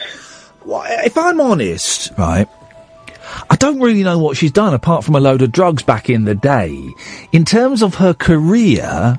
Well, 0.64 0.84
if 1.04 1.16
I'm 1.18 1.40
honest, 1.40 2.12
right, 2.18 2.46
I 3.48 3.56
don't 3.56 3.80
really 3.80 4.02
know 4.02 4.18
what 4.18 4.36
she's 4.36 4.52
done 4.52 4.74
apart 4.74 5.04
from 5.04 5.14
a 5.16 5.20
load 5.20 5.42
of 5.42 5.50
drugs 5.52 5.82
back 5.82 6.08
in 6.10 6.24
the 6.24 6.34
day. 6.34 6.90
In 7.32 7.44
terms 7.44 7.82
of 7.82 7.96
her 7.96 8.14
career, 8.14 9.18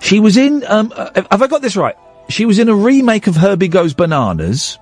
she 0.00 0.18
was 0.20 0.36
in. 0.36 0.64
Um, 0.66 0.92
uh, 0.96 1.10
have 1.30 1.42
I 1.42 1.46
got 1.46 1.62
this 1.62 1.76
right? 1.76 1.96
She 2.28 2.44
was 2.44 2.58
in 2.58 2.68
a 2.68 2.74
remake 2.74 3.26
of 3.28 3.36
Herbie 3.36 3.68
Goes 3.68 3.94
Bananas. 3.94 4.78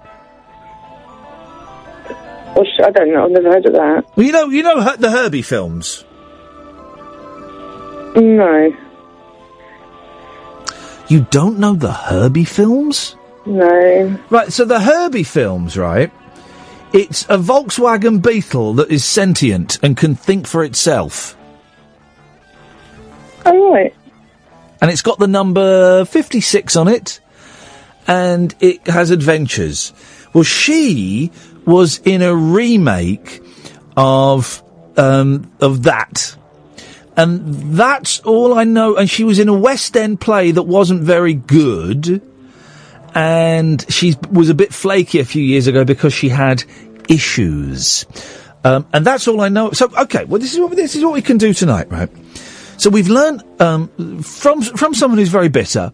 Well, 2.56 2.64
sh- 2.64 2.80
I 2.82 2.90
don't 2.90 3.12
know. 3.12 3.24
I've 3.24 3.30
never 3.32 3.50
heard 3.50 3.66
of 3.66 3.72
that. 3.72 4.04
Well, 4.16 4.24
you 4.24 4.32
know, 4.32 4.48
you 4.48 4.62
know 4.62 4.80
her, 4.80 4.96
the 4.96 5.10
Herbie 5.10 5.42
films. 5.42 6.04
No, 8.16 8.72
You 11.08 11.26
don't 11.30 11.58
know 11.58 11.74
the 11.74 11.92
Herbie 11.92 12.44
films? 12.44 13.16
No. 13.46 14.18
Right, 14.30 14.52
so 14.52 14.64
the 14.64 14.80
Herbie 14.80 15.22
films, 15.22 15.76
right? 15.76 16.10
It's 16.92 17.24
a 17.24 17.36
Volkswagen 17.36 18.22
Beetle 18.22 18.74
that 18.74 18.90
is 18.90 19.04
sentient 19.04 19.78
and 19.82 19.96
can 19.96 20.14
think 20.14 20.46
for 20.46 20.62
itself. 20.62 21.36
Oh, 23.44 23.72
right. 23.72 23.94
And 24.80 24.90
it's 24.90 25.02
got 25.02 25.18
the 25.18 25.26
number 25.26 26.04
56 26.04 26.76
on 26.76 26.88
it, 26.88 27.20
and 28.06 28.54
it 28.60 28.86
has 28.86 29.10
adventures. 29.10 29.92
Well, 30.32 30.44
she 30.44 31.32
was 31.64 31.98
in 32.04 32.22
a 32.22 32.34
remake 32.34 33.42
of, 33.96 34.62
um, 34.96 35.50
of 35.60 35.82
that. 35.84 36.36
And 37.16 37.76
that's 37.76 38.20
all 38.20 38.54
I 38.54 38.64
know. 38.64 38.96
And 38.96 39.08
she 39.08 39.24
was 39.24 39.38
in 39.38 39.48
a 39.48 39.54
West 39.54 39.96
End 39.96 40.20
play 40.20 40.50
that 40.50 40.62
wasn't 40.62 41.02
very 41.02 41.34
good. 41.34 42.22
And 43.14 43.84
she 43.90 44.16
was 44.30 44.48
a 44.48 44.54
bit 44.54 44.74
flaky 44.74 45.20
a 45.20 45.24
few 45.24 45.42
years 45.42 45.66
ago 45.66 45.84
because 45.84 46.12
she 46.12 46.28
had 46.28 46.64
issues. 47.08 48.06
Um, 48.64 48.86
and 48.92 49.06
that's 49.06 49.28
all 49.28 49.40
I 49.40 49.48
know. 49.48 49.70
So, 49.72 49.90
okay, 49.96 50.24
well, 50.24 50.40
this 50.40 50.54
is 50.54 50.60
what, 50.60 50.74
this 50.74 50.96
is 50.96 51.04
what 51.04 51.12
we 51.12 51.22
can 51.22 51.38
do 51.38 51.52
tonight, 51.54 51.90
right? 51.90 52.10
So 52.76 52.90
we've 52.90 53.08
learned, 53.08 53.42
um, 53.60 54.22
from, 54.22 54.62
from 54.62 54.94
someone 54.94 55.18
who's 55.18 55.28
very 55.28 55.48
bitter, 55.48 55.92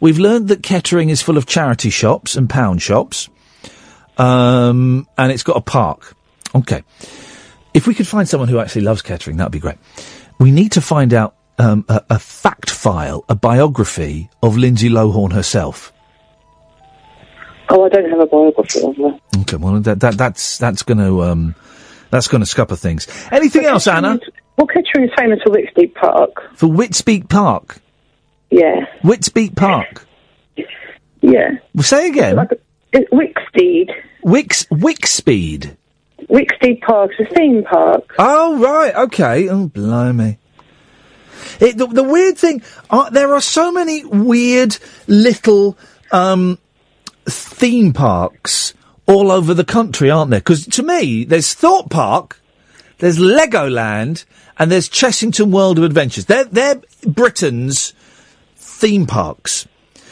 we've 0.00 0.18
learned 0.18 0.48
that 0.48 0.62
Kettering 0.62 1.10
is 1.10 1.20
full 1.20 1.36
of 1.36 1.46
charity 1.46 1.90
shops 1.90 2.36
and 2.36 2.48
pound 2.48 2.80
shops. 2.80 3.28
Um, 4.16 5.08
and 5.18 5.32
it's 5.32 5.42
got 5.42 5.56
a 5.56 5.60
park. 5.60 6.14
Okay. 6.54 6.82
If 7.74 7.86
we 7.86 7.94
could 7.94 8.06
find 8.06 8.28
someone 8.28 8.48
who 8.48 8.60
actually 8.60 8.82
loves 8.82 9.02
Kettering, 9.02 9.36
that'd 9.36 9.52
be 9.52 9.58
great. 9.58 9.76
We 10.38 10.50
need 10.50 10.72
to 10.72 10.80
find 10.80 11.12
out 11.12 11.34
um, 11.58 11.84
a, 11.88 12.02
a 12.10 12.18
fact 12.18 12.70
file, 12.70 13.24
a 13.28 13.34
biography 13.34 14.30
of 14.42 14.56
Lindsay 14.56 14.88
Lohan 14.88 15.32
herself. 15.32 15.92
Oh, 17.76 17.84
I 17.84 17.88
don't 17.88 18.08
have 18.08 18.20
a 18.20 18.26
biography 18.26 18.82
of 18.82 18.96
her. 18.96 19.18
Okay, 19.40 19.56
well 19.56 19.80
that, 19.80 19.98
that 19.98 20.16
that's 20.16 20.58
that's 20.58 20.84
going 20.84 20.98
to 20.98 21.24
um, 21.24 21.56
that's 22.10 22.28
going 22.28 22.40
to 22.40 22.46
scupper 22.46 22.76
things. 22.76 23.08
Anything 23.32 23.64
else, 23.64 23.88
Anna? 23.88 24.20
Well, 24.56 24.68
Kettering 24.68 25.08
is 25.08 25.10
famous 25.18 25.40
for 25.42 25.50
Whitstead 25.50 25.92
Park. 25.94 26.56
For 26.56 26.68
Whitspeak 26.68 27.28
Park. 27.28 27.78
Yeah. 28.50 28.86
Whitspeak 29.02 29.56
Park. 29.56 30.06
Yeah. 31.20 31.50
Well, 31.74 31.82
say 31.82 32.06
again. 32.06 32.38
It's 32.92 33.10
Wicksteed. 33.10 33.90
Wix 34.22 34.66
Wickspeed. 34.66 35.76
Wicksteed 36.30 36.80
Park's 36.82 37.16
a 37.18 37.34
theme 37.34 37.64
park. 37.64 38.14
Oh 38.18 38.62
right, 38.62 38.94
okay. 39.06 39.48
Oh 39.48 39.66
blimey. 39.66 40.38
It, 41.58 41.76
the, 41.76 41.88
the 41.88 42.04
weird 42.04 42.38
thing, 42.38 42.62
uh, 42.90 43.10
there 43.10 43.34
are 43.34 43.40
so 43.40 43.72
many 43.72 44.04
weird 44.04 44.76
little 45.08 45.76
um, 46.12 46.58
theme 47.26 47.92
parks 47.92 48.74
all 49.06 49.30
over 49.30 49.54
the 49.54 49.64
country, 49.64 50.10
aren't 50.10 50.30
there? 50.30 50.40
Because 50.40 50.66
to 50.66 50.82
me, 50.82 51.24
there's 51.24 51.54
Thorpe 51.54 51.90
Park, 51.90 52.40
there's 52.98 53.18
Legoland, 53.18 54.24
and 54.58 54.70
there's 54.70 54.88
Chessington 54.88 55.50
World 55.50 55.78
of 55.78 55.84
Adventures. 55.84 56.26
They're 56.26 56.44
they're 56.44 56.80
Britain's 57.06 57.92
theme 58.56 59.06
parks. 59.06 59.66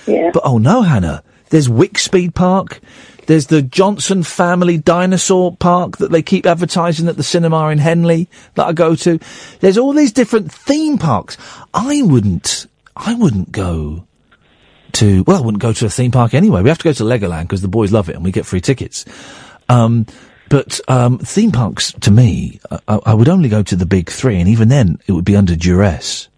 Yeah. 0.07 0.31
But 0.33 0.43
oh 0.45 0.59
no, 0.59 0.83
Hannah, 0.83 1.23
there's 1.51 1.69
Wickspeed 1.69 2.35
Park. 2.35 2.81
There's 3.27 3.47
the 3.47 3.63
Johnson 3.63 4.25
Family 4.25 4.79
Dinosaur 4.79 5.57
Park 5.57 5.99
that 5.99 6.11
they 6.11 6.23
keep 6.23 6.45
advertising 6.45 7.07
at 7.07 7.17
the 7.17 7.23
cinema 7.23 7.69
in 7.69 7.79
Henley 7.79 8.29
that 8.55 8.67
I 8.67 8.73
go 8.73 8.97
to. 8.97 9.21
There's 9.61 9.79
all 9.79 9.93
these 9.93 10.13
different 10.13 10.53
theme 10.53 10.99
parks. 10.99 11.37
I 11.73 12.03
wouldn't, 12.03 12.67
I 12.97 13.15
wouldn't 13.15 13.53
go 13.53 14.07
to, 14.95 15.23
well, 15.25 15.37
I 15.37 15.41
wouldn't 15.41 15.63
go 15.63 15.73
to 15.73 15.87
a 15.87 15.91
theme 15.91 16.11
park 16.11 16.35
anyway. 16.35 16.63
We 16.63 16.69
have 16.69 16.79
to 16.79 16.85
go 16.85 16.93
to 16.93 17.05
Legoland 17.05 17.43
because 17.43 17.63
the 17.63 17.69
boys 17.69 17.93
love 17.93 18.09
it 18.09 18.15
and 18.17 18.25
we 18.25 18.33
get 18.33 18.47
free 18.47 18.61
tickets. 18.61 19.05
Um, 19.69 20.07
but 20.49 20.81
um, 20.89 21.19
theme 21.19 21.51
parks, 21.53 21.93
to 22.01 22.11
me, 22.11 22.61
I, 22.87 23.01
I 23.07 23.15
would 23.15 23.29
only 23.29 23.49
go 23.49 23.63
to 23.63 23.75
the 23.77 23.87
big 23.87 24.11
three, 24.11 24.39
and 24.39 24.49
even 24.49 24.69
then, 24.69 24.99
it 25.07 25.13
would 25.13 25.25
be 25.25 25.35
under 25.37 25.57
duress. 25.57 26.29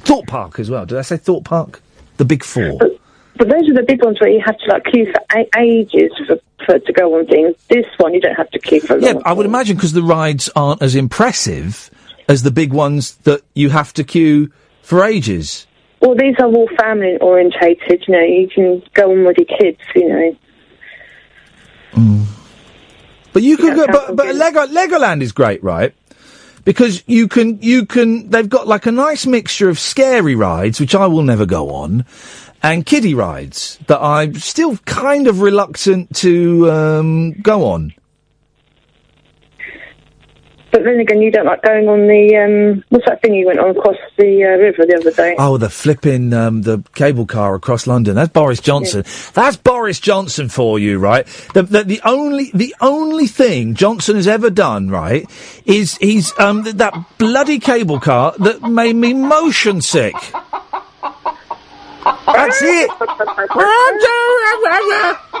Thorpe 0.00 0.26
Park 0.26 0.58
as 0.58 0.68
well. 0.70 0.84
Did 0.84 0.98
I 0.98 1.02
say 1.02 1.16
Thorpe 1.16 1.44
Park? 1.44 1.80
The 2.18 2.24
big 2.24 2.44
four. 2.44 2.78
But 2.78 3.48
those 3.48 3.68
are 3.68 3.74
the 3.74 3.84
big 3.86 4.02
ones 4.02 4.18
where 4.20 4.30
you 4.30 4.42
have 4.44 4.56
to 4.58 4.66
like 4.70 4.84
queue 4.84 5.12
for 5.12 5.38
a- 5.38 5.58
ages 5.60 6.10
for, 6.26 6.38
for 6.64 6.78
to 6.78 6.92
go 6.92 7.18
on 7.18 7.26
things. 7.26 7.54
This 7.68 7.84
one 7.98 8.14
you 8.14 8.20
don't 8.20 8.34
have 8.34 8.50
to 8.50 8.58
queue 8.58 8.80
for 8.80 8.98
Yeah. 8.98 9.14
I 9.24 9.32
would 9.32 9.46
imagine 9.46 9.76
because 9.76 9.92
the 9.92 10.02
rides 10.02 10.48
aren't 10.56 10.80
as 10.82 10.94
impressive 10.94 11.90
as 12.28 12.42
the 12.42 12.50
big 12.50 12.72
ones 12.72 13.16
that 13.24 13.42
you 13.54 13.70
have 13.70 13.92
to 13.94 14.04
queue 14.04 14.50
for 14.82 15.04
ages. 15.04 15.66
Well, 16.00 16.14
these 16.14 16.34
are 16.38 16.46
all 16.46 16.68
family 16.78 17.16
orientated. 17.20 18.04
You 18.06 18.14
know, 18.14 18.20
you 18.20 18.48
can 18.48 18.82
go 18.94 19.10
on 19.10 19.24
with 19.24 19.38
your 19.38 19.58
kids. 19.58 19.80
You 19.94 20.08
know. 20.08 20.36
But 23.36 23.42
you 23.42 23.58
could 23.58 23.76
go, 23.76 23.86
but, 23.86 24.16
but 24.16 24.34
Lego, 24.34 24.66
Legoland 24.66 25.20
is 25.20 25.30
great, 25.30 25.62
right? 25.62 25.94
Because 26.64 27.04
you 27.06 27.28
can, 27.28 27.60
you 27.60 27.84
can, 27.84 28.30
they've 28.30 28.48
got 28.48 28.66
like 28.66 28.86
a 28.86 28.90
nice 28.90 29.26
mixture 29.26 29.68
of 29.68 29.78
scary 29.78 30.34
rides, 30.34 30.80
which 30.80 30.94
I 30.94 31.06
will 31.06 31.22
never 31.22 31.44
go 31.44 31.68
on, 31.68 32.06
and 32.62 32.86
kiddie 32.86 33.12
rides 33.12 33.78
that 33.88 34.00
I'm 34.00 34.36
still 34.36 34.78
kind 34.86 35.26
of 35.26 35.42
reluctant 35.42 36.16
to, 36.16 36.70
um, 36.70 37.32
go 37.42 37.66
on. 37.66 37.92
But 40.76 40.84
then 40.84 41.00
again, 41.00 41.22
you 41.22 41.30
don't 41.30 41.46
like 41.46 41.62
going 41.62 41.88
on 41.88 42.06
the 42.06 42.36
um, 42.36 42.84
what's 42.90 43.06
that 43.06 43.22
thing 43.22 43.32
you 43.32 43.46
went 43.46 43.58
on 43.58 43.70
across 43.70 43.96
the 44.18 44.44
uh, 44.44 44.58
river 44.58 44.84
the 44.84 44.98
other 45.00 45.10
day? 45.10 45.34
Oh, 45.38 45.56
the 45.56 45.70
flipping, 45.70 46.34
um, 46.34 46.60
the 46.60 46.84
cable 46.94 47.24
car 47.24 47.54
across 47.54 47.86
London. 47.86 48.14
That's 48.14 48.30
Boris 48.30 48.60
Johnson. 48.60 49.02
That's 49.32 49.56
Boris 49.56 49.98
Johnson 49.98 50.50
for 50.50 50.78
you, 50.78 50.98
right? 50.98 51.26
The, 51.54 51.62
the, 51.62 51.84
the 51.84 52.00
only, 52.04 52.50
the 52.52 52.76
only 52.82 53.26
thing 53.26 53.74
Johnson 53.74 54.16
has 54.16 54.28
ever 54.28 54.50
done, 54.50 54.90
right, 54.90 55.24
is 55.64 55.96
he's, 55.96 56.38
um, 56.38 56.64
th- 56.64 56.76
that 56.76 56.92
bloody 57.16 57.58
cable 57.58 57.98
car 57.98 58.34
that 58.38 58.60
made 58.60 58.96
me 58.96 59.14
motion 59.14 59.80
sick. 59.80 60.14
That's 62.26 62.58
it. 62.60 62.90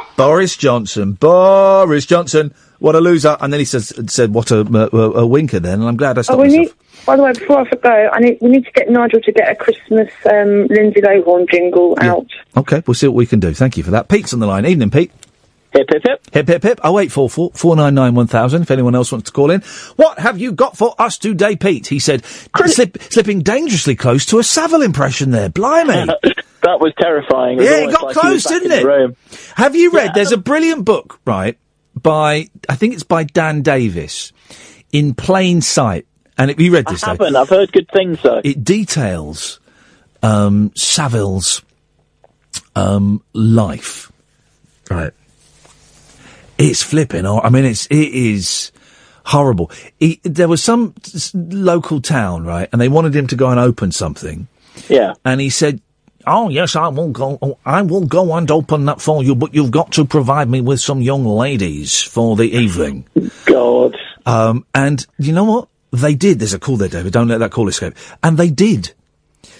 Boris 0.16 0.56
Johnson. 0.56 1.12
Boris 1.12 2.06
Johnson. 2.06 2.54
What 2.78 2.94
a 2.94 3.00
loser. 3.00 3.36
And 3.40 3.52
then 3.52 3.60
he 3.60 3.64
says, 3.64 3.92
said, 4.12 4.32
what 4.34 4.50
a, 4.50 4.60
a, 4.60 5.10
a 5.22 5.26
winker 5.26 5.60
then. 5.60 5.80
And 5.80 5.88
I'm 5.88 5.96
glad 5.96 6.18
I 6.18 6.20
Oh, 6.20 6.22
stopped 6.22 6.38
we 6.42 6.48
myself. 6.48 6.66
need. 6.66 7.06
By 7.06 7.16
the 7.16 7.22
way, 7.22 7.32
before 7.32 7.60
I 7.60 7.68
forget, 7.68 8.10
I 8.12 8.18
need 8.20 8.38
we 8.40 8.48
need 8.48 8.64
to 8.64 8.72
get 8.72 8.90
Nigel 8.90 9.20
to 9.20 9.32
get 9.32 9.50
a 9.50 9.54
Christmas 9.54 10.10
um, 10.24 10.66
Lindsay 10.66 11.00
Lohan 11.00 11.48
jingle 11.48 11.96
out. 12.00 12.26
Okay, 12.56 12.82
we'll 12.86 12.94
see 12.94 13.06
what 13.06 13.14
we 13.14 13.26
can 13.26 13.38
do. 13.38 13.54
Thank 13.54 13.76
you 13.76 13.82
for 13.84 13.92
that. 13.92 14.08
Pete's 14.08 14.32
on 14.34 14.40
the 14.40 14.46
line. 14.46 14.66
Evening, 14.66 14.90
Pete. 14.90 15.12
Hip, 15.72 15.86
hip, 15.90 16.02
hip. 16.04 16.20
Hip, 16.32 16.48
hip, 16.48 16.62
hip. 16.62 16.80
Oh, 16.82 16.98
eight 16.98 17.12
four 17.12 17.28
four 17.30 17.50
four 17.54 17.76
nine 17.76 17.94
nine 17.94 18.14
one 18.14 18.26
thousand. 18.26 18.62
If 18.62 18.70
anyone 18.70 18.94
else 18.94 19.12
wants 19.12 19.30
to 19.30 19.32
call 19.32 19.50
in. 19.50 19.60
What 19.96 20.18
have 20.18 20.38
you 20.38 20.52
got 20.52 20.76
for 20.76 20.94
us 20.98 21.16
today, 21.18 21.54
Pete? 21.54 21.86
He 21.88 21.98
said, 21.98 22.24
slip, 22.24 23.00
slipping 23.02 23.40
dangerously 23.42 23.94
close 23.94 24.24
to 24.26 24.38
a 24.38 24.42
Savile 24.42 24.82
impression 24.82 25.30
there. 25.30 25.48
Blimey. 25.48 26.06
That 26.62 26.80
was 26.80 26.92
terrifying. 27.00 27.58
It 27.58 27.60
was 27.60 27.68
Yeah, 27.70 27.76
it 27.88 27.92
got 27.92 28.02
like 28.06 28.16
close, 28.16 28.42
didn't 28.42 28.72
it? 28.72 29.16
Have 29.54 29.76
you 29.76 29.92
read? 29.92 30.14
There's 30.14 30.32
a 30.32 30.36
brilliant 30.36 30.84
book, 30.84 31.20
right? 31.24 31.56
By 32.00 32.48
I 32.68 32.76
think 32.76 32.94
it's 32.94 33.02
by 33.02 33.24
Dan 33.24 33.62
Davies, 33.62 34.32
in 34.92 35.14
plain 35.14 35.60
sight. 35.60 36.06
And 36.38 36.50
have 36.50 36.60
you 36.60 36.72
read 36.72 36.86
this? 36.86 37.02
I 37.02 37.08
haven't. 37.10 37.34
I've 37.34 37.48
heard 37.48 37.72
good 37.72 37.88
things 37.90 38.20
though. 38.22 38.42
It 38.44 38.62
details 38.62 39.58
um, 40.22 40.70
Savile's 40.74 41.62
um, 42.74 43.22
life. 43.32 44.12
Right. 44.90 45.12
It's 46.58 46.82
flipping. 46.82 47.24
hor- 47.24 47.44
I 47.44 47.50
mean, 47.50 47.64
it's 47.64 47.86
it 47.86 48.12
is 48.12 48.72
horrible. 49.24 49.70
He, 49.98 50.20
there 50.22 50.48
was 50.48 50.62
some 50.62 50.94
local 51.34 52.00
town, 52.00 52.44
right, 52.44 52.68
and 52.72 52.80
they 52.80 52.88
wanted 52.88 53.14
him 53.14 53.26
to 53.28 53.36
go 53.36 53.48
and 53.48 53.58
open 53.58 53.92
something. 53.92 54.48
Yeah. 54.88 55.14
And 55.24 55.40
he 55.40 55.50
said, 55.50 55.80
"Oh 56.26 56.48
yes, 56.48 56.76
I 56.76 56.88
will 56.88 57.10
go. 57.10 57.38
oh, 57.40 57.58
I 57.64 57.82
will 57.82 58.06
go 58.06 58.34
and 58.34 58.50
open 58.50 58.84
that 58.86 59.00
for 59.00 59.22
you, 59.22 59.34
but 59.34 59.54
you've 59.54 59.70
got 59.70 59.92
to 59.92 60.04
provide 60.04 60.48
me 60.48 60.60
with 60.60 60.80
some 60.80 61.00
young 61.00 61.24
ladies 61.24 62.02
for 62.02 62.36
the 62.36 62.50
evening." 62.50 63.06
God. 63.44 63.96
Um, 64.24 64.66
and 64.74 65.06
you 65.18 65.32
know 65.32 65.44
what? 65.44 65.68
They 65.92 66.14
did. 66.14 66.40
There's 66.40 66.54
a 66.54 66.58
call 66.58 66.76
there, 66.76 66.88
David. 66.88 67.12
Don't 67.12 67.28
let 67.28 67.38
that 67.38 67.52
call 67.52 67.68
escape. 67.68 67.94
And 68.22 68.36
they 68.36 68.50
did. 68.50 68.92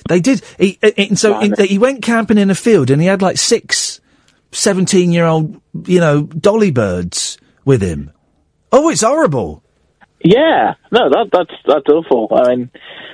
They 0.09 0.21
did. 0.21 0.43
He, 0.59 0.79
and 0.97 1.19
so 1.19 1.39
he, 1.41 1.53
he 1.67 1.79
went 1.79 2.03
camping 2.03 2.39
in 2.39 2.51
a 2.51 2.55
field 2.55 2.91
and 2.91 3.01
he 3.01 3.09
had 3.09 3.23
like 3.23 3.39
six 3.39 4.01
17 4.53 5.13
year 5.13 5.27
old, 5.27 5.61
you 5.85 6.01
know, 6.01 6.23
dolly 6.23 6.71
birds 6.71 7.39
with 7.65 7.83
him. 7.83 8.11
Oh, 8.73 8.89
it's 8.89 9.03
horrible. 9.03 9.63
Yeah, 10.25 10.75
no, 10.91 11.11
that 11.11 11.29
that's 11.33 11.53
that's 11.67 11.89
awful. 11.89 12.29
I 12.33 12.49
mean, 12.49 12.71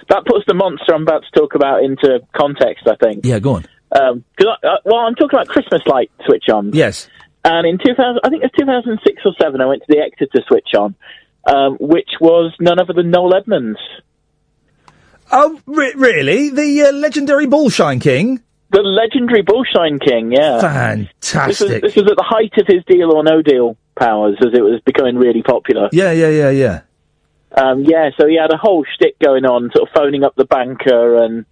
that 0.09 0.25
puts 0.25 0.45
the 0.47 0.55
monster 0.55 0.95
I'm 0.95 1.03
about 1.03 1.25
to 1.25 1.39
talk 1.39 1.55
about 1.55 1.83
into 1.85 2.21
context. 2.35 2.87
I 2.87 2.97
think. 2.97 3.25
Yeah, 3.25 3.39
go 3.39 3.57
on. 3.57 3.67
Um, 3.93 4.25
cause 4.39 4.49
I, 4.63 4.67
uh, 4.67 4.77
well, 4.85 5.01
I'm 5.01 5.15
talking 5.15 5.39
about 5.39 5.49
Christmas 5.49 5.83
light 5.87 6.11
switch 6.25 6.49
on. 6.49 6.73
Yes. 6.73 7.09
And 7.45 7.67
in 7.67 7.79
2000, 7.79 8.21
I 8.25 8.29
think 8.29 8.43
it 8.43 8.51
was 8.57 8.59
2006 8.59 9.23
or 9.25 9.33
seven, 9.41 9.61
I 9.61 9.67
went 9.67 9.83
to 9.83 9.87
the 9.89 9.99
Exeter 9.99 10.45
switch 10.47 10.69
on, 10.79 10.95
um, 11.45 11.77
which 11.81 12.11
was 12.21 12.55
none 12.61 12.81
other 12.81 12.93
than 12.93 13.11
Noel 13.11 13.35
Edmonds. 13.35 13.81
Oh, 15.33 15.61
re- 15.67 15.95
really? 15.97 16.51
The 16.51 16.83
uh, 16.83 16.93
legendary 16.93 17.47
Bullshine 17.47 18.01
King? 18.01 18.41
The 18.71 18.81
legendary 18.81 19.43
Bullshine 19.43 19.99
King, 19.99 20.33
yeah. 20.33 20.57
This 20.57 20.63
was, 20.63 21.19
Fantastic. 21.21 21.83
this 21.83 21.97
was 21.97 22.11
at 22.11 22.17
the 22.17 22.25
height 22.27 22.53
of 22.59 22.67
his 22.67 22.85
deal 22.87 23.13
or 23.13 23.25
no 23.25 23.43
deal 23.43 23.77
powers 23.99 24.37
as 24.41 24.55
it 24.55 24.63
was 24.63 24.81
becoming 24.87 25.17
really 25.17 25.43
popular. 25.43 25.89
Yeah, 25.93 26.13
yeah, 26.13 26.29
yeah, 26.29 26.51
yeah. 26.51 26.81
Um, 27.57 27.85
yeah, 27.85 28.11
so 28.19 28.27
he 28.27 28.37
had 28.37 28.53
a 28.53 28.57
whole 28.57 28.85
shtick 28.95 29.19
going 29.19 29.45
on, 29.45 29.71
sort 29.75 29.89
of 29.89 29.95
phoning 29.95 30.25
up 30.25 30.35
the 30.37 30.45
banker 30.45 31.23
and, 31.23 31.45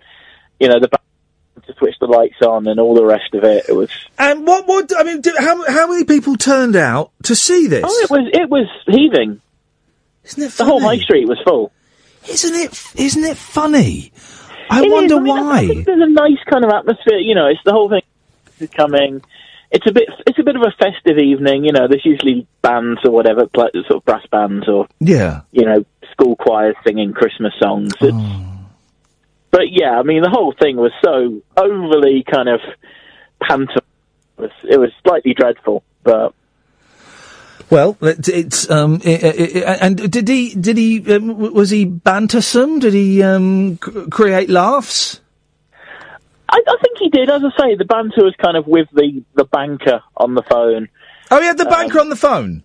you 0.58 0.68
know, 0.68 0.80
the 0.80 0.88
banker 0.88 1.66
to 1.66 1.74
switch 1.78 1.94
the 2.00 2.06
lights 2.06 2.40
on 2.46 2.66
and 2.66 2.80
all 2.80 2.94
the 2.94 3.04
rest 3.04 3.34
of 3.34 3.44
it. 3.44 3.66
It 3.68 3.72
was, 3.74 3.90
And 4.18 4.46
what, 4.46 4.66
what, 4.66 4.90
I 4.98 5.02
mean, 5.04 5.20
do, 5.20 5.32
how, 5.38 5.66
how 5.70 5.86
many 5.90 6.04
people 6.04 6.36
turned 6.36 6.74
out 6.76 7.12
to 7.24 7.36
see 7.36 7.66
this? 7.66 7.84
oh, 7.86 8.00
it 8.02 8.10
was, 8.10 8.30
it 8.32 8.48
was 8.48 8.66
heaving. 8.86 9.40
Isn't 10.24 10.42
it 10.42 10.52
The 10.52 10.64
whole 10.64 10.80
high 10.80 10.98
street 10.98 11.28
was 11.28 11.38
full. 11.44 11.72
Isn't 12.28 12.54
it, 12.54 12.82
isn't 12.96 13.24
it 13.24 13.36
funny? 13.36 14.12
I 14.70 14.80
It 14.82 14.86
is. 14.86 14.92
wonder 14.92 15.16
I 15.16 15.20
mean, 15.20 15.36
why. 15.36 15.58
I 15.60 15.66
think 15.66 15.86
there's 15.86 16.02
a 16.02 16.08
nice 16.10 16.38
kind 16.50 16.64
of 16.64 16.70
atmosphere. 16.70 17.18
You 17.18 17.34
know, 17.34 17.46
it's 17.46 17.60
the 17.64 17.72
whole 17.72 17.88
thing 17.88 18.02
is 18.58 18.70
coming. 18.70 19.22
It's 19.70 19.86
a 19.86 19.92
bit. 19.92 20.08
It's 20.26 20.38
a 20.38 20.42
bit 20.42 20.56
of 20.56 20.62
a 20.62 20.72
festive 20.82 21.18
evening. 21.18 21.64
You 21.64 21.72
know, 21.72 21.86
there's 21.88 22.04
usually 22.04 22.46
bands 22.60 23.00
or 23.04 23.12
whatever, 23.12 23.48
sort 23.54 23.90
of 23.90 24.04
brass 24.04 24.26
bands 24.30 24.68
or 24.68 24.86
Yeah. 24.98 25.42
you 25.52 25.64
know, 25.64 25.84
school 26.10 26.34
choirs 26.36 26.74
singing 26.84 27.12
Christmas 27.12 27.52
songs. 27.62 27.92
It's, 28.00 28.16
But 29.52 29.70
yeah, 29.70 29.98
I 29.98 30.02
mean, 30.02 30.22
the 30.22 30.30
whole 30.30 30.52
thing 30.60 30.76
was 30.76 30.92
so 31.04 31.40
overly 31.56 32.24
kind 32.24 32.48
of 32.48 32.60
pantomime. 33.40 33.78
It 34.38 34.42
was, 34.42 34.50
it 34.70 34.78
was 34.78 34.90
slightly 35.04 35.34
dreadful, 35.34 35.82
but 36.02 36.32
Well, 37.68 37.96
it's 38.00 38.68
um, 38.70 39.00
i 39.04 39.10
i 39.10 39.72
i 39.72 39.74
and 39.86 40.10
did 40.10 40.26
he 40.28 40.54
did 40.54 40.76
he 40.76 41.14
um, 41.14 41.52
was 41.52 41.70
he 41.70 41.84
bantersome? 41.84 42.80
Did 42.80 42.94
he 42.94 43.22
um, 43.22 43.76
create 43.76 44.48
laughs? 44.50 45.20
I, 46.50 46.60
I 46.66 46.76
think 46.82 46.98
he 46.98 47.08
did. 47.08 47.30
As 47.30 47.42
I 47.44 47.50
say, 47.60 47.74
the 47.76 47.84
banter 47.84 48.24
was 48.24 48.34
kind 48.42 48.56
of 48.56 48.66
with 48.66 48.88
the 48.92 49.22
the 49.34 49.44
banker 49.44 50.02
on 50.16 50.34
the 50.34 50.42
phone. 50.42 50.88
Oh, 51.30 51.40
he 51.40 51.46
had 51.46 51.58
the 51.58 51.64
banker 51.64 51.98
um, 52.00 52.06
on 52.06 52.08
the 52.10 52.16
phone. 52.16 52.64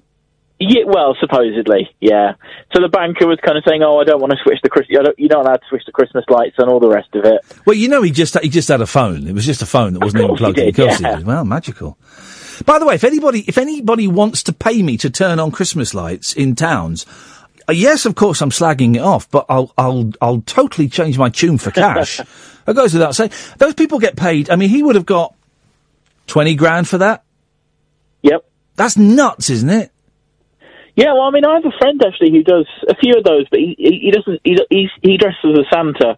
Yeah, 0.58 0.86
well, 0.88 1.18
supposedly, 1.20 1.90
yeah. 2.00 2.36
So 2.74 2.82
the 2.82 2.88
banker 2.88 3.28
was 3.28 3.40
kind 3.46 3.58
of 3.58 3.64
saying, 3.68 3.84
"Oh, 3.84 4.00
I 4.00 4.06
don't 4.06 4.22
want 4.22 4.32
to 4.32 4.40
switch 4.42 4.60
the 4.64 4.70
Chris. 4.70 4.86
You 4.90 5.04
don't, 5.04 5.20
you're 5.20 5.30
not 5.30 5.46
allowed 5.46 5.58
to 5.58 5.68
switch 5.68 5.84
the 5.86 5.92
Christmas 5.92 6.24
lights 6.30 6.56
and 6.58 6.70
all 6.70 6.80
the 6.80 6.90
rest 6.90 7.14
of 7.14 7.26
it." 7.26 7.42
Well, 7.66 7.76
you 7.76 7.90
know, 7.90 8.02
he 8.02 8.12
just 8.12 8.40
he 8.40 8.50
just 8.50 8.70
had 8.70 8.82
a 8.82 8.88
phone. 8.88 9.28
It 9.28 9.34
was 9.34 9.46
just 9.46 9.62
a 9.62 9.66
phone 9.66 9.94
that 9.94 10.04
wasn't 10.04 10.24
even 10.24 10.36
plugged 10.38 10.58
in. 10.58 10.70
Of 10.70 10.76
course 10.76 11.02
yeah. 11.02 11.20
Well, 11.20 11.44
magical. 11.44 11.98
By 12.66 12.80
the 12.80 12.86
way, 12.86 12.96
if 12.96 13.04
anybody 13.04 13.44
if 13.48 13.58
anybody 13.58 14.08
wants 14.08 14.44
to 14.44 14.54
pay 14.54 14.82
me 14.82 14.98
to 14.98 15.10
turn 15.10 15.40
on 15.40 15.52
Christmas 15.52 15.94
lights 15.94 16.32
in 16.34 16.56
towns, 16.56 17.06
yes, 17.74 18.06
of 18.06 18.16
course 18.16 18.42
I'm 18.42 18.52
slagging 18.52 18.96
it 18.96 19.02
off, 19.02 19.30
but 19.30 19.46
I'll 19.50 19.74
I'll 19.78 20.12
I'll 20.22 20.42
totally 20.42 20.88
change 20.88 21.18
my 21.18 21.30
tune 21.30 21.58
for 21.58 21.72
cash. 21.72 22.20
it 22.68 22.76
goes 22.76 22.94
without 22.94 23.16
saying. 23.16 23.32
Those 23.58 23.74
people 23.74 24.00
get 24.00 24.16
paid. 24.16 24.50
I 24.50 24.56
mean, 24.56 24.70
he 24.70 24.84
would 24.84 24.96
have 24.96 25.06
got 25.06 25.34
twenty 26.28 26.56
grand 26.56 26.88
for 26.88 27.00
that. 27.00 27.24
Yep. 28.22 28.46
That's 28.76 28.98
nuts, 28.98 29.50
isn't 29.50 29.70
it? 29.70 29.92
Yeah, 30.96 31.14
well, 31.14 31.24
I 31.24 31.32
mean, 31.32 31.46
I 31.46 31.56
have 31.56 31.66
a 31.66 31.78
friend 31.78 32.02
actually 32.06 32.32
who 32.32 32.44
does 32.44 32.68
a 32.88 32.96
few 32.96 33.16
of 33.18 33.24
those, 33.24 33.48
but 33.50 33.60
he 33.60 33.76
he, 33.78 34.12
doesn't. 34.12 34.42
He, 34.44 34.58
he 34.70 34.90
he 35.02 35.18
dresses 35.18 35.44
as 35.44 35.60
a 35.60 35.66
Santa 35.74 36.18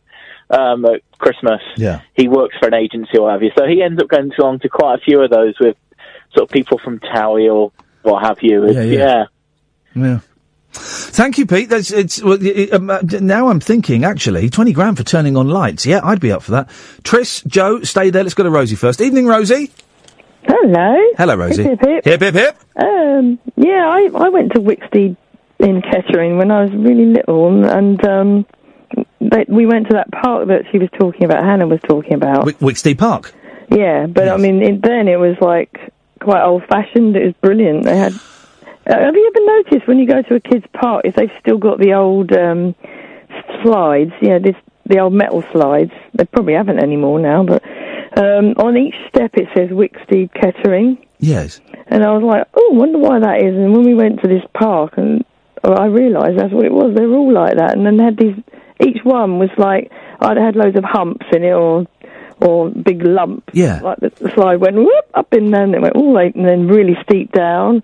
um, 0.49 0.86
at 0.86 1.02
Christmas. 1.18 1.61
Yeah. 1.76 2.02
He 2.14 2.28
works 2.28 2.56
for 2.60 2.68
an 2.68 2.74
agency 2.74 3.18
or 3.18 3.24
what 3.24 3.34
have 3.34 3.44
you, 3.44 3.52
so 3.57 3.65
he 3.65 3.82
ends 3.82 4.02
up 4.02 4.07
going 4.07 4.32
along 4.38 4.60
to 4.60 4.69
quite 4.69 4.95
a 4.95 5.02
few 5.03 5.22
of 5.22 5.32
those 5.32 5.56
with 5.60 5.78
sort 6.36 6.49
of 6.49 6.53
people 6.53 6.80
from 6.84 6.99
Towie 6.99 7.52
or 7.52 7.72
what 8.03 8.24
have 8.24 8.38
you. 8.41 8.72
Yeah, 8.72 8.82
yeah. 8.82 8.98
yeah. 8.98 9.26
Yeah. 9.95 10.19
Thank 10.77 11.37
you, 11.37 11.45
Pete. 11.45 11.69
That's 11.69 11.91
it's 11.91 12.21
well, 12.21 12.37
it, 12.41 12.73
um, 12.73 12.89
uh, 12.89 13.01
now 13.21 13.49
I'm 13.49 13.59
thinking 13.59 14.03
actually 14.03 14.49
twenty 14.49 14.73
grand 14.73 14.97
for 14.97 15.03
turning 15.03 15.35
on 15.35 15.47
lights. 15.49 15.85
Yeah, 15.85 16.01
I'd 16.03 16.19
be 16.19 16.31
up 16.31 16.43
for 16.43 16.51
that. 16.51 16.69
Tris, 17.03 17.41
Joe, 17.47 17.81
stay 17.83 18.09
there. 18.09 18.23
Let's 18.23 18.35
go 18.35 18.43
to 18.43 18.49
Rosie 18.49 18.75
first. 18.75 19.01
Evening, 19.01 19.25
Rosie. 19.27 19.71
Hello. 20.43 20.95
Hello, 21.17 21.35
Rosie. 21.35 21.63
Hip, 21.63 21.79
hip, 21.81 22.05
hip. 22.05 22.05
Hip 22.05 22.21
hip 22.21 22.33
hip. 22.35 22.57
Um, 22.81 23.39
yeah, 23.55 23.87
I, 23.87 24.09
I 24.15 24.29
went 24.29 24.53
to 24.53 24.59
Wicksteed 24.59 25.17
in 25.59 25.81
Kettering 25.81 26.37
when 26.37 26.51
I 26.51 26.63
was 26.63 26.71
really 26.71 27.05
little, 27.05 27.47
and, 27.47 27.65
and 27.65 28.05
um, 28.05 28.45
they, 29.19 29.45
we 29.49 29.65
went 29.65 29.87
to 29.89 29.95
that 29.95 30.11
park 30.11 30.47
that 30.47 30.63
she 30.71 30.77
was 30.77 30.89
talking 30.97 31.23
about, 31.25 31.43
Hannah 31.43 31.67
was 31.67 31.81
talking 31.81 32.13
about. 32.13 32.45
Wicksteed 32.45 32.97
Park. 32.97 33.33
yeah, 33.69 34.05
but 34.05 34.29
I 34.29 34.37
mean, 34.37 34.61
it, 34.61 34.81
then 34.81 35.07
it 35.07 35.17
was 35.19 35.35
like 35.41 35.91
quite 36.21 36.43
old 36.43 36.63
fashioned. 36.67 37.15
It 37.15 37.25
was 37.25 37.33
brilliant. 37.41 37.83
They 37.83 37.97
had. 37.97 38.13
Uh, 38.88 38.99
have 38.99 39.15
you 39.15 39.31
ever 39.35 39.45
noticed 39.45 39.88
when 39.88 39.99
you 39.99 40.07
go 40.07 40.22
to 40.22 40.35
a 40.35 40.39
kids' 40.39 40.65
park 40.73 41.01
if 41.03 41.15
they've 41.15 41.31
still 41.41 41.57
got 41.57 41.77
the 41.80 41.93
old 41.93 42.31
um, 42.31 42.73
slides? 43.64 44.11
You 44.22 44.30
know, 44.30 44.39
this 44.39 44.55
the 44.85 44.99
old 44.99 45.14
metal 45.14 45.43
slides. 45.51 45.91
They 46.14 46.23
probably 46.26 46.53
haven't 46.53 46.80
anymore 46.80 47.19
now, 47.19 47.43
but 47.43 47.61
um, 48.18 48.55
on 48.57 48.77
each 48.77 48.95
step 49.09 49.31
it 49.34 49.49
says 49.55 49.69
Wicksteed 49.69 50.34
Kettering. 50.34 51.05
Yes. 51.19 51.59
And 51.88 52.03
I 52.03 52.11
was 52.11 52.23
like, 52.23 52.47
oh, 52.53 52.69
wonder 52.73 52.97
why 52.97 53.19
that 53.19 53.43
is. 53.43 53.55
And 53.55 53.73
when 53.73 53.84
we 53.84 53.93
went 53.93 54.22
to 54.22 54.27
this 54.27 54.43
park, 54.53 54.93
and 54.97 55.26
I 55.64 55.85
realised 55.88 56.39
that's 56.39 56.53
what 56.53 56.65
it 56.65 56.72
was. 56.72 56.95
They 56.95 57.05
were 57.05 57.18
all 57.18 57.34
like 57.34 57.57
that, 57.57 57.76
and 57.76 57.85
then 57.85 57.97
they 57.97 58.03
had 58.03 58.18
these. 58.18 58.35
Each 58.80 59.03
one 59.03 59.39
was 59.39 59.49
like 59.57 59.91
either 60.22 60.41
had 60.41 60.55
loads 60.55 60.77
of 60.77 60.84
humps 60.85 61.26
in 61.34 61.43
it, 61.43 61.51
or 61.51 61.85
or 62.39 62.69
big 62.69 63.01
lump. 63.03 63.49
Yeah. 63.53 63.81
Like 63.81 63.99
the, 63.99 64.09
the 64.09 64.31
slide 64.35 64.57
went 64.57 64.76
whoop 64.76 65.05
up 65.14 65.34
in 65.34 65.51
there, 65.51 65.64
and 65.64 65.76
it 65.76 65.81
went 65.81 65.95
all 65.95 66.14
like, 66.14 66.35
and 66.35 66.45
then 66.45 66.68
really 66.68 66.95
steep 67.03 67.31
down, 67.31 67.84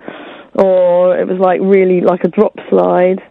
or 0.55 1.17
it 1.17 1.27
was 1.27 1.39
like 1.39 1.59
really 1.61 2.01
like 2.01 2.23
a 2.23 2.29
drop 2.29 2.55
slide. 2.69 3.21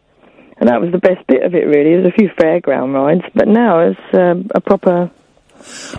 And 0.59 0.69
that 0.69 0.81
was 0.81 0.93
the 0.93 0.99
best 0.99 1.27
bit 1.27 1.43
of 1.43 1.55
it, 1.55 1.67
really. 1.67 1.97
There's 1.97 2.07
a 2.07 2.17
few 2.17 2.29
fairground 2.39 2.95
rides, 2.95 3.25
but 3.35 3.49
now 3.49 3.81
it's 3.81 3.99
um, 4.15 4.47
a 4.55 4.61
proper 4.61 5.11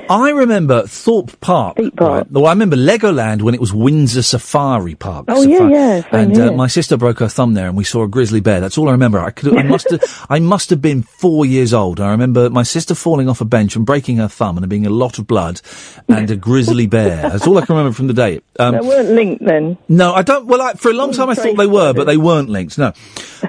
I 0.09 0.31
remember 0.31 0.85
Thorpe 0.87 1.39
Park. 1.41 1.77
Right? 1.99 2.29
Well, 2.31 2.45
I 2.45 2.51
remember 2.51 2.75
Legoland 2.75 3.41
when 3.41 3.53
it 3.53 3.59
was 3.61 3.73
Windsor 3.73 4.21
Safari 4.21 4.95
Park. 4.95 5.25
Oh, 5.27 5.41
yeah, 5.41 5.57
Safari- 5.57 5.73
yeah, 5.73 6.01
same 6.01 6.19
And 6.31 6.37
uh, 6.39 6.51
my 6.53 6.67
sister 6.67 6.97
broke 6.97 7.19
her 7.19 7.27
thumb 7.27 7.53
there, 7.53 7.67
and 7.67 7.77
we 7.77 7.83
saw 7.83 8.03
a 8.03 8.07
grizzly 8.07 8.39
bear. 8.41 8.59
That's 8.59 8.77
all 8.77 8.89
I 8.89 8.91
remember. 8.91 9.19
I 9.19 9.31
could, 9.31 9.57
I 9.57 9.63
must 9.73 9.89
have, 9.91 10.25
I 10.29 10.39
must 10.39 10.69
have 10.69 10.81
been 10.81 11.03
four 11.03 11.45
years 11.45 11.73
old. 11.73 11.99
I 11.99 12.11
remember 12.11 12.49
my 12.49 12.63
sister 12.63 12.95
falling 12.95 13.29
off 13.29 13.41
a 13.41 13.45
bench 13.45 13.75
and 13.75 13.85
breaking 13.85 14.17
her 14.17 14.27
thumb, 14.27 14.57
and 14.57 14.63
there 14.63 14.69
being 14.69 14.85
a 14.85 14.89
lot 14.91 15.19
of 15.19 15.27
blood, 15.27 15.61
and 16.07 16.29
a 16.29 16.35
grizzly 16.35 16.87
bear. 16.87 17.29
That's 17.29 17.47
all 17.47 17.57
I 17.57 17.65
can 17.65 17.75
remember 17.75 17.95
from 17.95 18.07
the 18.07 18.13
day. 18.13 18.41
Um, 18.59 18.75
they 18.75 18.81
weren't 18.81 19.09
linked 19.09 19.43
then. 19.43 19.79
no, 19.89 20.13
I 20.13 20.21
don't. 20.21 20.45
Well, 20.45 20.61
I, 20.61 20.73
for 20.73 20.91
a 20.91 20.93
long 20.93 21.11
time 21.11 21.27
I 21.27 21.33
thought 21.33 21.57
they 21.57 21.65
were, 21.65 21.91
but 21.91 22.03
they 22.05 22.17
weren't 22.17 22.49
linked. 22.49 22.77
No. 22.77 22.93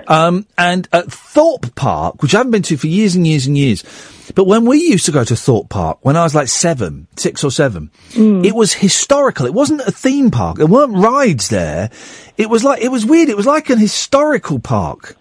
Um, 0.09 0.47
and 0.57 0.89
at 0.95 1.13
Thorpe 1.13 1.75
Park, 1.75 2.23
which 2.23 2.35
I 2.35 2.39
haven't 2.39 2.53
been 2.53 2.63
to 2.63 2.79
for 2.79 2.87
years 2.87 3.15
and 3.15 3.27
years 3.27 3.47
and 3.47 3.57
years, 3.59 3.83
but 4.35 4.45
when 4.47 4.65
we 4.65 4.79
used 4.79 5.07
to 5.07 5.13
go 5.13 5.25
to 5.25 5.37
Thorpe 5.37 5.69
Park 5.69 5.99
when 6.03 6.17
I 6.17 6.23
was 6.23 6.35
like 6.35 6.49
seven, 6.49 7.07
six 7.17 7.45
or 7.45 7.51
seven, 7.51 7.91
it 8.15 8.55
was 8.55 8.73
historical. 8.73 9.47
It 9.47 9.55
wasn't 9.55 9.81
a 9.83 9.93
theme 9.93 10.31
park. 10.31 10.57
There 10.57 10.67
weren't 10.67 10.97
rides 10.97 11.49
there. 11.49 11.91
It 12.37 12.49
was 12.49 12.65
like 12.65 12.83
it 12.83 12.89
was 12.89 13.05
weird. 13.05 13.29
It 13.29 13.37
was 13.37 13.47
like 13.47 13.71
an 13.71 13.79
historical 13.79 14.59
park. 14.59 15.17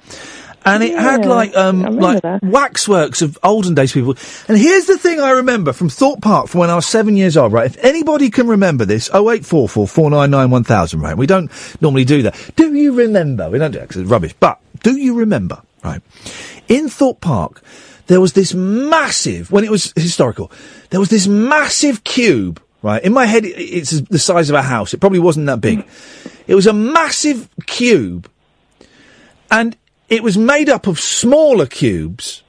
And 0.65 0.81
it 0.81 0.97
had 0.97 1.25
like 1.25 1.53
um 1.57 1.81
like 1.81 2.23
waxworks 2.41 3.21
of 3.21 3.38
olden 3.43 3.73
days 3.75 3.91
people. 3.91 4.15
And 4.47 4.57
here's 4.57 4.85
the 4.85 4.97
thing 4.97 5.19
I 5.19 5.31
remember 5.31 5.73
from 5.73 5.89
Thorpe 5.89 6.21
Park 6.21 6.47
from 6.47 6.61
when 6.61 6.69
I 6.69 6.75
was 6.75 6.85
seven 6.85 7.17
years 7.17 7.35
old, 7.35 7.51
right? 7.51 7.65
If 7.65 7.84
anybody 7.84 8.30
can 8.30 8.47
remember 8.47 8.85
this, 8.85 9.09
0844 9.09 9.88
499 9.88 10.49
1000, 10.51 11.01
right? 11.01 11.17
We 11.17 11.27
don't 11.27 11.51
normally 11.81 12.05
do 12.05 12.21
that. 12.21 12.51
Do 12.55 12.73
you 12.73 12.93
remember? 12.93 13.49
We 13.49 13.59
don't 13.59 13.71
do 13.71 13.80
that 13.80 13.89
because 13.89 14.01
it's 14.03 14.09
rubbish. 14.09 14.34
But 14.39 14.59
do 14.84 14.95
you 14.95 15.15
remember, 15.15 15.61
right? 15.84 16.01
In 16.69 16.88
Thorpe 16.88 17.19
Park, 17.19 17.61
there 18.07 18.21
was 18.21 18.34
this 18.34 18.53
massive, 18.53 19.51
when 19.51 19.63
it 19.63 19.71
was 19.71 19.93
historical, 19.95 20.51
there 20.89 20.99
was 20.99 21.09
this 21.09 21.27
massive 21.27 22.03
cube, 22.03 22.61
right? 22.81 23.03
In 23.03 23.13
my 23.13 23.25
head, 23.25 23.45
it's 23.45 24.01
the 24.01 24.19
size 24.19 24.49
of 24.49 24.55
a 24.55 24.61
house. 24.61 24.93
It 24.93 24.99
probably 24.99 25.19
wasn't 25.19 25.45
that 25.47 25.61
big. 25.61 25.88
It 26.47 26.55
was 26.55 26.67
a 26.67 26.73
massive 26.73 27.49
cube 27.65 28.30
and 29.53 29.77
it 30.09 30.23
was 30.23 30.38
made 30.38 30.67
up 30.67 30.88
of 30.88 30.99
smaller 30.99 31.67
cubes, 31.67 32.43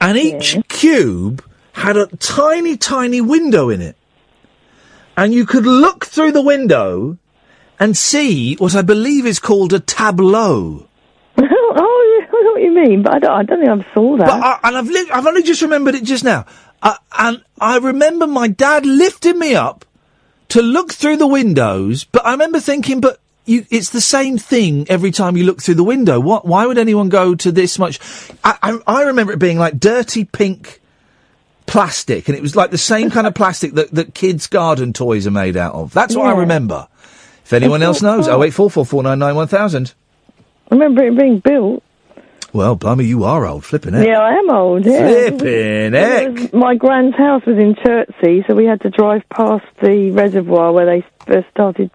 and 0.00 0.18
each 0.18 0.56
cube 0.68 1.44
had 1.72 1.96
a 1.96 2.06
tiny, 2.16 2.76
tiny 2.76 3.20
window 3.20 3.70
in 3.70 3.80
it. 3.80 3.96
And 5.16 5.32
you 5.32 5.46
could 5.46 5.64
look 5.64 6.04
through 6.04 6.32
the 6.32 6.42
window 6.42 7.18
and 7.78 7.96
see 7.96 8.56
what 8.56 8.74
I 8.74 8.82
believe 8.82 9.24
is 9.24 9.38
called 9.38 9.72
a 9.72 9.80
tableau. 9.80 10.85
oh, 11.38 12.18
yeah, 12.20 12.26
I 12.26 12.42
know 12.42 12.52
what 12.52 12.62
you 12.62 12.74
mean, 12.74 13.02
but 13.02 13.14
I 13.14 13.18
don't, 13.18 13.30
I 13.30 13.42
don't 13.42 13.64
think 13.64 13.86
I 13.86 13.94
saw 13.94 14.16
that. 14.16 14.26
But 14.26 14.42
I, 14.42 14.58
and 14.64 14.76
I've 14.76 14.88
li- 14.88 15.10
I've 15.12 15.26
only 15.26 15.42
just 15.42 15.62
remembered 15.62 15.94
it 15.94 16.04
just 16.04 16.24
now. 16.24 16.46
Uh, 16.82 16.96
and 17.18 17.42
I 17.60 17.78
remember 17.78 18.26
my 18.26 18.48
dad 18.48 18.86
lifting 18.86 19.38
me 19.38 19.54
up 19.54 19.84
to 20.48 20.62
look 20.62 20.92
through 20.92 21.16
the 21.16 21.26
windows, 21.26 22.04
but 22.04 22.24
I 22.24 22.32
remember 22.32 22.60
thinking, 22.60 23.00
but 23.00 23.20
you, 23.44 23.66
it's 23.70 23.90
the 23.90 24.00
same 24.00 24.38
thing 24.38 24.86
every 24.88 25.10
time 25.10 25.36
you 25.36 25.44
look 25.44 25.62
through 25.62 25.74
the 25.74 25.84
window. 25.84 26.20
What? 26.20 26.46
Why 26.46 26.66
would 26.66 26.78
anyone 26.78 27.08
go 27.08 27.34
to 27.34 27.52
this 27.52 27.78
much? 27.78 27.98
I, 28.44 28.58
I, 28.62 28.78
I 28.86 29.02
remember 29.04 29.32
it 29.32 29.38
being 29.38 29.58
like 29.58 29.78
dirty 29.78 30.24
pink 30.24 30.80
plastic, 31.66 32.28
and 32.28 32.36
it 32.36 32.42
was 32.42 32.56
like 32.56 32.70
the 32.70 32.78
same 32.78 33.10
kind 33.10 33.26
of 33.26 33.34
plastic 33.36 33.74
that, 33.74 33.90
that 33.92 34.14
kids' 34.14 34.46
garden 34.46 34.92
toys 34.92 35.26
are 35.26 35.32
made 35.32 35.56
out 35.56 35.74
of. 35.74 35.92
That's 35.92 36.16
what 36.16 36.26
I 36.26 36.38
remember. 36.38 36.88
If 37.44 37.52
anyone 37.52 37.82
else 37.82 38.02
knows, 38.02 38.26
oh 38.26 38.42
eight 38.42 38.54
four 38.54 38.70
four 38.70 38.84
four 38.84 39.02
nine 39.02 39.18
nine 39.18 39.36
one 39.36 39.48
thousand. 39.48 39.94
I 40.70 40.74
remember 40.74 41.04
it 41.06 41.18
being 41.18 41.38
built. 41.40 41.82
Well, 42.52 42.74
blimey, 42.76 43.04
you 43.04 43.24
are 43.24 43.46
old, 43.46 43.64
flipping 43.64 43.94
it. 43.94 44.06
Yeah, 44.06 44.18
I 44.20 44.32
am 44.34 44.50
old. 44.50 44.86
Yeah. 44.86 45.28
Flipping 45.28 45.94
It 45.94 46.32
was- 46.32 46.52
my 46.52 46.74
grand's 46.74 47.16
house 47.16 47.44
was 47.46 47.58
in 47.58 47.74
Chertsey, 47.84 48.44
so 48.48 48.54
we 48.54 48.64
had 48.64 48.80
to 48.82 48.90
drive 48.90 49.22
past 49.28 49.64
the 49.82 50.10
reservoir 50.12 50.72
where 50.72 50.86
they 50.86 51.04
first 51.26 51.48
started 51.50 51.90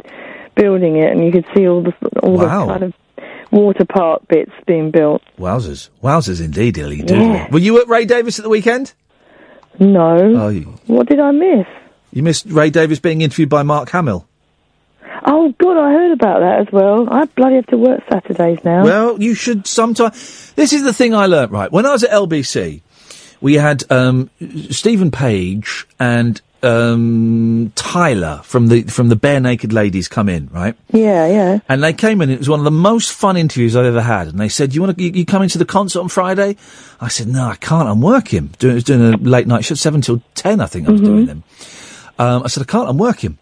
building 0.55 0.97
it, 0.97 1.11
and 1.11 1.23
you 1.25 1.31
could 1.31 1.45
see 1.55 1.67
all 1.67 1.81
the 1.81 1.93
all 2.21 2.37
Wow. 2.37 2.65
the 2.67 2.71
kind 2.73 2.83
of 2.83 2.93
water 3.49 3.85
park 3.85 4.21
bits 4.27 4.51
being 4.67 4.91
built. 4.91 5.21
Wowzers. 5.39 5.89
Wowzers 6.03 6.43
indeed, 6.43 6.77
Illy. 6.77 7.01
do 7.01 7.15
Yeah. 7.15 7.47
Were 7.51 7.59
you 7.59 7.81
at 7.81 7.87
Ray 7.87 8.05
Davies 8.05 8.37
at 8.39 8.43
the 8.43 8.49
weekend? 8.49 8.93
No. 9.79 10.17
Oh, 10.35 10.49
you, 10.49 10.75
What 10.87 11.07
did 11.09 11.19
I 11.19 11.31
miss? 11.31 11.65
you 12.11 12.21
missed 12.23 12.45
Ray 12.49 12.69
Davies 12.69 12.99
being 12.99 13.21
interviewed 13.21 13.49
by 13.49 13.63
Mark 13.63 13.89
Hamill. 13.89 14.27
Oh 15.23 15.53
God, 15.57 15.77
I 15.77 15.91
heard 15.91 16.11
about 16.11 16.39
that 16.39 16.59
as 16.67 16.71
well. 16.71 17.07
I 17.11 17.25
bloody 17.25 17.55
have 17.55 17.67
to 17.67 17.77
work 17.77 18.01
Saturdays 18.09 18.63
now. 18.63 18.83
Well, 18.83 19.21
you 19.21 19.33
should 19.35 19.67
sometime. 19.67 20.11
This 20.11 20.73
is 20.73 20.83
the 20.83 20.93
thing 20.93 21.13
I 21.13 21.27
learnt, 21.27 21.51
right? 21.51 21.71
When 21.71 21.85
I 21.85 21.91
was 21.91 22.03
at 22.03 22.11
LBC, 22.11 22.81
we 23.39 23.55
had 23.55 23.83
um, 23.91 24.29
Steven 24.69 25.11
Page 25.11 25.85
and 25.99 26.41
um, 26.63 27.71
Tyler 27.75 28.41
from 28.43 28.67
the 28.67 28.83
from 28.83 29.09
the 29.09 29.15
Barenaked 29.15 29.73
Ladies 29.73 30.07
come 30.07 30.29
in, 30.29 30.47
right? 30.51 30.75
yeah, 30.89 31.27
yeah. 31.27 31.59
And 31.67 31.83
they 31.83 31.93
came 31.93 32.21
in. 32.21 32.29
It 32.29 32.39
was 32.39 32.49
one 32.49 32.59
of 32.59 32.65
the 32.65 32.71
most 32.71 33.11
fun 33.11 33.37
interviews 33.37 33.75
I've 33.75 33.85
ever 33.85 34.01
had. 34.01 34.27
And 34.27 34.39
they 34.39 34.49
said, 34.49 34.75
"You 34.75 34.81
want 34.81 34.97
to? 34.97 35.03
You, 35.03 35.11
you 35.11 35.25
come 35.25 35.43
into 35.43 35.57
the 35.57 35.65
concert 35.65 35.99
on 35.99 36.09
Friday?" 36.09 36.55
I 36.99 37.07
said, 37.07 37.27
"No, 37.27 37.45
I 37.45 37.55
can't. 37.55 37.87
I'm 37.87 38.01
working. 38.01 38.47
Doing, 38.59 38.71
I 38.71 38.75
was 38.75 38.83
doing 38.83 39.01
a 39.01 39.17
late 39.17 39.47
night 39.47 39.65
show, 39.65 39.75
seven 39.75 40.01
till 40.01 40.21
ten. 40.35 40.61
I 40.61 40.65
think 40.67 40.87
I 40.87 40.91
was 40.91 41.01
doing 41.01 41.25
them." 41.25 41.43
Um, 42.19 42.43
I 42.43 42.47
said, 42.47 42.61
"I 42.61 42.65
can't. 42.65 42.89
I'm 42.89 42.97
working." 42.97 43.37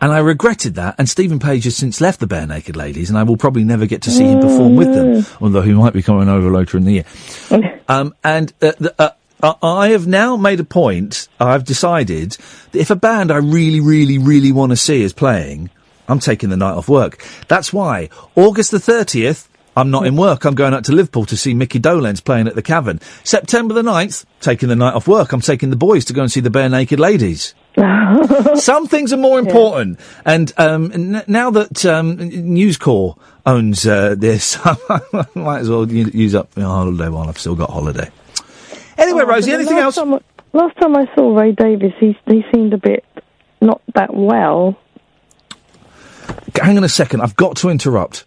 And 0.00 0.12
I 0.12 0.18
regretted 0.18 0.74
that. 0.74 0.94
And 0.98 1.08
Steven 1.08 1.38
Page 1.38 1.64
has 1.64 1.76
since 1.76 2.00
left 2.00 2.20
the 2.20 2.26
Barenaked 2.26 2.76
Ladies, 2.76 3.10
and 3.10 3.18
I 3.18 3.22
will 3.22 3.36
probably 3.36 3.64
never 3.64 3.86
get 3.86 4.02
to 4.02 4.10
see 4.10 4.24
him 4.24 4.40
perform 4.40 4.76
with 4.76 4.92
them, 4.94 5.24
although 5.40 5.62
he 5.62 5.72
might 5.72 5.92
be 5.92 6.02
coming 6.02 6.28
over 6.28 6.50
later 6.50 6.76
in 6.76 6.84
the 6.84 6.92
year. 6.92 7.04
um, 7.88 8.14
and 8.24 8.52
uh, 8.62 8.72
the, 8.78 8.94
uh, 8.98 9.10
uh, 9.42 9.54
I 9.62 9.88
have 9.88 10.06
now 10.06 10.36
made 10.36 10.60
a 10.60 10.64
point. 10.64 11.28
I've 11.38 11.64
decided 11.64 12.32
that 12.72 12.80
if 12.80 12.90
a 12.90 12.96
band 12.96 13.30
I 13.30 13.36
really, 13.36 13.80
really, 13.80 14.18
really 14.18 14.52
want 14.52 14.70
to 14.70 14.76
see 14.76 15.02
is 15.02 15.12
playing, 15.12 15.70
I'm 16.08 16.20
taking 16.20 16.50
the 16.50 16.56
night 16.56 16.74
off 16.74 16.88
work. 16.88 17.22
That's 17.48 17.72
why 17.72 18.08
August 18.34 18.70
the 18.70 18.78
30th, 18.78 19.48
I'm 19.76 19.90
not 19.90 20.06
in 20.06 20.16
work. 20.16 20.44
I'm 20.44 20.54
going 20.54 20.72
out 20.72 20.84
to 20.86 20.92
Liverpool 20.92 21.26
to 21.26 21.36
see 21.36 21.52
Micky 21.52 21.78
Dolenz 21.78 22.24
playing 22.24 22.48
at 22.48 22.54
the 22.54 22.62
Cavern. 22.62 23.00
September 23.24 23.74
the 23.74 23.82
9th, 23.82 24.24
taking 24.40 24.70
the 24.70 24.76
night 24.76 24.94
off 24.94 25.06
work. 25.06 25.32
I'm 25.32 25.42
taking 25.42 25.68
the 25.68 25.76
boys 25.76 26.06
to 26.06 26.14
go 26.14 26.22
and 26.22 26.32
see 26.32 26.40
the 26.40 26.50
Barenaked 26.50 26.98
Ladies. 26.98 27.54
Some 28.56 28.86
things 28.86 29.12
are 29.12 29.16
more 29.18 29.38
important. 29.38 30.00
And 30.24 30.52
um, 30.56 30.90
n- 30.92 31.24
now 31.26 31.50
that 31.50 31.84
um, 31.84 32.16
News 32.16 32.76
Corps 32.78 33.16
owns 33.44 33.86
uh, 33.86 34.14
this, 34.16 34.56
I 34.64 35.26
might 35.34 35.60
as 35.60 35.68
well 35.70 35.86
use 35.90 36.34
up 36.34 36.56
my 36.56 36.62
holiday 36.62 37.08
while 37.08 37.28
I've 37.28 37.38
still 37.38 37.54
got 37.54 37.70
holiday. 37.70 38.10
Anyway, 38.98 39.22
Oh, 39.22 39.26
Rosie, 39.26 39.52
anything 39.52 39.76
else? 39.76 39.96
Time, 39.96 40.18
last 40.54 40.76
time 40.78 40.96
I 40.96 41.04
saw 41.14 41.36
Ray 41.38 41.52
Davies, 41.52 41.92
he 42.00 42.16
he 42.26 42.42
seemed 42.54 42.72
a 42.72 42.78
bit 42.78 43.04
not 43.60 43.82
that 43.94 44.14
well. 44.14 44.78
Hang 46.54 46.78
on 46.78 46.84
a 46.84 46.88
second. 46.88 47.20
I've 47.20 47.36
got 47.36 47.56
to 47.58 47.68
interrupt. 47.68 48.24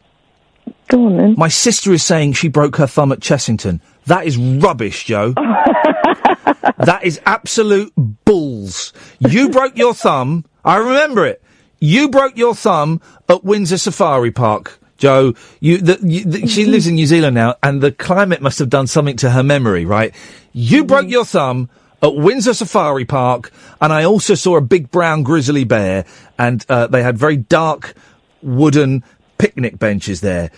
Go 0.89 1.05
on 1.07 1.17
then. 1.17 1.35
My 1.37 1.47
sister 1.47 1.91
is 1.91 2.03
saying 2.03 2.33
she 2.33 2.47
broke 2.47 2.75
her 2.77 2.85
thumb 2.87 3.11
at 3.11 3.19
Chessington. 3.19 3.79
That 4.09 4.25
is 4.25 4.37
rubbish, 4.37 5.05
Joe. 5.05 5.33
that 5.35 7.01
is 7.03 7.21
absolute 7.27 7.93
bulls. 8.25 8.91
You 9.19 9.49
broke 9.49 9.77
your 9.77 9.93
thumb. 9.93 10.45
I 10.65 10.77
remember 10.77 11.27
it. 11.27 11.43
You 11.79 12.09
broke 12.09 12.35
your 12.35 12.55
thumb 12.55 13.01
at 13.29 13.43
Windsor 13.43 13.77
Safari 13.77 14.31
Park. 14.31 14.79
Joe, 14.97 15.35
you, 15.59 15.77
the, 15.77 15.99
you 16.01 16.25
the, 16.25 16.47
she 16.47 16.65
lives 16.65 16.87
in 16.87 16.95
New 16.95 17.05
Zealand 17.05 17.35
now, 17.35 17.53
and 17.61 17.81
the 17.81 17.91
climate 17.91 18.41
must 18.41 18.57
have 18.57 18.69
done 18.71 18.87
something 18.87 19.15
to 19.17 19.29
her 19.29 19.43
memory, 19.43 19.85
right? 19.85 20.15
You 20.53 20.85
broke 20.85 21.07
your 21.07 21.23
thumb 21.23 21.69
at 22.01 22.15
Windsor 22.15 22.55
Safari 22.55 23.05
Park, 23.05 23.51
and 23.79 23.93
I 23.93 24.05
also 24.05 24.33
saw 24.33 24.57
a 24.57 24.61
big 24.61 24.89
brown 24.89 25.21
grizzly 25.21 25.65
bear, 25.65 26.03
and 26.39 26.65
uh, 26.67 26.87
they 26.87 27.03
had 27.03 27.15
very 27.15 27.37
dark 27.37 27.93
wooden 28.41 29.03
picnic 29.37 29.77
benches 29.77 30.21
there. 30.21 30.49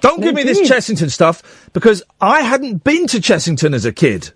Don't 0.00 0.20
give 0.20 0.34
me 0.34 0.42
this 0.42 0.60
Chessington 0.60 1.10
stuff 1.10 1.70
because 1.72 2.02
I 2.20 2.42
hadn't 2.42 2.84
been 2.84 3.06
to 3.08 3.18
Chessington 3.18 3.74
as 3.74 3.84
a 3.84 3.92
kid. 3.92 4.30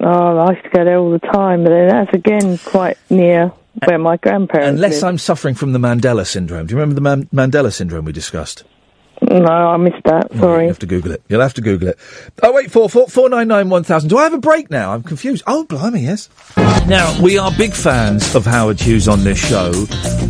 Oh, 0.00 0.38
I 0.38 0.52
used 0.52 0.64
to 0.64 0.70
go 0.70 0.84
there 0.84 0.98
all 0.98 1.10
the 1.10 1.18
time, 1.18 1.62
but 1.62 1.70
then 1.70 1.88
that's 1.88 2.14
again 2.14 2.58
quite 2.58 2.96
near 3.10 3.52
where 3.84 3.98
my 3.98 4.16
grandparents 4.16 4.76
Unless 4.76 5.02
live. 5.02 5.04
I'm 5.04 5.18
suffering 5.18 5.54
from 5.54 5.72
the 5.72 5.78
Mandela 5.78 6.26
syndrome. 6.26 6.66
Do 6.66 6.72
you 6.74 6.80
remember 6.80 6.94
the 6.94 7.00
Man- 7.02 7.26
Mandela 7.26 7.72
syndrome 7.72 8.04
we 8.04 8.12
discussed? 8.12 8.64
No, 9.22 9.46
I 9.46 9.76
missed 9.76 10.02
that. 10.04 10.30
Well, 10.30 10.40
Sorry. 10.40 10.62
you 10.64 10.68
have 10.68 10.78
to 10.78 10.86
Google 10.86 11.12
it. 11.12 11.22
You'll 11.28 11.42
have 11.42 11.54
to 11.54 11.60
Google 11.60 11.88
it. 11.88 11.98
Oh 12.42 12.52
wait, 12.52 12.70
four 12.70 12.88
four 12.88 13.06
four 13.06 13.28
nine 13.28 13.48
nine 13.48 13.68
one 13.68 13.84
thousand. 13.84 14.08
Do 14.08 14.16
I 14.18 14.24
have 14.24 14.32
a 14.32 14.38
break 14.38 14.70
now? 14.70 14.92
I'm 14.94 15.02
confused. 15.02 15.44
Oh, 15.46 15.64
blimey, 15.64 16.00
yes. 16.00 16.28
Now 16.86 17.20
we 17.22 17.38
are 17.38 17.52
big 17.52 17.74
fans 17.74 18.34
of 18.34 18.46
Howard 18.46 18.80
Hughes 18.80 19.08
on 19.08 19.22
this 19.22 19.38
show 19.38 19.70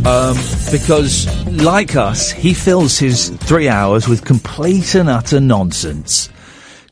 um, 0.05 0.35
because, 0.71 1.25
like 1.47 1.95
us, 1.95 2.31
he 2.31 2.53
fills 2.53 2.99
his 2.99 3.29
three 3.29 3.69
hours 3.69 4.07
with 4.07 4.25
complete 4.25 4.93
and 4.93 5.09
utter 5.09 5.39
nonsense, 5.39 6.29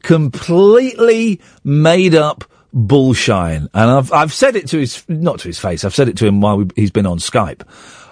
completely 0.02 1.42
made 1.64 2.16
up 2.16 2.46
bullshine. 2.74 3.68
And 3.74 3.92
I've 3.92 4.14
I've 4.14 4.34
said 4.34 4.56
it 4.56 4.68
to 4.70 4.80
his 4.80 5.04
not 5.10 5.40
to 5.40 5.50
his 5.50 5.60
face. 5.60 5.84
I've 5.84 5.96
said 5.96 6.08
it 6.08 6.18
to 6.18 6.26
him 6.28 6.40
while 6.40 6.58
we, 6.58 6.68
he's 6.76 6.92
been 6.92 7.06
on 7.06 7.18
Skype. 7.20 7.64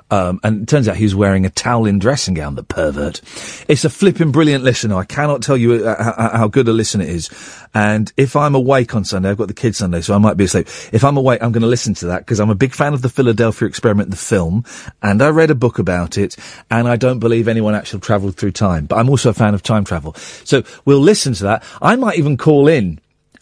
Um, 0.09 0.39
and 0.43 0.63
it 0.63 0.67
turns 0.67 0.88
out 0.88 0.95
he 0.95 1.03
was 1.03 1.15
wearing 1.15 1.45
a 1.45 1.49
towel-in 1.49 1.99
dressing 1.99 2.34
gown, 2.34 2.55
the 2.55 2.63
pervert. 2.63 3.21
It's 3.67 3.84
a 3.84 3.89
flipping 3.89 4.31
brilliant 4.31 4.63
listener. 4.63 4.95
I 4.95 5.03
cannot 5.03 5.41
tell 5.41 5.57
you 5.57 5.85
uh, 5.85 6.01
how, 6.01 6.38
how 6.38 6.47
good 6.47 6.67
a 6.67 6.73
listen 6.73 7.01
it 7.01 7.09
is. 7.09 7.29
And 7.73 8.11
if 8.15 8.35
I'm 8.35 8.55
awake 8.55 8.95
on 8.95 9.03
Sunday, 9.03 9.29
I've 9.29 9.38
got 9.38 9.49
the 9.49 9.53
kids 9.53 9.77
Sunday, 9.77 10.01
so 10.01 10.15
I 10.15 10.17
might 10.17 10.38
be 10.38 10.45
asleep. 10.45 10.67
If 10.93 11.03
I'm 11.03 11.17
awake, 11.17 11.43
I'm 11.43 11.51
going 11.51 11.61
to 11.61 11.67
listen 11.67 11.93
to 11.95 12.07
that 12.07 12.19
because 12.19 12.39
I'm 12.39 12.49
a 12.49 12.55
big 12.55 12.73
fan 12.73 12.93
of 12.93 13.01
the 13.01 13.09
Philadelphia 13.09 13.67
Experiment, 13.67 14.09
the 14.09 14.15
film, 14.15 14.63
and 15.01 15.21
I 15.21 15.29
read 15.29 15.51
a 15.51 15.55
book 15.55 15.77
about 15.77 16.17
it, 16.17 16.38
and 16.71 16.88
I 16.88 16.95
don't 16.95 17.19
believe 17.19 17.47
anyone 17.47 17.75
actually 17.75 17.99
travelled 17.99 18.38
through 18.38 18.53
time. 18.53 18.85
But 18.85 18.97
I'm 18.97 19.09
also 19.09 19.29
a 19.29 19.34
fan 19.34 19.53
of 19.53 19.61
time 19.61 19.84
travel. 19.84 20.13
So 20.15 20.63
we'll 20.85 20.99
listen 20.99 21.34
to 21.34 21.43
that. 21.43 21.63
I 21.81 21.97
might 21.97 22.17
even 22.17 22.38
call 22.38 22.67
in 22.67 22.99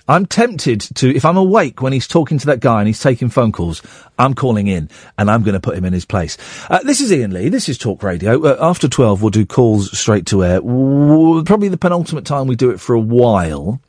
I'm 0.08 0.26
tempted 0.26 0.82
to, 0.96 1.16
if 1.16 1.26
I'm 1.26 1.38
awake 1.38 1.82
when 1.82 1.92
he's 1.92 2.08
talking 2.08 2.38
to 2.38 2.46
that 2.48 2.60
guy 2.60 2.80
and 2.80 2.88
he's 2.88 3.00
taking 3.00 3.30
phone 3.30 3.52
calls, 3.52 3.82
I'm 4.20 4.36
calling 4.36 4.68
in 4.68 4.90
and 5.18 5.32
I'm 5.32 5.42
going 5.42 5.54
to 5.54 5.60
put 5.60 5.78
him 5.78 5.86
in 5.86 5.94
his 5.94 6.06
place. 6.06 6.38
Uh, 6.70 6.80
this 6.84 7.02
is 7.02 7.12
Iain 7.12 7.32
Lee. 7.32 7.50
This 7.50 7.68
is 7.68 7.78
Talk 7.78 8.04
Radio. 8.04 8.44
Uh, 8.44 8.58
after 8.60 8.88
12, 8.88 9.22
we'll 9.22 9.32
do 9.32 9.46
calls 9.46 9.98
straight 9.98 10.28
to 10.28 10.44
air. 10.46 10.62
Probably 10.62 11.70
the 11.70 11.78
penultimate 11.78 12.26
time 12.26 12.46
we 12.46 12.56
do 12.56 12.70
it 12.70 12.80
for 12.80 12.94
a 12.94 13.00
while. 13.00 13.82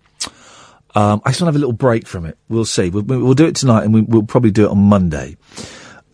Um, 0.94 1.20
I 1.26 1.32
to 1.32 1.44
have 1.44 1.54
a 1.54 1.58
little 1.58 1.74
break 1.74 2.06
from 2.06 2.24
it. 2.24 2.38
We'll 2.48 2.64
see. 2.64 2.88
We'll, 2.88 3.04
we'll 3.04 3.34
do 3.34 3.46
it 3.46 3.54
tonight 3.54 3.84
and 3.84 3.92
we, 3.92 4.00
we'll 4.00 4.22
probably 4.22 4.50
do 4.50 4.64
it 4.64 4.70
on 4.70 4.78
Monday. 4.78 5.36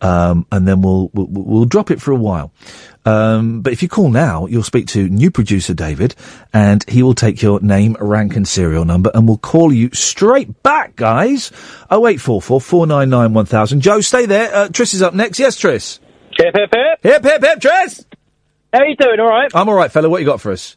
Um, 0.03 0.45
and 0.51 0.67
then 0.67 0.81
we'll, 0.81 1.09
we'll, 1.13 1.27
we'll 1.29 1.65
drop 1.65 1.89
it 1.89 2.01
for 2.01 2.11
a 2.11 2.15
while. 2.15 2.51
Um, 3.05 3.61
but 3.61 3.73
if 3.73 3.81
you 3.81 3.89
call 3.89 4.09
now, 4.09 4.45
you'll 4.45 4.63
speak 4.63 4.87
to 4.87 5.07
new 5.09 5.31
producer 5.31 5.73
David, 5.73 6.13
and 6.53 6.87
he 6.89 7.03
will 7.03 7.15
take 7.15 7.41
your 7.41 7.59
name, 7.61 7.95
rank, 7.99 8.35
and 8.35 8.47
serial 8.47 8.85
number, 8.85 9.11
and 9.13 9.27
we'll 9.27 9.37
call 9.37 9.71
you 9.73 9.89
straight 9.93 10.61
back, 10.63 10.95
guys. 10.95 11.51
Oh 11.89 12.05
eight 12.07 12.21
four 12.21 12.41
four 12.41 12.61
four 12.61 12.85
nine 12.85 13.09
nine 13.09 13.33
one 13.33 13.45
thousand. 13.45 13.81
Joe, 13.81 14.01
stay 14.01 14.25
there. 14.25 14.53
Uh, 14.53 14.67
Triss 14.67 14.93
is 14.93 15.01
up 15.01 15.13
next. 15.13 15.39
Yes, 15.39 15.57
Triss. 15.59 15.99
Hip, 16.37 16.53
hip, 16.55 16.69
hip. 16.73 16.99
Hip, 17.01 17.23
hip, 17.23 17.41
hip, 17.43 17.59
Triss. 17.59 18.05
How 18.73 18.83
you 18.83 18.95
doing? 18.95 19.19
All 19.19 19.27
right. 19.27 19.51
I'm 19.53 19.69
all 19.69 19.75
right, 19.75 19.91
fella. 19.91 20.09
What 20.09 20.21
you 20.21 20.25
got 20.25 20.41
for 20.41 20.51
us? 20.51 20.75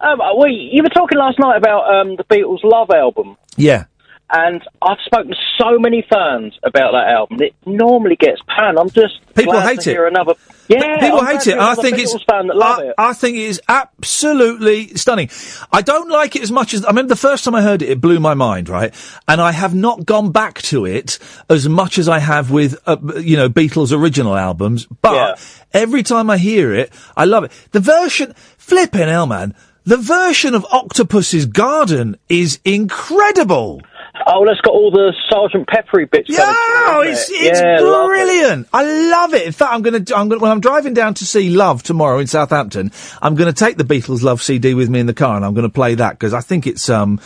Um, 0.00 0.18
well, 0.18 0.48
you 0.48 0.82
were 0.82 0.88
talking 0.88 1.16
last 1.16 1.38
night 1.38 1.56
about 1.56 1.88
um, 1.88 2.16
the 2.16 2.24
Beatles' 2.24 2.64
Love 2.64 2.90
album, 2.90 3.36
Yeah. 3.56 3.84
And 4.32 4.62
I've 4.80 4.98
spoken 5.04 5.28
to 5.28 5.36
so 5.58 5.78
many 5.78 6.06
fans 6.08 6.58
about 6.62 6.92
that 6.92 7.08
album. 7.08 7.42
It 7.42 7.54
normally 7.66 8.16
gets 8.16 8.40
panned. 8.48 8.78
I'm 8.78 8.88
just 8.90 9.20
People 9.34 9.60
hate 9.60 9.80
to 9.80 9.90
it. 9.90 9.92
Hear 9.92 10.06
another, 10.06 10.34
yeah, 10.68 11.00
People 11.00 11.20
I'm 11.20 11.36
hate 11.36 11.46
it. 11.46 11.58
I 11.58 11.74
think 11.74 11.98
it's. 11.98 12.14
Beatles 12.14 12.24
fan 12.24 12.46
that 12.46 12.56
love 12.56 12.78
I, 12.78 12.82
it. 12.84 12.94
I 12.96 13.12
think 13.12 13.36
it 13.36 13.44
is 13.44 13.60
absolutely 13.68 14.88
stunning. 14.94 15.28
I 15.70 15.82
don't 15.82 16.08
like 16.08 16.34
it 16.34 16.42
as 16.42 16.50
much 16.50 16.72
as 16.72 16.84
I 16.84 16.88
remember 16.88 17.10
the 17.10 17.16
first 17.16 17.44
time 17.44 17.54
I 17.54 17.62
heard 17.62 17.82
it. 17.82 17.90
It 17.90 18.00
blew 18.00 18.20
my 18.20 18.34
mind, 18.34 18.68
right? 18.68 18.94
And 19.28 19.40
I 19.40 19.52
have 19.52 19.74
not 19.74 20.06
gone 20.06 20.32
back 20.32 20.62
to 20.62 20.86
it 20.86 21.18
as 21.50 21.68
much 21.68 21.98
as 21.98 22.08
I 22.08 22.18
have 22.18 22.50
with, 22.50 22.78
uh, 22.86 22.96
you 23.18 23.36
know, 23.36 23.50
Beatles 23.50 23.92
original 23.92 24.36
albums. 24.36 24.86
But 24.86 25.38
every 25.72 26.02
time 26.02 26.30
I 26.30 26.38
hear 26.38 26.72
it, 26.72 26.90
I 27.16 27.26
love 27.26 27.44
it. 27.44 27.52
The 27.72 27.80
version, 27.80 28.32
flipping 28.56 29.08
hell, 29.08 29.26
man. 29.26 29.54
The 29.84 29.96
version 29.96 30.54
of 30.54 30.64
Octopus's 30.70 31.46
Garden 31.46 32.16
is 32.28 32.60
incredible. 32.64 33.82
Oh, 34.26 34.44
that's 34.46 34.60
got 34.60 34.72
all 34.72 34.90
the 34.90 35.12
Sergeant 35.30 35.68
Peppery 35.68 36.06
bits. 36.06 36.28
Yeah, 36.28 36.38
going 36.38 36.48
to 36.48 36.52
it, 36.52 36.58
oh, 36.58 37.00
it's, 37.02 37.30
it? 37.30 37.34
it's 37.34 37.60
yeah, 37.60 37.80
love 37.80 38.04
it. 38.04 38.14
brilliant. 38.14 38.68
I 38.72 38.82
love 39.10 39.34
it. 39.34 39.46
In 39.46 39.52
fact, 39.52 39.72
I'm 39.72 39.82
going 39.82 40.04
to, 40.04 40.16
I'm 40.16 40.28
gonna, 40.28 40.40
when 40.40 40.50
I'm 40.50 40.60
driving 40.60 40.94
down 40.94 41.14
to 41.14 41.26
see 41.26 41.50
Love 41.50 41.82
tomorrow 41.82 42.18
in 42.18 42.26
Southampton, 42.26 42.92
I'm 43.20 43.34
going 43.34 43.52
to 43.52 43.58
take 43.58 43.76
the 43.76 43.84
Beatles 43.84 44.22
Love 44.22 44.42
CD 44.42 44.74
with 44.74 44.88
me 44.88 45.00
in 45.00 45.06
the 45.06 45.14
car 45.14 45.36
and 45.36 45.44
I'm 45.44 45.54
going 45.54 45.66
to 45.66 45.72
play 45.72 45.94
that 45.96 46.12
because 46.12 46.34
I 46.34 46.40
think 46.40 46.66
it's, 46.66 46.88
um, 46.88 47.20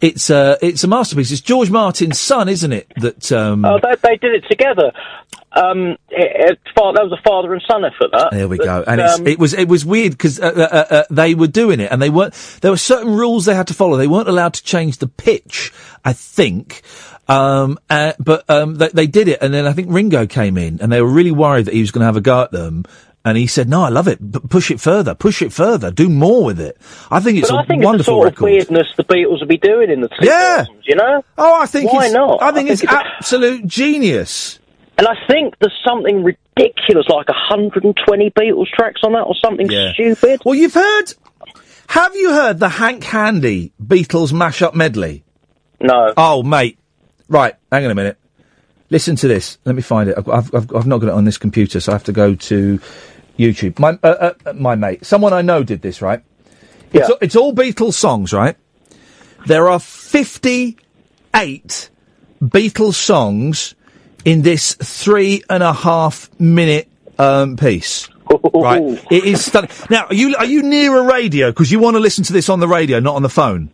it's, 0.00 0.30
uh, 0.30 0.56
it's 0.62 0.84
a 0.84 0.88
masterpiece. 0.88 1.30
It's 1.32 1.40
George 1.40 1.70
Martin's 1.70 2.20
son, 2.20 2.48
isn't 2.48 2.72
it? 2.72 2.92
That, 2.96 3.32
um, 3.32 3.64
Oh, 3.64 3.78
they, 3.82 3.94
they 4.02 4.16
did 4.16 4.34
it 4.34 4.48
together. 4.48 4.92
Um, 5.58 5.96
it, 6.10 6.52
it, 6.52 6.58
that 6.94 7.02
was 7.02 7.18
a 7.18 7.22
father 7.28 7.52
and 7.52 7.62
son 7.68 7.84
effort. 7.84 8.10
That. 8.12 8.30
There 8.30 8.48
we 8.48 8.58
go. 8.58 8.84
And 8.86 9.00
it's, 9.00 9.18
um, 9.18 9.26
it 9.26 9.38
was 9.38 9.54
it 9.54 9.68
was 9.68 9.84
weird 9.84 10.12
because 10.12 10.38
uh, 10.40 10.44
uh, 10.46 10.94
uh, 10.94 11.04
they 11.10 11.34
were 11.34 11.48
doing 11.48 11.80
it, 11.80 11.90
and 11.90 12.00
they 12.00 12.10
weren't. 12.10 12.34
There 12.60 12.70
were 12.70 12.76
certain 12.76 13.14
rules 13.14 13.44
they 13.44 13.54
had 13.54 13.66
to 13.68 13.74
follow. 13.74 13.96
They 13.96 14.06
weren't 14.06 14.28
allowed 14.28 14.54
to 14.54 14.62
change 14.62 14.98
the 14.98 15.08
pitch. 15.08 15.72
I 16.04 16.12
think. 16.12 16.82
Um, 17.26 17.78
uh, 17.90 18.14
but 18.18 18.48
um, 18.48 18.76
they, 18.76 18.88
they 18.88 19.06
did 19.06 19.28
it, 19.28 19.42
and 19.42 19.52
then 19.52 19.66
I 19.66 19.72
think 19.72 19.88
Ringo 19.90 20.26
came 20.26 20.56
in, 20.56 20.80
and 20.80 20.90
they 20.90 21.02
were 21.02 21.10
really 21.10 21.32
worried 21.32 21.66
that 21.66 21.74
he 21.74 21.80
was 21.80 21.90
going 21.90 22.00
to 22.00 22.06
have 22.06 22.16
a 22.16 22.22
go 22.22 22.42
at 22.42 22.52
them. 22.52 22.84
And 23.24 23.36
he 23.36 23.46
said, 23.46 23.68
"No, 23.68 23.82
I 23.82 23.88
love 23.88 24.08
it. 24.08 24.18
But 24.20 24.48
push 24.48 24.70
it 24.70 24.80
further. 24.80 25.14
Push 25.14 25.42
it 25.42 25.52
further. 25.52 25.90
Do 25.90 26.08
more 26.08 26.44
with 26.44 26.60
it. 26.60 26.78
I 27.10 27.20
think 27.20 27.38
it's 27.38 27.50
but 27.50 27.56
a 27.56 27.58
I 27.58 27.66
think 27.66 27.78
it's 27.78 27.82
the 27.82 27.86
wonderful 27.86 28.14
sort 28.14 28.28
of 28.32 28.40
weirdness 28.40 28.86
the 28.96 29.04
Beatles 29.04 29.40
would 29.40 29.48
be 29.48 29.58
doing 29.58 29.90
in 29.90 30.00
the 30.00 30.08
2000s, 30.08 30.24
Yeah. 30.24 30.64
you 30.84 30.94
know? 30.94 31.22
Oh, 31.36 31.60
I 31.60 31.66
think 31.66 31.92
Why 31.92 32.06
it's, 32.06 32.14
not? 32.14 32.40
I 32.40 32.52
think 32.52 32.70
it's 32.70 32.82
it's 32.82 32.90
absolute 32.92 33.66
genius. 33.66 34.57
And 34.98 35.06
I 35.06 35.14
think 35.28 35.54
there's 35.60 35.72
something 35.86 36.24
ridiculous, 36.24 37.06
like 37.08 37.28
120 37.28 38.30
Beatles 38.30 38.66
tracks 38.74 39.00
on 39.04 39.12
that, 39.12 39.20
or 39.22 39.34
something 39.42 39.70
Yeah. 39.70 39.92
stupid. 39.92 40.40
Well, 40.44 40.56
you've 40.56 40.74
heard. 40.74 41.14
Have 41.90 42.14
you 42.16 42.32
heard 42.32 42.58
the 42.58 42.68
Hank 42.68 43.04
Handy 43.04 43.72
Beatles 43.82 44.32
mashup 44.32 44.74
medley? 44.74 45.22
No. 45.80 46.12
Oh, 46.16 46.42
mate. 46.42 46.78
Right, 47.28 47.54
hang 47.70 47.84
on 47.84 47.92
a 47.92 47.94
minute. 47.94 48.18
Listen 48.90 49.14
to 49.16 49.28
this. 49.28 49.58
Let 49.64 49.76
me 49.76 49.82
find 49.82 50.10
it. 50.10 50.16
I've, 50.18 50.28
I've, 50.28 50.54
I've, 50.54 50.74
I've 50.74 50.86
not 50.86 50.98
got 50.98 51.08
it 51.08 51.14
on 51.14 51.24
this 51.24 51.38
computer, 51.38 51.78
so 51.78 51.92
I 51.92 51.94
have 51.94 52.04
to 52.04 52.12
go 52.12 52.34
to 52.34 52.80
YouTube. 53.38 53.78
My, 53.78 53.98
uh, 54.02 54.32
uh, 54.46 54.52
my 54.54 54.74
mate, 54.74 55.06
someone 55.06 55.32
I 55.32 55.42
know 55.42 55.62
did 55.62 55.80
this, 55.82 56.02
right? 56.02 56.22
It's, 56.92 57.10
it's 57.20 57.36
all 57.36 57.52
Beatles 57.54 57.94
songs, 57.94 58.32
right? 58.32 58.56
There 59.46 59.68
are 59.68 59.78
58 59.78 60.76
Beatles 62.42 62.94
songs 62.94 63.74
in 64.24 64.42
this 64.42 64.74
three 64.74 65.42
and 65.48 65.62
a 65.62 65.72
half 65.72 66.28
minute 66.40 66.88
um, 67.18 67.56
piece. 67.56 68.08
right, 68.54 68.82
it 69.10 69.24
is 69.24 69.44
stunning. 69.44 69.70
Now, 69.88 70.06
are 70.06 70.14
you 70.14 70.36
are 70.36 70.44
you 70.44 70.62
near 70.62 70.98
a 70.98 71.02
radio? 71.02 71.50
Because 71.50 71.72
you 71.72 71.78
want 71.78 71.94
to 71.94 72.00
listen 72.00 72.24
to 72.24 72.32
this 72.32 72.48
on 72.48 72.60
the 72.60 72.68
radio, 72.68 73.00
not 73.00 73.16
on 73.16 73.22
the 73.22 73.30
phone. 73.30 73.70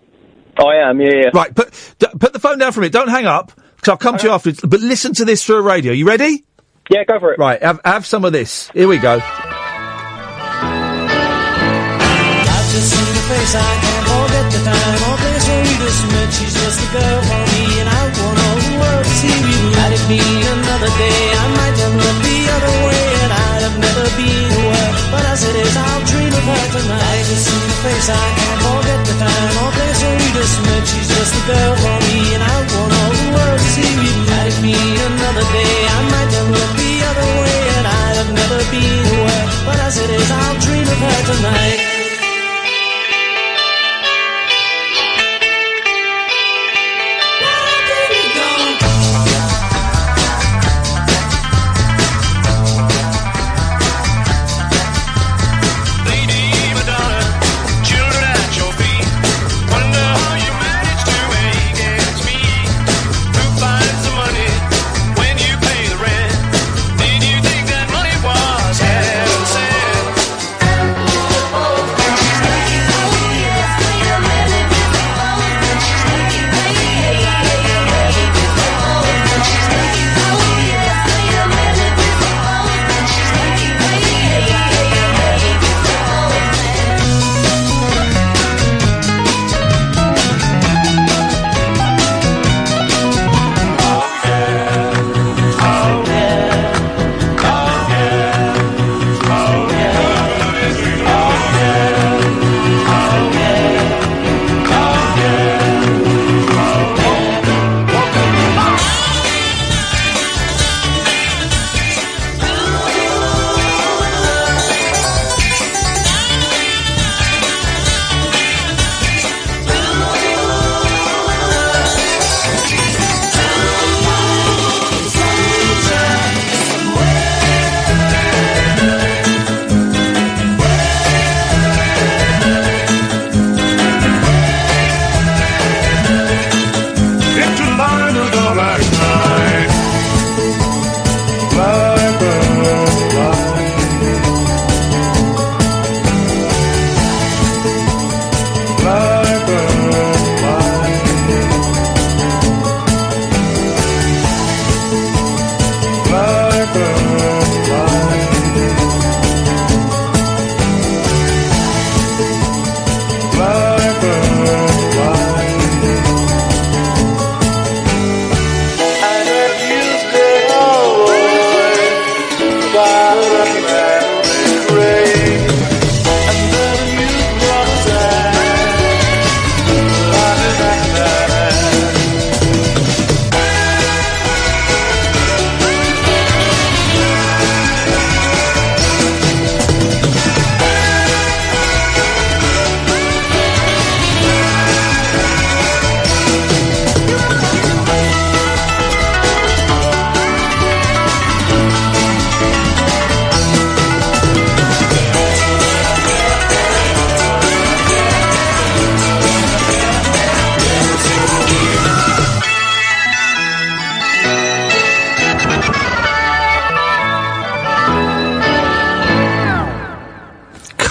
I 0.56 0.76
am, 0.88 1.00
yeah, 1.00 1.10
yeah. 1.12 1.30
Right, 1.34 1.52
put 1.54 1.72
d- 1.98 2.06
put 2.18 2.32
the 2.32 2.38
phone 2.38 2.58
down 2.58 2.72
from 2.72 2.84
it. 2.84 2.92
Don't 2.92 3.08
hang 3.08 3.26
up, 3.26 3.52
because 3.74 3.88
I'll 3.88 3.96
come 3.96 4.16
to 4.18 4.26
you 4.26 4.32
afterwards. 4.32 4.60
But 4.60 4.80
listen 4.80 5.12
to 5.14 5.24
this 5.24 5.44
through 5.44 5.56
a 5.56 5.62
radio. 5.62 5.92
You 5.92 6.06
ready? 6.06 6.44
Yeah, 6.88 7.02
go 7.04 7.18
for 7.18 7.32
it. 7.32 7.38
Right, 7.38 7.60
have 7.62 7.80
have 7.84 8.06
some 8.06 8.24
of 8.24 8.32
this. 8.32 8.70
Here 8.70 8.86
we 8.86 8.98
go. 8.98 9.14
I've 9.14 9.22
just 12.70 12.90
seen 12.90 13.14
her 13.14 13.26
face, 13.34 13.54
I 13.56 13.80
can't 13.82 14.06
forget 14.06 14.52
the 14.52 14.60
time 14.62 15.02
or 15.10 15.16
place 15.18 15.48
where 15.48 15.62
we 15.62 15.74
just 15.82 16.06
met. 16.12 16.30
She's 16.32 16.54
just 16.54 16.78
the 16.78 16.86
girl 16.94 17.22
for 17.22 17.42
me, 17.50 17.80
and 17.80 17.88
I 17.88 17.93
Had 19.14 19.92
it 19.94 20.02
another 20.10 20.90
day, 20.98 21.20
I 21.38 21.46
might 21.54 21.76
have 21.78 21.94
looked 21.94 22.22
the 22.26 22.40
other 22.50 22.74
way, 22.82 23.04
and 23.22 23.30
I'd 23.30 23.62
have 23.62 23.78
never 23.78 24.06
been 24.18 24.50
aware. 24.58 24.90
But 25.14 25.22
as 25.30 25.46
it 25.46 25.54
is, 25.54 25.74
I'll 25.76 26.02
dream 26.02 26.34
of 26.34 26.42
her 26.42 26.66
tonight. 26.74 27.22
I 27.22 27.74
face, 27.86 28.08
I 28.10 28.26
can't 28.34 28.60
forget 28.66 29.00
the 29.06 29.14
time 29.22 29.54
or 29.62 29.70
place 29.70 30.00
where 30.02 30.18
we 30.18 30.28
met. 30.66 30.82
She's 30.82 31.06
just 31.06 31.34
girl 31.46 31.74
for 31.78 31.96
me, 32.10 32.34
and 32.34 32.42
I 32.42 32.56
want 32.74 32.90
all 32.90 33.12
the 33.14 33.26
world 33.38 33.60
to 33.62 33.68
see. 33.70 33.94
Had 34.34 34.50
it 34.50 34.58
another 34.98 35.46
day, 35.54 35.74
I 35.94 36.00
might 36.10 36.30
have 36.34 36.48
looked 36.50 36.76
the 36.82 36.94
other 37.06 37.28
way, 37.38 37.58
and 37.78 37.86
I'd 37.86 38.16
have 38.18 38.32
never 38.34 38.60
been 38.74 39.04
aware. 39.14 39.46
But 39.62 39.78
as 39.78 39.94
it 39.94 40.10
is, 40.10 40.26
I'll 40.26 40.58
dream 40.58 40.88
of 40.90 40.98
her 40.98 41.20
tonight. 41.30 41.93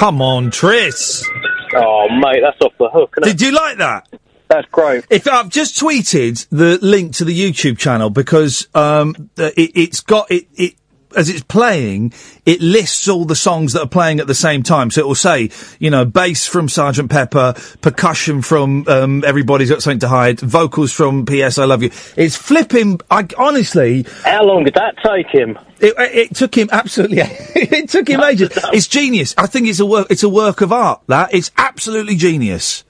Come 0.04 0.22
on, 0.22 0.52
Tris. 0.52 1.26
Oh, 1.74 2.10
mate, 2.10 2.42
that's 2.42 2.60
off 2.60 2.74
the 2.78 2.90
hook. 2.90 3.16
Did 3.24 3.40
you 3.40 3.52
like 3.52 3.78
that? 3.78 4.10
That's 4.50 4.68
great. 4.70 5.06
If 5.10 5.30
I've 5.30 5.48
just 5.48 5.80
tweeted 5.80 6.46
the 6.50 6.78
link 6.82 7.16
to 7.16 7.26
the 7.26 7.34
YouTube 7.34 7.78
channel 7.78 8.10
because 8.10 8.68
um, 8.76 9.30
it, 9.38 9.72
it's 9.74 10.02
got 10.02 10.30
it, 10.30 10.48
it 10.56 10.76
as 11.16 11.30
it's 11.30 11.44
playing, 11.44 12.14
it 12.46 12.62
lists 12.62 13.08
all 13.08 13.26
the 13.26 13.36
songs 13.36 13.74
that 13.74 13.82
are 13.82 13.88
playing 13.88 14.20
at 14.20 14.28
the 14.28 14.36
same 14.36 14.64
time. 14.64 14.92
So 14.92 15.02
it 15.02 15.08
will 15.08 15.16
say, 15.16 15.50
you 15.80 15.90
know, 15.90 16.06
bass 16.06 16.48
from 16.48 16.70
Sergeant 16.70 17.10
Pepper, 17.10 17.54
percussion 17.82 18.42
from 18.42 18.88
um, 18.88 19.24
Everybody's 19.24 19.70
Got 19.70 19.82
Something 19.82 20.00
to 20.00 20.08
Hide, 20.08 20.40
vocals 20.40 20.92
from 20.92 21.26
P.S. 21.26 21.58
I 21.58 21.66
Love 21.66 21.84
You. 21.84 21.92
It's 22.16 22.36
flipping. 22.36 23.00
I 23.10 23.28
honestly. 23.38 24.06
How 24.24 24.44
long 24.44 24.64
did 24.64 24.76
that 24.76 24.96
take 25.04 25.28
him? 25.28 25.58
It, 25.80 25.94
it 25.98 26.36
took 26.36 26.56
him 26.56 26.70
absolutely. 26.72 27.18
it 27.20 27.90
took 27.90 28.08
him 28.08 28.22
ages. 28.22 28.50
It's 28.74 28.88
genius. 28.88 29.36
I 29.38 29.46
think 29.46 29.68
it's 29.68 29.80
a 29.80 29.86
work. 29.86 30.08
It's 30.10 30.24
a 30.24 30.30
work 30.30 30.62
of 30.62 30.72
art. 30.72 31.02
That 31.08 31.34
it's 31.34 31.52
absolutely 31.58 32.16
genius. 32.16 32.84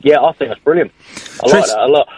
Yeah, 0.00 0.20
I 0.20 0.32
think 0.32 0.50
that's 0.50 0.60
brilliant. 0.60 0.92
I 1.42 1.46
like 1.46 1.50
Tris- 1.52 1.70
that 1.70 1.80
a 1.80 1.86
lot. 1.86 2.08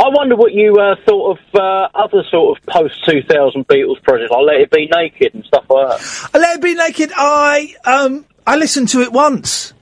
I 0.00 0.08
wonder 0.10 0.36
what 0.36 0.52
you 0.52 0.76
uh, 0.76 0.94
thought 1.04 1.38
of 1.38 1.54
uh, 1.54 1.88
other 1.94 2.22
sort 2.30 2.56
of 2.56 2.66
post 2.66 3.04
2000 3.04 3.66
Beatles 3.66 4.00
projects, 4.02 4.30
like 4.30 4.46
Let 4.46 4.60
It 4.60 4.70
Be 4.70 4.88
Naked 4.94 5.34
and 5.34 5.44
stuff 5.44 5.64
like 5.68 5.98
that. 5.98 6.30
I 6.34 6.38
Let 6.38 6.56
It 6.56 6.62
Be 6.62 6.74
Naked. 6.74 7.10
I 7.16 7.74
um 7.84 8.24
I 8.46 8.56
listened 8.56 8.88
to 8.90 9.00
it 9.02 9.12
once. 9.12 9.72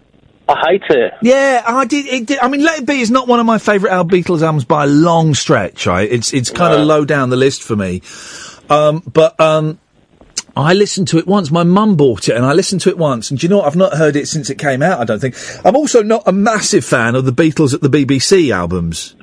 I 0.48 0.70
hate 0.70 0.82
it. 0.90 1.12
Yeah, 1.22 1.62
I 1.66 1.84
did. 1.86 2.06
It 2.06 2.26
did. 2.26 2.38
I 2.38 2.48
mean, 2.48 2.62
Let 2.62 2.80
It 2.80 2.86
Be 2.86 3.00
is 3.00 3.10
not 3.10 3.28
one 3.28 3.40
of 3.40 3.46
my 3.46 3.58
favourite 3.58 3.92
Al 3.92 4.04
Beatles 4.04 4.42
albums 4.42 4.64
by 4.64 4.84
a 4.84 4.86
long 4.86 5.34
stretch. 5.34 5.86
Right? 5.86 6.10
It's 6.10 6.32
it's 6.32 6.50
kind 6.50 6.72
of 6.72 6.86
low 6.86 7.04
down 7.04 7.30
the 7.30 7.36
list 7.36 7.62
for 7.62 7.76
me. 7.76 8.00
Um, 8.70 9.02
but 9.12 9.38
um, 9.40 9.78
I 10.56 10.72
listened 10.72 11.08
to 11.08 11.18
it 11.18 11.26
once. 11.26 11.50
My 11.50 11.64
mum 11.64 11.96
bought 11.96 12.28
it, 12.28 12.36
and 12.36 12.46
I 12.46 12.54
listened 12.54 12.80
to 12.82 12.88
it 12.88 12.96
once. 12.96 13.30
And 13.30 13.38
do 13.38 13.44
you 13.44 13.50
know 13.50 13.58
what? 13.58 13.66
I've 13.66 13.76
not 13.76 13.94
heard 13.94 14.16
it 14.16 14.28
since 14.28 14.48
it 14.48 14.58
came 14.58 14.82
out. 14.82 15.00
I 15.00 15.04
don't 15.04 15.18
think. 15.18 15.34
I'm 15.64 15.76
also 15.76 16.02
not 16.02 16.22
a 16.26 16.32
massive 16.32 16.84
fan 16.84 17.16
of 17.16 17.24
the 17.24 17.32
Beatles 17.32 17.74
at 17.74 17.80
the 17.80 17.90
BBC 17.90 18.52
albums. 18.54 19.15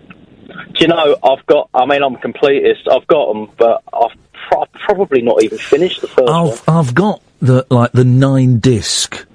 Do 0.73 0.79
you 0.79 0.87
know, 0.87 1.17
I've 1.23 1.45
got, 1.45 1.69
I 1.73 1.85
mean, 1.85 2.01
I'm 2.01 2.15
a 2.15 2.19
completist. 2.19 2.91
I've 2.91 3.07
got 3.07 3.31
them, 3.31 3.51
but 3.57 3.83
I've 3.93 4.17
pro- 4.49 4.65
probably 4.73 5.21
not 5.21 5.43
even 5.43 5.57
finished 5.57 6.01
the 6.01 6.07
first 6.07 6.29
one. 6.31 6.51
I've 6.51 6.63
I've 6.67 6.95
got 6.95 7.21
the 7.39 7.65
like 7.69 7.91
the 7.91 8.05
nine 8.05 8.59
disc 8.59 9.25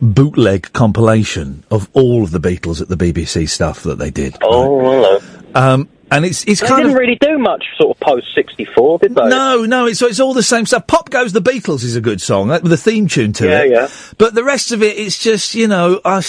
bootleg 0.00 0.72
compilation 0.72 1.64
of 1.70 1.88
all 1.92 2.22
of 2.22 2.30
the 2.30 2.40
Beatles 2.40 2.80
at 2.80 2.88
the 2.88 2.96
BBC 2.96 3.48
stuff 3.48 3.82
that 3.82 3.98
they 3.98 4.10
did. 4.10 4.36
Oh, 4.42 4.80
hello. 4.80 5.20
Um, 5.54 5.88
and 6.10 6.24
it's 6.24 6.44
it's 6.44 6.60
They 6.60 6.66
kind 6.66 6.80
didn't 6.82 6.92
of 6.92 6.98
really 6.98 7.16
do 7.20 7.38
much 7.38 7.64
sort 7.78 7.96
of 7.96 8.00
post 8.00 8.34
64, 8.34 8.98
did 9.00 9.14
they? 9.14 9.28
no, 9.28 9.64
no. 9.64 9.86
It's 9.86 10.00
it's 10.02 10.20
all 10.20 10.34
the 10.34 10.42
same 10.42 10.66
stuff. 10.66 10.86
Pop 10.86 11.10
goes 11.10 11.32
the 11.32 11.42
Beatles 11.42 11.82
is 11.84 11.96
a 11.96 12.00
good 12.00 12.20
song 12.20 12.50
uh, 12.50 12.60
with 12.62 12.72
a 12.72 12.76
theme 12.76 13.08
tune 13.08 13.32
to 13.34 13.46
Yeah, 13.46 13.62
it. 13.62 13.70
yeah. 13.70 13.80
Yeah. 13.82 13.88
But 14.18 14.34
the 14.34 14.44
rest 14.44 14.72
of 14.72 14.82
it, 14.82 14.96
it's 14.98 15.18
just 15.18 15.54
you 15.54 15.68
know. 15.68 16.00
I, 16.04 16.22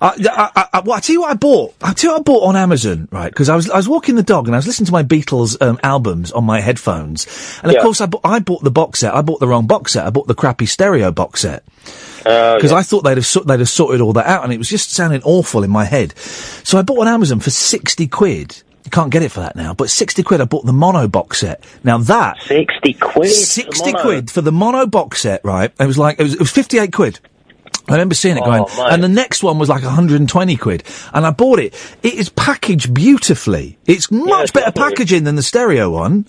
I, 0.00 0.14
I, 0.54 0.68
I, 0.74 0.80
well, 0.80 0.96
I 0.96 1.00
tell 1.00 1.14
you 1.14 1.20
what 1.22 1.30
I 1.30 1.34
bought. 1.34 1.74
I 1.82 1.92
tell 1.92 2.10
you 2.10 2.14
what 2.14 2.20
I 2.20 2.22
bought 2.22 2.42
on 2.48 2.56
Amazon, 2.56 3.08
right? 3.10 3.30
Because 3.30 3.48
I 3.48 3.56
was 3.56 3.68
I 3.70 3.76
was 3.76 3.88
walking 3.88 4.14
the 4.16 4.22
dog 4.22 4.46
and 4.46 4.54
I 4.54 4.58
was 4.58 4.66
listening 4.66 4.86
to 4.86 4.92
my 4.92 5.02
Beatles 5.02 5.60
um, 5.60 5.78
albums 5.82 6.32
on 6.32 6.44
my 6.44 6.60
headphones, 6.60 7.26
and 7.62 7.70
of 7.70 7.76
Yeah. 7.76 7.82
course 7.82 8.00
I 8.00 8.06
bought, 8.06 8.22
I 8.24 8.38
bought 8.38 8.62
the 8.62 8.70
box 8.70 9.00
set. 9.00 9.14
I 9.14 9.22
bought 9.22 9.40
the 9.40 9.48
wrong 9.48 9.66
box 9.66 9.92
set. 9.92 10.06
I 10.06 10.10
bought 10.10 10.26
the 10.26 10.34
crappy 10.34 10.66
stereo 10.66 11.10
box 11.10 11.40
set 11.42 11.64
Oh, 12.26 12.54
because 12.56 12.72
I 12.72 12.82
thought 12.82 13.02
they'd 13.02 13.18
have 13.18 13.26
sort- 13.26 13.46
they'd 13.46 13.58
have 13.60 13.68
sorted 13.68 14.00
all 14.00 14.12
that 14.14 14.26
out, 14.26 14.44
and 14.44 14.52
it 14.52 14.58
was 14.58 14.68
just 14.68 14.90
sounding 14.92 15.22
awful 15.24 15.62
in 15.62 15.70
my 15.70 15.84
head. 15.84 16.16
So 16.18 16.78
I 16.78 16.82
bought 16.82 17.00
on 17.00 17.08
Amazon 17.08 17.40
for 17.40 17.50
sixty 17.50 18.06
quid. 18.06 18.62
You 18.84 18.90
can't 18.90 19.10
get 19.10 19.22
it 19.22 19.30
for 19.32 19.40
that 19.40 19.56
now, 19.56 19.72
but 19.74 19.88
sixty 19.90 20.22
quid. 20.22 20.40
I 20.40 20.44
bought 20.44 20.66
the 20.66 20.72
mono 20.72 21.08
box 21.08 21.40
set. 21.40 21.64
Now 21.82 21.98
that 21.98 22.40
60 22.42 22.92
quid. 22.94 23.30
sixty 23.30 23.92
mono. 23.92 24.02
quid 24.02 24.30
for 24.30 24.42
the 24.42 24.52
mono 24.52 24.86
box 24.86 25.22
set, 25.22 25.42
right? 25.44 25.72
It 25.80 25.86
was 25.86 25.96
like 25.98 26.20
it 26.20 26.22
was, 26.22 26.34
it 26.34 26.38
was 26.40 26.50
fifty 26.50 26.78
eight 26.78 26.92
quid. 26.92 27.18
I 27.88 27.92
remember 27.92 28.14
seeing 28.14 28.36
it 28.36 28.42
Oh, 28.42 28.46
going, 28.46 28.62
mate. 28.62 28.92
and 28.92 29.02
the 29.02 29.08
next 29.08 29.42
one 29.42 29.58
was 29.58 29.68
like 29.68 29.82
120 29.82 30.56
quid, 30.56 30.84
and 31.12 31.26
I 31.26 31.30
bought 31.30 31.58
it. 31.58 31.74
It 32.02 32.14
is 32.14 32.30
packaged 32.30 32.94
beautifully. 32.94 33.76
It's 33.86 34.10
much 34.10 34.54
better 34.54 34.72
packaging 34.72 35.24
than 35.24 35.34
the 35.36 35.42
stereo 35.42 35.90
one. 35.90 36.26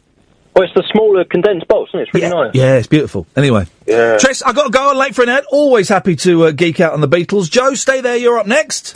Well, 0.54 0.66
it's 0.66 0.74
the 0.74 0.84
smaller 0.92 1.24
condensed 1.24 1.68
box, 1.70 1.92
isn't 1.92 2.00
it? 2.00 2.04
It's 2.04 2.14
really 2.14 2.30
nice. 2.30 2.52
Yeah, 2.56 2.76
it's 2.76 2.88
beautiful. 2.88 3.26
Anyway, 3.38 3.68
Yeah. 3.86 4.18
Tris, 4.18 4.42
I 4.44 4.52
got 4.52 4.66
to 4.66 4.70
go. 4.70 4.92
I'm 4.92 4.98
late 4.98 5.16
for 5.16 5.24
an 5.24 5.30
ad. 5.30 5.46
Always 5.50 5.88
happy 5.88 6.18
to 6.18 6.46
uh, 6.46 6.52
geek 6.52 6.82
out 6.82 6.92
on 6.94 7.00
the 7.02 7.08
Beatles. 7.08 7.50
Joe, 7.50 7.74
stay 7.74 8.02
there. 8.02 8.18
You're 8.18 8.38
up 8.38 8.48
next. 8.48 8.94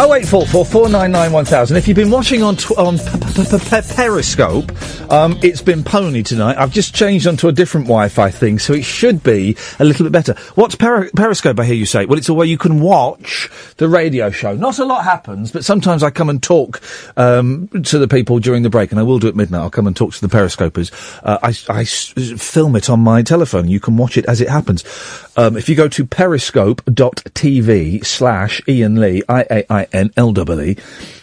Oh 0.00 0.14
eight 0.14 0.28
four 0.28 0.46
four 0.46 0.64
four 0.64 0.88
nine 0.88 1.10
nine 1.10 1.32
one 1.32 1.44
thousand. 1.44 1.76
If 1.76 1.88
you've 1.88 1.96
been 1.96 2.10
watching 2.10 2.40
on 2.44 2.54
tw- 2.54 2.78
on 2.78 2.98
p- 2.98 3.04
p- 3.34 3.58
p- 3.58 3.94
Periscope, 3.96 4.70
um, 5.10 5.36
it's 5.42 5.60
been 5.60 5.82
pony 5.82 6.22
tonight. 6.22 6.56
I've 6.56 6.70
just 6.72 6.94
changed 6.94 7.26
onto 7.26 7.48
a 7.48 7.52
different 7.52 7.88
Wi-Fi 7.88 8.30
thing, 8.30 8.60
so 8.60 8.74
it 8.74 8.84
should 8.84 9.24
be 9.24 9.56
a 9.80 9.84
little 9.84 10.04
bit 10.04 10.12
better. 10.12 10.34
What's 10.54 10.76
Peri- 10.76 11.10
Periscope? 11.16 11.58
I 11.58 11.64
hear 11.64 11.74
you 11.74 11.84
say. 11.84 12.06
Well, 12.06 12.16
it's 12.16 12.28
a 12.28 12.34
way 12.34 12.46
you 12.46 12.58
can 12.58 12.78
watch 12.80 13.50
the 13.78 13.88
radio 13.88 14.30
show. 14.30 14.54
Not 14.54 14.78
a 14.78 14.84
lot 14.84 15.02
happens, 15.02 15.50
but 15.50 15.64
sometimes 15.64 16.04
I 16.04 16.10
come 16.10 16.28
and 16.30 16.40
talk 16.40 16.80
um, 17.16 17.66
to 17.82 17.98
the 17.98 18.06
people 18.06 18.38
during 18.38 18.62
the 18.62 18.70
break, 18.70 18.92
and 18.92 19.00
I 19.00 19.02
will 19.02 19.18
do 19.18 19.26
it 19.26 19.30
at 19.30 19.36
midnight. 19.36 19.62
I'll 19.62 19.70
come 19.70 19.88
and 19.88 19.96
talk 19.96 20.14
to 20.14 20.20
the 20.20 20.28
Periscopers. 20.28 20.92
Uh, 21.24 21.38
I, 21.42 21.48
I 21.76 21.80
s- 21.80 22.12
film 22.40 22.76
it 22.76 22.88
on 22.88 23.00
my 23.00 23.22
telephone. 23.22 23.66
You 23.66 23.80
can 23.80 23.96
watch 23.96 24.16
it 24.16 24.26
as 24.26 24.40
it 24.40 24.48
happens. 24.48 24.84
Um, 25.36 25.56
if 25.56 25.68
you 25.68 25.74
go 25.74 25.88
to 25.88 26.04
periscope.tv 26.06 28.04
slash 28.06 28.60
Iain 28.68 29.00
Lee, 29.00 29.22
I-A-I-N-L-E, 29.92 30.76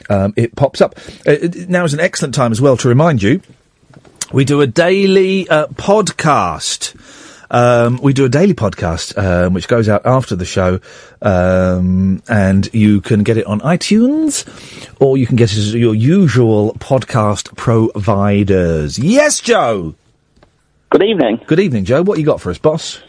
um, 0.10 0.34
it 0.36 0.56
pops 0.56 0.82
up. 0.82 0.98
Uh, 1.28 1.32
it- 1.32 1.70
now 1.70 1.84
is 1.84 1.94
an 1.94 2.00
excellent 2.00 2.36
time 2.36 2.52
as 2.52 2.62
well 2.62 2.78
to 2.78 2.88
remind 2.88 3.22
you, 3.24 3.42
we 4.34 4.46
do 4.46 4.62
a 4.62 4.68
daily 4.68 5.48
uh, 5.50 5.68
podcast. 5.68 6.96
Um, 7.52 8.00
we 8.02 8.12
do 8.14 8.26
a 8.26 8.30
daily 8.30 8.56
podcast 8.56 9.16
um, 9.24 9.54
which 9.54 9.68
goes 9.68 9.88
out 9.88 10.04
after 10.06 10.36
the 10.36 10.46
show, 10.46 10.80
um, 11.22 12.22
and 12.28 12.68
you 12.74 13.02
can 13.02 13.22
get 13.24 13.38
it 13.38 13.46
on 13.46 13.62
iTunes, 13.62 14.46
or 15.00 15.16
you 15.16 15.28
can 15.28 15.36
get 15.36 15.52
it 15.54 15.58
as 15.60 15.74
your 15.76 15.94
usual 15.94 16.74
podcast 16.80 17.56
providers. 17.56 18.98
Yes, 18.98 19.40
Joe. 19.40 19.94
Good 20.90 21.04
evening. 21.04 21.40
Good 21.46 21.60
evening, 21.60 21.86
Joe. 21.86 22.02
What 22.02 22.18
you 22.20 22.26
got 22.26 22.42
for 22.42 22.50
us, 22.50 22.58
boss? 22.58 23.00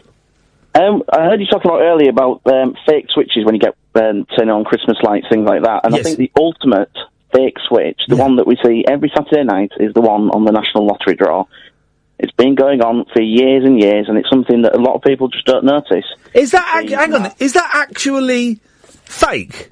Um, 0.75 1.03
I 1.11 1.23
heard 1.25 1.39
you 1.39 1.47
talking 1.47 1.71
about 1.71 1.81
earlier 1.81 2.09
about 2.09 2.41
um, 2.45 2.75
fake 2.85 3.07
switches 3.09 3.45
when 3.45 3.55
you 3.55 3.59
get 3.61 3.75
um, 3.95 4.25
turning 4.37 4.51
on 4.53 4.63
Christmas 4.63 4.97
lights, 5.01 5.25
things 5.29 5.47
like 5.47 5.63
that. 5.63 5.81
And 5.85 5.95
Yes. 5.95 6.01
I 6.01 6.03
think 6.03 6.17
the 6.19 6.31
ultimate 6.39 6.91
fake 7.33 7.57
switch, 7.67 7.99
the 8.07 8.15
one 8.15 8.35
that 8.37 8.45
we 8.47 8.57
see 8.63 8.85
every 8.87 9.11
Saturday 9.15 9.43
night, 9.43 9.71
is 9.79 9.93
the 9.93 10.01
one 10.01 10.29
on 10.29 10.45
the 10.45 10.51
National 10.51 10.85
Lottery 10.85 11.15
draw. 11.15 11.45
It's 12.19 12.31
been 12.33 12.55
going 12.55 12.81
on 12.81 13.05
for 13.13 13.21
years 13.21 13.63
and 13.65 13.79
years, 13.79 14.05
and 14.07 14.17
it's 14.17 14.29
something 14.29 14.63
that 14.63 14.75
a 14.75 14.79
lot 14.79 14.95
of 14.95 15.01
people 15.01 15.27
just 15.29 15.45
don't 15.45 15.65
notice. 15.65 16.05
Is 16.33 16.51
that 16.51 16.83
ac- 16.83 16.93
hang 16.93 17.13
on? 17.13 17.31
Is 17.39 17.53
that 17.53 17.69
actually 17.73 18.59
fake? 19.05 19.69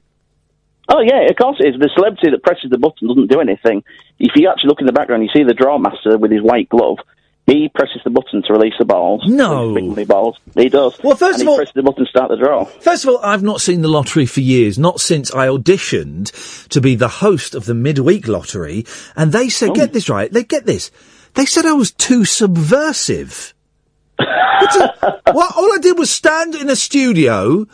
Oh 0.88 1.02
yeah, 1.02 1.26
of 1.30 1.36
course 1.36 1.58
it 1.60 1.74
is. 1.74 1.80
The 1.80 1.90
celebrity 1.96 2.30
that 2.32 2.44
presses 2.44 2.70
the 2.70 2.78
button 2.78 3.08
doesn't 3.08 3.32
do 3.32 3.40
anything. 3.42 3.84
If 4.20 4.34
you 4.36 4.50
actually 4.50 4.68
look 4.70 4.82
in 4.82 4.86
the 4.86 4.94
background, 4.94 5.24
you 5.24 5.30
see 5.34 5.44
the 5.44 5.56
draw 5.56 5.80
master 5.80 6.18
with 6.18 6.32
his 6.32 6.42
white 6.42 6.70
glove. 6.70 6.98
He 7.46 7.70
presses 7.70 8.02
the 8.04 8.10
button 8.10 8.42
to 8.44 8.54
release 8.54 8.74
the 8.80 8.86
balls. 8.86 9.22
No. 9.28 9.76
Big 9.94 10.08
balls. 10.08 10.38
He 10.56 10.68
does. 10.68 11.00
Well, 11.04 11.16
first 11.16 11.36
of 11.36 11.42
he 11.42 11.48
all- 11.48 11.58
presses 11.58 11.74
the 11.76 11.84
button 11.84 12.06
to 12.06 12.10
start 12.10 12.30
the 12.30 12.38
draw. 12.38 12.66
First 12.66 13.04
of 13.04 13.10
all, 13.12 13.20
I've 13.20 13.44
not 13.44 13.62
seen 13.62 13.82
the 13.82 13.88
lottery 13.88 14.26
for 14.26 14.42
years, 14.42 14.80
not 14.80 15.00
since 15.00 15.32
I 15.32 15.48
auditioned 15.48 16.68
to 16.70 16.82
be 16.82 16.96
the 16.96 17.08
host 17.08 17.54
of 17.54 17.66
the 17.66 17.76
midweek 17.76 18.28
lottery, 18.28 18.86
and 19.16 19.32
they 19.32 19.50
said, 19.50 19.70
oh. 19.70 19.74
get 19.76 19.94
this 19.94 20.10
right, 20.10 20.32
they 20.32 20.44
get 20.44 20.66
this. 20.66 20.90
They 21.36 21.46
said 21.46 21.66
I 21.66 21.74
was 21.74 21.92
too 21.92 22.26
subversive. 22.26 23.54
A- 24.18 24.24
what, 25.32 25.56
all 25.56 25.74
I 25.74 25.78
did 25.82 26.00
was 26.00 26.10
stand 26.10 26.56
in 26.56 26.70
a 26.70 26.76
studio 26.76 27.68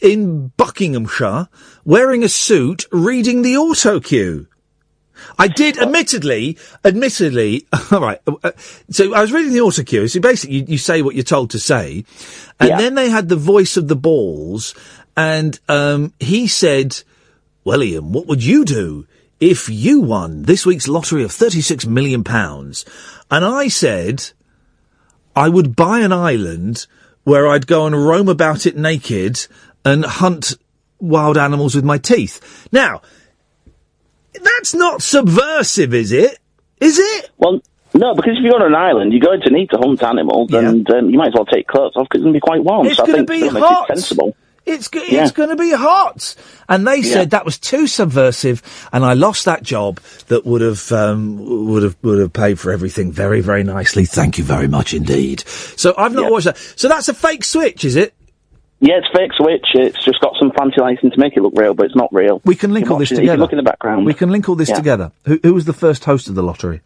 in 0.00 0.48
Buckinghamshire, 0.56 1.48
wearing 1.84 2.24
a 2.24 2.28
suit, 2.28 2.86
reading 2.90 3.42
the 3.42 3.56
auto 3.56 4.00
cue. 4.00 4.48
I 5.38 5.48
did, 5.48 5.78
admittedly, 5.78 6.58
admittedly, 6.84 7.66
all 7.90 8.00
right. 8.00 8.20
uh, 8.26 8.52
So 8.90 9.14
I 9.14 9.20
was 9.20 9.32
reading 9.32 9.52
the 9.52 9.60
auto 9.60 9.82
cue. 9.82 10.08
So 10.08 10.20
basically, 10.20 10.56
you, 10.56 10.64
you 10.68 10.78
say 10.78 11.02
what 11.02 11.14
you're 11.14 11.24
told 11.24 11.50
to 11.50 11.58
say, 11.58 12.04
and 12.60 12.70
then 12.78 12.94
they 12.94 13.10
had 13.10 13.28
the 13.28 13.36
voice 13.36 13.76
of 13.76 13.88
the 13.88 13.96
balls, 13.96 14.74
and 15.16 15.58
um, 15.68 16.12
he 16.20 16.46
said, 16.46 17.02
"Well, 17.64 17.82
Iain, 17.82 18.12
what 18.12 18.26
would 18.26 18.44
you 18.44 18.64
do 18.64 19.06
if 19.40 19.68
you 19.68 20.00
won 20.00 20.42
this 20.42 20.64
week's 20.64 20.88
lottery 20.88 21.24
of 21.24 21.32
36 21.32 21.86
million 21.86 22.24
pounds?" 22.24 22.84
And 23.30 23.44
I 23.44 23.68
said, 23.68 24.30
"I 25.34 25.48
would 25.48 25.74
buy 25.76 26.00
an 26.00 26.12
island 26.12 26.86
where 27.24 27.48
I'd 27.48 27.66
go 27.66 27.86
and 27.86 28.06
roam 28.06 28.28
about 28.28 28.66
it 28.66 28.76
naked 28.76 29.46
and 29.84 30.04
hunt 30.04 30.54
wild 31.00 31.38
animals 31.38 31.74
with 31.74 31.84
my 31.84 31.98
teeth." 31.98 32.68
Now. 32.72 33.02
That's 34.34 34.74
not 34.74 35.02
subversive, 35.02 35.94
is 35.94 36.12
it? 36.12 36.38
Is 36.80 36.98
it? 36.98 37.30
Well, 37.38 37.60
no, 37.94 38.14
because 38.14 38.32
if 38.38 38.42
you're 38.44 38.54
on 38.56 38.62
an 38.62 38.74
island, 38.74 39.12
you're 39.12 39.20
going 39.20 39.42
to 39.42 39.50
need 39.50 39.70
to 39.70 39.76
hunt 39.78 40.02
animals, 40.02 40.52
and 40.52 40.88
um, 40.90 41.10
you 41.10 41.18
might 41.18 41.28
as 41.28 41.34
well 41.34 41.44
take 41.44 41.66
clothes 41.66 41.92
off 41.96 42.08
because 42.10 42.20
it's 42.20 42.24
going 42.24 42.32
to 42.34 42.36
be 42.36 42.40
quite 42.40 42.64
warm. 42.64 42.86
It's 42.86 42.96
so 42.96 43.06
gonna 43.06 43.24
be 43.24 43.46
hot. 43.48 43.90
it 43.90 43.98
sensible. 43.98 44.34
It's 44.64 44.86
go- 44.88 45.02
Yeah. 45.02 45.22
it's 45.24 45.32
going 45.32 45.48
to 45.50 45.56
be 45.56 45.72
hot, 45.72 46.34
and 46.68 46.86
they 46.86 46.98
Yeah. 46.98 47.12
said 47.12 47.30
that 47.30 47.44
was 47.44 47.58
too 47.58 47.86
subversive, 47.88 48.62
and 48.92 49.04
I 49.04 49.12
lost 49.14 49.44
that 49.44 49.62
job 49.64 49.98
that 50.28 50.46
would 50.46 50.60
have 50.60 50.90
um, 50.92 51.66
would 51.66 51.82
have 51.82 51.96
would 52.02 52.20
have 52.20 52.32
paid 52.32 52.58
for 52.60 52.70
everything 52.72 53.10
very 53.12 53.40
very 53.40 53.64
nicely. 53.64 54.04
Thank 54.04 54.38
you 54.38 54.44
very 54.44 54.68
much 54.68 54.94
indeed. 54.94 55.40
So 55.76 55.94
I've 55.98 56.14
not 56.14 56.30
watched 56.30 56.44
that. 56.46 56.56
So 56.76 56.86
that's 56.88 57.08
a 57.08 57.14
fake 57.14 57.44
switch, 57.44 57.84
is 57.84 57.96
it? 57.96 58.14
Yeah, 58.84 58.94
it's 58.98 59.06
fake 59.16 59.30
Switch. 59.36 59.64
It's 59.74 60.04
just 60.04 60.20
got 60.20 60.34
some 60.40 60.50
fancy 60.58 60.80
lighting 60.80 61.12
to 61.12 61.18
make 61.18 61.36
it 61.36 61.40
look 61.40 61.52
real, 61.56 61.72
but 61.72 61.86
it's 61.86 61.94
not 61.94 62.12
real. 62.12 62.40
We 62.44 62.56
can 62.56 62.72
link 62.74 62.90
all 62.90 62.98
this 62.98 63.12
watch 63.12 63.20
it- 63.20 63.22
you 63.22 63.28
can 63.28 63.38
together. 63.38 63.42
Look 63.42 63.52
in 63.52 63.56
the 63.58 63.62
background. 63.62 64.04
We 64.04 64.12
can 64.12 64.30
link 64.32 64.48
all 64.48 64.56
this 64.56 64.70
Yeah. 64.70 64.74
together. 64.74 65.12
Who, 65.24 65.38
who 65.44 65.54
was 65.54 65.66
the 65.66 65.72
first 65.72 66.04
host 66.04 66.26
of 66.28 66.34
the 66.34 66.42
lottery? 66.42 66.80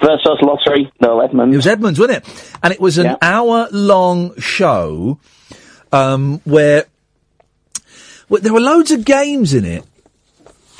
First 0.00 0.26
host 0.26 0.42
lottery, 0.42 0.90
Noel 1.00 1.22
Edmonds. 1.22 1.52
It 1.54 1.56
was 1.58 1.66
Edmonds, 1.66 1.98
wasn't 2.00 2.26
it? 2.26 2.58
And 2.62 2.72
it 2.72 2.80
was 2.80 2.96
an 2.96 3.04
Yeah. 3.06 3.16
hour-long 3.20 4.38
show 4.40 5.18
um, 5.92 6.40
where, 6.44 6.84
where 8.28 8.40
there 8.40 8.52
were 8.54 8.60
loads 8.60 8.90
of 8.90 9.04
games 9.04 9.52
in 9.52 9.64
it. 9.66 9.84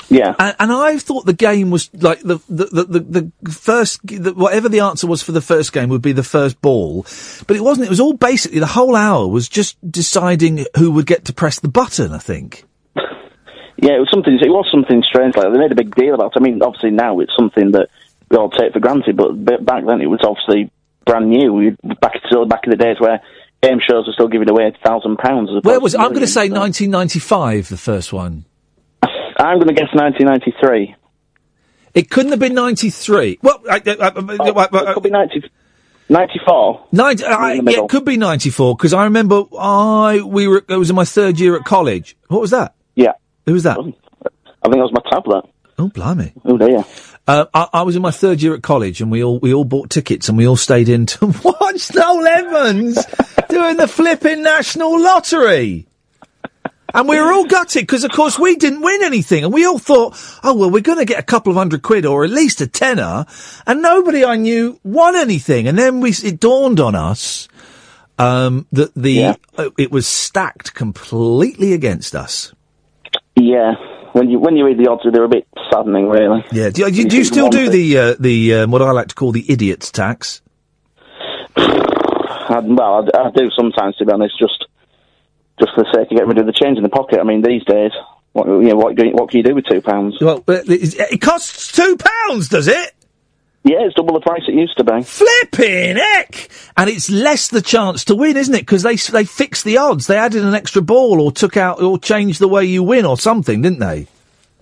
Yeah. 0.09 0.35
And, 0.39 0.55
and 0.59 0.71
I 0.71 0.97
thought 0.97 1.25
the 1.25 1.33
game 1.33 1.69
was 1.69 1.89
like 1.93 2.21
the 2.21 2.39
the 2.49 2.65
the, 2.65 2.99
the, 2.99 3.31
the 3.41 3.51
first 3.51 4.05
the, 4.05 4.33
whatever 4.33 4.69
the 4.69 4.79
answer 4.79 5.07
was 5.07 5.21
for 5.21 5.31
the 5.31 5.41
first 5.41 5.73
game 5.73 5.89
would 5.89 6.01
be 6.01 6.13
the 6.13 6.23
first 6.23 6.61
ball, 6.61 7.03
but 7.47 7.55
it 7.55 7.61
wasn't. 7.61 7.87
It 7.87 7.89
was 7.89 7.99
all 7.99 8.13
basically 8.13 8.59
the 8.59 8.65
whole 8.67 8.95
hour 8.95 9.27
was 9.27 9.49
just 9.49 9.77
deciding 9.89 10.65
who 10.77 10.91
would 10.91 11.05
get 11.05 11.25
to 11.25 11.33
press 11.33 11.59
the 11.59 11.67
button. 11.67 12.13
I 12.13 12.19
think. 12.19 12.63
Yeah, 12.95 13.95
it 13.95 13.99
was 13.99 14.09
something. 14.11 14.33
It 14.33 14.49
was 14.49 14.67
something 14.71 15.03
strange. 15.07 15.35
Like 15.35 15.51
they 15.51 15.59
made 15.59 15.71
a 15.71 15.75
big 15.75 15.93
deal 15.93 16.15
about. 16.15 16.33
it. 16.35 16.39
I 16.39 16.39
mean, 16.39 16.61
obviously 16.61 16.91
now 16.91 17.19
it's 17.19 17.33
something 17.37 17.71
that 17.71 17.89
we 18.29 18.37
all 18.37 18.49
take 18.49 18.73
for 18.73 18.79
granted, 18.79 19.17
but 19.17 19.43
back 19.63 19.85
then 19.85 20.01
it 20.01 20.07
was 20.07 20.21
obviously 20.23 20.71
brand 21.05 21.29
new. 21.29 21.53
We, 21.53 21.69
back 22.01 22.13
still 22.25 22.45
back 22.45 22.61
in 22.63 22.71
the 22.71 22.75
days 22.75 22.97
where 22.99 23.21
game 23.61 23.79
shows 23.79 24.07
were 24.07 24.13
still 24.13 24.27
giving 24.27 24.49
away 24.49 24.67
a 24.67 24.87
thousand 24.87 25.17
pounds. 25.17 25.49
Where 25.61 25.79
was 25.79 25.93
it? 25.93 25.99
I'm 25.99 26.09
going 26.09 26.21
to 26.21 26.27
say 26.27 26.49
1995, 26.49 27.69
the 27.69 27.77
first 27.77 28.11
one. 28.11 28.45
I'm 29.37 29.57
going 29.57 29.67
to 29.67 29.73
guess 29.73 29.93
1993. 29.93 30.95
It 31.93 32.09
couldn't 32.09 32.31
have 32.31 32.39
been 32.39 32.53
93. 32.53 33.39
Well, 33.41 33.61
I, 33.69 33.75
I, 33.75 33.77
I, 33.77 34.87
it 34.89 34.93
could 34.93 35.03
be 35.03 35.09
90, 35.09 35.49
94. 36.09 36.87
Nine, 36.91 37.23
I, 37.23 37.53
yeah, 37.53 37.83
it 37.83 37.89
could 37.89 38.05
be 38.05 38.17
94 38.17 38.75
because 38.75 38.93
I 38.93 39.05
remember 39.05 39.43
I 39.57 40.21
we 40.21 40.47
were. 40.47 40.63
It 40.67 40.77
was 40.77 40.89
in 40.89 40.95
my 40.95 41.05
third 41.05 41.39
year 41.39 41.55
at 41.55 41.65
college. 41.65 42.15
What 42.27 42.41
was 42.41 42.51
that? 42.51 42.75
Yeah. 42.95 43.13
Who 43.45 43.53
was 43.53 43.63
that? 43.63 43.79
I 43.79 43.83
think 43.83 43.95
that 44.61 44.69
was 44.69 44.93
my 44.93 45.09
tablet. 45.09 45.45
Oh, 45.79 45.89
blimey. 45.89 46.33
Oh 46.45 46.57
dear. 46.57 46.83
Uh, 47.27 47.45
I, 47.53 47.67
I 47.73 47.81
was 47.81 47.95
in 47.95 48.01
my 48.01 48.11
third 48.11 48.41
year 48.41 48.53
at 48.53 48.63
college, 48.63 49.01
and 49.01 49.11
we 49.11 49.23
all 49.23 49.39
we 49.39 49.53
all 49.53 49.65
bought 49.65 49.89
tickets, 49.89 50.29
and 50.29 50.37
we 50.37 50.47
all 50.47 50.55
stayed 50.55 50.89
in 50.89 51.05
to 51.07 51.25
watch 51.43 51.93
Noel 51.93 52.27
Evans 52.27 53.05
doing 53.49 53.77
the 53.77 53.87
flipping 53.87 54.43
national 54.43 55.01
lottery. 55.01 55.86
And 56.93 57.07
we 57.07 57.19
were 57.19 57.31
all 57.33 57.45
gutted 57.45 57.81
because, 57.83 58.03
of 58.05 58.11
course, 58.11 58.39
we 58.39 58.55
didn't 58.55 58.81
win 58.81 59.03
anything, 59.03 59.43
and 59.43 59.53
we 59.53 59.65
all 59.65 59.77
thought, 59.77 60.15
"Oh 60.43 60.55
well, 60.55 60.71
we're 60.71 60.81
going 60.81 60.99
to 60.99 61.05
get 61.05 61.19
a 61.19 61.23
couple 61.23 61.51
of 61.51 61.57
hundred 61.57 61.81
quid 61.81 62.05
or 62.05 62.23
at 62.23 62.29
least 62.29 62.61
a 62.61 62.67
tenner," 62.67 63.25
and 63.67 63.81
nobody 63.81 64.23
I 64.23 64.37
knew 64.37 64.79
won 64.83 65.15
anything. 65.15 65.67
And 65.67 65.77
then 65.77 65.99
we 65.99 66.11
it 66.11 66.39
dawned 66.39 66.79
on 66.79 66.95
us 66.95 67.49
um, 68.17 68.67
that 68.71 68.95
the 68.95 69.35
uh, 69.57 69.69
it 69.77 69.91
was 69.91 70.07
stacked 70.07 70.73
completely 70.73 71.73
against 71.73 72.15
us. 72.15 72.53
Yeah. 73.35 73.73
When 74.13 74.29
you 74.29 74.39
when 74.39 74.55
you 74.55 74.65
read 74.65 74.79
the 74.79 74.89
odds, 74.89 75.03
they're 75.11 75.23
a 75.23 75.27
bit 75.29 75.45
saddening, 75.69 76.07
really. 76.09 76.43
Yeah. 76.53 76.69
Do, 76.69 76.89
you- 76.89 77.07
do 77.07 77.17
you 77.17 77.25
still 77.25 77.49
do 77.49 77.69
the 77.69 77.97
uh, 77.97 78.15
the 78.19 78.53
um, 78.55 78.71
what 78.71 78.81
I 78.81 78.91
like 78.91 79.09
to 79.09 79.15
call 79.15 79.31
the 79.33 79.45
idiot's 79.51 79.91
tax? 79.91 80.41
I, 81.57 82.59
well, 82.63 83.05
I, 83.13 83.27
I 83.27 83.31
do 83.35 83.49
sometimes, 83.55 83.97
to 83.97 84.05
be 84.05 84.11
honest, 84.13 84.39
just 84.39 84.65
just 85.59 85.73
for 85.73 85.83
the 85.83 85.91
sake 85.93 86.11
of 86.11 86.17
getting 86.17 86.27
rid 86.27 86.37
of 86.37 86.45
the 86.45 86.53
change 86.53 86.77
in 86.77 86.83
the 86.83 86.89
pocket. 86.89 87.19
I 87.19 87.23
mean, 87.23 87.41
these 87.41 87.63
days, 87.65 87.91
what 88.33 88.47
you 88.47 88.69
know, 88.69 88.75
what, 88.75 88.95
what 89.13 89.29
can 89.29 89.37
you 89.37 89.43
do 89.43 89.55
with 89.55 89.65
two 89.65 89.81
pounds? 89.81 90.17
Well, 90.21 90.43
it 90.47 91.21
costs 91.21 91.71
two 91.71 91.97
pounds, 91.97 92.49
does 92.49 92.67
it? 92.67 92.93
Yeah, 93.63 93.79
it's 93.81 93.95
double 93.95 94.13
the 94.13 94.21
price 94.21 94.43
it 94.47 94.53
used 94.53 94.77
to 94.77 94.83
be. 94.83 95.03
Flipping 95.03 95.97
heck! 95.97 96.47
And 96.77 96.89
it's 96.89 97.09
less 97.09 97.49
the 97.49 97.61
chance 97.61 98.05
to 98.05 98.15
win, 98.15 98.37
isn't 98.37 98.53
it? 98.53 98.61
Because 98.61 98.83
they 98.83 98.95
they 98.95 99.25
fixed 99.25 99.65
the 99.65 99.77
odds. 99.77 100.07
They 100.07 100.17
added 100.17 100.45
an 100.45 100.53
extra 100.53 100.81
ball 100.81 101.21
or 101.21 101.31
took 101.31 101.57
out 101.57 101.81
or 101.81 101.99
changed 101.99 102.39
the 102.39 102.47
way 102.47 102.63
you 102.63 102.83
win 102.83 103.05
or 103.05 103.17
something, 103.17 103.61
didn't 103.61 103.79
they? 103.79 104.07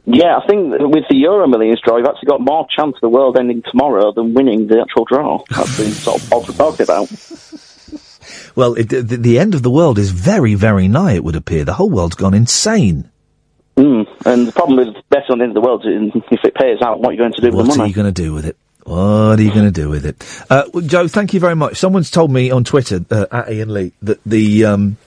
Yeah, 0.08 0.38
I 0.38 0.48
think 0.48 0.72
with 0.80 1.06
the 1.10 1.18
Euro 1.18 1.48
Millions 1.48 1.82
draw, 1.84 1.98
you've 1.98 2.08
actually 2.08 2.28
got 2.28 2.42
more 2.42 2.68
chance 2.76 2.96
of 2.96 3.02
the 3.02 3.10
world 3.10 3.38
ending 3.38 3.64
tomorrow 3.70 4.12
than 4.12 4.34
winning 4.34 4.68
the 4.68 4.82
actual 4.82 5.06
draw. 5.06 5.44
That's 5.50 5.78
the 5.78 5.86
sort 5.92 6.22
of 6.22 6.34
odds 6.34 6.48
we're 6.48 6.56
talking 6.56 6.84
about. 6.84 7.10
Well, 8.56 8.76
it, 8.76 8.90
the, 8.90 9.02
the 9.02 9.38
end 9.40 9.54
of 9.54 9.64
the 9.64 9.70
world 9.70 10.00
is 10.00 10.12
very, 10.12 10.56
very 10.56 10.88
nigh. 10.88 11.14
It 11.14 11.24
would 11.24 11.36
appear 11.36 11.66
the 11.66 11.74
whole 11.74 11.90
world's 11.90 12.16
gone 12.16 12.34
insane. 12.34 13.10
Mm. 13.78 14.08
And 14.26 14.48
the 14.48 14.52
problem 14.54 14.78
with 14.78 14.96
betting 15.10 15.32
on 15.32 15.38
the 15.40 15.44
end 15.44 15.58
of 15.58 15.62
the 15.62 15.68
world 15.68 15.86
is 15.86 16.12
if 16.32 16.44
it 16.44 16.56
pays 16.56 16.82
out, 16.82 17.00
what 17.00 17.10
are 17.10 17.12
you 17.14 17.20
going 17.20 17.34
to 17.34 17.42
do 17.42 17.48
with 17.48 17.58
the 17.58 17.64
money? 17.64 17.80
What 17.80 17.84
are 17.84 17.88
you 17.88 17.94
going 17.94 18.14
to 18.14 18.22
do 18.22 18.34
with 18.34 18.46
it? 18.46 18.58
What 18.86 19.40
are 19.40 19.42
you 19.42 19.52
going 19.52 19.66
to 19.66 19.72
do 19.72 19.90
with 19.90 20.06
it? 20.06 20.46
Uh, 20.50 20.64
well, 20.72 20.86
Joe, 20.86 21.08
thank 21.08 21.34
you 21.34 21.40
very 21.40 21.56
much. 21.56 21.78
Someone's 21.78 22.12
told 22.12 22.32
me 22.32 22.52
on 22.52 22.64
Twitter, 22.64 23.04
uh, 23.10 23.26
at 23.32 23.50
Iain 23.50 23.74
Lee, 23.74 23.92
that 24.04 24.24
the, 24.24 24.66
um, 24.66 24.98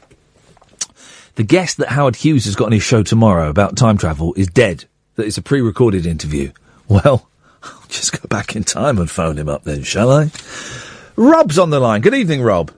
the 1.36 1.44
guest 1.44 1.78
that 1.78 1.88
Howard 1.88 2.16
Hughes 2.16 2.44
has 2.44 2.56
got 2.56 2.66
on 2.66 2.72
his 2.72 2.82
show 2.82 3.02
tomorrow 3.02 3.48
about 3.48 3.76
time 3.76 3.96
travel 3.96 4.34
is 4.34 4.48
dead. 4.48 4.84
That 5.14 5.26
it's 5.26 5.38
a 5.38 5.42
pre-recorded 5.42 6.06
interview. 6.06 6.52
Well, 6.90 7.28
I'll 7.62 7.84
just 7.90 8.18
go 8.18 8.26
back 8.28 8.56
in 8.56 8.64
time 8.64 8.96
and 8.96 9.10
phone 9.10 9.36
him 9.36 9.46
up 9.46 9.64
then, 9.64 9.82
shall 9.82 10.10
I? 10.10 10.30
Rob's 11.16 11.58
on 11.58 11.68
the 11.68 11.78
line. 11.78 12.00
Good 12.00 12.14
evening, 12.14 12.40
Rob. 12.40 12.72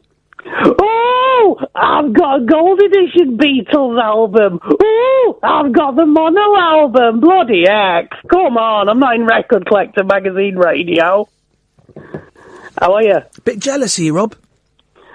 I've 1.82 2.12
got 2.12 2.42
a 2.42 2.44
gold 2.44 2.78
edition 2.82 3.38
Beatles 3.38 4.02
album. 4.02 4.60
Oh, 4.62 5.38
I've 5.42 5.72
got 5.72 5.96
the 5.96 6.04
mono 6.04 6.54
album. 6.58 7.20
Bloody 7.20 7.64
heck. 7.66 8.10
Come 8.30 8.58
on, 8.58 8.90
I'm 8.90 8.98
not 8.98 9.14
in 9.14 9.24
Record 9.24 9.66
Collector 9.66 10.04
Magazine 10.04 10.56
Radio. 10.56 11.26
How 12.78 12.94
are 12.94 13.02
you? 13.02 13.20
Bit 13.44 13.60
jealous 13.60 13.96
of 13.96 14.04
you, 14.04 14.14
Rob. 14.14 14.36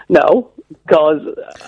No, 0.10 0.52
because 0.70 1.22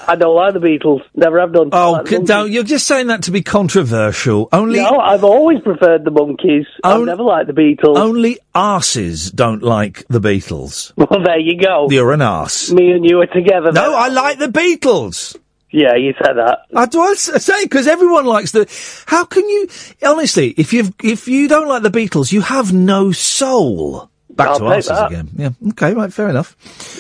I 0.08 0.16
don't 0.16 0.36
like 0.36 0.54
the 0.54 0.60
Beatles. 0.60 1.02
Never 1.16 1.40
have 1.40 1.54
done. 1.54 1.70
Oh, 1.72 1.94
Like 1.94 2.06
the 2.06 2.10
c- 2.10 2.16
Monkees. 2.18 2.26
don't, 2.28 2.52
you're 2.52 2.64
just 2.64 2.88
saying 2.88 3.08
that 3.08 3.24
to 3.24 3.32
be 3.32 3.42
controversial. 3.42 4.50
Only, 4.52 4.80
No, 4.80 4.98
I've 5.00 5.24
always 5.24 5.60
preferred 5.62 6.04
the 6.04 6.12
Monkees. 6.12 6.66
I've 6.84 7.02
never 7.04 7.24
liked 7.24 7.48
the 7.48 7.54
Beatles. 7.54 7.98
only 7.98 8.40
arses 8.56 9.34
don't 9.34 9.62
like 9.64 10.06
the 10.08 10.20
Beatles. 10.20 10.94
Well, 11.10 11.24
there 11.24 11.40
you 11.40 11.60
go. 11.60 11.88
You're 11.90 12.12
an 12.14 12.22
arse. 12.22 12.72
Me 12.72 12.92
and 12.92 13.06
you 13.08 13.22
are 13.22 13.28
together. 13.28 13.72
No, 13.72 13.96
I 13.96 14.08
like 14.10 14.40
the 14.40 14.48
Beatles. 14.48 15.38
Yeah, 15.70 15.96
you 15.96 16.14
said 16.24 16.34
that. 16.34 16.60
I 16.76 16.86
do 16.86 17.02
I 17.02 17.14
say 17.16 17.64
because 17.64 17.88
everyone 17.88 18.26
likes 18.26 18.52
the. 18.52 18.68
How 19.06 19.26
can 19.26 19.48
you 19.48 19.68
honestly? 20.06 20.50
If 20.58 20.72
you 20.74 20.94
if 21.04 21.28
you 21.28 21.48
don't 21.48 21.68
like 21.68 21.84
the 21.84 21.90
Beatles, 21.92 22.32
you 22.32 22.42
have 22.42 22.72
no 22.74 23.12
soul. 23.12 24.10
Back 24.30 24.48
I'll 24.50 24.60
to 24.60 24.66
arses 24.66 24.88
that. 24.88 25.12
again. 25.12 25.30
Yeah. 25.36 25.50
Okay. 25.72 25.94
Right. 25.94 26.12
Fair 26.12 26.30
enough. 26.30 26.56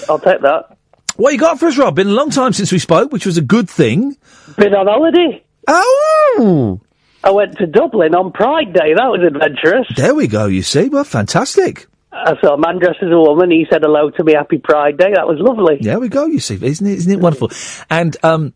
I'll 0.09 0.19
take 0.19 0.41
that. 0.41 0.76
What 1.17 1.33
you 1.33 1.39
got 1.39 1.59
for 1.59 1.67
us, 1.67 1.77
Rob? 1.77 1.95
Been 1.95 2.07
a 2.07 2.11
long 2.11 2.29
time 2.29 2.53
since 2.53 2.71
we 2.71 2.79
spoke, 2.79 3.11
which 3.11 3.25
was 3.25 3.37
a 3.37 3.41
good 3.41 3.69
thing. 3.69 4.15
Been 4.55 4.73
on 4.73 4.87
holiday. 4.87 5.43
Oh. 5.67 6.79
I 7.23 7.31
went 7.31 7.57
to 7.57 7.65
Dublin 7.67 8.15
on 8.15 8.31
Pride 8.31 8.71
Day. 8.73 8.93
That 8.95 9.07
was 9.09 9.21
adventurous. 9.25 9.87
There 9.95 10.13
we 10.15 10.27
go. 10.27 10.45
You 10.45 10.61
see, 10.61 10.89
well, 10.89 11.03
fantastic. 11.03 11.87
I 12.11 12.39
saw 12.41 12.53
a 12.53 12.57
man 12.57 12.79
dressed 12.79 12.99
as 13.01 13.11
a 13.11 13.19
woman. 13.19 13.51
He 13.51 13.65
said 13.69 13.81
hello 13.81 14.09
to 14.11 14.23
me. 14.23 14.33
Happy 14.33 14.59
Pride 14.59 14.97
Day. 14.97 15.11
That 15.13 15.27
was 15.27 15.37
lovely. 15.39 15.77
There 15.81 15.99
we 15.99 16.07
go. 16.07 16.25
You 16.25 16.39
see, 16.39 16.57
isn't 16.63 16.85
it? 16.87 16.93
Isn't 16.99 17.11
it 17.11 17.19
wonderful? 17.19 17.51
And 17.89 18.15
um, 18.23 18.53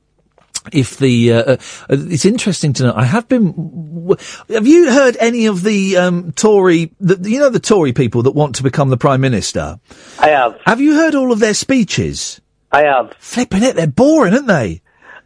if 0.72 0.98
the 0.98 1.34
uh, 1.34 1.44
uh, 1.54 1.58
it's 1.90 2.26
interesting 2.26 2.74
to 2.74 2.84
know. 2.84 2.94
I 2.96 3.04
have 3.06 3.28
been. 3.28 3.52
w- 3.52 4.16
Have 4.50 4.68
you 4.68 4.92
heard 4.92 5.18
any 5.20 5.48
of 5.48 5.64
the 5.64 5.98
um, 5.98 6.32
Tory? 6.34 6.92
The, 7.00 7.18
you 7.30 7.40
know 7.40 7.50
the 7.50 7.60
Tory 7.60 7.94
people 7.94 8.24
that 8.24 8.32
want 8.32 8.56
to 8.56 8.64
become 8.64 8.90
the 8.90 8.98
prime 8.98 9.22
minister. 9.22 9.80
I 10.20 10.30
have. 10.30 10.58
Have 10.66 10.80
you 10.80 10.94
heard 10.96 11.16
all 11.16 11.32
of 11.32 11.40
their 11.40 11.54
speeches? 11.56 12.41
I 12.72 12.84
have. 12.84 13.14
Flipping 13.20 13.64
it, 13.64 13.76
they're 13.76 13.88
boring, 13.88 14.34
aren't 14.34 14.48
they? 14.48 14.82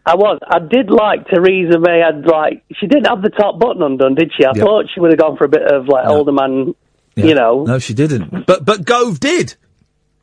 I 0.06 0.16
was. 0.16 0.40
I 0.48 0.60
did 0.60 0.90
like 0.92 1.28
Theresa 1.28 1.80
May. 1.80 2.00
Had 2.00 2.26
like 2.26 2.64
she 2.80 2.86
didn't 2.88 3.08
have 3.08 3.22
the 3.22 3.30
top 3.30 3.60
button 3.60 3.82
undone, 3.82 4.16
did 4.16 4.32
she? 4.38 4.46
I 4.46 4.52
Yep. 4.56 4.58
thought 4.64 4.86
she 4.94 5.00
would 5.00 5.12
have 5.12 5.20
gone 5.20 5.36
for 5.38 5.46
a 5.46 5.50
bit 5.50 5.64
of 5.64 5.88
like 5.88 6.06
older 6.08 6.32
man. 6.32 6.76
Yeah. 7.16 7.26
You 7.26 7.36
know, 7.36 7.64
No, 7.64 7.80
she 7.80 7.94
didn't. 7.94 8.46
But 8.46 8.66
but 8.66 8.86
Gove 8.86 9.20
did. 9.20 9.56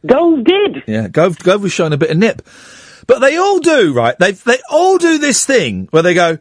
Gove 0.06 0.44
did. 0.44 0.82
Yeah, 0.86 1.08
Gove 1.08 1.38
Gove 1.38 1.62
was 1.62 1.72
showing 1.72 1.92
a 1.92 1.96
bit 1.96 2.10
of 2.10 2.16
nip. 2.18 2.42
But 3.06 3.18
they 3.20 3.36
all 3.36 3.58
do, 3.58 3.92
right? 3.92 4.16
They 4.18 4.32
they 4.32 4.58
all 4.70 4.98
do 4.98 5.18
this 5.18 5.44
thing 5.44 5.88
where 5.90 6.02
they 6.02 6.14
go, 6.14 6.38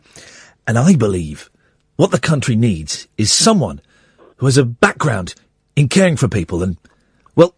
and 0.68 0.78
I 0.78 0.96
believe 0.96 1.50
what 1.96 2.12
the 2.12 2.20
country 2.20 2.56
needs 2.56 3.08
is 3.18 3.32
someone 3.32 3.82
who 4.38 4.46
has 4.46 4.58
a 4.58 4.66
background 4.66 5.34
in 5.76 5.88
caring 5.88 6.18
for 6.18 6.28
people. 6.28 6.62
And 6.62 6.78
well, 7.36 7.56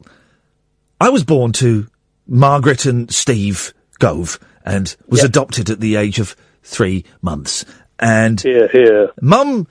I 1.02 1.10
was 1.10 1.24
born 1.26 1.52
to 1.54 1.88
Margaret 2.28 2.86
and 2.86 3.12
Steve 3.14 3.74
Gove 4.00 4.40
and 4.66 4.96
was 5.08 5.24
adopted 5.24 5.70
at 5.70 5.80
the 5.80 5.96
age 5.96 6.20
of 6.20 6.36
three 6.64 7.06
months. 7.22 7.66
And 8.00 8.40
here, 8.40 8.68
here. 8.68 9.12
Mum, 9.22 9.68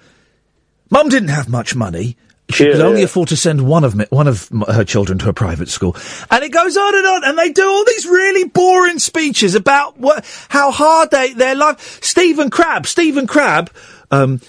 Mum 0.91 1.09
didn't 1.09 1.29
have 1.29 1.49
much 1.49 1.75
money. 1.75 2.17
She 2.51 2.65
could 2.65 2.81
only 2.83 3.03
afford 3.03 3.29
to 3.29 3.37
send 3.37 3.67
one 3.67 3.83
of 3.83 3.95
me, 3.95 4.05
one 4.11 4.29
of 4.29 4.51
her 4.69 4.85
children 4.85 5.19
to 5.21 5.31
a 5.31 5.33
private 5.33 5.71
school, 5.71 5.97
and 6.31 6.45
it 6.45 6.53
goes 6.53 6.77
on 6.77 6.95
and 6.95 7.07
on. 7.07 7.25
And 7.25 7.39
they 7.39 7.51
do 7.51 7.67
all 7.67 7.85
these 7.87 8.05
really 8.05 8.45
boring 8.45 8.99
speeches 8.99 9.55
about 9.55 9.99
what, 9.99 10.25
how 10.51 10.71
hard 10.71 11.11
they 11.11 11.33
their 11.33 11.55
life. 11.55 12.03
Stephen 12.03 12.51
Crabb, 12.51 12.87
Stephen 12.87 13.27
Crabb, 13.27 13.71
um, 14.11 14.41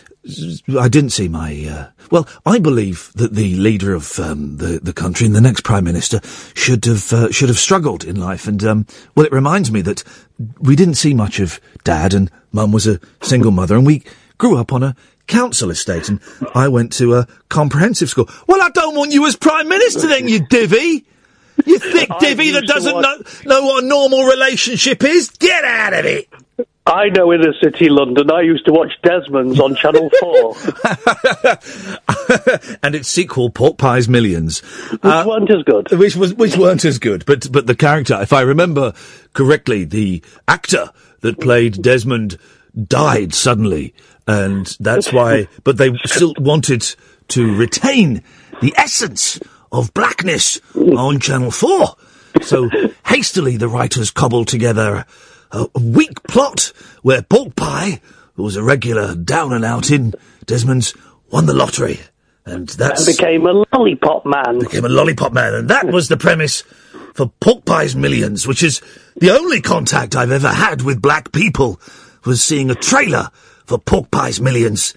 I 0.79 0.87
didn't 0.87 1.09
see 1.09 1.27
my. 1.27 1.67
Uh, 1.69 1.91
well, 2.09 2.27
I 2.45 2.57
believe 2.57 3.11
that 3.15 3.33
the 3.33 3.55
leader 3.55 3.93
of 3.93 4.17
um, 4.19 4.57
the 4.57 4.79
the 4.81 4.93
country 4.93 5.25
and 5.25 5.35
the 5.35 5.41
next 5.41 5.63
prime 5.65 5.83
minister 5.83 6.21
should 6.53 6.85
have 6.85 7.11
uh, 7.11 7.31
should 7.31 7.49
have 7.49 7.59
struggled 7.59 8.05
in 8.05 8.15
life, 8.15 8.47
and 8.47 8.63
um, 8.63 8.87
well, 9.15 9.25
it 9.25 9.33
reminds 9.33 9.69
me 9.69 9.81
that 9.81 10.03
we 10.59 10.77
didn't 10.77 10.95
see 10.95 11.13
much 11.13 11.39
of 11.39 11.59
dad, 11.83 12.13
and 12.13 12.31
mum 12.53 12.71
was 12.71 12.87
a 12.87 13.01
single 13.21 13.51
mother, 13.51 13.75
and 13.75 13.85
we 13.85 14.03
grew 14.37 14.57
up 14.57 14.71
on 14.71 14.81
a 14.81 14.95
council 15.27 15.69
estate, 15.69 16.07
and 16.07 16.21
I 16.55 16.69
went 16.69 16.93
to 16.93 17.15
a 17.15 17.27
comprehensive 17.49 18.09
school. 18.09 18.29
Well, 18.47 18.61
I 18.61 18.69
don't 18.69 18.95
want 18.95 19.11
you 19.11 19.25
as 19.25 19.35
prime 19.35 19.67
minister, 19.67 20.07
then, 20.07 20.29
you 20.29 20.45
divvy. 20.47 21.05
You 21.65 21.79
thick 21.79 22.09
divvy 22.19 22.51
that 22.51 22.65
doesn't 22.65 22.99
know 22.99 23.17
know 23.45 23.65
what 23.65 23.83
a 23.83 23.87
normal 23.87 24.23
relationship 24.23 25.03
is. 25.03 25.29
Get 25.31 25.65
out 25.65 25.93
of 25.93 26.05
it. 26.05 26.29
I 26.85 27.07
know 27.09 27.31
inner 27.31 27.53
city 27.61 27.87
London. 27.87 28.29
I 28.29 28.41
used 28.41 28.65
to 28.65 28.73
watch 28.73 28.91
Desmond's 29.03 29.57
on 29.59 29.75
Channel 29.75 30.09
4. 30.19 30.55
and 32.83 32.93
its 32.93 33.07
sequel, 33.07 33.49
Pork 33.49 33.77
Pies 33.77 34.09
Millions, 34.09 34.59
which 34.59 34.99
uh, 35.03 35.23
weren't 35.25 35.49
as 35.49 35.63
good. 35.63 35.91
Which 35.91 36.17
was 36.17 36.33
which 36.33 36.57
weren't 36.57 36.83
as 36.83 36.99
good, 36.99 37.25
but 37.25 37.49
but 37.51 37.67
the 37.67 37.75
character, 37.75 38.21
if 38.21 38.33
I 38.33 38.41
remember 38.41 38.93
correctly, 39.31 39.85
the 39.85 40.21
actor 40.47 40.89
that 41.21 41.39
played 41.39 41.81
Desmond 41.81 42.37
died 42.87 43.33
suddenly, 43.33 43.93
and 44.27 44.65
that's 44.79 45.13
why. 45.13 45.47
But 45.63 45.77
they 45.77 45.95
still 46.05 46.33
wanted 46.37 46.95
to 47.29 47.55
retain 47.55 48.23
the 48.61 48.73
essence 48.75 49.39
of 49.71 49.93
blackness 49.93 50.59
on 50.75 51.21
Channel 51.21 51.51
Four. 51.51 51.95
So 52.41 52.69
hastily, 53.05 53.55
the 53.55 53.69
writers 53.69 54.11
cobbled 54.11 54.49
together 54.49 55.05
a, 55.53 55.67
weak 55.79 56.21
plot 56.23 56.73
where 57.01 57.21
Pork 57.21 57.55
Pie, 57.55 58.01
who 58.35 58.43
was 58.43 58.55
a 58.55 58.63
regular 58.63 59.15
down 59.15 59.53
and 59.53 59.63
out 59.63 59.91
in 59.91 60.13
Desmond's, 60.45 60.93
won 61.31 61.45
the 61.45 61.53
lottery. 61.53 61.99
And 62.45 62.67
that's 62.67 63.07
And 63.07 63.17
became 63.17 63.45
a 63.45 63.65
lollipop 63.71 64.25
man. 64.25 64.59
became 64.59 64.85
a 64.85 64.89
lollipop 64.89 65.31
man, 65.31 65.53
and 65.53 65.69
that 65.69 65.85
was 65.85 66.09
the 66.09 66.17
premise 66.17 66.63
for 67.13 67.31
Pork 67.39 67.63
Pie's 67.65 67.95
Millions, 67.95 68.45
which 68.45 68.63
is 68.63 68.81
the 69.15 69.31
only 69.31 69.61
contact 69.61 70.15
I've 70.15 70.31
ever 70.31 70.49
had 70.49 70.81
with 70.81 71.01
black 71.01 71.31
people, 71.31 71.79
was 72.25 72.43
seeing 72.43 72.69
a 72.69 72.75
trailer 72.75 73.29
for 73.65 73.77
Pork 73.77 74.11
Pie's 74.11 74.41
Millions 74.41 74.93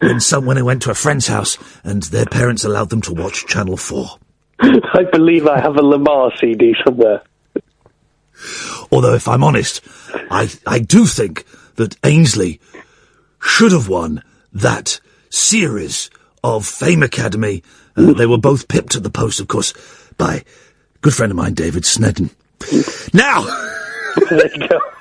when 0.00 0.20
someone 0.20 0.62
went 0.64 0.82
to 0.82 0.90
a 0.90 0.94
friend's 0.94 1.26
house 1.26 1.58
and 1.84 2.02
their 2.04 2.26
parents 2.26 2.64
allowed 2.64 2.90
them 2.90 3.02
to 3.02 3.14
watch 3.14 3.46
Channel 3.46 3.76
4. 3.76 4.06
I 4.60 5.04
believe 5.10 5.46
I 5.46 5.60
have 5.60 5.76
a 5.76 5.82
Lemar 5.82 6.38
CD 6.38 6.74
somewhere. 6.84 7.22
Although, 8.90 9.14
if 9.14 9.28
I'm 9.28 9.44
honest, 9.44 9.80
I, 10.30 10.50
I 10.66 10.78
do 10.78 11.06
think 11.06 11.44
that 11.76 11.96
Ainslie 12.04 12.60
should 13.40 13.72
have 13.72 13.88
won 13.88 14.22
that 14.52 15.00
series 15.30 16.10
of 16.42 16.66
Fame 16.66 17.02
Academy. 17.02 17.62
Uh, 17.96 18.12
they 18.12 18.26
were 18.26 18.38
both 18.38 18.68
pipped 18.68 18.96
at 18.96 19.02
the 19.02 19.10
post, 19.10 19.40
of 19.40 19.48
course, 19.48 19.72
by 20.16 20.36
a 20.36 20.42
good 21.00 21.14
friend 21.14 21.32
of 21.32 21.36
mine, 21.36 21.54
David 21.54 21.84
Sneddon. 21.84 22.30
Now. 23.14 23.46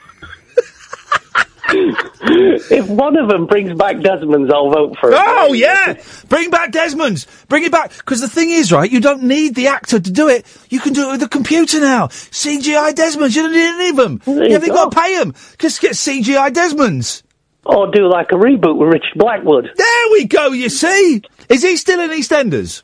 if 1.72 2.88
one 2.88 3.18
of 3.18 3.30
them 3.30 3.46
brings 3.46 3.74
back 3.74 3.98
Desmond's, 4.02 4.52
I'll 4.54 4.72
vote 4.72 4.98
for 5.00 5.12
it. 5.12 5.16
Oh 5.18 5.54
yeah, 5.54 6.02
bring 6.28 6.50
back 6.50 6.72
Desmond's. 6.72 7.28
Bring 7.48 7.64
it 7.64 7.72
back 7.72 7.92
because 7.98 8.22
the 8.22 8.30
thing 8.30 8.50
is, 8.50 8.72
right? 8.72 8.90
You 8.90 9.00
don't 9.00 9.24
need 9.24 9.56
the 9.56 9.68
actor 9.68 10.00
to 10.00 10.12
do 10.12 10.28
it. 10.28 10.46
You 10.70 10.80
can 10.80 10.94
do 10.94 11.10
it 11.10 11.12
with 11.12 11.20
the 11.22 11.28
computer 11.30 11.80
now. 11.80 12.08
CGI 12.08 12.94
Desmond's. 12.94 13.36
You 13.36 13.44
don't 13.44 13.52
need 13.52 13.62
any 13.62 13.90
of 13.90 13.96
them. 13.96 14.22
There 14.26 14.48
You 14.48 14.54
haven't 14.54 14.70
got 14.70 14.92
to 14.92 15.00
pay 15.00 15.18
them. 15.18 15.34
Just 15.58 15.82
get 15.82 15.92
CGI 15.92 16.54
Desmond's. 16.54 17.24
Or 17.66 17.92
do 17.92 18.10
like 18.10 18.32
a 18.32 18.36
reboot 18.36 18.78
with 18.78 18.90
Richard 18.90 19.18
Blackwood. 19.18 19.70
There 19.76 20.12
we 20.12 20.26
go. 20.26 20.52
You 20.52 20.70
see, 20.70 21.22
is 21.50 21.62
he 21.62 21.78
still 21.78 22.00
in 22.00 22.10
EastEnders? 22.10 22.82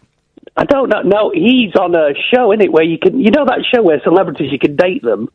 I 0.58 0.64
don't 0.66 0.90
know. 0.90 1.02
No, 1.02 1.32
he's 1.34 1.76
on 1.76 1.96
a 1.96 2.14
show, 2.34 2.52
is 2.52 2.60
it, 2.62 2.72
where 2.72 2.84
you 2.84 2.98
can, 2.98 3.20
you 3.20 3.32
know 3.32 3.46
that 3.46 3.66
show 3.74 3.82
where 3.82 4.00
celebrities 4.04 4.52
you 4.52 4.60
can 4.60 4.76
date 4.76 5.02
them. 5.02 5.30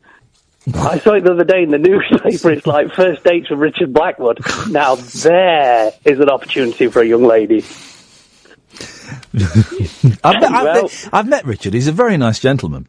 I 0.73 0.99
saw 0.99 1.13
it 1.13 1.23
the 1.23 1.31
other 1.31 1.43
day 1.43 1.63
in 1.63 1.71
the 1.71 1.79
newspaper. 1.79 2.51
It's 2.51 2.67
like 2.67 2.93
first 2.93 3.23
dates 3.23 3.49
with 3.49 3.59
Richard 3.59 3.93
Blackwood. 3.93 4.39
Now 4.69 4.95
there 4.95 5.91
is 6.05 6.19
an 6.19 6.29
opportunity 6.29 6.87
for 6.87 7.01
a 7.01 7.05
young 7.05 7.23
lady. 7.23 7.65
I've, 10.23 10.39
met, 10.39 10.51
I've, 10.51 10.63
met, 10.63 11.09
I've 11.11 11.27
met 11.27 11.45
Richard. 11.45 11.73
He's 11.73 11.87
a 11.87 11.91
very 11.91 12.17
nice 12.17 12.39
gentleman. 12.39 12.87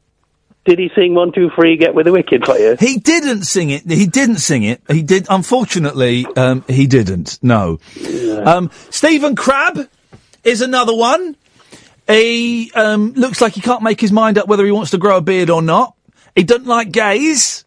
Did 0.65 0.79
he 0.79 0.91
sing 0.95 1.15
one, 1.15 1.33
two, 1.33 1.51
three, 1.51 1.77
get 1.77 1.95
with 1.95 2.07
the 2.07 2.13
wicked 2.13 2.45
for 2.45 2.57
you? 2.57 2.77
He 2.79 2.99
didn't 2.99 3.45
sing 3.45 3.71
it. 3.71 3.91
He 3.91 4.07
didn't 4.07 4.39
sing 4.39 4.63
it. 4.63 4.81
He 4.89 5.03
did. 5.03 5.27
Unfortunately, 5.29 6.25
um, 6.37 6.65
he 6.69 6.87
didn't. 6.87 7.39
No. 7.43 7.81
Um, 8.45 8.71
Stephen 8.91 9.35
Crabb 9.35 9.89
is 10.45 10.61
another 10.61 10.95
one. 10.95 11.37
He 12.07 12.71
um, 12.75 13.13
looks 13.15 13.41
like 13.41 13.55
he 13.55 13.61
can't 13.61 13.83
make 13.83 14.01
his 14.01 14.13
mind 14.13 14.39
up 14.39 14.47
whether 14.47 14.65
he 14.65 14.71
wants 14.71 14.93
to 14.93 14.99
grow 14.99 15.17
a 15.17 15.21
beard 15.21 15.51
or 15.51 15.63
not. 15.63 15.97
He 16.35 16.45
doesn't 16.45 16.67
like 16.67 16.93
gays. 16.93 17.62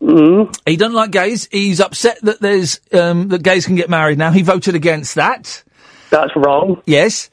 Mm. 0.00 0.54
He 0.66 0.76
doesn't 0.76 0.94
like 0.94 1.10
gays. 1.10 1.48
He's 1.50 1.80
upset 1.80 2.18
that 2.22 2.40
there's 2.40 2.80
um, 2.92 3.28
that 3.28 3.42
gays 3.42 3.66
can 3.66 3.76
get 3.76 3.88
married 3.88 4.18
now. 4.18 4.30
He 4.30 4.42
voted 4.42 4.74
against 4.74 5.14
that. 5.14 5.62
That's 6.10 6.34
wrong. 6.36 6.82
Yes, 6.86 7.30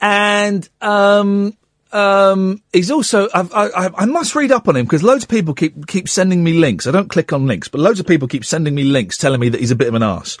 and 0.00 0.68
um, 0.80 1.56
um, 1.92 2.62
he's 2.72 2.90
also. 2.90 3.28
I, 3.34 3.40
I, 3.52 3.90
I 3.98 4.04
must 4.06 4.34
read 4.34 4.52
up 4.52 4.68
on 4.68 4.76
him 4.76 4.84
because 4.84 5.02
loads 5.02 5.24
of 5.24 5.28
people 5.28 5.54
keep 5.54 5.86
keep 5.86 6.08
sending 6.08 6.42
me 6.42 6.54
links. 6.54 6.86
I 6.86 6.90
don't 6.90 7.08
click 7.08 7.32
on 7.32 7.46
links, 7.46 7.68
but 7.68 7.80
loads 7.80 8.00
of 8.00 8.06
people 8.06 8.28
keep 8.28 8.44
sending 8.44 8.74
me 8.74 8.84
links 8.84 9.18
telling 9.18 9.40
me 9.40 9.48
that 9.48 9.60
he's 9.60 9.70
a 9.70 9.76
bit 9.76 9.88
of 9.88 9.94
an 9.94 10.02
ass. 10.02 10.38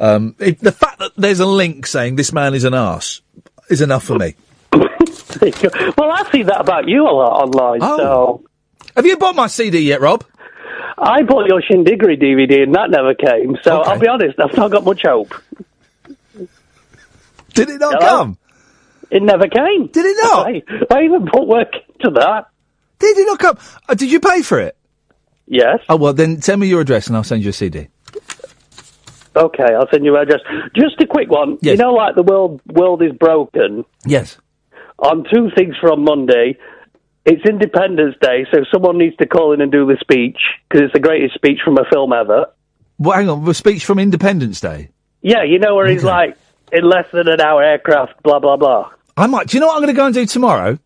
Um, 0.00 0.34
it, 0.38 0.58
the 0.58 0.72
fact 0.72 0.98
that 0.98 1.12
there's 1.16 1.40
a 1.40 1.46
link 1.46 1.86
saying 1.86 2.16
this 2.16 2.32
man 2.32 2.54
is 2.54 2.64
an 2.64 2.74
ass 2.74 3.22
is 3.70 3.80
enough 3.80 4.04
for 4.04 4.18
me. 4.18 4.34
well, 4.72 4.82
I 6.10 6.28
see 6.30 6.42
that 6.42 6.60
about 6.60 6.88
you 6.88 7.02
a 7.02 7.10
lot 7.10 7.42
online. 7.42 7.80
So 7.80 8.44
Have 8.96 9.06
you 9.06 9.16
bought 9.16 9.36
my 9.36 9.46
CD 9.46 9.80
yet, 9.80 10.00
Rob? 10.00 10.24
I 10.96 11.22
bought 11.22 11.46
your 11.48 11.60
Shindiggery 11.60 12.20
DVD 12.20 12.62
and 12.62 12.74
that 12.74 12.90
never 12.90 13.14
came. 13.14 13.56
So 13.62 13.80
I'll 13.82 13.98
be 13.98 14.08
honest, 14.08 14.38
I've 14.38 14.56
not 14.56 14.70
got 14.70 14.84
much 14.84 15.02
hope. 15.04 15.34
Did 17.54 17.70
it 17.70 17.80
not 17.80 17.94
Hello? 18.02 18.08
come? 18.08 18.38
It 19.10 19.22
never 19.22 19.46
came. 19.48 19.86
Did 19.88 20.06
it 20.06 20.16
not? 20.22 20.46
I, 20.46 20.62
I 20.94 21.02
even 21.04 21.26
put 21.26 21.46
work 21.46 21.72
into 21.94 22.10
that. 22.18 22.46
Did 22.98 23.18
it 23.18 23.26
not 23.26 23.38
come? 23.38 23.58
Uh, 23.88 23.94
did 23.94 24.10
you 24.10 24.20
pay 24.20 24.42
for 24.42 24.58
it? 24.60 24.76
Yes. 25.46 25.78
Oh 25.88 25.96
well, 25.96 26.12
then 26.14 26.40
send 26.42 26.60
me 26.60 26.68
your 26.68 26.80
address 26.80 27.06
and 27.06 27.16
I'll 27.16 27.24
send 27.24 27.42
you 27.42 27.50
a 27.50 27.52
CD. 27.52 27.88
Okay, 29.36 29.64
I'll 29.74 29.88
send 29.92 30.04
you 30.04 30.16
address. 30.16 30.40
Just 30.76 31.00
a 31.00 31.06
quick 31.06 31.28
one. 31.28 31.58
Yes. 31.60 31.72
You 31.78 31.84
know, 31.84 31.92
like 31.92 32.14
the 32.14 32.22
world 32.22 32.60
world 32.66 33.02
is 33.02 33.12
broken. 33.12 33.84
Yes. 34.06 34.38
On 34.98 35.24
two 35.32 35.50
things 35.56 35.74
from 35.80 36.04
Monday. 36.04 36.56
It's 37.24 37.44
Independence 37.48 38.16
Day, 38.20 38.46
so 38.52 38.64
someone 38.72 38.98
needs 38.98 39.16
to 39.16 39.26
call 39.26 39.52
in 39.52 39.60
and 39.62 39.72
do 39.72 39.86
the 39.86 39.96
speech 40.00 40.36
because 40.68 40.84
it's 40.84 40.92
the 40.92 41.00
greatest 41.00 41.34
speech 41.34 41.58
from 41.64 41.78
a 41.78 41.84
film 41.90 42.12
ever. 42.12 42.46
Well, 42.98 43.16
hang 43.16 43.28
on, 43.30 43.44
the 43.44 43.54
speech 43.54 43.84
from 43.84 43.98
Independence 43.98 44.60
Day. 44.60 44.90
Yeah, 45.22 45.42
you 45.42 45.58
know 45.58 45.74
where 45.74 45.86
he's 45.88 46.04
like, 46.04 46.36
in 46.70 46.84
less 46.88 47.06
than 47.12 47.28
an 47.28 47.40
hour 47.40 47.62
aircraft, 47.62 48.22
blah 48.22 48.40
blah 48.40 48.56
blah. 48.56 48.90
I 49.16 49.26
might. 49.26 49.48
Do 49.48 49.56
you 49.56 49.60
know 49.60 49.68
what 49.68 49.76
I'm 49.76 49.82
going 49.82 49.94
to 49.94 49.98
go 49.98 50.06
and 50.06 50.14
do 50.14 50.26
tomorrow? 50.26 50.78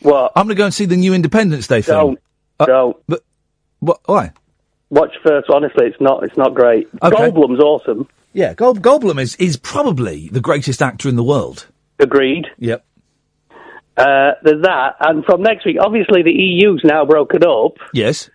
What? 0.00 0.32
I'm 0.36 0.46
going 0.46 0.56
to 0.56 0.58
go 0.58 0.66
and 0.66 0.74
see 0.74 0.84
the 0.84 0.96
new 0.96 1.14
Independence 1.14 1.66
Day 1.66 1.82
film. 1.82 1.98
Don't. 1.98 2.20
Uh, 2.60 2.66
don't. 2.66 2.96
But 3.08 3.24
what? 3.80 4.00
Why? 4.04 4.32
Watch 4.90 5.14
first. 5.24 5.48
Honestly, 5.48 5.86
it's 5.86 6.00
not. 6.00 6.24
It's 6.24 6.36
not 6.36 6.54
great. 6.54 6.88
Okay. 7.02 7.16
Goldblum's 7.16 7.60
awesome. 7.60 8.06
Yeah, 8.32 8.52
Gold, 8.52 8.82
Goldblum 8.82 9.18
is 9.18 9.34
is 9.36 9.56
probably 9.56 10.28
the 10.28 10.42
greatest 10.42 10.82
actor 10.82 11.08
in 11.08 11.16
the 11.16 11.24
world. 11.24 11.66
Agreed. 11.98 12.46
Yep. 12.58 12.84
Uh, 13.96 14.32
there's 14.42 14.62
that, 14.62 14.96
and 15.00 15.24
from 15.24 15.42
next 15.42 15.64
week, 15.64 15.76
obviously 15.80 16.22
the 16.22 16.32
EU's 16.32 16.82
now 16.84 17.04
broken 17.04 17.42
up. 17.44 17.78
Yes. 17.94 18.28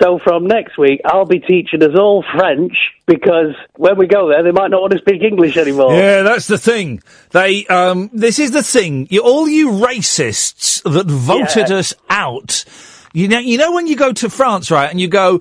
So 0.00 0.18
from 0.18 0.46
next 0.46 0.78
week, 0.78 1.00
I'll 1.04 1.26
be 1.26 1.38
teaching 1.38 1.82
us 1.82 1.96
all 1.96 2.24
French 2.34 2.72
because 3.06 3.54
when 3.76 3.96
we 3.98 4.06
go 4.06 4.28
there, 4.28 4.42
they 4.42 4.50
might 4.50 4.70
not 4.70 4.80
want 4.80 4.92
to 4.94 4.98
speak 4.98 5.22
English 5.22 5.56
anymore. 5.56 5.94
Yeah, 5.94 6.22
that's 6.22 6.46
the 6.48 6.58
thing. 6.58 7.02
They, 7.30 7.66
um, 7.66 8.10
this 8.12 8.38
is 8.38 8.50
the 8.52 8.62
thing. 8.62 9.06
You, 9.10 9.20
all 9.20 9.46
you 9.48 9.68
racists 9.70 10.82
that 10.90 11.06
voted 11.06 11.68
Yeah. 11.68 11.76
us 11.76 11.94
out. 12.08 12.64
You 13.12 13.28
know, 13.28 13.38
you 13.38 13.58
know 13.58 13.72
when 13.72 13.86
you 13.86 13.94
go 13.94 14.12
to 14.14 14.30
France, 14.30 14.70
right, 14.70 14.90
and 14.90 14.98
you 15.00 15.08
go, 15.08 15.40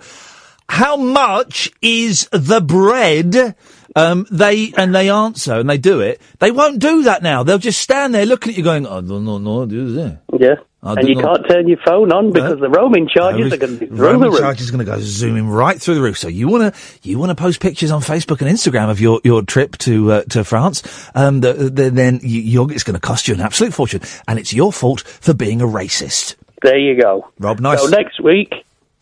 how 0.70 0.96
much 0.98 1.72
is 1.82 2.28
the 2.32 2.62
bread? 2.62 3.56
Um, 3.96 4.26
they 4.32 4.74
and 4.78 4.96
they 4.96 5.10
answer 5.10 5.56
and 5.56 5.70
they 5.70 5.78
do 5.78 6.00
it. 6.00 6.22
They 6.40 6.52
won't 6.52 6.80
do 6.80 7.04
that 7.04 7.24
now. 7.24 7.44
They'll 7.44 7.58
just 7.58 7.82
stand 7.82 8.16
there 8.16 8.26
looking 8.26 8.52
at 8.52 8.58
you, 8.58 8.64
going, 8.64 8.88
"Oh 8.88 9.02
no, 9.02 9.20
no, 9.20 9.38
no, 9.38 9.66
do 9.66 9.92
this." 9.92 10.18
Yeah. 10.40 10.56
I 10.84 10.94
and 10.94 11.08
you 11.08 11.16
can't 11.16 11.48
turn 11.48 11.68
your 11.68 11.78
phone 11.86 12.12
on 12.12 12.32
because 12.32 12.60
the 12.60 12.70
roaming 12.70 13.08
charges 13.08 13.54
are 13.54 13.58
going 13.58 13.78
to 13.78 13.80
be 13.80 13.86
through 13.86 14.18
the 14.18 14.32
roof. 14.32 14.40
charge 14.40 14.62
is 14.62 14.72
going 14.72 14.84
to 14.84 14.92
go 14.92 14.98
zooming 15.00 15.48
right 15.48 15.80
through 15.80 15.94
the 15.94 16.02
roof. 16.02 16.18
So 16.18 16.28
you 16.28 16.48
want 16.48 16.74
to 16.74 16.82
you 17.08 17.20
want 17.20 17.30
to 17.30 17.36
post 17.36 17.60
pictures 17.60 17.92
on 17.92 18.02
Facebook 18.02 18.42
and 18.42 18.50
Instagram 18.50 18.90
of 18.90 19.00
your, 19.00 19.22
your 19.24 19.44
trip 19.44 19.78
to 19.80 20.12
uh, 20.12 20.24
to 20.30 20.44
France? 20.44 20.82
Um, 21.14 21.42
the, 21.42 21.54
the, 21.54 21.92
then 21.92 22.20
you, 22.24 22.42
you're, 22.42 22.72
it's 22.72 22.84
going 22.84 22.96
to 22.96 23.00
cost 23.00 23.28
you 23.28 23.36
an 23.36 23.42
absolute 23.42 23.76
fortune, 23.76 24.02
and 24.28 24.40
it's 24.40 24.54
your 24.54 24.74
fault 24.74 25.02
for 25.02 25.36
being 25.36 25.62
a 25.62 25.66
racist. 25.66 26.36
There 26.64 26.80
you 26.80 27.00
go. 27.00 27.32
Rob, 27.38 27.60
nice. 27.60 27.82
So 27.82 27.88
next 27.88 28.20
week, 28.20 28.52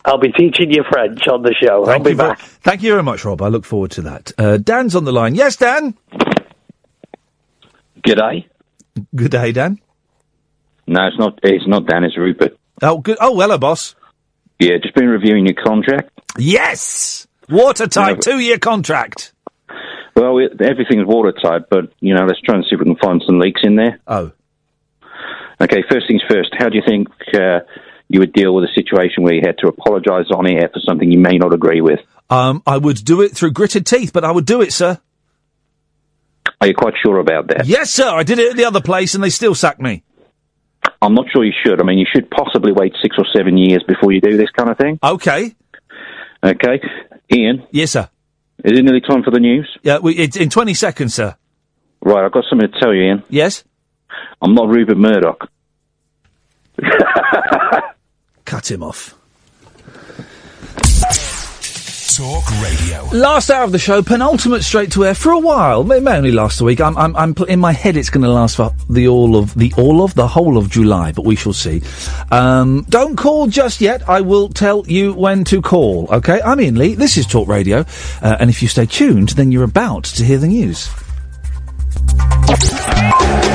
I'll 0.04 0.18
be 0.18 0.32
teaching 0.32 0.70
you 0.70 0.82
French 0.90 1.28
on 1.28 1.42
the 1.42 1.54
show. 1.62 1.80
I'll 1.80 1.86
Thank 1.86 2.04
be 2.04 2.10
you, 2.10 2.16
very, 2.16 2.30
back. 2.30 2.40
thank 2.40 2.82
you 2.82 2.90
very 2.92 3.02
much, 3.02 3.24
Rob. 3.24 3.42
I 3.42 3.48
look 3.48 3.64
forward 3.64 3.90
to 3.92 4.02
that. 4.02 4.32
Uh, 4.38 4.56
Dan's 4.56 4.94
on 4.96 5.04
the 5.04 5.12
line. 5.12 5.34
Yes, 5.34 5.56
Dan. 5.56 5.94
Good 8.02 8.16
day. 8.16 8.46
Good 9.14 9.30
day, 9.30 9.52
Dan. 9.52 9.78
No, 10.86 11.06
it's 11.06 11.18
not. 11.18 11.38
It's 11.42 11.66
not 11.66 11.86
Dan. 11.86 12.04
It's 12.04 12.16
Rupert. 12.16 12.56
Oh, 12.82 12.98
good. 12.98 13.18
Oh, 13.20 13.38
hello, 13.38 13.58
boss. 13.58 13.94
Yeah, 14.58 14.78
just 14.82 14.94
been 14.94 15.08
reviewing 15.08 15.46
your 15.46 15.54
contract. 15.54 16.10
Yes, 16.38 17.26
watertight 17.48 18.22
two-year 18.22 18.58
contract. 18.58 19.32
Well, 20.16 20.38
it, 20.38 20.60
everything's 20.60 21.06
watertight, 21.06 21.68
but 21.70 21.92
you 22.00 22.14
know, 22.14 22.24
let's 22.24 22.40
try 22.40 22.56
and 22.56 22.64
see 22.64 22.70
if 22.74 22.80
we 22.80 22.86
can 22.86 22.96
find 22.96 23.22
some 23.26 23.38
leaks 23.38 23.60
in 23.64 23.76
there. 23.76 24.00
Oh. 24.06 24.32
Okay. 25.60 25.82
First 25.90 26.08
things 26.08 26.22
first. 26.28 26.50
How 26.58 26.68
do 26.70 26.76
you 26.76 26.82
think 26.86 27.08
uh, 27.34 27.60
you 28.10 28.18
would 28.18 28.32
deal 28.32 28.52
with 28.52 28.64
a 28.64 28.72
situation 28.74 29.22
where 29.22 29.32
you 29.32 29.40
had 29.46 29.56
to 29.58 29.68
apologise 29.68 30.26
on 30.34 30.44
air 30.46 30.68
for 30.68 30.80
something 30.80 31.10
you 31.10 31.18
may 31.18 31.38
not 31.38 31.54
agree 31.54 31.80
with? 31.80 32.00
Um, 32.28 32.60
I 32.66 32.76
would 32.76 33.04
do 33.04 33.20
it 33.22 33.36
through 33.36 33.52
gritted 33.52 33.86
teeth, 33.86 34.12
but 34.12 34.24
I 34.24 34.32
would 34.32 34.44
do 34.46 34.60
it, 34.60 34.72
sir. 34.72 34.98
Are 36.60 36.66
you 36.66 36.74
quite 36.74 36.94
sure 37.00 37.18
about 37.18 37.46
that? 37.48 37.66
Yes, 37.66 37.92
sir. 37.92 38.08
I 38.08 38.24
did 38.24 38.40
it 38.40 38.50
at 38.50 38.56
the 38.56 38.64
other 38.64 38.80
place, 38.80 39.14
and 39.14 39.22
they 39.22 39.30
still 39.30 39.54
sacked 39.54 39.80
me. 39.80 40.02
I'm 41.00 41.14
not 41.14 41.26
sure 41.32 41.44
you 41.44 41.52
should. 41.64 41.80
I 41.80 41.84
mean, 41.84 41.98
you 41.98 42.06
should 42.12 42.28
possibly 42.30 42.72
wait 42.72 42.94
six 43.00 43.16
or 43.16 43.24
seven 43.34 43.56
years 43.56 43.84
before 43.86 44.10
you 44.10 44.20
do 44.20 44.36
this 44.36 44.50
kind 44.50 44.68
of 44.68 44.76
thing. 44.76 44.98
Okay. 45.02 45.54
Okay. 46.42 46.80
Iain? 47.32 47.64
Yes, 47.70 47.92
sir. 47.92 48.10
Is 48.64 48.76
it 48.76 48.82
nearly 48.82 49.00
time 49.00 49.22
for 49.22 49.30
the 49.30 49.38
news? 49.38 49.68
Yeah, 49.82 49.98
we, 49.98 50.16
it's 50.16 50.36
in 50.36 50.50
20 50.50 50.74
seconds, 50.74 51.14
sir. 51.14 51.36
Right, 52.02 52.24
I've 52.24 52.32
got 52.32 52.44
something 52.50 52.70
to 52.70 52.80
tell 52.80 52.92
you, 52.92 53.04
Iain. 53.04 53.22
Yes? 53.28 53.62
I'm 54.42 54.54
not 54.54 54.68
Rupert 54.68 54.98
Murdoch. 54.98 55.48
Cut 58.50 58.68
him 58.68 58.82
off. 58.82 59.14
Talk 62.16 62.50
Radio. 62.60 63.08
Last 63.16 63.48
hour 63.48 63.62
of 63.62 63.70
the 63.70 63.78
show, 63.78 64.02
penultimate 64.02 64.64
straight 64.64 64.90
to 64.90 65.06
air 65.06 65.14
for 65.14 65.30
a 65.30 65.38
while. 65.38 65.88
It 65.92 66.02
may 66.02 66.16
only 66.16 66.32
last 66.32 66.60
a 66.60 66.64
week. 66.64 66.80
I'm, 66.80 66.98
I'm, 66.98 67.14
I'm 67.14 67.32
pl- 67.32 67.46
in 67.46 67.60
my 67.60 67.70
head. 67.70 67.96
It's 67.96 68.10
going 68.10 68.24
to 68.24 68.28
last 68.28 68.56
for 68.56 68.72
the 68.88 69.06
all 69.06 69.36
of 69.36 69.54
the 69.54 69.72
all 69.76 70.02
of 70.02 70.16
the 70.16 70.26
whole 70.26 70.58
of 70.58 70.68
July, 70.68 71.12
but 71.12 71.24
we 71.24 71.36
shall 71.36 71.52
see. 71.52 71.80
Um, 72.32 72.84
don't 72.88 73.14
call 73.14 73.46
just 73.46 73.80
yet. 73.80 74.08
I 74.08 74.20
will 74.20 74.48
tell 74.48 74.84
you 74.88 75.12
when 75.14 75.44
to 75.44 75.62
call. 75.62 76.08
Okay, 76.10 76.42
I'm 76.42 76.58
Iain 76.58 76.74
Lee. 76.74 76.96
This 76.96 77.16
is 77.16 77.28
Talk 77.28 77.46
Radio, 77.46 77.84
uh, 78.20 78.36
and 78.40 78.50
if 78.50 78.62
you 78.62 78.66
stay 78.66 78.86
tuned, 78.86 79.28
then 79.30 79.52
you're 79.52 79.62
about 79.62 80.02
to 80.06 80.24
hear 80.24 80.38
the 80.38 80.48
news. 80.48 80.90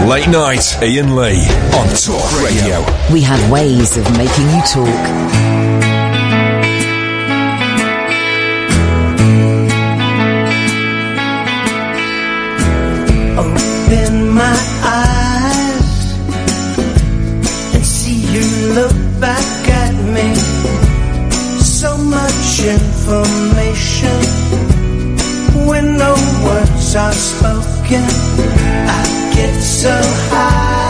Late 0.07 0.27
night, 0.29 0.77
Iain 0.81 1.15
Lee 1.15 1.41
on 1.73 1.87
Talk 1.95 2.29
Radio. 2.43 2.85
We 3.11 3.21
have 3.21 3.49
ways 3.49 3.97
of 3.97 4.05
making 4.17 4.47
you 4.53 4.61
talk. 4.61 5.05
Open 13.37 14.29
my 14.29 14.57
eyes 14.83 16.13
and 17.73 17.83
see 17.85 18.19
you 18.33 18.73
look 18.73 18.95
back 19.19 19.69
at 19.69 19.93
me. 20.13 20.35
So 21.61 21.97
much 21.97 22.59
information 22.59 23.54
words 26.95 27.17
spoken. 27.17 28.03
I 28.87 29.31
get 29.35 29.53
so 29.61 29.95
high 30.31 30.85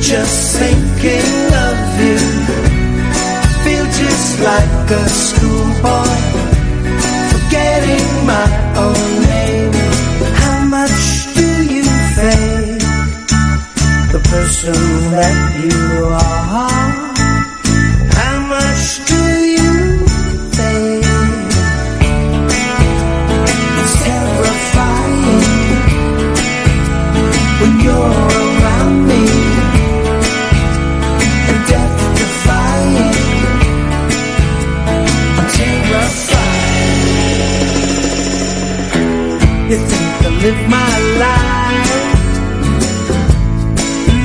just 0.00 0.58
thinking 0.58 1.30
of 1.66 1.76
you. 2.02 2.18
Feel 3.64 3.86
just 4.02 4.40
like 4.40 4.90
a 4.90 5.04
schoolboy 5.08 6.18
forgetting 7.32 8.08
my 8.26 8.48
own 8.84 9.08
name. 9.32 9.72
How 10.42 10.64
much 10.64 11.34
do 11.34 11.48
you 11.74 11.84
think 12.18 12.82
the 14.12 14.20
person 14.32 14.74
that 15.14 15.36
you 15.62 16.04
are? 16.06 16.99
Live 40.42 40.68
my 40.68 40.92
life. 41.24 41.60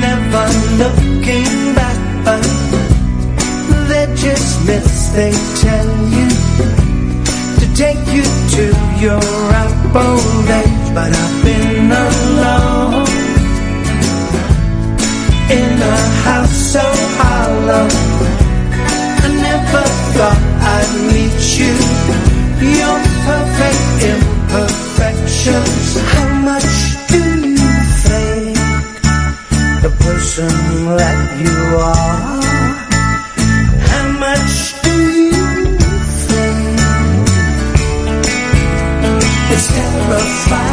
Never 0.05 0.47
looking 0.81 1.73
back 1.75 1.99
But 2.23 2.41
they're 3.89 4.15
just 4.15 4.65
myths 4.65 5.09
they 5.09 5.31
tell 5.63 5.89
you 6.15 6.27
To 7.59 7.65
take 7.75 8.03
you 8.15 8.23
to 8.55 8.65
your 9.03 9.19
ripe 9.51 9.95
old 9.95 10.49
age. 10.61 10.87
But 10.95 11.11
I've 11.23 11.43
been 11.43 11.91
alone 11.91 13.07
In 15.57 15.71
a 15.81 15.97
house 16.27 16.57
so 16.73 16.85
hollow. 17.19 17.87
I 19.23 19.29
never 19.47 19.83
thought 20.15 20.43
I'd 20.75 20.91
meet 21.11 21.43
you. 21.59 21.75
You're 22.77 23.01
perfect 23.27 24.84
imperfections 25.47 26.01
How 26.01 26.27
much 26.41 27.07
do 27.07 27.21
you 27.49 27.73
think 28.05 28.57
The 29.81 29.91
person 29.99 30.49
that 30.97 31.19
you 31.39 31.57
are? 31.77 32.41
How 33.89 34.07
much 34.19 34.81
do 34.81 34.95
you 35.33 35.77
think? 36.27 36.79
It's 39.51 39.67
terrifying 39.67 40.64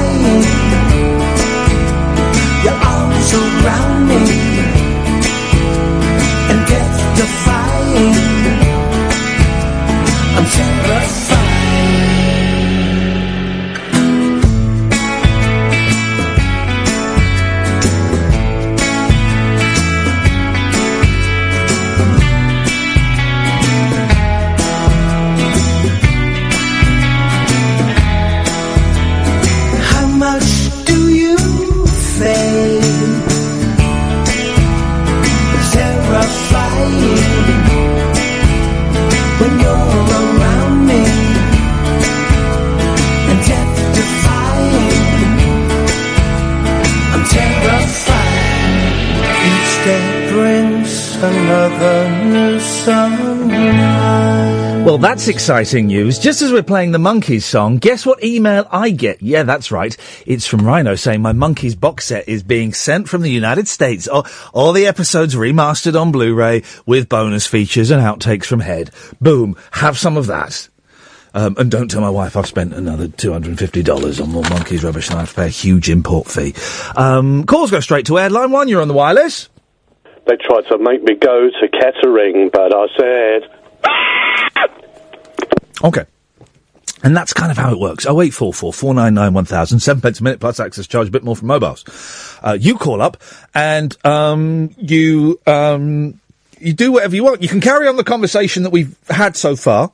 that's 55.23 55.36
exciting 55.36 55.86
news. 55.86 56.19
Just 56.19 56.43
as 56.43 56.51
we're 56.51 56.65
playing 56.65 56.90
the 56.90 56.99
Monkees 56.99 57.43
song, 57.43 57.77
guess 57.77 58.05
what 58.05 58.24
email 58.24 58.66
I 58.73 58.90
get? 58.90 59.23
Yeah, 59.23 59.44
that's 59.44 59.70
right. 59.70 59.97
It's 60.27 60.49
from 60.49 60.66
Rhino 60.66 60.97
saying 60.97 61.23
my 61.23 61.32
Monkees 61.32 61.78
box 61.78 62.07
set 62.07 62.28
is 62.28 62.43
being 62.43 62.73
sent 62.73 63.09
from 63.09 63.23
the 63.23 63.31
United 63.31 63.69
States. 63.69 64.09
All, 64.09 64.27
all 64.53 64.73
the 64.73 64.89
episodes 64.89 65.36
remastered 65.36 66.01
on 66.01 66.11
Blu-ray 66.11 66.65
with 66.86 67.09
bonus 67.09 67.47
features 67.47 67.93
and 67.93 68.03
outtakes 68.03 68.47
from 68.47 68.59
Head. 68.59 68.90
Boom. 69.20 69.55
Have 69.70 69.97
some 69.97 70.16
of 70.16 70.27
that. 70.27 70.69
Um, 71.35 71.55
and 71.57 71.70
don't 71.70 71.89
tell 71.89 72.01
my 72.01 72.11
wife 72.11 72.36
I've 72.36 72.49
spent 72.49 72.74
another 72.74 73.07
$250 73.07 74.20
on 74.20 74.28
more 74.28 74.43
Monkees 74.43 74.82
rubbish 74.82 75.09
and 75.09 75.19
I 75.19 75.20
have 75.20 75.31
to 75.31 75.36
pay 75.36 75.47
a 75.47 75.51
huge 75.51 75.89
import 75.89 76.27
fee. 76.27 76.53
Um, 76.97 77.44
calls 77.44 77.70
go 77.70 77.78
straight 77.78 78.07
to 78.07 78.19
Airline 78.19 78.51
1. 78.51 78.66
You're 78.66 78.82
on 78.82 78.89
the 78.89 78.94
wireless. 78.94 79.51
They 80.27 80.35
tried 80.35 80.66
to 80.73 80.78
make 80.78 81.05
me 81.05 81.15
go 81.15 81.49
to 81.49 81.69
Kettering, 81.69 82.51
but 82.53 82.74
I 82.74 82.86
said, 82.99 83.61
Okay. 85.83 86.05
And 87.05 87.17
that's 87.17 87.33
kind 87.33 87.51
of 87.51 87.59
how 87.59 87.73
it 87.73 87.81
works. 87.81 88.07
0844 88.07 88.73
499 88.73 89.35
1000, 89.35 89.81
7 89.81 90.01
pence 90.01 90.21
a 90.21 90.23
minute 90.23 90.41
plus 90.41 90.61
access 90.61 90.87
charge, 90.87 91.09
a 91.09 91.11
bit 91.11 91.25
more 91.25 91.35
from 91.35 91.49
mobiles. 91.49 92.39
Uh, 92.43 92.57
you 92.59 92.79
call 92.79 93.03
up 93.03 93.17
and, 93.55 93.97
um, 94.05 94.71
you, 94.77 95.41
um, 95.47 96.21
you 96.61 96.73
do 96.73 96.93
whatever 96.93 97.17
you 97.17 97.25
want. 97.25 97.43
You 97.43 97.49
can 97.49 97.61
carry 97.61 97.89
on 97.89 97.97
the 97.97 98.05
conversation 98.05 98.63
that 98.63 98.71
we've 98.71 98.97
had 99.09 99.37
so 99.37 99.57
far. 99.57 99.91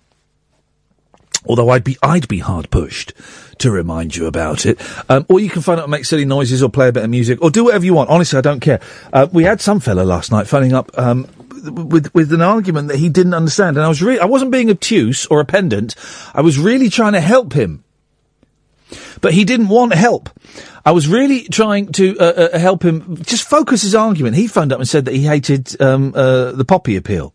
Although 1.47 1.71
I'd 1.71 1.85
be 1.85 1.97
I'd 2.03 2.29
be 2.29 2.41
hard 2.41 2.69
pushed 2.71 3.15
to 3.59 3.71
remind 3.71 4.17
you 4.17 4.27
about 4.27 4.67
it. 4.67 4.79
Um, 5.09 5.25
or 5.29 5.41
you 5.41 5.49
can 5.49 5.63
phone 5.63 5.79
up 5.79 5.85
and 5.85 5.91
make 5.91 6.05
silly 6.05 6.25
noises, 6.25 6.63
or 6.63 6.69
play 6.69 6.89
a 6.89 6.93
bit 6.93 7.05
of 7.05 7.11
music, 7.11 7.41
or 7.41 7.51
do 7.51 7.65
whatever 7.65 7.85
you 7.85 7.95
want. 7.95 8.11
Honestly, 8.11 8.39
I 8.39 8.43
don't 8.43 8.61
care. 8.61 8.81
Uh, 9.13 9.29
we 9.33 9.45
had 9.45 9.61
some 9.61 9.81
fella 9.81 10.03
last 10.03 10.31
night 10.31 10.47
phoning 10.47 10.73
up 10.73 10.91
um, 10.99 11.27
with 11.65 12.13
with 12.15 12.33
an 12.33 12.43
argument 12.43 12.89
that 12.89 12.99
he 12.99 13.09
didn't 13.09 13.35
understand, 13.35 13.77
and 13.77 13.85
I 13.85 13.89
was 13.89 14.03
really 14.03 14.21
I 14.21 14.27
wasn't 14.27 14.51
being 14.51 14.71
obtuse 14.71 15.27
or 15.27 15.41
a 15.41 15.45
pendant. 15.45 15.95
I 16.35 16.41
was 16.41 16.59
really 16.59 16.89
trying 16.89 17.13
to 17.13 17.21
help 17.21 17.53
him, 17.53 17.85
but 19.21 19.33
he 19.33 19.45
didn't 19.45 19.69
want 19.69 19.95
help. 19.95 20.31
I 20.85 20.93
was 20.93 21.07
really 21.09 21.43
trying 21.43 21.93
to 21.93 22.17
uh, 22.19 22.25
uh, 22.25 22.59
help 22.59 22.83
him 22.83 23.17
just 23.23 23.49
focus 23.49 23.83
his 23.83 23.95
argument. 23.95 24.37
He 24.37 24.47
phoned 24.47 24.73
up 24.73 24.79
and 24.79 24.89
said 24.89 25.05
that 25.05 25.15
he 25.15 25.23
hated 25.23 25.81
um, 25.81 26.15
uh, 26.15 26.53
the 26.53 26.65
poppy 26.65 26.97
appeal 26.97 27.35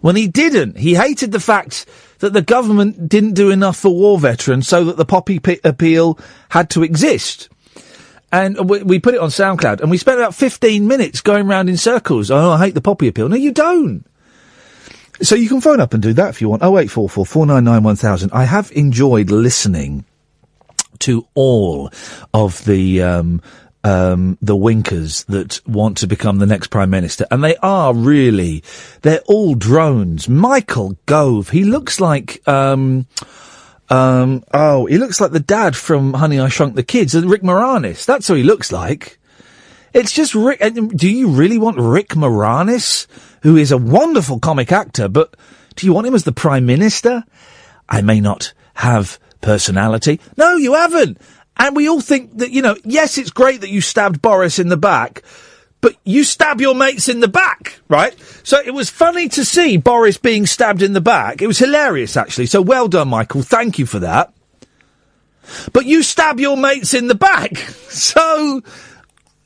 when 0.00 0.16
he 0.16 0.28
didn't. 0.28 0.76
He 0.76 0.94
hated 0.94 1.32
the 1.32 1.40
fact 1.40 1.86
that 2.18 2.34
the 2.34 2.42
government 2.42 3.08
didn't 3.08 3.32
do 3.32 3.50
enough 3.50 3.78
for 3.78 3.88
war 3.88 4.18
veterans 4.18 4.68
so 4.68 4.84
that 4.84 4.96
the 4.98 5.04
poppy 5.04 5.38
p- 5.38 5.60
appeal 5.64 6.18
had 6.50 6.68
to 6.70 6.82
exist. 6.82 7.48
And 8.34 8.68
we, 8.68 8.82
we 8.82 8.98
put 8.98 9.14
it 9.14 9.20
on 9.20 9.28
SoundCloud 9.28 9.80
and 9.80 9.92
we 9.92 9.96
spent 9.96 10.18
about 10.18 10.34
15 10.34 10.88
minutes 10.88 11.20
going 11.20 11.46
round 11.46 11.68
in 11.68 11.76
circles. 11.76 12.32
Oh, 12.32 12.50
I 12.50 12.58
hate 12.58 12.74
the 12.74 12.80
poppy 12.80 13.06
appeal. 13.06 13.28
No, 13.28 13.36
you 13.36 13.52
don't. 13.52 14.04
So 15.22 15.36
you 15.36 15.48
can 15.48 15.60
phone 15.60 15.78
up 15.78 15.94
and 15.94 16.02
do 16.02 16.12
that 16.14 16.30
if 16.30 16.40
you 16.40 16.48
want. 16.48 16.60
0844 16.60 17.26
499 17.26 17.84
1000. 17.84 18.30
I 18.32 18.42
have 18.42 18.72
enjoyed 18.72 19.30
listening 19.30 20.04
to 20.98 21.28
all 21.34 21.92
of 22.32 22.64
the 22.64 23.02
um, 23.02 23.40
um, 23.84 24.36
the 24.42 24.56
winkers 24.56 25.22
that 25.24 25.60
want 25.64 25.98
to 25.98 26.08
become 26.08 26.38
the 26.38 26.46
next 26.46 26.68
prime 26.68 26.90
minister, 26.90 27.28
and 27.30 27.44
they 27.44 27.54
are 27.58 27.94
really 27.94 28.64
they're 29.02 29.22
all 29.26 29.54
drones. 29.54 30.28
Michael 30.28 30.98
Gove, 31.06 31.50
he 31.50 31.62
looks 31.62 32.00
like. 32.00 32.46
Um, 32.48 33.06
um, 33.90 34.44
oh, 34.52 34.86
he 34.86 34.98
looks 34.98 35.20
like 35.20 35.32
the 35.32 35.40
dad 35.40 35.76
from 35.76 36.14
Honey, 36.14 36.40
I 36.40 36.48
Shrunk 36.48 36.74
the 36.74 36.82
Kids, 36.82 37.14
Rick 37.14 37.42
Moranis. 37.42 38.04
That's 38.04 38.28
who 38.28 38.34
he 38.34 38.42
looks 38.42 38.72
like. 38.72 39.18
It's 39.92 40.12
just 40.12 40.34
Rick. 40.34 40.60
Do 40.74 41.08
you 41.08 41.28
really 41.28 41.58
want 41.58 41.78
Rick 41.78 42.10
Moranis, 42.10 43.06
who 43.42 43.56
is 43.56 43.70
a 43.70 43.78
wonderful 43.78 44.40
comic 44.40 44.72
actor, 44.72 45.08
but 45.08 45.36
do 45.76 45.86
you 45.86 45.92
want 45.92 46.06
him 46.06 46.14
as 46.14 46.24
the 46.24 46.32
prime 46.32 46.66
minister? 46.66 47.24
I 47.88 48.00
may 48.02 48.20
not 48.20 48.52
have 48.74 49.18
personality. 49.40 50.20
No, 50.36 50.56
you 50.56 50.74
haven't. 50.74 51.20
And 51.56 51.76
we 51.76 51.88
all 51.88 52.00
think 52.00 52.38
that, 52.38 52.50
you 52.50 52.62
know, 52.62 52.76
yes, 52.84 53.18
it's 53.18 53.30
great 53.30 53.60
that 53.60 53.70
you 53.70 53.80
stabbed 53.80 54.20
Boris 54.20 54.58
in 54.58 54.68
the 54.68 54.76
back, 54.76 55.22
but 55.84 55.98
you 56.02 56.24
stab 56.24 56.62
your 56.62 56.74
mates 56.74 57.10
in 57.10 57.20
the 57.20 57.28
back, 57.28 57.78
right? 57.90 58.18
So 58.42 58.58
it 58.58 58.72
was 58.72 58.88
funny 58.88 59.28
to 59.28 59.44
see 59.44 59.76
Boris 59.76 60.16
being 60.16 60.46
stabbed 60.46 60.80
in 60.80 60.94
the 60.94 61.00
back. 61.02 61.42
It 61.42 61.46
was 61.46 61.58
hilarious, 61.58 62.16
actually. 62.16 62.46
So 62.46 62.62
well 62.62 62.88
done, 62.88 63.08
Michael. 63.08 63.42
Thank 63.42 63.78
you 63.78 63.84
for 63.84 63.98
that. 63.98 64.32
But 65.74 65.84
you 65.84 66.02
stab 66.02 66.40
your 66.40 66.56
mates 66.56 66.94
in 66.94 67.08
the 67.08 67.14
back. 67.14 67.50
So 67.90 68.62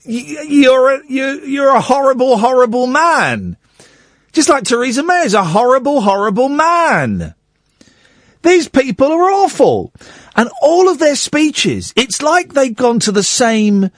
you're 0.04 0.90
a, 0.94 1.02
you're 1.08 1.74
a 1.74 1.80
horrible, 1.80 2.38
horrible 2.38 2.86
man. 2.86 3.56
Just 4.32 4.48
like 4.48 4.62
Theresa 4.62 5.02
May 5.02 5.24
is 5.24 5.34
a 5.34 5.42
horrible, 5.42 6.02
horrible 6.02 6.48
man. 6.48 7.34
These 8.42 8.68
people 8.68 9.10
are 9.10 9.30
awful. 9.30 9.92
And 10.36 10.48
all 10.62 10.88
of 10.88 11.00
their 11.00 11.16
speeches, 11.16 11.92
it's 11.96 12.22
like 12.22 12.52
they've 12.52 12.74
gone 12.74 13.00
to 13.00 13.12
the 13.12 13.24
same. 13.24 13.90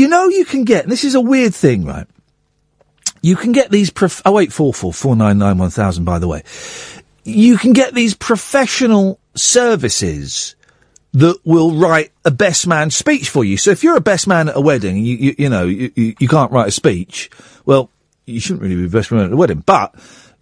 You 0.00 0.08
know, 0.08 0.28
you 0.28 0.46
can 0.46 0.64
get, 0.64 0.86
this 0.86 1.04
is 1.04 1.14
a 1.14 1.20
weird 1.20 1.54
thing, 1.54 1.84
right? 1.84 2.06
You 3.20 3.36
can 3.36 3.52
get 3.52 3.70
these, 3.70 3.90
prof- 3.90 4.22
oh 4.24 4.32
wait, 4.32 4.50
44 4.50 4.94
499 4.94 5.58
1000, 5.58 6.04
by 6.06 6.18
the 6.18 6.26
way. 6.26 6.42
You 7.22 7.58
can 7.58 7.74
get 7.74 7.92
these 7.92 8.14
professional 8.14 9.20
services 9.34 10.56
that 11.12 11.38
will 11.44 11.72
write 11.72 12.12
a 12.24 12.30
best 12.30 12.66
man 12.66 12.88
speech 12.88 13.28
for 13.28 13.44
you. 13.44 13.58
So 13.58 13.72
if 13.72 13.84
you're 13.84 13.98
a 13.98 14.00
best 14.00 14.26
man 14.26 14.48
at 14.48 14.56
a 14.56 14.60
wedding, 14.62 15.04
you, 15.04 15.16
you, 15.16 15.34
you 15.36 15.48
know, 15.50 15.66
you, 15.66 15.92
you, 15.94 16.28
can't 16.28 16.50
write 16.50 16.68
a 16.68 16.72
speech, 16.72 17.28
well, 17.66 17.90
you 18.24 18.40
shouldn't 18.40 18.62
really 18.62 18.76
be 18.76 18.88
best 18.88 19.12
man 19.12 19.26
at 19.26 19.32
a 19.32 19.36
wedding, 19.36 19.62
but 19.66 19.94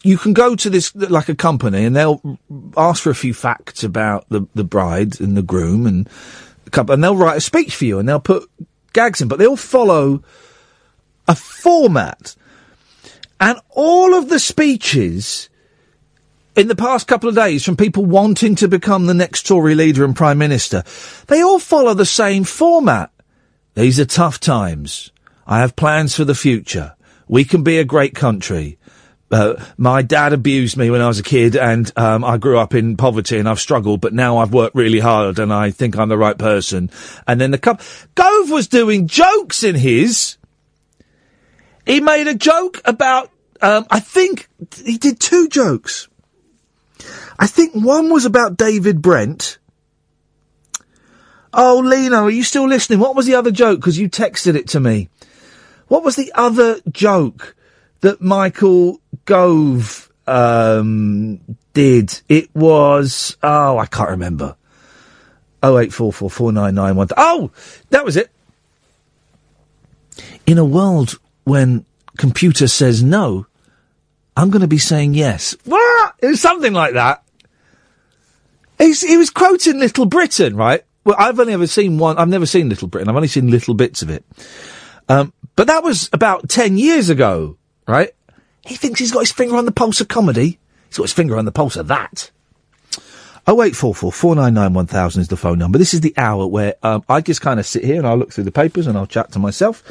you 0.05 0.19
can 0.19 0.35
go 0.35 0.55
to 0.55 0.71
this 0.71 0.95
like 0.95 1.29
a 1.29 1.35
company 1.35 1.85
and 1.85 1.97
they'll 1.97 2.39
ask 2.77 3.03
for 3.03 3.11
a 3.11 3.15
few 3.17 3.35
facts 3.35 3.83
about 3.83 4.25
the 4.29 4.47
the 4.55 4.63
bride 4.63 5.21
and 5.21 5.37
the 5.37 5.43
groom 5.43 5.85
and 5.85 6.09
and 6.73 7.03
they'll 7.03 7.17
write 7.17 7.39
a 7.39 7.41
speech 7.41 7.75
for 7.75 7.87
you 7.87 7.99
and 7.99 8.09
they'll 8.09 8.21
put 8.21 8.49
gags 8.99 9.21
in, 9.21 9.29
but 9.29 9.39
they 9.39 9.47
all 9.47 9.57
follow 9.57 10.25
a 11.29 11.37
format. 11.37 12.35
And 13.39 13.61
all 13.71 14.15
of 14.15 14.29
the 14.29 14.41
speeches 14.41 15.49
in 16.57 16.67
the 16.67 16.75
past 16.75 17.07
couple 17.07 17.29
of 17.29 17.37
days 17.37 17.65
from 17.65 17.77
people 17.77 18.05
wanting 18.05 18.57
to 18.57 18.67
become 18.67 19.07
the 19.07 19.15
next 19.15 19.47
Tory 19.47 19.77
leader 19.77 20.05
and 20.05 20.17
prime 20.17 20.39
minister, 20.39 20.83
they 21.29 21.41
all 21.41 21.61
follow 21.61 21.95
the 21.95 22.05
same 22.05 22.43
format. 22.43 23.13
These 23.75 24.01
are 24.01 24.05
tough 24.05 24.41
times. 24.41 25.13
I 25.47 25.61
have 25.61 25.77
plans 25.77 26.17
for 26.17 26.25
the 26.25 26.35
future. 26.35 26.97
We 27.29 27.45
can 27.45 27.63
be 27.63 27.79
a 27.79 27.85
great 27.85 28.17
country. 28.17 28.79
Uh, 29.31 29.63
my 29.77 30.01
dad 30.01 30.33
abused 30.33 30.77
me 30.77 30.91
when 30.91 31.03
I 31.03 31.09
was 31.09 31.19
a 31.19 31.23
kid, 31.23 31.55
and 31.55 31.91
um, 31.97 32.25
I 32.25 32.39
grew 32.39 32.59
up 32.59 32.75
in 32.75 32.97
poverty, 32.97 33.39
and 33.39 33.49
I've 33.49 33.61
struggled. 33.61 34.01
But 34.01 34.15
now 34.15 34.39
I've 34.39 34.53
worked 34.53 34.75
really 34.75 35.01
hard, 35.01 35.39
and 35.39 35.53
I 35.53 35.71
think 35.71 35.99
I'm 35.99 36.09
the 36.09 36.17
right 36.17 36.39
person. 36.39 36.91
And 37.27 37.41
then 37.41 37.51
the 37.51 37.59
cup. 37.59 37.83
Gove 38.15 38.51
was 38.51 38.69
doing 38.69 39.07
jokes 39.07 39.63
in 39.63 39.75
his. 39.75 40.39
He 41.87 42.01
made 42.01 42.27
a 42.27 42.35
joke 42.35 42.81
about. 42.85 43.31
Um, 43.61 43.87
I 43.91 44.01
think 44.01 44.49
he 44.83 44.99
did 44.99 45.21
two 45.21 45.49
jokes. 45.49 46.09
I 47.39 47.47
think 47.47 47.75
one 47.75 48.11
was 48.11 48.25
about 48.25 48.57
David 48.57 49.03
Brent. 49.03 49.59
Oh, 51.53 51.81
Lena, 51.85 52.23
are 52.23 52.31
you 52.31 52.45
still 52.45 52.69
listening? 52.69 52.99
What 52.99 53.17
was 53.17 53.27
the 53.27 53.35
other 53.35 53.51
joke? 53.51 53.81
Because 53.81 53.99
you 53.99 54.09
texted 54.09 54.55
it 54.55 54.69
to 54.69 54.81
me. 54.81 55.09
What 55.89 56.05
was 56.05 56.17
the 56.17 56.31
other 56.35 56.81
joke 56.91 57.57
that 58.01 58.21
Michael 58.21 59.01
Gove 59.25 60.11
um, 60.27 61.41
did? 61.73 62.21
It 62.29 62.55
was 62.55 63.37
oh, 63.43 63.79
I 63.79 63.87
can't 63.87 64.11
remember. 64.11 64.57
Oh 65.63 65.79
eight 65.79 65.93
four 65.93 66.13
four 66.13 66.31
four 66.31 66.53
nine 66.53 66.75
nine 66.75 66.97
one. 66.97 67.09
Oh, 67.17 67.51
that 67.91 68.05
was 68.05 68.17
it. 68.17 68.31
In 70.47 70.59
a 70.59 70.65
world 70.65 71.19
when 71.45 71.85
computer 72.17 72.69
says 72.69 73.03
no, 73.03 73.47
I'm 74.39 74.51
going 74.51 74.63
to 74.63 74.69
be 74.69 74.79
saying 74.79 75.15
yes. 75.15 75.57
What? 75.65 76.15
It 76.21 76.29
was 76.29 76.41
something 76.41 76.73
like 76.73 76.95
that. 76.95 77.25
He's, 78.79 79.01
he 79.01 79.17
was 79.17 79.31
quoting 79.31 79.81
Little 79.81 80.07
Britain, 80.07 80.57
right? 80.57 80.85
Well, 81.05 81.17
I've 81.19 81.41
only 81.41 81.55
ever 81.55 81.67
seen 81.67 81.99
one. 81.99 82.19
I've 82.19 82.29
never 82.29 82.47
seen 82.47 82.69
Little 82.69 82.87
Britain. 82.87 83.09
I've 83.09 83.17
only 83.17 83.27
seen 83.27 83.51
little 83.51 83.75
bits 83.75 84.03
of 84.03 84.11
it. 84.11 84.25
Um, 85.09 85.33
but 85.57 85.67
that 85.67 85.83
was 85.83 86.09
about 86.13 86.49
10 86.49 86.79
years 86.79 87.11
ago, 87.11 87.58
right? 87.89 88.11
He 88.65 88.77
thinks 88.77 89.01
he's 89.01 89.13
got 89.13 89.21
his 89.21 89.33
finger 89.33 89.57
on 89.57 89.65
the 89.65 89.73
pulse 89.73 90.01
of 90.01 90.09
comedy. 90.09 90.59
He's 90.89 90.99
got 90.99 91.05
his 91.05 91.13
finger 91.13 91.37
on 91.37 91.47
the 91.47 91.53
pulse 91.53 91.77
of 91.77 91.89
that. 91.89 92.31
0844 93.49 94.13
499 94.13 94.75
1000 94.75 95.23
is 95.23 95.29
the 95.29 95.37
phone 95.37 95.59
number. 95.59 95.79
This 95.79 95.95
is 95.95 96.03
the 96.03 96.13
hour 96.19 96.47
where 96.47 96.75
um, 96.83 97.03
I 97.09 97.23
just 97.23 97.41
kind 97.41 97.59
of 97.59 97.65
sit 97.65 97.83
here 97.83 97.97
and 97.97 98.07
I'll 98.07 98.19
look 98.19 98.31
through 98.31 98.45
the 98.45 98.53
papers 98.53 98.87
and 98.87 98.99
I'll 98.99 99.07
chat 99.07 99.33
to 99.33 99.39
myself. 99.39 99.83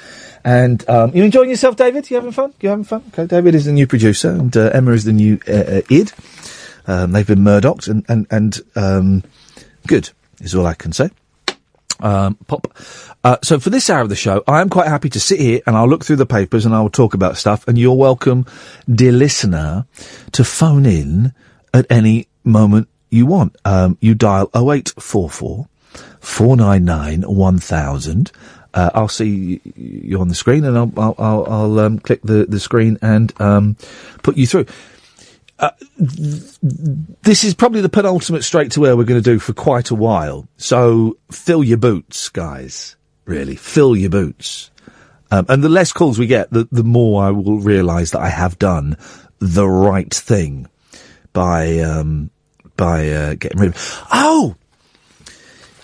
And 0.45 0.87
um, 0.87 1.15
you 1.15 1.23
enjoying 1.23 1.49
yourself, 1.49 1.75
David? 1.75 2.09
You 2.11 2.17
having 2.17 2.31
fun? 2.31 2.53
You 2.61 2.69
having 2.69 2.85
fun? 2.85 3.03
Okay, 3.07 3.25
David 3.25 3.55
is 3.55 3.65
the 3.65 3.71
new 3.71 3.87
producer 3.87 4.29
and 4.29 4.55
uh, 4.55 4.69
Emma 4.73 4.91
is 4.91 5.05
the 5.05 5.13
new 5.13 5.39
uh, 5.47 5.53
uh, 5.53 5.81
id. 5.89 6.13
Um, 6.85 7.13
they've 7.13 7.25
been 7.25 7.43
Murdoch'd 7.43 7.87
and 7.87 8.05
and 8.07 8.27
and 8.29 8.61
um, 8.75 9.23
good 9.87 10.11
is 10.39 10.53
all 10.53 10.67
I 10.67 10.75
can 10.75 10.93
say. 10.93 11.09
Um, 11.99 12.35
pop. 12.47 12.77
Uh, 13.23 13.37
so 13.43 13.59
for 13.59 13.69
this 13.69 13.89
hour 13.89 14.01
of 14.01 14.09
the 14.09 14.15
show, 14.15 14.43
I 14.47 14.61
am 14.61 14.69
quite 14.69 14.87
happy 14.87 15.09
to 15.09 15.19
sit 15.19 15.39
here 15.39 15.61
and 15.65 15.75
I'll 15.75 15.87
look 15.87 16.05
through 16.05 16.17
the 16.17 16.25
papers 16.25 16.65
and 16.65 16.73
I'll 16.73 16.89
talk 16.89 17.13
about 17.13 17.37
stuff. 17.37 17.67
And 17.67 17.77
you're 17.77 17.95
welcome, 17.95 18.45
dear 18.93 19.11
listener, 19.11 19.85
to 20.33 20.43
phone 20.43 20.85
in 20.85 21.33
at 21.73 21.85
any 21.89 22.27
moment 22.43 22.87
you 23.09 23.25
want. 23.25 23.55
Um, 23.65 23.97
you 24.01 24.15
dial 24.15 24.49
0844 24.53 25.67
499 26.19 27.21
1000. 27.23 28.31
Uh, 28.73 28.91
I'll 28.93 29.07
see 29.07 29.61
you 29.75 30.19
on 30.19 30.27
the 30.27 30.35
screen 30.35 30.63
and 30.63 30.77
I'll, 30.77 30.93
I'll, 30.97 31.15
I'll, 31.17 31.45
I'll 31.51 31.79
um, 31.79 31.99
click 31.99 32.21
the, 32.21 32.45
the 32.45 32.59
screen 32.59 32.97
and 33.01 33.33
um, 33.41 33.75
put 34.21 34.37
you 34.37 34.45
through. 34.45 34.65
Uh, 35.59 35.71
th- 35.97 36.57
this 37.23 37.43
is 37.43 37.55
probably 37.55 37.81
the 37.81 37.89
penultimate 37.89 38.43
straight 38.43 38.71
to 38.71 38.85
air 38.85 38.95
we're 38.95 39.03
going 39.03 39.21
to 39.21 39.31
do 39.31 39.39
for 39.39 39.53
quite 39.53 39.89
a 39.89 39.95
while. 39.95 40.47
So 40.57 41.17
fill 41.31 41.63
your 41.63 41.77
boots, 41.77 42.29
guys. 42.29 42.95
Really, 43.25 43.55
fill 43.55 43.95
your 43.95 44.09
boots. 44.09 44.71
Um, 45.31 45.45
and 45.49 45.63
the 45.63 45.69
less 45.69 45.91
calls 45.91 46.17
we 46.17 46.27
get, 46.27 46.49
the, 46.51 46.67
the 46.71 46.83
more 46.83 47.23
I 47.23 47.31
will 47.31 47.59
realise 47.59 48.11
that 48.11 48.21
I 48.21 48.29
have 48.29 48.57
done 48.59 48.97
the 49.39 49.67
right 49.67 50.13
thing 50.13 50.67
by 51.33 51.79
um, 51.79 52.29
by 52.77 53.09
uh, 53.09 53.33
getting 53.35 53.59
rid 53.59 53.69
of. 53.75 54.07
Oh, 54.13 54.55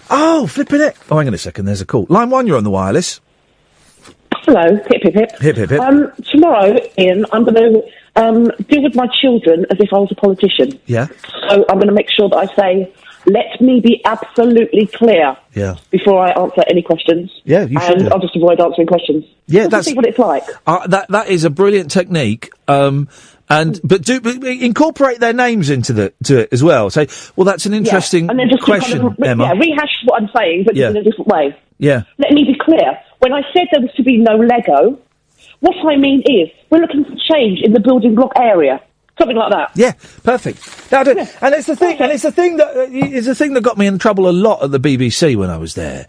oh, 0.10 0.48
flipping 0.48 0.82
it! 0.82 0.96
Oh, 1.12 1.18
hang 1.18 1.28
on 1.28 1.34
a 1.34 1.38
second. 1.38 1.66
There's 1.66 1.82
a 1.82 1.86
call. 1.86 2.06
Line 2.10 2.30
one, 2.30 2.48
you're 2.48 2.58
on 2.58 2.64
the 2.64 2.72
wireless. 2.72 3.20
Hello, 4.46 4.76
hip 4.76 5.04
hip 5.04 5.14
hip. 5.14 5.32
Hip 5.40 5.56
hip 5.58 5.70
hip. 5.70 5.80
Um, 5.80 6.12
tomorrow, 6.32 6.78
Iain, 6.98 7.26
I'm 7.32 7.44
going 7.44 7.56
to 7.56 7.84
um, 8.16 8.46
deal 8.70 8.84
with 8.84 8.96
my 8.96 9.08
children 9.22 9.66
as 9.72 9.78
if 9.80 9.90
I 9.94 9.98
was 9.98 10.12
a 10.12 10.16
politician. 10.16 10.80
Yeah. 10.86 11.08
So 11.50 11.66
I'm 11.70 11.78
going 11.78 11.88
to 11.88 11.94
make 11.94 12.10
sure 12.16 12.30
that 12.30 12.38
I 12.38 12.46
say, 12.56 12.94
let 13.26 13.62
me 13.62 13.80
be 13.80 14.02
absolutely 14.06 14.86
clear 14.88 15.38
Yeah. 15.54 15.76
before 15.92 16.20
I 16.20 16.32
answer 16.32 16.62
any 16.70 16.82
questions. 16.82 17.32
Yeah, 17.46 17.64
you 17.64 17.80
should 17.80 17.98
And 17.98 18.06
do. 18.06 18.10
I'll 18.12 18.20
just 18.20 18.36
avoid 18.36 18.60
answering 18.60 18.88
questions. 18.88 19.26
Yeah, 19.48 19.68
that's 19.68 19.88
see 19.88 19.94
what 19.94 20.06
it's 20.06 20.20
like. 20.20 20.44
Uh, 20.68 20.86
that 20.88 21.08
that 21.10 21.28
is 21.30 21.44
a 21.44 21.50
brilliant 21.50 21.90
technique. 21.92 22.50
Um, 22.68 23.08
and 23.50 23.80
but 23.84 24.02
do 24.04 24.20
but 24.22 24.44
incorporate 24.44 25.20
their 25.20 25.34
names 25.34 25.70
into 25.70 25.94
the 25.94 26.14
to 26.26 26.40
it 26.40 26.50
as 26.54 26.64
well. 26.64 26.90
Say, 26.90 27.08
well, 27.36 27.46
that's 27.46 27.66
an 27.66 27.74
interesting 27.74 28.26
yeah. 28.26 28.32
and 28.32 28.40
then 28.40 28.50
just 28.50 28.64
question, 28.64 29.00
kind 29.02 29.12
of, 29.12 29.24
Emma. 29.24 29.44
Yeah, 29.46 29.52
rehash 29.54 29.90
what 30.06 30.22
I'm 30.22 30.30
saying, 30.36 30.64
but 30.66 30.76
Yeah. 30.76 30.90
in 30.90 30.98
a 30.98 31.04
different 31.04 31.28
way. 31.28 31.56
yeah. 31.78 32.04
Let 32.18 32.32
me 32.32 32.44
be 32.46 32.56
clear. 32.60 32.98
When 33.20 33.32
I 33.34 33.42
said 33.54 33.68
there 33.72 33.82
was 33.82 33.92
to 33.96 34.04
be 34.04 34.18
no 34.18 34.36
Lego, 34.36 34.98
what 35.64 35.76
I 35.88 35.96
mean 35.96 36.22
is 36.26 36.50
we're 36.70 36.80
looking 36.80 37.06
for 37.06 37.16
change 37.34 37.60
in 37.64 37.72
the 37.72 37.80
building 37.80 38.16
block 38.16 38.34
area. 38.36 38.82
Something 39.18 39.38
like 39.38 39.52
that. 39.52 39.72
Yeah, 39.76 39.94
perfect. 40.24 40.92
Now, 40.92 41.04
do- 41.04 41.12
and 41.12 41.54
it's 41.54 41.68
the 41.68 41.76
thing, 41.76 42.00
and 42.00 42.12
it's 42.12 42.24
the 42.24 42.32
thing 42.32 42.58
that 42.58 42.76
uh, 42.76 42.88
it's 42.90 43.28
the 43.28 43.36
thing 43.36 43.54
that 43.54 43.62
got 43.62 43.78
me 43.78 43.86
in 43.86 44.00
trouble 44.00 44.28
a 44.28 44.32
lot 44.32 44.64
at 44.64 44.72
the 44.72 44.80
BBC 44.80 45.36
when 45.36 45.52
I 45.52 45.58
was 45.58 45.76
there. 45.76 46.08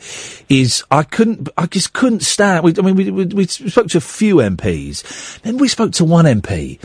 Is 0.48 0.82
I 0.90 1.02
couldn't, 1.02 1.50
I 1.58 1.66
just 1.66 1.92
couldn't 1.92 2.22
stand. 2.22 2.64
We, 2.64 2.72
I 2.78 2.80
mean, 2.80 2.96
we, 2.96 3.10
we, 3.10 3.26
we 3.26 3.46
spoke 3.46 3.88
to 3.88 3.98
a 3.98 4.00
few 4.00 4.36
MPs, 4.36 5.40
then 5.42 5.58
we 5.58 5.68
spoke 5.68 5.92
to 5.92 6.04
one 6.04 6.24
MP. 6.24 6.80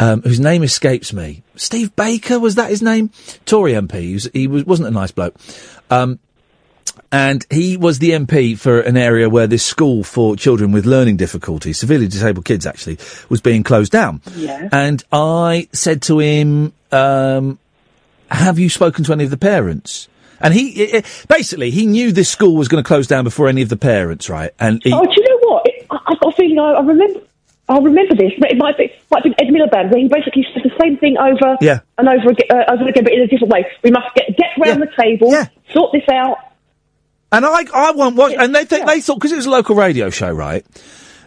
Um, 0.00 0.22
whose 0.22 0.40
name 0.40 0.64
escapes 0.64 1.12
me. 1.12 1.44
Steve 1.54 1.94
Baker 1.94 2.40
was 2.40 2.56
that 2.56 2.68
his 2.68 2.82
name? 2.82 3.10
Tory 3.46 3.72
MP. 3.74 4.00
He, 4.00 4.12
was, 4.14 4.30
he 4.34 4.46
was, 4.48 4.64
wasn't 4.64 4.88
a 4.88 4.90
nice 4.90 5.12
bloke. 5.12 5.36
Um, 5.88 6.18
and 7.14 7.46
he 7.48 7.76
was 7.76 8.00
the 8.00 8.10
MP 8.10 8.58
for 8.58 8.80
an 8.80 8.96
area 8.96 9.30
where 9.30 9.46
this 9.46 9.64
school 9.64 10.02
for 10.02 10.34
children 10.34 10.72
with 10.72 10.84
learning 10.84 11.16
difficulties, 11.16 11.78
severely 11.78 12.08
disabled 12.08 12.44
kids 12.44 12.66
actually, 12.66 12.98
was 13.28 13.40
being 13.40 13.62
closed 13.62 13.92
down. 13.92 14.20
Yeah. 14.34 14.68
And 14.72 15.00
I 15.12 15.68
said 15.72 16.02
to 16.02 16.18
him, 16.18 16.72
um, 16.90 17.60
have 18.32 18.58
you 18.58 18.68
spoken 18.68 19.04
to 19.04 19.12
any 19.12 19.22
of 19.22 19.30
the 19.30 19.36
parents? 19.36 20.08
And 20.40 20.52
he, 20.52 20.92
i 20.92 20.98
i 20.98 21.02
basically, 21.28 21.70
he 21.70 21.86
knew 21.86 22.10
this 22.10 22.28
school 22.28 22.56
was 22.56 22.66
going 22.66 22.82
to 22.82 22.86
close 22.86 23.06
down 23.06 23.22
before 23.22 23.46
any 23.48 23.62
of 23.62 23.68
the 23.68 23.76
parents, 23.76 24.28
right? 24.28 24.50
And 24.58 24.82
he, 24.82 24.92
Oh, 24.92 25.04
do 25.04 25.12
you 25.14 25.22
know 25.22 25.48
what? 25.48 25.62
It, 25.66 25.86
I, 25.90 25.98
I've 26.08 26.20
got 26.20 26.32
a 26.32 26.36
feeling 26.36 26.58
I, 26.58 26.72
I 26.72 26.80
remember. 26.82 27.20
I 27.68 27.78
remember 27.78 28.14
this. 28.16 28.32
It 28.36 28.58
might 28.58 28.76
be, 28.76 28.92
might 29.10 29.22
be 29.22 29.30
Ed 29.38 29.48
Miliband, 29.54 29.90
where 29.90 30.00
he 30.02 30.08
basically 30.08 30.44
said 30.52 30.64
the 30.64 30.76
same 30.82 30.98
thing 30.98 31.16
over 31.16 31.56
Yeah. 31.62 31.78
and 31.96 32.08
over 32.08 32.30
again, 32.30 32.48
uh, 32.50 32.72
over 32.74 32.88
again, 32.88 33.04
but 33.04 33.12
in 33.14 33.22
a 33.22 33.26
different 33.26 33.52
way. 33.52 33.64
We 33.82 33.90
must 33.90 34.14
get 34.16 34.36
get 34.36 34.50
round 34.58 34.82
the 34.82 34.90
table, 35.00 35.30
sort 35.72 35.92
this 35.92 36.06
out. 36.12 36.36
And 37.36 37.44
I, 37.44 37.64
I 37.74 37.90
won't 37.92 38.16
watch. 38.16 38.34
And 38.38 38.54
they 38.54 38.64
think 38.64 38.86
they 38.86 39.00
thought 39.00 39.16
because 39.16 39.32
it 39.32 39.36
was 39.36 39.46
a 39.46 39.50
local 39.50 39.74
radio 39.74 40.10
show, 40.10 40.30
right? 40.30 40.64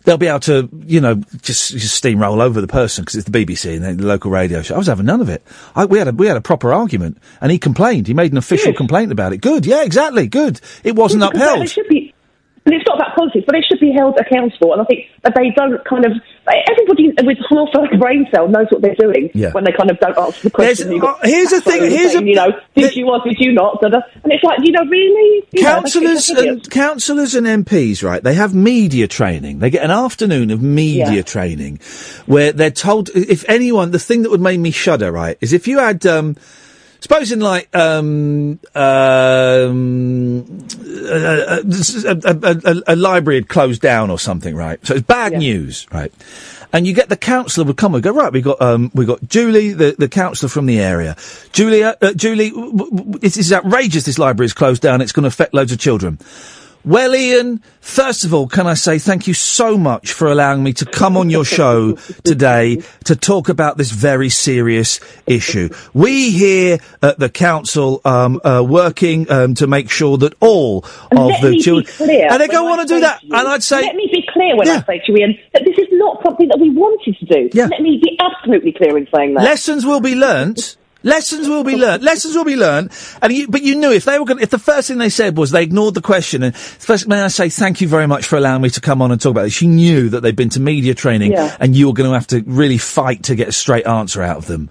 They'll 0.04 0.18
be 0.18 0.28
able 0.28 0.40
to, 0.42 0.70
you 0.86 1.02
know, 1.02 1.16
just, 1.42 1.74
just 1.74 2.02
steamroll 2.02 2.42
over 2.42 2.62
the 2.62 2.68
person 2.68 3.04
because 3.04 3.16
it's 3.16 3.30
the 3.30 3.46
BBC 3.46 3.76
and 3.76 4.00
the 4.00 4.06
local 4.06 4.32
radio 4.32 4.62
show. 4.62 4.76
I 4.76 4.78
was 4.78 4.88
having 4.88 5.06
none 5.06 5.20
of 5.20 5.28
it. 5.28 5.44
I, 5.76 5.84
we 5.84 6.00
had 6.00 6.08
a 6.08 6.14
we 6.14 6.28
had 6.28 6.38
a 6.38 6.42
proper 6.42 6.72
argument, 6.74 7.18
and 7.42 7.52
he 7.52 7.60
complained. 7.60 8.08
He 8.08 8.14
made 8.14 8.32
an 8.32 8.38
official 8.38 8.72
complaint 8.74 9.12
about 9.12 9.34
it. 9.34 9.42
Good, 9.42 9.66
yeah, 9.66 9.84
exactly, 9.84 10.28
good. 10.28 10.62
It 10.86 10.96
wasn't 10.96 11.22
they- 11.24 11.28
upheld. 11.40 11.62
They 11.62 11.66
should 11.66 11.90
be. 11.90 12.14
And 12.68 12.76
it's 12.76 12.84
not 12.86 13.00
about 13.00 13.16
politics, 13.16 13.46
but 13.48 13.54
they 13.56 13.62
should 13.64 13.80
be 13.80 13.94
held 13.96 14.20
accountable. 14.20 14.74
And 14.74 14.82
I 14.82 14.86
think 14.86 15.08
that 15.24 15.34
they 15.36 15.52
don't 15.56 15.80
kind 15.86 16.04
of. 16.06 16.12
Everybody 16.70 17.14
with 17.24 17.38
half 17.50 17.70
a 17.94 17.98
brain 17.98 18.28
cell 18.30 18.50
knows 18.50 18.68
what 18.70 18.82
they're 18.82 18.96
doing 19.00 19.30
Yeah. 19.34 19.52
when 19.52 19.64
they 19.64 19.72
kind 19.72 19.90
of 19.90 19.98
don't 20.00 20.18
answer 20.18 20.44
the 20.44 20.50
question. 20.52 21.02
Uh, 21.02 21.14
here's 21.24 21.50
the 21.52 21.62
thing, 21.62 21.90
here's 21.90 22.12
saying, 22.12 22.24
a- 22.26 22.28
you 22.28 22.36
know, 22.36 22.52
did 22.76 22.94
you 22.96 23.08
or 23.10 23.22
did 23.24 23.38
you 23.40 23.54
not? 23.54 23.80
Da, 23.82 23.88
da. 23.88 24.00
And 24.24 24.34
it's 24.34 24.44
like, 24.44 24.60
you 24.64 24.72
know, 24.74 24.84
really, 24.84 25.46
You 25.54 25.64
Councillors 25.64 26.28
that's- 26.28 26.46
and 26.46 26.70
councillors 26.70 27.36
and 27.36 27.48
MPs, 27.48 28.04
right? 28.04 28.22
They 28.22 28.34
have 28.34 28.54
media 28.54 29.08
training. 29.08 29.60
They 29.60 29.70
get 29.70 29.84
an 29.86 29.92
afternoon 29.92 30.52
of 30.52 30.62
media 30.62 31.12
Yeah. 31.12 31.22
training, 31.22 31.80
where 32.26 32.52
they're 32.52 32.70
told. 32.72 33.10
If 33.16 33.44
anyone, 33.50 33.92
the 33.92 34.00
thing 34.00 34.24
that 34.24 34.30
would 34.30 34.42
make 34.42 34.60
me 34.60 34.72
shudder, 34.72 35.10
right, 35.12 35.38
is 35.42 35.54
if 35.54 35.68
you 35.70 35.80
had, 35.80 36.06
um, 36.06 36.36
supposing 37.08 37.40
like 37.40 37.74
um, 37.74 38.60
um, 38.76 40.46
a, 41.10 41.62
a, 41.64 42.18
a, 42.26 42.62
a, 42.66 42.82
a 42.88 42.96
library 42.96 43.38
had 43.40 43.48
closed 43.48 43.82
down 43.82 44.10
or 44.10 44.20
something, 44.20 44.56
right? 44.56 44.86
So 44.86 44.96
it's 44.96 45.08
bad 45.08 45.32
news, 45.40 45.88
right? 45.92 46.12
And 46.74 46.86
you 46.86 46.94
get 46.94 47.08
the 47.08 47.16
councillor 47.16 47.66
would 47.68 47.78
come 47.78 47.96
and 47.96 48.04
go, 48.04 48.12
right, 48.12 48.32
we 48.32 48.42
got, 48.42 48.62
um, 48.62 48.92
we 48.94 49.06
got 49.06 49.26
Julie, 49.26 49.72
the, 49.72 49.96
the 49.98 50.10
councillor 50.10 50.50
from 50.50 50.66
the 50.66 50.82
area. 50.82 51.16
Julia, 51.54 51.96
uh, 52.02 52.12
Julie, 52.12 52.50
w- 52.50 52.72
w- 52.78 53.20
this 53.20 53.38
is 53.38 53.54
outrageous 53.54 54.04
this 54.04 54.20
library 54.20 54.48
is 54.48 54.54
closed 54.54 54.82
down, 54.82 55.00
it's 55.00 55.14
going 55.14 55.24
to 55.24 55.28
affect 55.30 55.54
loads 55.54 55.72
of 55.72 55.80
children. 55.80 56.20
Well, 56.88 57.14
Iain, 57.14 57.62
first 57.82 58.24
of 58.24 58.34
all, 58.34 58.48
can 58.48 58.66
I 58.66 58.74
say 58.74 58.98
thank 58.98 59.28
you 59.28 59.34
so 59.34 59.78
much 59.78 60.14
for 60.14 60.32
allowing 60.32 60.64
me 60.64 60.72
to 60.72 60.86
come 60.86 61.18
on 61.18 61.30
your 61.30 61.44
show 61.44 61.96
today 62.24 62.82
to 63.04 63.14
talk 63.18 63.50
about 63.50 63.76
this 63.76 63.92
very 63.92 64.30
serious 64.30 65.02
issue. 65.26 65.68
We 65.94 66.32
here 66.32 66.78
at 67.04 67.20
the 67.20 67.28
council 67.28 68.00
um, 68.06 68.40
are 68.46 68.64
working 68.64 69.30
um, 69.30 69.54
to 69.56 69.68
make 69.68 69.90
sure 69.90 70.18
that 70.20 70.34
all 70.40 70.86
And 71.12 71.20
of 71.20 71.28
let 71.28 71.42
the 71.42 71.50
me 71.50 71.58
be 71.58 71.62
children 71.62 71.94
clear 71.98 72.28
and 72.32 72.40
they 72.40 72.48
go 72.48 72.72
on 72.72 72.78
to 72.80 72.86
do 72.86 73.02
that. 73.02 73.20
to 73.20 73.28
you- 73.28 73.36
And 73.36 73.48
I'd 73.50 73.64
say, 73.64 73.82
let 73.82 73.96
me 73.98 74.08
be 74.10 74.24
clear 74.32 74.56
when 74.56 74.70
I 74.70 74.82
say 74.86 75.02
to 75.08 75.12
Iain, 75.12 75.38
that 75.52 75.64
this 75.66 75.78
is 75.78 75.88
not 75.92 76.24
something 76.24 76.48
that 76.48 76.58
we 76.62 76.70
wanted 76.70 77.18
to 77.20 77.26
do. 77.26 77.50
Yeah. 77.52 77.68
Let 77.68 77.82
me 77.82 78.00
be 78.02 78.18
absolutely 78.18 78.72
clear 78.72 78.98
in 78.98 79.10
saying 79.14 79.34
that. 79.34 79.44
Lessons 79.44 79.86
will 79.86 80.00
be 80.00 80.16
learnt. 80.16 80.78
Lessons 81.08 81.48
will 81.48 81.64
be 81.64 81.76
learnt. 81.78 82.04
Lessons 82.04 82.36
will 82.36 82.44
be 82.44 82.58
learnt. 82.58 82.92
And 83.22 83.32
you, 83.32 83.48
but 83.48 83.62
you 83.62 83.76
knew 83.76 83.92
if 83.92 84.04
they 84.04 84.20
were 84.20 84.26
going, 84.26 84.42
if 84.42 84.50
the 84.50 84.60
first 84.60 84.90
thing 84.90 84.98
they 84.98 85.10
said 85.10 85.38
was 85.38 85.52
they 85.52 85.64
ignored 85.64 85.94
the 85.94 86.02
question 86.02 86.44
and 86.44 86.56
first, 86.56 87.08
may 87.08 87.22
I 87.22 87.30
say 87.30 87.50
thank 87.50 87.80
you 87.80 87.88
very 87.88 88.08
much 88.08 88.26
for 88.26 88.36
allowing 88.36 88.62
me 88.62 88.70
to 88.72 88.82
come 88.82 89.02
on 89.02 89.12
and 89.12 89.22
talk 89.22 89.32
about 89.32 89.44
this. 89.44 89.54
She 89.54 89.68
knew 89.68 90.10
that 90.10 90.22
they'd 90.22 90.36
been 90.36 90.50
to 90.50 90.60
media 90.60 90.94
training 90.94 91.32
Yeah. 91.32 91.56
and 91.60 91.76
you 91.76 91.88
were 91.88 91.94
going 91.94 92.10
to 92.10 92.14
have 92.14 92.28
to 92.28 92.44
really 92.46 92.78
fight 92.78 93.24
to 93.24 93.36
get 93.36 93.48
a 93.48 93.52
straight 93.54 93.88
answer 93.88 94.22
out 94.22 94.38
of 94.38 94.48
them. 94.48 94.70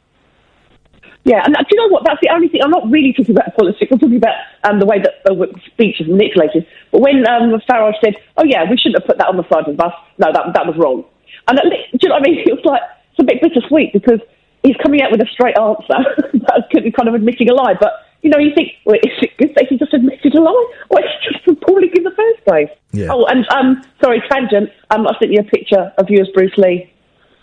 Yeah, 1.25 1.43
and 1.45 1.57
uh, 1.57 1.61
do 1.63 1.67
you 1.73 1.79
know 1.83 1.89
what? 1.93 2.05
That's 2.07 2.21
the 2.23 2.31
only 2.33 2.47
thing. 2.47 2.61
I'm 2.63 2.71
not 2.71 2.89
really 2.89 3.13
talking 3.13 3.35
about 3.35 3.57
politics. 3.57 3.91
I'm 3.91 3.99
talking 3.99 4.17
about 4.17 4.37
um, 4.63 4.79
the 4.79 4.87
way 4.87 5.01
that 5.03 5.25
the 5.25 5.35
speech 5.67 6.01
is 6.01 6.07
manipulated. 6.07 6.67
But 6.93 7.01
when 7.01 7.27
um, 7.27 7.51
Farage 7.69 7.99
said, 8.05 8.15
"Oh 8.37 8.45
yeah, 8.47 8.63
we 8.71 8.77
shouldn't 8.79 9.03
have 9.03 9.09
put 9.09 9.19
that 9.19 9.27
on 9.27 9.37
the 9.37 9.43
side 9.51 9.67
of 9.67 9.75
the 9.77 9.83
bus," 9.83 9.93
no, 10.19 10.31
that 10.33 10.55
that 10.55 10.67
was 10.67 10.77
wrong. 10.79 11.03
And 11.49 11.59
at 11.59 11.65
le- 11.65 11.71
do 11.91 11.99
you 12.01 12.09
know 12.11 12.15
what 12.15 12.29
I 12.29 12.31
mean? 12.31 12.39
It 12.47 12.55
was 12.55 12.65
like 12.65 12.83
it's 13.11 13.19
a 13.19 13.25
bit 13.25 13.43
bittersweet 13.43 13.93
because 13.93 14.21
he's 14.67 14.77
coming 14.83 15.01
out 15.03 15.13
with 15.13 15.21
a 15.21 15.27
straight 15.31 15.57
answer, 15.57 15.99
that's 16.35 16.95
kind 16.97 17.09
of 17.09 17.15
admitting 17.15 17.49
a 17.49 17.55
lie. 17.55 17.75
But 17.79 17.93
you 18.23 18.31
know, 18.31 18.39
you 18.39 18.53
think, 18.55 18.73
well, 18.85 18.97
is 18.97 19.13
it 19.23 19.31
good 19.39 19.55
that 19.55 19.67
he 19.69 19.79
just 19.79 19.95
admitted 19.95 20.35
a 20.35 20.41
lie, 20.41 20.73
or 20.91 20.99
it's 21.01 21.15
just 21.25 21.47
appalling 21.47 21.91
in 21.95 22.03
the 22.03 22.11
first 22.11 22.45
place? 22.45 22.71
Yeah. 22.93 23.09
Oh, 23.11 23.25
and 23.27 23.47
um, 23.51 23.83
sorry, 24.03 24.23
tangent. 24.29 24.71
Um, 24.91 25.07
I 25.07 25.13
sent 25.19 25.33
you 25.33 25.41
a 25.41 25.45
picture 25.45 25.93
of 25.99 26.07
you 26.09 26.21
as 26.21 26.29
Bruce 26.35 26.57
Lee 26.57 26.93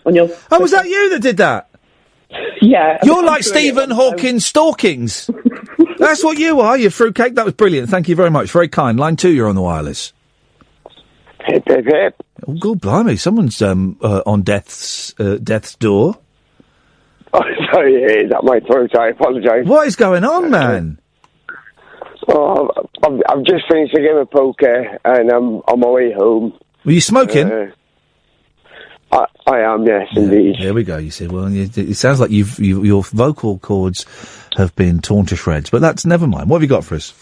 on 0.04 0.14
your. 0.14 0.28
Oh, 0.50 0.60
was 0.60 0.72
that 0.72 0.86
you 0.86 1.10
that 1.10 1.22
did 1.22 1.38
that? 1.38 1.70
Yeah. 2.60 2.98
You're 3.04 3.22
like 3.22 3.44
Stephen 3.44 3.90
Hawking 3.90 4.36
Stalkings. 4.36 5.30
That's 5.98 6.24
what 6.24 6.38
you 6.38 6.60
are. 6.60 6.76
You 6.76 6.90
fruitcake. 6.90 7.34
That 7.34 7.44
was 7.44 7.54
brilliant. 7.54 7.90
Thank 7.90 8.08
you 8.08 8.16
very 8.16 8.30
much. 8.30 8.50
Very 8.50 8.66
kind. 8.66 8.98
Line 8.98 9.14
two, 9.14 9.30
you're 9.30 9.48
on 9.48 9.54
the 9.54 9.60
wireless. 9.62 10.12
Hip, 11.46 11.62
hip, 11.66 11.84
hip. 11.84 12.22
Oh, 12.48 12.54
God 12.54 12.80
blimey. 12.80 13.16
Someone's 13.16 13.60
um, 13.62 13.98
uh, 14.02 14.22
on 14.26 14.42
death's, 14.42 15.14
uh, 15.20 15.36
death's 15.36 15.76
door. 15.76 16.18
Oh, 17.36 17.42
sorry, 17.72 17.94
is 17.94 18.30
that 18.30 18.44
my 18.44 18.60
throat? 18.60 18.96
I 18.96 19.08
apologise. 19.08 19.66
What 19.66 19.88
is 19.88 19.96
going 19.96 20.22
on, 20.22 20.50
man? 20.50 21.00
Oh, 22.28 22.70
I've, 23.02 23.20
I've, 23.28 23.44
just 23.44 23.64
finished 23.68 23.92
a 23.94 24.00
game 24.00 24.16
of 24.16 24.30
poker 24.30 24.98
and 25.04 25.30
I'm 25.32 25.56
on 25.66 25.80
my 25.80 25.88
way 25.88 26.12
home. 26.12 26.56
Were 26.84 26.92
you 26.92 27.00
smoking? 27.00 27.50
Uh, 27.50 27.70
I, 29.10 29.26
I 29.48 29.58
am, 29.60 29.84
yes, 29.84 30.06
indeed. 30.14 30.56
There 30.60 30.74
we 30.74 30.84
go. 30.84 30.96
You 30.98 31.10
see, 31.10 31.26
well, 31.26 31.50
you, 31.50 31.68
it 31.74 31.96
sounds 31.96 32.20
like 32.20 32.30
you've 32.30 32.58
you, 32.60 32.84
your 32.84 33.02
vocal 33.02 33.58
cords 33.58 34.06
have 34.56 34.74
been 34.76 35.00
torn 35.00 35.26
to 35.26 35.36
shreds, 35.36 35.70
but 35.70 35.80
that's 35.80 36.06
never 36.06 36.28
mind. 36.28 36.48
What 36.48 36.58
have 36.58 36.62
you 36.62 36.68
got 36.68 36.84
for 36.84 36.94
us? 36.94 37.12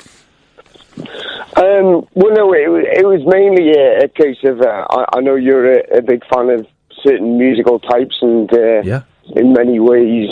Um, 1.56 2.06
well, 2.14 2.34
no, 2.34 2.52
it, 2.52 2.98
it 2.98 3.06
was 3.06 3.22
mainly 3.26 3.72
a, 3.72 4.04
a 4.04 4.08
case 4.08 4.38
of 4.44 4.60
uh, 4.60 4.86
I, 4.90 5.16
I 5.16 5.20
know 5.20 5.36
you're 5.36 5.72
a, 5.72 5.98
a 5.98 6.02
big 6.02 6.22
fan 6.26 6.50
of 6.50 6.66
certain 7.02 7.38
musical 7.38 7.80
types, 7.80 8.16
and 8.20 8.52
uh, 8.52 8.82
Yeah. 8.82 9.02
In 9.36 9.52
many 9.52 9.78
ways, 9.80 10.28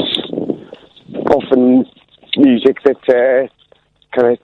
often 1.26 1.84
music 2.36 2.76
that 2.84 2.98
uh, 3.08 3.48
kind 4.18 4.32
of 4.32 4.38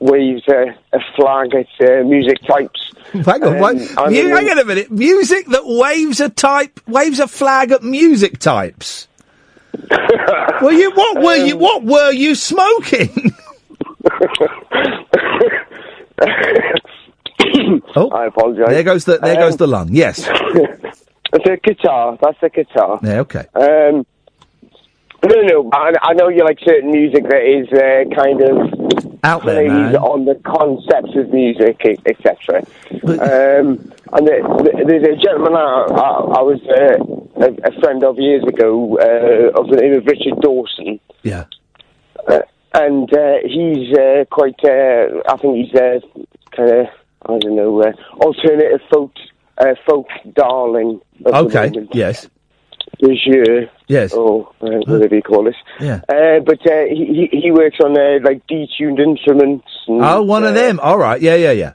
waves 0.00 0.42
a, 0.48 0.74
a 0.96 1.00
flag 1.16 1.54
at 1.54 1.66
uh, 1.88 2.02
music 2.04 2.38
types. 2.46 2.92
Hang 3.12 3.42
on, 3.44 3.62
Um, 3.98 4.12
mu- 4.12 4.28
hang 4.28 4.50
on 4.50 4.58
a 4.58 4.64
minute. 4.64 4.90
Music 4.90 5.46
that 5.46 5.62
waves 5.64 6.20
a 6.20 6.28
type, 6.28 6.80
waves 6.86 7.18
a 7.20 7.26
flag 7.28 7.70
at 7.72 7.82
music 7.82 8.38
types. 8.38 9.08
well, 10.60 10.72
you 10.72 10.90
what 10.92 11.22
were 11.22 11.36
you? 11.36 11.56
What 11.56 11.84
were 11.84 12.10
you 12.12 12.34
smoking? 12.34 13.32
oh, 17.96 18.08
I 18.10 18.26
apologise. 18.26 18.68
There 18.68 18.82
goes 18.82 19.04
the 19.04 19.18
there 19.18 19.34
Um, 19.34 19.40
goes 19.40 19.56
the 19.56 19.66
lung. 19.66 19.88
Yes. 19.92 20.28
That's 21.36 21.50
a 21.50 21.56
guitar. 21.56 22.18
That's 22.20 22.42
a 22.42 22.48
guitar. 22.48 23.00
Yeah. 23.02 23.20
Okay. 23.20 23.44
Um, 23.54 24.06
no, 25.24 25.40
no. 25.42 25.70
I, 25.72 25.92
I 26.02 26.12
know 26.14 26.28
you 26.28 26.44
like 26.44 26.58
certain 26.64 26.90
music 26.90 27.24
that 27.24 27.42
is 27.42 27.68
uh, 27.72 28.14
kind 28.14 28.40
of 28.42 29.16
out 29.24 29.44
there, 29.44 29.68
man. 29.68 29.96
on 29.96 30.24
the 30.24 30.36
concepts 30.36 31.16
of 31.16 31.32
music, 31.32 31.82
etc. 32.06 32.64
Um, 33.02 33.92
and 34.12 34.26
the, 34.26 34.38
the, 34.62 34.84
there's 34.86 35.04
a 35.04 35.16
gentleman 35.20 35.54
I, 35.54 35.86
I, 35.90 36.08
I 36.38 36.42
was 36.42 36.60
uh, 36.62 37.44
a, 37.44 37.68
a 37.68 37.80
friend 37.80 38.04
of 38.04 38.18
years 38.18 38.44
ago 38.44 38.98
uh, 38.98 39.58
of 39.58 39.68
the 39.68 39.76
name 39.76 39.94
of 39.94 40.06
Richard 40.06 40.40
Dawson. 40.40 41.00
Yeah. 41.22 41.46
Uh, 42.28 42.40
and 42.74 43.12
uh, 43.12 43.36
he's 43.42 43.92
uh, 43.96 44.24
quite, 44.30 44.62
uh, 44.64 45.22
I 45.28 45.36
think 45.38 45.66
he's 45.66 45.74
uh, 45.74 46.00
kind 46.52 46.70
of, 46.70 46.86
I 47.26 47.38
don't 47.38 47.56
know, 47.56 47.82
uh, 47.82 47.92
alternative 48.22 48.80
folk, 48.92 49.12
uh, 49.58 49.74
folk 49.86 50.06
darling. 50.34 51.00
of 51.24 51.46
Okay. 51.46 51.72
Yes. 51.92 52.28
Jure. 53.00 53.66
Yes. 53.88 54.12
Or 54.14 54.48
uh, 54.62 54.66
whatever 54.86 55.14
you 55.16 55.22
call 55.22 55.46
it. 55.48 55.54
Yeah. 55.80 56.00
Uh, 56.08 56.40
but 56.40 56.60
uh, 56.66 56.84
he, 56.88 57.28
he 57.30 57.50
works 57.50 57.78
on 57.84 57.96
uh, 57.98 58.18
like 58.22 58.46
detuned 58.46 58.98
instruments. 59.00 59.66
And, 59.86 60.00
Oh, 60.02 60.22
one 60.22 60.44
of 60.44 60.50
uh, 60.50 60.54
them. 60.54 60.80
All 60.80 60.98
right. 60.98 61.20
Yeah, 61.20 61.34
yeah, 61.34 61.52
yeah. 61.52 61.72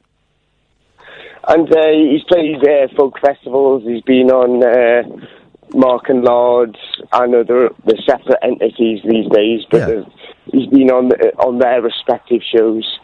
And 1.47 1.71
uh, 1.71 1.87
he's 1.91 2.23
played 2.25 2.57
uh, 2.67 2.87
folk 2.95 3.19
festivals. 3.19 3.83
He's 3.83 4.01
been 4.03 4.29
on 4.31 4.63
uh, 4.63 5.25
Mark 5.73 6.09
and 6.09 6.23
Lard. 6.23 6.77
I 7.11 7.25
know 7.27 7.43
they're, 7.43 7.69
they're 7.85 8.01
separate 8.05 8.37
entities 8.43 9.01
these 9.07 9.27
days, 9.31 9.61
but 9.69 9.79
they've- 9.87 10.05
he's 10.51 10.67
been 10.67 10.89
on 10.91 11.11
on 11.39 11.59
their 11.59 11.81
respective 11.81 12.41
shows. 12.55 12.99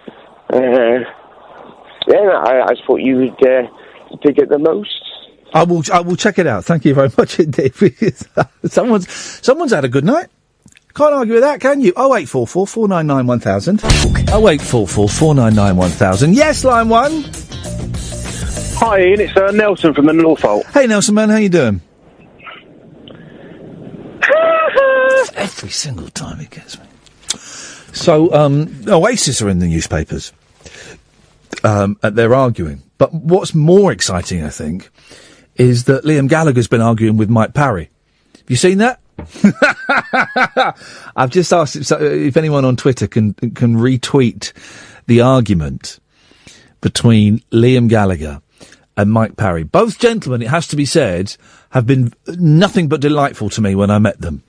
Uh, 0.51 0.99
yeah, 2.07 2.29
I, 2.45 2.63
I 2.63 2.67
just 2.73 2.85
thought 2.85 2.97
you 3.01 3.17
would 3.17 3.47
uh, 3.47 3.67
dig 4.21 4.39
it 4.39 4.49
the 4.49 4.59
most. 4.59 5.03
I 5.53 5.63
will. 5.63 5.84
I 5.93 6.01
will 6.01 6.15
check 6.15 6.39
it 6.39 6.47
out. 6.47 6.65
Thank 6.65 6.85
you 6.85 6.93
very 6.93 7.09
much 7.17 7.39
indeed. 7.39 7.73
someone's 8.65 9.09
someone's 9.11 9.71
had 9.71 9.85
a 9.85 9.89
good 9.89 10.03
night. 10.05 10.27
Can't 10.93 11.13
argue 11.13 11.35
with 11.35 11.43
that, 11.43 11.61
can 11.61 11.79
you? 11.79 11.93
Oh 11.95 12.15
eight 12.15 12.27
four 12.27 12.47
four 12.47 12.65
four 12.67 12.88
nine 12.88 13.07
nine 13.07 13.27
one 13.27 13.39
thousand. 13.39 13.81
Oh 14.29 14.49
eight 14.49 14.61
four 14.61 14.88
four 14.88 15.07
four 15.07 15.35
nine 15.35 15.55
nine 15.55 15.77
one 15.77 15.91
thousand. 15.91 16.34
Yes, 16.35 16.63
line 16.63 16.89
one. 16.89 17.23
Hi, 18.79 18.99
Iain. 18.99 19.21
It's 19.21 19.35
uh, 19.35 19.51
Nelson 19.51 19.93
from 19.93 20.05
the 20.05 20.13
Norfolk. 20.13 20.65
Hey, 20.67 20.85
Nelson, 20.85 21.15
man, 21.15 21.29
how 21.29 21.38
you 21.38 21.49
doing? 21.49 21.81
Every 25.35 25.69
single 25.69 26.09
time 26.09 26.39
he 26.39 26.45
gets 26.45 26.77
me. 26.79 26.85
So, 27.93 28.31
um, 28.34 28.84
Oasis 28.88 29.41
are 29.41 29.49
in 29.49 29.57
the 29.57 29.67
newspapers. 29.67 30.31
Um, 31.63 31.97
and 32.03 32.15
they're 32.15 32.35
arguing. 32.35 32.84
But 32.97 33.13
what's 33.13 33.53
more 33.53 33.91
exciting, 33.91 34.43
I 34.43 34.49
think, 34.49 34.89
is 35.55 35.85
that 35.85 36.03
Liam 36.03 36.29
Gallagher's 36.29 36.67
been 36.67 36.81
arguing 36.81 37.17
with 37.17 37.29
Mike 37.29 37.53
Parry. 37.53 37.89
Have 38.38 38.49
you 38.49 38.55
seen 38.55 38.77
that? 38.77 38.99
I've 41.15 41.31
just 41.31 41.51
asked 41.51 41.75
if, 41.75 41.91
if 41.91 42.38
anyone 42.38 42.65
on 42.65 42.75
Twitter 42.75 43.07
can 43.07 43.34
can 43.34 43.75
retweet 43.75 44.53
the 45.07 45.21
argument 45.21 45.99
between 46.81 47.39
Liam 47.51 47.89
Gallagher 47.89 48.41
and 48.95 49.11
Mike 49.11 49.35
Parry. 49.35 49.63
Both 49.63 49.99
gentlemen, 49.99 50.41
it 50.41 50.49
has 50.49 50.67
to 50.67 50.75
be 50.75 50.85
said, 50.85 51.35
have 51.71 51.88
been 51.88 52.13
nothing 52.27 52.88
but 52.88 53.01
delightful 53.01 53.49
to 53.51 53.61
me 53.61 53.75
when 53.75 53.89
I 53.89 53.99
met 53.99 54.21
them. 54.21 54.43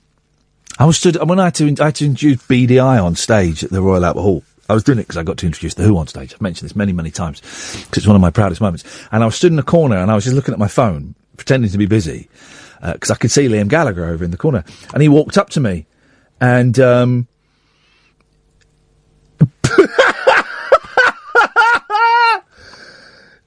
I 0.77 0.85
was 0.85 0.97
stood 0.97 1.17
when 1.27 1.39
I 1.39 1.45
had 1.45 1.55
to 1.55 1.75
I 1.81 1.85
had 1.85 1.95
to 1.95 2.05
introduce 2.05 2.45
Beady 2.47 2.79
Eye 2.79 2.99
on 2.99 3.15
stage 3.15 3.63
at 3.63 3.69
the 3.69 3.81
Royal 3.81 4.05
Albert 4.05 4.21
Hall. 4.21 4.43
I 4.69 4.73
was 4.73 4.83
doing 4.83 4.99
it 4.99 5.03
because 5.03 5.17
I 5.17 5.23
got 5.23 5.37
to 5.39 5.47
introduce 5.47 5.73
the 5.73 5.83
Who 5.83 5.97
on 5.97 6.07
stage. 6.07 6.33
I've 6.33 6.41
mentioned 6.41 6.69
this 6.69 6.75
many, 6.75 6.93
many 6.93 7.09
times 7.09 7.41
because 7.41 7.97
it's 7.97 8.07
one 8.07 8.15
of 8.15 8.21
my 8.21 8.29
proudest 8.29 8.61
moments. 8.61 8.83
And 9.11 9.23
I 9.23 9.25
was 9.25 9.35
stood 9.35 9.51
in 9.51 9.57
a 9.59 9.63
corner 9.63 9.97
and 9.97 10.11
I 10.11 10.15
was 10.15 10.23
just 10.23 10.35
looking 10.35 10.53
at 10.53 10.59
my 10.59 10.67
phone, 10.67 11.15
pretending 11.37 11.71
to 11.71 11.77
be 11.77 11.87
busy 11.87 12.29
because 12.81 13.09
I 13.11 13.15
could 13.15 13.31
see 13.31 13.47
Liam 13.47 13.67
Gallagher 13.67 14.05
over 14.05 14.23
in 14.23 14.29
the 14.31 14.37
corner. 14.37 14.63
And 14.93 15.01
he 15.01 15.09
walked 15.09 15.37
up 15.37 15.49
to 15.51 15.59
me 15.59 15.87
and 16.39 16.79
um, 16.79 17.27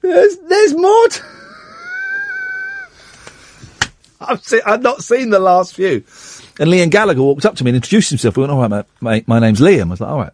there's 0.01 0.37
there's 0.37 0.75
more. 0.75 1.07
T- 1.07 1.21
I've 4.21 4.41
I've 4.65 4.81
not 4.81 5.03
seen 5.03 5.29
the 5.29 5.39
last 5.39 5.73
few. 5.73 6.03
And 6.59 6.69
Liam 6.69 6.91
Gallagher 6.91 7.21
walked 7.21 7.45
up 7.45 7.55
to 7.55 7.63
me 7.63 7.69
and 7.71 7.77
introduced 7.77 8.09
himself. 8.09 8.37
We 8.37 8.41
went, 8.41 8.51
all 8.51 8.67
right, 8.67 8.85
mate, 9.01 9.27
my 9.27 9.39
name's 9.39 9.59
Liam. 9.59 9.87
I 9.87 9.89
was 9.89 10.01
like, 10.01 10.09
all 10.09 10.19
right. 10.19 10.33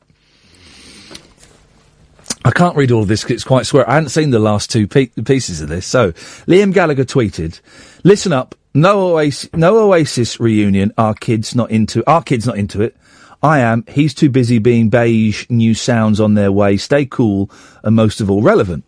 I 2.46 2.52
can't 2.52 2.76
read 2.78 2.92
all 2.92 3.02
of 3.02 3.08
this 3.08 3.24
'cause 3.24 3.32
it's 3.32 3.44
quite 3.44 3.66
square. 3.66 3.90
I 3.90 3.96
hadn't 3.96 4.10
seen 4.10 4.30
the 4.30 4.40
last 4.40 4.70
two 4.70 4.88
pe- 4.88 5.08
pieces 5.08 5.62
of 5.62 5.70
this. 5.70 5.86
So, 5.86 6.14
Liam 6.48 6.74
Gallagher 6.74 7.04
tweeted, 7.04 7.60
listen 8.04 8.32
up, 8.32 8.56
no 8.74 9.18
Oasis, 9.18 9.50
no 9.54 9.78
Oasis 9.78 10.40
reunion, 10.40 10.94
our 10.98 11.14
kids 11.14 11.54
not 11.54 11.70
into, 11.70 12.04
our 12.10 12.24
kids 12.24 12.46
not 12.46 12.58
into 12.58 12.82
it. 12.82 12.96
I 13.44 13.60
am, 13.60 13.84
he's 13.88 14.14
too 14.14 14.30
busy 14.30 14.58
being 14.60 14.90
beige, 14.90 15.46
new 15.50 15.74
sounds 15.74 16.20
on 16.20 16.34
their 16.34 16.52
way, 16.52 16.78
stay 16.78 17.06
cool, 17.06 17.50
and 17.84 17.96
most 17.96 18.22
of 18.22 18.30
all 18.30 18.42
relevant. 18.42 18.84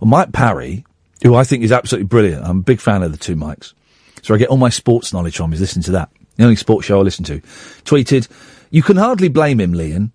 Well, 0.00 0.08
Mike 0.08 0.32
Parry, 0.32 0.84
who 1.22 1.34
I 1.34 1.44
think 1.44 1.62
is 1.62 1.72
absolutely 1.72 2.06
brilliant, 2.06 2.44
I'm 2.44 2.58
a 2.58 2.62
big 2.62 2.80
fan 2.80 3.02
of 3.02 3.12
the 3.12 3.18
two 3.18 3.36
mics. 3.36 3.74
So 4.22 4.34
I 4.34 4.38
get 4.38 4.48
all 4.48 4.56
my 4.56 4.70
sports 4.70 5.12
knowledge 5.12 5.36
from 5.36 5.52
is 5.52 5.60
listening 5.60 5.84
to 5.84 5.92
that. 5.92 6.10
The 6.36 6.44
only 6.44 6.56
sports 6.56 6.86
show 6.86 6.98
I 6.98 7.02
listen 7.02 7.24
to. 7.26 7.40
Tweeted, 7.84 8.28
you 8.70 8.82
can 8.82 8.96
hardly 8.96 9.28
blame 9.28 9.60
him, 9.60 9.72
Liam. 9.72 10.10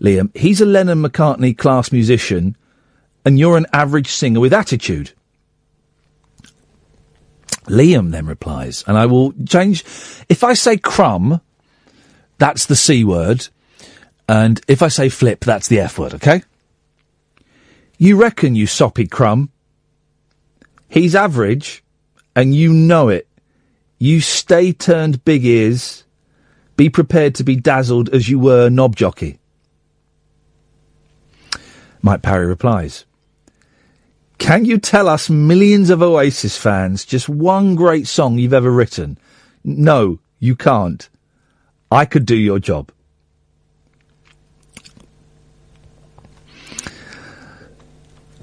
Liam, 0.00 0.34
he's 0.36 0.60
a 0.60 0.66
Lennon 0.66 1.02
McCartney 1.02 1.56
class 1.56 1.90
musician, 1.90 2.56
and 3.24 3.38
you're 3.38 3.56
an 3.56 3.66
average 3.72 4.08
singer 4.08 4.40
with 4.40 4.52
attitude. 4.52 5.12
Liam 7.64 8.10
then 8.12 8.26
replies, 8.26 8.84
and 8.86 8.96
I 8.96 9.06
will 9.06 9.32
change. 9.46 9.84
If 10.28 10.44
I 10.44 10.54
say 10.54 10.76
crumb, 10.76 11.40
that's 12.38 12.66
the 12.66 12.76
C 12.76 13.04
word, 13.04 13.48
and 14.28 14.60
if 14.68 14.82
I 14.82 14.88
say 14.88 15.08
flip, 15.08 15.40
that's 15.40 15.68
the 15.68 15.80
F 15.80 15.98
word, 15.98 16.14
okay? 16.14 16.42
You 17.98 18.16
reckon, 18.16 18.54
you 18.54 18.66
soppy 18.66 19.06
crumb. 19.06 19.50
He's 20.88 21.14
average, 21.14 21.82
and 22.34 22.54
you 22.54 22.72
know 22.72 23.08
it. 23.08 23.26
You 23.98 24.20
stay 24.20 24.72
turned 24.72 25.24
big 25.24 25.44
ears. 25.44 26.04
Be 26.76 26.90
prepared 26.90 27.34
to 27.36 27.44
be 27.44 27.56
dazzled 27.56 28.10
as 28.10 28.28
you 28.28 28.38
were 28.38 28.68
knob 28.68 28.94
jockey. 28.94 29.38
Mike 32.06 32.22
Parry 32.22 32.46
replies, 32.46 33.04
Can 34.38 34.64
you 34.64 34.78
tell 34.78 35.08
us 35.08 35.28
millions 35.28 35.90
of 35.90 36.02
Oasis 36.02 36.56
fans 36.56 37.04
just 37.04 37.28
one 37.28 37.74
great 37.74 38.06
song 38.06 38.38
you've 38.38 38.54
ever 38.54 38.70
written? 38.70 39.18
No, 39.64 40.20
you 40.38 40.54
can't. 40.54 41.08
I 41.90 42.04
could 42.04 42.24
do 42.24 42.36
your 42.36 42.60
job. 42.60 42.92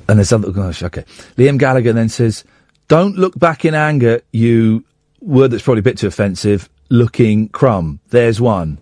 And 0.09 0.19
there's 0.19 0.33
other, 0.33 0.51
gosh, 0.51 0.83
okay. 0.83 1.05
Liam 1.37 1.57
Gallagher 1.57 1.93
then 1.93 2.09
says, 2.09 2.43
Don't 2.89 3.15
look 3.17 3.39
back 3.39 3.63
in 3.63 3.75
anger, 3.75 4.19
you 4.33 4.83
word 5.21 5.51
that's 5.51 5.63
probably 5.63 5.79
a 5.79 5.83
bit 5.83 5.99
too 5.99 6.07
offensive, 6.07 6.69
looking 6.89 7.47
crumb. 7.47 8.01
There's 8.09 8.41
one. 8.41 8.79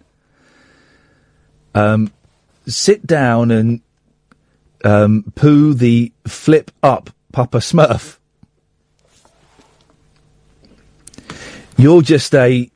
Um, 1.75 2.11
sit 2.65 3.05
down 3.05 3.51
and 3.51 3.81
um, 4.83 5.31
poo 5.35 5.73
the 5.73 6.11
flip 6.27 6.71
up 6.83 7.09
Papa 7.31 7.57
Smurf. 7.57 8.17
You're 11.77 12.01
just 12.01 12.33
a 12.35 12.69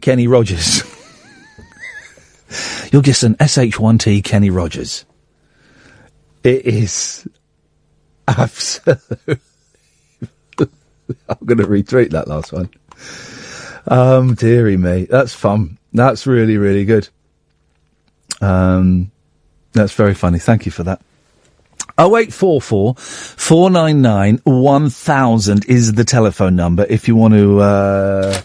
Kenny 0.00 0.26
Rogers. 0.26 0.82
You're 2.92 3.02
just 3.02 3.22
an 3.22 3.34
SH1T 3.36 4.24
Kenny 4.24 4.50
Rogers. 4.50 5.04
It 6.42 6.66
is 6.66 7.26
absolutely. 8.26 9.38
I'm 10.58 11.38
going 11.44 11.58
to 11.58 11.66
retweet 11.66 12.10
that 12.10 12.28
last 12.28 12.52
one. 12.52 12.70
Um, 13.86 14.34
dearie 14.34 14.76
me, 14.76 15.04
that's 15.04 15.34
fun. 15.34 15.78
That's 15.92 16.26
really, 16.26 16.56
really 16.56 16.84
good. 16.84 17.08
Um, 18.40 19.10
that's 19.72 19.92
very 19.92 20.14
funny. 20.14 20.38
Thank 20.38 20.66
you 20.66 20.72
for 20.72 20.84
that. 20.84 21.00
0844 21.98 22.94
499 22.94 24.40
1000 24.44 25.64
is 25.66 25.92
the 25.92 26.04
telephone 26.04 26.56
number. 26.56 26.86
If 26.88 27.08
you 27.08 27.16
want 27.16 27.34
to 27.34 27.60
uh, 27.60 28.40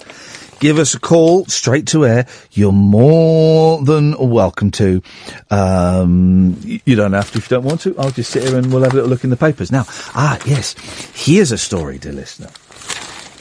give 0.59 0.79
us 0.79 0.93
a 0.93 0.99
call 0.99 1.45
straight 1.45 1.87
to 1.87 2.05
air, 2.05 2.27
you're 2.51 2.71
more 2.71 3.81
than 3.83 4.15
welcome 4.17 4.71
to. 4.71 5.01
Um, 5.49 6.57
you 6.63 6.95
don't 6.95 7.13
have 7.13 7.31
to 7.31 7.37
if 7.37 7.49
you 7.49 7.57
don't 7.57 7.65
want 7.65 7.81
to. 7.81 7.97
I'll 7.97 8.11
just 8.11 8.31
sit 8.31 8.43
here 8.43 8.57
and 8.57 8.71
we'll 8.71 8.83
have 8.83 8.93
a 8.93 8.95
little 8.95 9.09
look 9.09 9.23
in 9.23 9.29
the 9.29 9.37
papers. 9.37 9.71
Now, 9.71 9.85
ah, 9.87 10.39
yes, 10.45 10.75
here's 11.13 11.51
a 11.51 11.57
story, 11.57 11.97
dear 11.97 12.13
listener. 12.13 12.49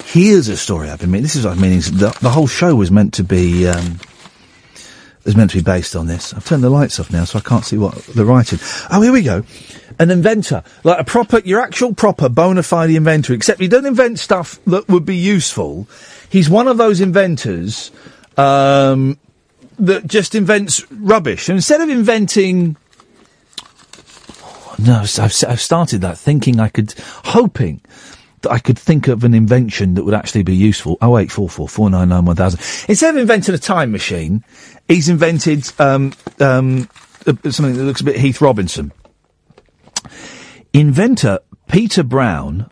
Here's 0.05 0.49
a 0.49 0.57
story 0.57 0.89
I've 0.89 1.01
been 1.01 1.11
meaning. 1.11 1.25
This 1.25 1.37
is 1.37 1.45
what 1.45 1.53
I've 1.53 1.61
meaning. 1.61 1.81
The, 1.81 2.17
the 2.23 2.31
whole 2.31 2.47
show 2.47 2.75
was 2.75 2.91
meant 2.91 3.15
to 3.15 3.25
be. 3.25 3.67
Um, 3.69 3.99
is 5.25 5.37
meant 5.37 5.51
to 5.51 5.57
be 5.57 5.63
based 5.63 5.97
on 5.97 6.07
this. 6.07 6.33
I've 6.33 6.45
turned 6.45 6.63
the 6.63 6.71
lights 6.71 7.01
off 7.01 7.13
now, 7.13 7.25
so 7.25 7.39
I 7.39 7.43
can't 7.43 7.65
see 7.65 7.77
what 7.77 7.95
they're 8.07 8.25
writing. 8.25 8.61
Oh, 8.91 9.03
here 9.03 9.13
we 9.13 9.23
go. 9.23 9.43
An 9.99 10.11
inventor, 10.11 10.63
like 10.85 11.01
a 11.01 11.05
proper, 11.05 11.39
your 11.39 11.59
actual 11.59 11.95
proper 11.95 12.29
bona 12.29 12.63
fide 12.63 12.91
inventor, 12.91 13.33
except 13.33 13.61
he 13.61 13.69
doesn't 13.69 13.87
invent 13.87 14.19
stuff 14.19 14.61
that 14.67 14.87
would 14.91 15.07
be 15.07 15.17
useful. 15.17 15.89
He's 16.29 16.51
one 16.51 16.69
of 16.69 16.77
those 16.77 17.01
inventors 17.01 17.91
um, 18.37 19.19
that 19.79 20.07
just 20.07 20.35
invents 20.35 20.85
rubbish. 20.93 21.49
Instead 21.49 21.81
of 21.81 21.89
inventing, 21.89 22.77
no, 24.79 25.01
I've, 25.01 25.45
I've 25.49 25.61
started 25.63 26.03
that 26.03 26.19
thinking 26.19 26.61
I 26.61 26.69
could, 26.69 26.93
hoping 27.25 27.81
that 28.43 28.53
I 28.53 28.59
could 28.59 28.79
think 28.79 29.09
of 29.09 29.25
an 29.25 29.33
invention 29.33 29.95
that 29.95 30.05
would 30.05 30.13
actually 30.13 30.43
be 30.43 30.55
useful. 30.55 30.99
Oh 31.01 31.17
eight 31.17 31.33
four 31.33 31.49
four 31.49 31.71
four 31.71 31.89
nine 31.89 32.11
nine 32.11 32.27
one 32.27 32.37
thousand. 32.37 32.61
Instead 32.87 33.15
of 33.15 33.21
inventing 33.21 33.55
a 33.55 33.59
time 33.59 33.93
machine, 33.93 34.45
he's 34.89 35.09
invented 35.09 35.73
um, 35.79 36.13
um, 36.39 36.89
uh, 37.27 37.33
something 37.51 37.77
that 37.77 37.85
looks 37.85 38.03
a 38.03 38.05
bit 38.05 38.17
Heath 38.17 38.43
Robinson. 38.43 38.93
Inventor 40.73 41.41
Peter 41.69 42.03
Brown 42.03 42.71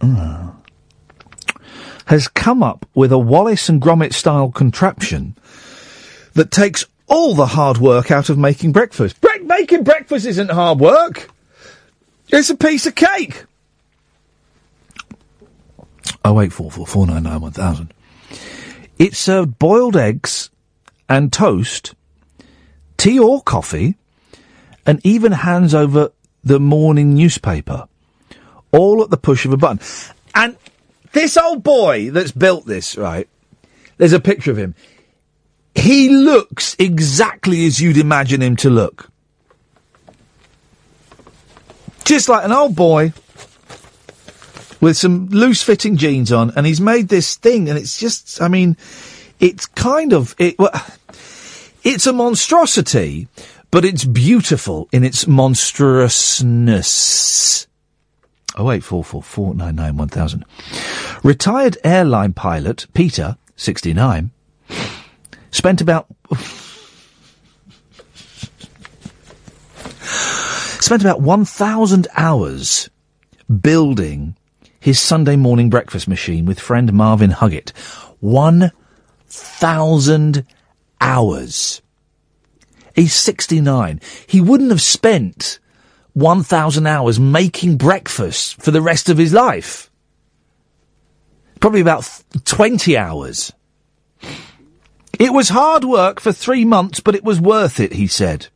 uh, 0.00 0.52
has 2.06 2.28
come 2.28 2.62
up 2.62 2.86
with 2.94 3.12
a 3.12 3.18
Wallace 3.18 3.68
and 3.68 3.80
Gromit 3.80 4.12
style 4.12 4.50
contraption 4.50 5.36
that 6.34 6.50
takes 6.50 6.84
all 7.06 7.34
the 7.34 7.46
hard 7.46 7.78
work 7.78 8.10
out 8.10 8.28
of 8.28 8.38
making 8.38 8.72
breakfast. 8.72 9.20
Bre- 9.20 9.44
making 9.44 9.84
breakfast 9.84 10.26
isn't 10.26 10.50
hard 10.50 10.80
work. 10.80 11.30
It's 12.28 12.50
a 12.50 12.56
piece 12.56 12.86
of 12.86 12.94
cake. 12.94 13.44
Oh 16.24 16.40
eight 16.40 16.52
four 16.52 16.70
four 16.70 16.86
four 16.86 17.06
nine 17.06 17.22
nine 17.22 17.40
one 17.40 17.52
thousand. 17.52 17.94
It 18.98 19.14
served 19.14 19.58
boiled 19.58 19.96
eggs 19.96 20.50
and 21.08 21.32
toast, 21.32 21.94
tea 22.96 23.18
or 23.18 23.42
coffee, 23.42 23.96
and 24.84 25.00
even 25.04 25.32
hands 25.32 25.74
over 25.74 26.10
the 26.46 26.60
morning 26.60 27.12
newspaper, 27.14 27.88
all 28.70 29.02
at 29.02 29.10
the 29.10 29.16
push 29.16 29.44
of 29.44 29.52
a 29.52 29.56
button. 29.56 29.80
And 30.32 30.56
this 31.12 31.36
old 31.36 31.64
boy 31.64 32.10
that's 32.10 32.30
built 32.30 32.66
this, 32.66 32.96
right? 32.96 33.28
There's 33.98 34.12
a 34.12 34.20
picture 34.20 34.52
of 34.52 34.56
him. 34.56 34.76
He 35.74 36.08
looks 36.08 36.76
exactly 36.78 37.66
as 37.66 37.80
you'd 37.80 37.96
imagine 37.96 38.40
him 38.42 38.54
to 38.56 38.70
look. 38.70 39.10
Just 42.04 42.28
like 42.28 42.44
an 42.44 42.52
old 42.52 42.76
boy 42.76 43.12
with 44.80 44.96
some 44.96 45.26
loose 45.30 45.64
fitting 45.64 45.96
jeans 45.96 46.30
on, 46.30 46.52
and 46.54 46.64
he's 46.64 46.80
made 46.80 47.08
this 47.08 47.34
thing, 47.34 47.68
and 47.68 47.76
it's 47.76 47.98
just, 47.98 48.40
I 48.40 48.46
mean, 48.46 48.76
it's 49.40 49.66
kind 49.66 50.12
of, 50.12 50.36
it, 50.38 50.56
well, 50.60 50.70
it's 51.82 52.06
a 52.06 52.12
monstrosity, 52.12 53.26
but 53.76 53.84
it's 53.84 54.06
beautiful 54.06 54.88
in 54.90 55.04
its 55.04 55.26
monstrousness. 55.26 57.66
Oh 58.56 58.70
eight 58.70 58.82
four 58.82 59.04
four 59.04 59.22
four 59.22 59.54
nine 59.54 59.76
nine 59.76 59.98
one 59.98 60.08
thousand. 60.08 60.46
Retired 61.22 61.76
airline 61.84 62.32
pilot 62.32 62.86
Peter, 62.94 63.36
sixty 63.54 63.92
nine, 63.92 64.30
spent 65.50 65.82
about 65.82 66.06
spent 70.80 71.02
about 71.02 71.20
one 71.20 71.44
thousand 71.44 72.08
hours 72.16 72.88
building 73.60 74.38
his 74.80 74.98
Sunday 74.98 75.36
morning 75.36 75.68
breakfast 75.68 76.08
machine 76.08 76.46
with 76.46 76.58
friend 76.58 76.94
Marvin 76.94 77.30
Huggett. 77.30 77.76
One 78.20 78.72
thousand 79.26 80.46
hours. 80.98 81.82
He's 82.96 83.14
69. 83.14 84.00
He 84.26 84.40
wouldn't 84.40 84.70
have 84.70 84.80
spent 84.80 85.58
1,000 86.14 86.86
hours 86.86 87.20
making 87.20 87.76
breakfast 87.76 88.60
for 88.60 88.70
the 88.70 88.80
rest 88.80 89.10
of 89.10 89.18
his 89.18 89.34
life. 89.34 89.90
Probably 91.60 91.82
about 91.82 92.22
20 92.44 92.96
hours. 92.96 93.52
It 95.18 95.32
was 95.32 95.50
hard 95.50 95.84
work 95.84 96.20
for 96.20 96.32
three 96.32 96.64
months, 96.64 97.00
but 97.00 97.14
it 97.14 97.22
was 97.22 97.38
worth 97.38 97.80
it, 97.80 97.92
he 97.92 98.06
said. 98.06 98.48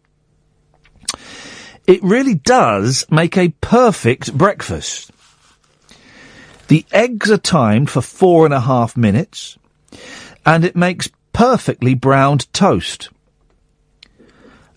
It 1.87 2.03
really 2.03 2.35
does 2.35 3.05
make 3.11 3.37
a 3.37 3.55
perfect 3.61 4.33
breakfast. 4.33 5.11
The 6.69 6.87
eggs 6.93 7.31
are 7.31 7.39
timed 7.39 7.91
for 7.91 8.01
four 8.01 8.47
and 8.47 8.55
a 8.55 8.61
half 8.61 8.97
minutes, 8.97 9.59
and 10.47 10.65
it 10.65 10.77
makes 10.77 11.11
perfectly 11.33 11.95
browned 11.95 12.51
toast. 12.55 13.11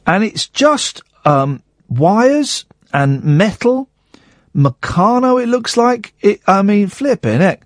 And 0.06 0.24
it's 0.24 0.48
just 0.48 1.02
um, 1.26 1.64
wires 1.90 2.66
and 2.94 3.24
metal, 3.24 3.90
Meccano. 4.56 5.42
It 5.42 5.48
looks 5.48 5.78
like. 5.78 6.14
It, 6.22 6.42
I 6.48 6.62
mean, 6.62 6.88
flipping 6.88 7.40
heck. 7.40 7.66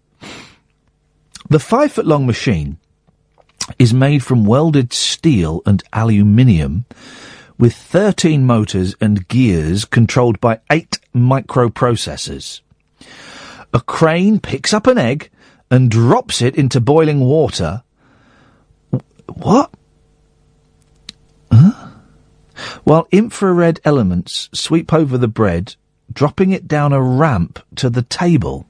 The 1.49 1.59
five 1.59 1.91
foot 1.93 2.05
long 2.05 2.25
machine 2.25 2.77
is 3.79 3.93
made 3.93 4.23
from 4.23 4.45
welded 4.45 4.93
steel 4.93 5.61
and 5.65 5.83
aluminium 5.93 6.85
with 7.57 7.73
13 7.73 8.45
motors 8.45 8.95
and 9.01 9.27
gears 9.27 9.85
controlled 9.85 10.39
by 10.39 10.59
eight 10.69 10.99
microprocessors. 11.15 12.61
A 13.73 13.81
crane 13.81 14.39
picks 14.39 14.73
up 14.73 14.87
an 14.87 14.97
egg 14.97 15.29
and 15.69 15.91
drops 15.91 16.41
it 16.41 16.55
into 16.55 16.79
boiling 16.79 17.19
water. 17.19 17.83
What? 19.27 19.71
Huh? 21.51 21.86
While 22.83 23.07
infrared 23.11 23.79
elements 23.85 24.49
sweep 24.53 24.93
over 24.93 25.17
the 25.17 25.27
bread, 25.27 25.75
dropping 26.11 26.51
it 26.51 26.67
down 26.67 26.93
a 26.93 27.01
ramp 27.01 27.59
to 27.75 27.89
the 27.89 28.01
table. 28.01 28.65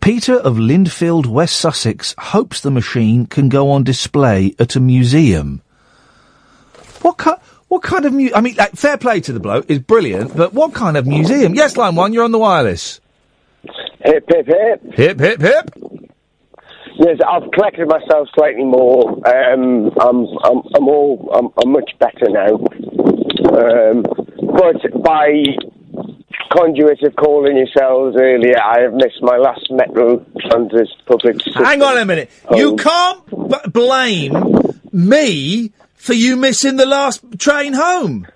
Peter 0.00 0.34
of 0.34 0.56
Lindfield, 0.56 1.26
West 1.26 1.56
Sussex, 1.56 2.14
hopes 2.18 2.60
the 2.60 2.70
machine 2.70 3.26
can 3.26 3.48
go 3.48 3.70
on 3.70 3.84
display 3.84 4.54
at 4.58 4.76
a 4.76 4.80
museum. 4.80 5.62
What 7.00 7.16
kind? 7.16 7.38
What 7.68 7.82
kind 7.82 8.04
of 8.04 8.12
mu- 8.12 8.30
I 8.34 8.40
mean, 8.40 8.54
like, 8.56 8.72
fair 8.72 8.98
play 8.98 9.20
to 9.20 9.32
the 9.32 9.40
bloke 9.40 9.68
is 9.68 9.78
brilliant, 9.78 10.36
but 10.36 10.52
what 10.52 10.74
kind 10.74 10.96
of 10.96 11.06
museum? 11.06 11.54
Yes, 11.54 11.76
line 11.76 11.94
one, 11.96 12.12
you're 12.12 12.24
on 12.24 12.32
the 12.32 12.38
wireless. 12.38 13.00
Hip, 14.04 14.24
hip, 14.28 14.46
hip. 14.46 14.94
Hip, 14.94 15.20
hip, 15.20 15.40
hip. 15.40 15.70
Yes, 16.96 17.18
I've 17.26 17.50
collected 17.50 17.88
myself 17.88 18.28
slightly 18.34 18.64
more. 18.64 19.10
Um, 19.28 19.90
I'm, 20.00 20.26
I'm, 20.44 20.62
I'm 20.76 20.88
all, 20.88 21.28
I'm, 21.34 21.48
I'm 21.62 21.72
much 21.72 21.90
better 21.98 22.28
now. 22.30 22.54
Um, 23.50 24.02
but 24.02 25.02
by 25.02 25.42
conduit 26.52 27.02
of 27.02 27.16
calling 27.16 27.56
yourselves 27.56 28.16
earlier, 28.18 28.60
I 28.62 28.82
have 28.82 28.94
missed 28.94 29.20
my 29.22 29.36
last 29.36 29.66
Metro 29.70 30.24
Transit 30.48 30.88
public. 31.06 31.36
Hang 31.54 31.82
on 31.82 31.98
a 31.98 32.04
minute. 32.04 32.30
You 32.54 32.76
can't 32.76 33.26
b- 33.28 33.70
blame 33.70 34.34
me 34.92 35.72
for 35.96 36.12
you 36.12 36.36
missing 36.36 36.76
the 36.76 36.86
last 36.86 37.24
train 37.38 37.72
home. 37.72 38.26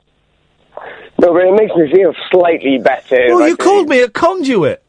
No, 1.21 1.33
but 1.33 1.43
it 1.45 1.53
makes 1.53 1.75
me 1.75 1.93
feel 1.93 2.13
slightly 2.31 2.79
better. 2.79 3.27
Well, 3.29 3.49
you 3.49 3.57
called 3.57 3.89
me 3.89 4.01
a 4.01 4.09
conduit. 4.09 4.83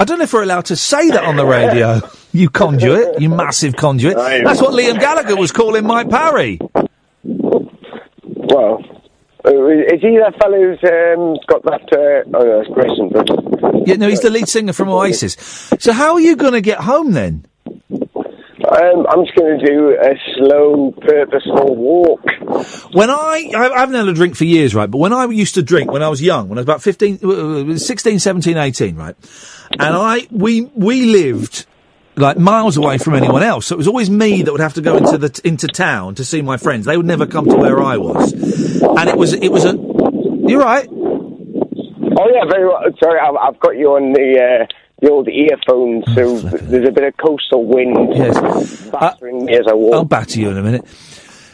I 0.00 0.04
don't 0.04 0.18
know 0.18 0.24
if 0.24 0.32
we're 0.32 0.42
allowed 0.42 0.66
to 0.66 0.76
say 0.76 1.10
that 1.10 1.24
on 1.24 1.36
the 1.36 1.46
radio. 1.46 2.00
you 2.32 2.48
conduit, 2.50 3.20
you 3.20 3.28
massive 3.28 3.76
conduit. 3.76 4.16
That's 4.16 4.60
what 4.60 4.72
Liam 4.72 4.98
Gallagher 4.98 5.36
was 5.36 5.52
calling 5.52 5.86
Mike 5.86 6.10
Parry. 6.10 6.58
Well, 7.22 8.82
uh, 9.44 9.50
is 9.50 10.00
he 10.00 10.18
that 10.18 10.34
fellow 10.40 10.58
who's 10.58 10.78
um, 10.84 11.36
got 11.46 11.62
that? 11.64 11.82
Uh, 11.92 12.24
oh, 12.26 12.42
no, 12.42 12.58
that's 12.58 12.68
Grayson. 12.74 13.10
But, 13.12 13.86
Yeah, 13.86 13.96
no, 13.96 14.08
he's 14.08 14.20
the 14.20 14.30
lead 14.30 14.48
singer 14.48 14.72
from 14.72 14.88
Oasis. 14.88 15.36
So 15.78 15.92
how 15.92 16.14
are 16.14 16.20
you 16.20 16.36
going 16.36 16.54
to 16.54 16.60
get 16.60 16.78
home 16.80 17.12
then? 17.12 17.44
um, 18.70 19.06
I'm 19.08 19.24
just 19.24 19.36
going 19.36 19.58
to 19.58 19.66
do 19.66 19.96
a 19.98 20.14
slow, 20.36 20.92
purposeful 20.92 21.74
walk. 21.74 22.20
When 22.92 23.10
I, 23.10 23.50
I, 23.56 23.80
haven't 23.80 23.94
had 23.94 24.08
a 24.08 24.12
drink 24.12 24.36
for 24.36 24.44
years, 24.44 24.74
right? 24.74 24.90
But 24.90 24.98
when 24.98 25.12
I 25.12 25.24
used 25.26 25.54
to 25.54 25.62
drink 25.62 25.90
when 25.90 26.02
I 26.02 26.08
was 26.08 26.20
young, 26.20 26.48
when 26.48 26.58
I 26.58 26.60
was 26.60 26.66
about 26.66 26.82
15, 26.82 27.72
uh, 27.72 27.78
16, 27.78 28.18
17, 28.18 28.56
18, 28.56 28.96
right? 28.96 29.16
And 29.72 29.94
I, 29.94 30.26
we, 30.30 30.62
we 30.74 31.06
lived 31.06 31.66
like 32.18 32.38
miles 32.38 32.76
away 32.76 32.98
from 32.98 33.14
anyone 33.14 33.42
else. 33.42 33.66
So 33.66 33.74
it 33.74 33.78
was 33.78 33.88
always 33.88 34.10
me 34.10 34.42
that 34.42 34.52
would 34.52 34.60
have 34.60 34.74
to 34.74 34.80
go 34.80 34.96
into 34.96 35.18
the, 35.18 35.40
into 35.44 35.66
town 35.68 36.14
to 36.16 36.24
see 36.24 36.42
my 36.42 36.56
friends. 36.56 36.86
They 36.86 36.96
would 36.96 37.06
never 37.06 37.26
come 37.26 37.46
to 37.46 37.56
where 37.56 37.82
I 37.82 37.96
was. 37.96 38.32
And 38.32 39.08
it 39.08 39.16
was, 39.16 39.32
it 39.32 39.50
was 39.50 39.64
a, 39.64 39.72
you're 40.48 40.60
right. 40.60 40.88
Oh 42.20 42.28
yeah, 42.34 42.44
very 42.50 42.66
well. 42.66 42.82
Sorry, 43.02 43.20
I've, 43.20 43.36
I've 43.36 43.60
got 43.60 43.76
you 43.76 43.90
on 43.90 44.12
the 44.12 44.40
uh, 44.40 44.66
the 45.00 45.10
old 45.10 45.28
earphones, 45.28 46.04
so 46.14 46.38
there's 46.40 46.88
a 46.88 46.90
bit 46.90 47.04
of 47.04 47.16
coastal 47.16 47.64
wind 47.64 47.94
battering 48.90 49.44
me 49.44 49.54
as 49.54 49.68
I 49.68 49.74
walk. 49.74 49.94
I'll 49.94 50.04
batter 50.04 50.40
you 50.40 50.50
in 50.50 50.58
a 50.58 50.62
minute. 50.62 50.84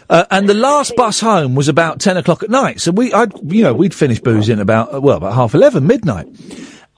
Uh, 0.08 0.24
and 0.30 0.48
the 0.48 0.54
last 0.54 0.96
bus 0.96 1.20
home 1.20 1.54
was 1.54 1.68
about 1.68 2.00
ten 2.00 2.16
o'clock 2.16 2.42
at 2.42 2.48
night. 2.48 2.80
So 2.80 2.92
we, 2.92 3.12
I, 3.12 3.26
you 3.42 3.62
know, 3.62 3.74
we'd 3.74 3.94
finish 3.94 4.20
boozing 4.20 4.58
about 4.58 4.94
uh, 4.94 5.00
well, 5.02 5.18
about 5.18 5.34
half 5.34 5.54
eleven, 5.54 5.86
midnight. 5.86 6.28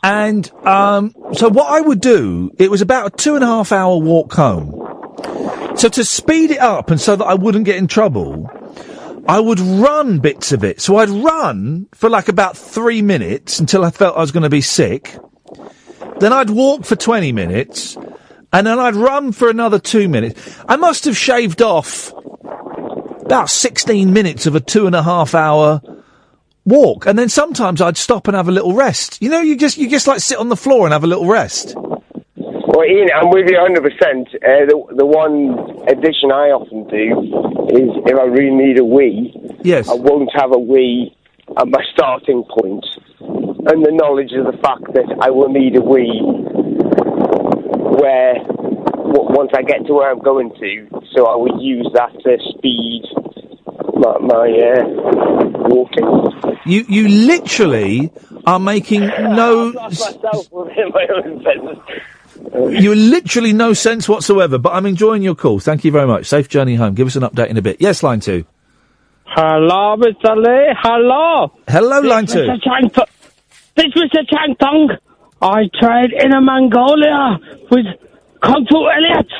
And 0.06 0.48
um, 0.64 1.12
so 1.32 1.48
what 1.48 1.68
I 1.68 1.80
would 1.80 2.00
do, 2.00 2.52
it 2.60 2.70
was 2.70 2.80
about 2.80 3.12
a 3.12 3.16
two 3.16 3.34
and 3.34 3.42
a 3.42 3.48
half 3.48 3.72
hour 3.72 3.98
walk 3.98 4.34
home. 4.34 4.70
So 5.76 5.88
to 5.88 6.04
speed 6.04 6.52
it 6.52 6.60
up 6.60 6.92
and 6.92 7.00
so 7.00 7.16
that 7.16 7.24
I 7.24 7.34
wouldn't 7.34 7.64
get 7.64 7.74
in 7.74 7.88
trouble, 7.88 8.48
I 9.28 9.40
would 9.40 9.58
run 9.58 10.20
bits 10.20 10.52
of 10.52 10.62
it. 10.62 10.80
So 10.80 10.98
I'd 10.98 11.08
run 11.08 11.88
for 11.92 12.08
like 12.08 12.28
about 12.28 12.56
three 12.56 13.02
minutes 13.02 13.58
until 13.58 13.84
I 13.84 13.90
felt 13.90 14.16
I 14.16 14.20
was 14.20 14.30
going 14.30 14.44
to 14.44 14.48
be 14.48 14.60
sick. 14.60 15.18
Then 16.20 16.32
I'd 16.32 16.50
walk 16.50 16.84
for 16.84 16.94
20 16.94 17.32
minutes. 17.32 17.96
And 18.52 18.64
then 18.64 18.78
I'd 18.78 18.94
run 18.94 19.32
for 19.32 19.50
another 19.50 19.80
two 19.80 20.08
minutes. 20.08 20.56
I 20.68 20.76
must 20.76 21.04
have 21.06 21.16
shaved 21.16 21.62
off 21.62 22.12
about 23.24 23.50
16 23.50 24.12
minutes 24.12 24.46
of 24.46 24.54
a 24.54 24.60
two 24.60 24.86
and 24.86 24.94
a 24.94 25.02
half 25.02 25.34
hour 25.34 25.80
walk, 26.66 27.06
and 27.06 27.18
then 27.18 27.28
sometimes 27.28 27.80
I'd 27.80 27.96
stop 27.96 28.28
and 28.28 28.36
have 28.36 28.48
a 28.48 28.52
little 28.52 28.74
rest. 28.74 29.22
You 29.22 29.30
know, 29.30 29.40
you 29.40 29.56
just 29.56 29.78
you 29.78 29.88
just 29.88 30.06
like 30.06 30.20
sit 30.20 30.38
on 30.38 30.48
the 30.50 30.56
floor 30.56 30.84
and 30.86 30.92
have 30.92 31.04
a 31.04 31.06
little 31.06 31.26
rest. 31.26 31.74
Well, 32.76 32.84
Iain, 32.84 33.08
I'm 33.16 33.30
with 33.30 33.48
you 33.48 33.56
100%. 33.56 33.80
Uh, 33.80 34.66
the, 34.68 34.94
the 34.96 35.06
one 35.06 35.56
addition 35.88 36.30
I 36.30 36.52
often 36.52 36.84
do 36.92 37.24
is 37.72 37.88
if 38.04 38.18
I 38.18 38.24
really 38.24 38.54
need 38.54 38.78
a 38.78 38.84
wee, 38.84 39.32
yes. 39.62 39.88
I 39.88 39.94
won't 39.94 40.28
have 40.34 40.52
a 40.52 40.58
wee 40.58 41.16
at 41.56 41.68
my 41.68 41.82
starting 41.94 42.44
point. 42.44 42.84
And 43.20 43.84
the 43.84 43.92
knowledge 43.92 44.32
of 44.36 44.44
the 44.44 44.58
fact 44.60 44.92
that 44.92 45.08
I 45.22 45.30
will 45.30 45.48
need 45.48 45.76
a 45.76 45.80
wee 45.80 46.20
where 47.96 48.34
w- 48.44 49.28
once 49.32 49.52
I 49.56 49.62
get 49.62 49.86
to 49.86 49.94
where 49.94 50.10
I'm 50.10 50.20
going 50.20 50.52
to, 50.60 50.88
so 51.14 51.26
I 51.26 51.36
would 51.36 51.60
use 51.62 51.88
that 51.94 52.12
to 52.12 52.36
speed 52.52 53.04
my, 53.98 54.18
my 54.18 54.48
uh, 54.48 54.84
walking. 55.68 56.58
You 56.64 56.84
you 56.88 57.08
literally 57.08 58.12
are 58.46 58.58
making 58.60 59.00
no. 59.00 59.72
myself 59.72 60.50
within 60.52 60.90
my 60.94 61.06
own 61.14 61.42
sentence. 61.42 62.80
You 62.80 62.94
literally 62.94 63.52
no 63.52 63.72
sense 63.72 64.08
whatsoever. 64.08 64.58
But 64.58 64.74
I'm 64.74 64.86
enjoying 64.86 65.22
your 65.22 65.34
call. 65.34 65.58
Thank 65.58 65.84
you 65.84 65.90
very 65.90 66.06
much. 66.06 66.26
Safe 66.26 66.48
journey 66.48 66.74
home. 66.74 66.94
Give 66.94 67.06
us 67.06 67.16
an 67.16 67.22
update 67.22 67.48
in 67.48 67.56
a 67.56 67.62
bit. 67.62 67.78
Yes, 67.80 68.02
line 68.02 68.20
two. 68.20 68.44
Hello, 69.24 69.96
Mr. 69.96 70.36
Lee. 70.36 70.74
Hello. 70.82 71.52
Hello, 71.68 72.00
This 72.02 72.10
line 72.10 72.26
two. 72.26 72.38
Mr. 72.40 72.62
Chang 72.62 72.90
Tung. 72.90 73.06
This 73.76 73.86
Mr. 73.96 74.28
Chang 74.28 74.56
Tung. 74.60 74.90
I 75.42 75.68
tried 75.78 76.12
in 76.12 76.32
a 76.32 76.40
Mongolia 76.40 77.38
with 77.70 77.86
Kung 78.42 78.66
Fu 78.70 78.88
Elliot. 78.88 79.30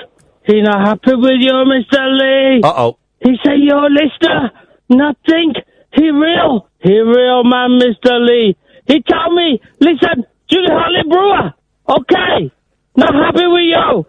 He 0.44 0.60
not 0.62 0.86
happy 0.86 1.14
with 1.16 1.40
you, 1.40 1.52
Mr. 1.52 2.00
Lee. 2.18 2.60
Uh 2.62 2.72
oh. 2.76 2.98
He 3.20 3.36
say 3.44 3.56
yo, 3.58 3.86
Lister. 3.86 4.50
Nothing. 4.88 5.54
He 5.94 6.10
real. 6.10 6.68
He 6.80 6.98
real 6.98 7.44
man, 7.44 7.80
Mr. 7.80 8.24
Lee. 8.24 8.56
He 8.86 9.02
tell 9.02 9.32
me, 9.34 9.60
listen, 9.80 10.24
Julia 10.48 10.70
Hartley-Brewer. 10.70 11.54
Okay. 11.88 12.52
Not 12.96 13.14
happy 13.14 13.46
with 13.46 13.62
you. 13.64 14.06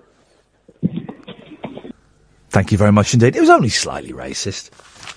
Thank 2.50 2.72
you 2.72 2.78
very 2.78 2.92
much 2.92 3.14
indeed. 3.14 3.36
It 3.36 3.42
was 3.42 3.50
only 3.50 3.70
slightly 3.70 4.14
racist. 4.14 4.70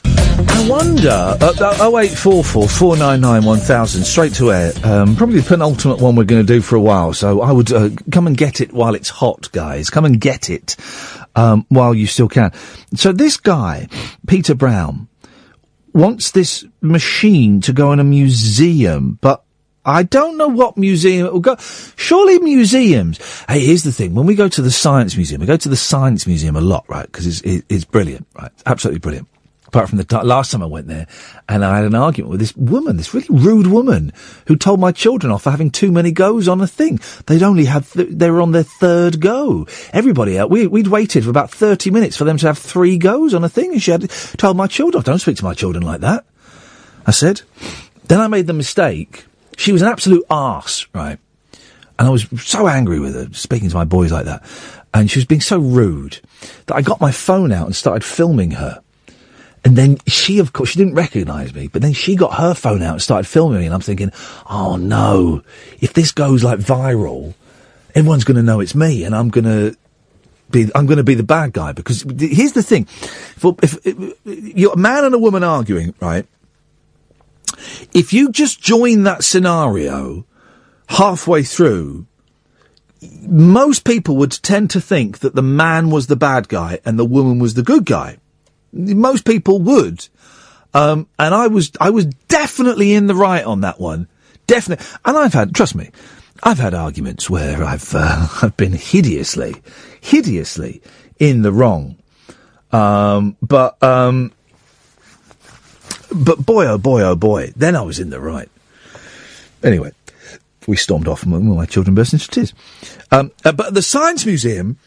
I 0.05 0.69
wonder. 0.69 1.09
Uh, 1.11 1.55
uh, 1.61 1.91
0844 1.91 2.69
499 2.69 3.45
1000, 3.45 4.05
straight 4.05 4.35
to 4.35 4.53
air. 4.53 4.73
Um, 4.85 5.15
probably 5.17 5.41
the 5.41 5.49
penultimate 5.49 6.01
one 6.01 6.17
we're 6.17 6.25
going 6.25 6.45
to 6.45 6.53
do 6.53 6.61
for 6.61 6.77
a 6.77 6.81
while. 6.81 7.13
So 7.13 7.41
I 7.41 7.53
would 7.53 7.73
uh, 7.73 7.91
come 8.11 8.27
and 8.27 8.37
get 8.37 8.61
it 8.61 8.73
while 8.73 8.95
it's 8.95 9.09
hot, 9.09 9.51
guys. 9.53 9.91
Come 9.91 10.05
and 10.05 10.21
get 10.21 10.51
it 10.51 10.77
um, 11.41 11.65
while 11.69 11.95
you 11.95 12.07
still 12.07 12.29
can. 12.29 12.53
So 12.95 13.13
this 13.13 13.37
guy, 13.37 13.89
Peter 14.27 14.55
Brown, 14.55 15.09
wants 15.95 16.31
this 16.33 16.65
machine 16.81 17.61
to 17.63 17.73
go 17.73 17.93
in 17.93 17.99
a 17.99 18.05
museum, 18.05 19.19
but 19.21 19.43
I 19.85 20.03
don't 20.03 20.37
know 20.37 20.49
what 20.49 20.77
museum 20.77 21.27
it 21.27 21.33
will 21.33 21.41
go. 21.41 21.57
Surely 21.97 22.39
museums. 22.41 23.19
Hey, 23.49 23.61
here's 23.61 23.83
the 23.83 23.93
thing. 23.93 24.15
When 24.15 24.27
we 24.27 24.35
go 24.35 24.49
to 24.49 24.61
the 24.61 24.71
Science 24.71 25.17
Museum, 25.17 25.41
we 25.41 25.47
go 25.47 25.57
to 25.57 25.69
the 25.69 25.77
Science 25.77 26.27
Museum 26.27 26.55
a 26.55 26.61
lot, 26.61 26.85
right? 26.89 27.07
Because 27.07 27.27
it's, 27.27 27.41
it, 27.41 27.65
it's 27.71 27.85
brilliant, 27.87 28.27
right? 28.35 28.53
Absolutely 28.67 29.01
brilliant. 29.01 29.27
Apart 29.71 29.89
from 29.89 29.99
the 29.99 30.25
last 30.25 30.51
time 30.51 30.65
I 30.65 30.67
went 30.67 30.89
there, 30.89 31.07
and 31.49 31.65
I 31.65 31.77
had 31.77 31.85
an 31.85 31.95
argument 31.95 32.33
with 32.33 32.41
this 32.41 32.57
woman, 32.57 32.97
this 32.97 33.15
really 33.15 33.29
rude 33.31 33.69
woman, 33.69 34.13
who 34.49 34.57
told 34.57 34.81
my 34.81 34.91
children 34.91 35.33
off 35.33 35.45
for 35.45 35.53
having 35.53 35.71
too 35.71 35.93
many 35.93 36.11
goes 36.11 36.49
on 36.49 36.61
a 36.61 36.67
thing. 36.67 36.99
They'd 37.27 37.45
only 37.45 37.67
have, 37.67 37.93
th- 37.93 38.09
they 38.11 38.33
were 38.33 38.41
on 38.41 38.51
their 38.51 38.65
third 38.65 39.21
go. 39.21 39.69
Everybody 39.93 40.37
else, 40.37 40.51
we, 40.51 40.67
we'd 40.67 40.89
waited 40.89 41.23
for 41.23 41.31
about 41.31 41.53
30 41.53 41.93
minutes 41.93 42.17
for 42.17 42.25
them 42.25 42.37
to 42.39 42.49
have 42.49 42.59
three 42.59 42.99
goes 42.99 43.33
on 43.33 43.45
a 43.45 43.49
thing, 43.49 43.71
and 43.71 43.81
she 43.81 43.93
had 43.93 44.11
told 44.39 44.57
my 44.57 44.67
children 44.67 45.05
don't 45.05 45.21
speak 45.21 45.37
to 45.37 45.45
my 45.45 45.55
children 45.55 45.85
like 45.85 46.01
that. 46.01 46.25
I 47.07 47.13
said. 47.13 47.43
Then 48.09 48.21
I 48.21 48.27
made 48.27 48.49
the 48.49 48.53
mistake. 48.53 49.25
She 49.57 49.71
was 49.71 49.83
an 49.83 49.89
absolute 49.89 50.25
arse, 50.29 50.89
right? 50.93 51.21
And 51.97 52.09
I 52.09 52.11
was 52.11 52.27
so 52.43 52.67
angry 52.67 52.99
with 52.99 53.15
her, 53.15 53.29
speaking 53.33 53.69
to 53.69 53.77
my 53.77 53.85
boys 53.85 54.11
like 54.11 54.25
that. 54.25 54.43
And 54.93 55.09
she 55.09 55.21
was 55.21 55.27
being 55.27 55.41
so 55.41 55.61
rude 55.61 56.19
that 56.67 56.75
I 56.75 56.83
got 56.83 57.01
my 57.01 57.13
phone 57.13 57.53
out 57.53 57.67
and 57.67 57.77
started 57.77 58.03
filming 58.03 58.53
her. 58.53 58.83
And 59.65 59.77
then 59.77 59.99
she, 60.07 60.39
of 60.39 60.53
course, 60.53 60.71
she 60.71 60.79
didn't 60.79 60.95
recognise 60.95 61.55
me, 61.55 61.69
but 61.69 61.83
then 61.83 61.93
she 61.93 62.17
got 62.17 62.35
her 62.35 62.55
phone 62.55 62.83
out 62.83 62.95
and 62.95 63.03
started 63.03 63.29
filming 63.29 63.61
me. 63.61 63.67
And 63.67 63.75
I'm 63.75 63.81
thinking, 63.81 64.11
oh 64.49 64.77
no, 64.77 65.43
if 65.81 65.93
this 65.93 66.13
goes 66.13 66.43
like 66.43 66.61
viral, 66.61 67.35
everyone's 67.95 68.25
going 68.25 68.37
to 68.37 68.43
know 68.43 68.61
it's 68.61 68.75
me 68.75 69.05
and 69.05 69.15
I'm 69.15 69.29
going 69.29 69.45
to 69.45 69.77
be, 70.51 70.71
I'm 70.75 70.87
going 70.87 70.97
to 70.97 71.05
be 71.05 71.15
the 71.15 71.23
bad 71.23 71.53
guy. 71.53 71.73
Because 71.73 72.03
here's 72.19 72.53
the 72.53 72.63
thing. 72.63 72.89
If, 73.37 73.45
if, 73.63 73.87
if 73.87 74.17
you're 74.25 74.73
a 74.73 74.79
man 74.79 75.05
and 75.05 75.15
a 75.15 75.19
woman 75.19 75.45
arguing, 75.45 75.95
right? 76.01 76.27
If 77.93 78.15
you 78.15 78.31
just 78.31 78.63
join 78.63 79.03
that 79.03 79.25
scenario 79.25 80.25
halfway 80.89 81.43
through, 81.43 82.07
most 83.23 83.85
people 83.85 84.17
would 84.17 84.33
tend 84.43 84.71
to 84.71 84.81
think 84.81 85.19
that 85.19 85.35
the 85.35 85.43
man 85.43 85.91
was 85.91 86.07
the 86.07 86.17
bad 86.17 86.49
guy 86.49 86.81
and 86.85 86.99
the 86.99 87.05
woman 87.05 87.39
was 87.39 87.55
the 87.55 87.63
good 87.63 87.85
guy. 87.85 88.19
Most 88.73 89.25
people 89.25 89.61
would. 89.61 90.09
Um, 90.73 91.09
and 91.19 91.35
I 91.35 91.49
was, 91.49 91.73
I 91.81 91.91
was 91.91 92.07
definitely 92.29 92.95
in 92.95 93.07
the 93.07 93.15
right 93.15 93.45
on 93.45 93.63
that 93.63 93.81
one. 93.81 94.09
Definitely. 94.47 94.87
And 95.05 95.17
I've 95.17 95.33
had, 95.33 95.55
trust 95.55 95.75
me, 95.75 95.91
I've 96.43 96.59
had 96.59 96.75
arguments 96.75 97.29
where 97.29 97.65
I've, 97.65 97.95
uh, 97.95 98.29
I've 98.43 98.57
been 98.57 98.73
hideously, 98.73 99.57
hideously 100.01 100.81
in 101.19 101.43
the 101.43 101.53
wrong. 101.53 101.97
Um, 102.73 103.37
but, 103.43 103.83
um, 103.83 104.33
but 106.15 106.45
boy, 106.45 106.67
oh 106.67 106.79
boy, 106.79 107.03
oh 107.03 107.17
boy, 107.17 107.53
then 107.57 107.77
I 107.77 107.83
was 107.83 107.99
in 107.99 108.11
the 108.11 108.21
right. 108.21 108.49
Anyway, 109.63 109.93
we 110.67 110.77
stormed 110.77 111.09
off 111.09 111.23
and 111.23 111.57
my 111.57 111.67
children 111.67 111.95
burst 111.95 112.13
into 112.13 112.29
tears. 112.29 112.55
Um, 113.11 113.33
uh, 113.45 113.53
but 113.53 113.75
the 113.75 113.83
Science 113.83 114.25
Museum, 114.25 114.79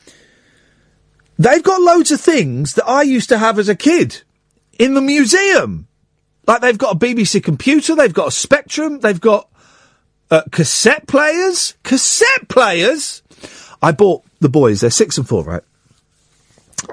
they've 1.43 1.63
got 1.63 1.81
loads 1.81 2.11
of 2.11 2.21
things 2.21 2.75
that 2.75 2.87
I 2.87 3.01
used 3.03 3.29
to 3.29 3.37
have 3.37 3.59
as 3.59 3.69
a 3.69 3.75
kid 3.75 4.21
in 4.79 4.93
the 4.93 5.01
museum. 5.01 5.87
Like 6.45 6.61
they've 6.61 6.77
got 6.77 6.95
a 6.95 6.99
BBC 6.99 7.43
computer, 7.43 7.95
they've 7.95 8.13
got 8.13 8.29
a 8.29 8.31
Spectrum, 8.31 8.99
they've 8.99 9.19
got 9.19 9.49
uh, 10.29 10.43
cassette 10.51 11.07
players. 11.07 11.75
Cassette 11.83 12.47
players! 12.49 13.21
I 13.81 13.91
bought 13.91 14.23
the 14.39 14.49
boys, 14.49 14.81
they're 14.81 14.89
six 14.89 15.17
and 15.17 15.27
four, 15.27 15.43
right? 15.43 15.63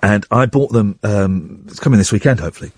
And 0.02 0.26
I 0.30 0.46
bought 0.46 0.72
them, 0.72 0.98
um, 1.02 1.64
it's 1.66 1.80
coming 1.80 1.98
this 1.98 2.12
weekend, 2.12 2.40
hopefully. 2.40 2.72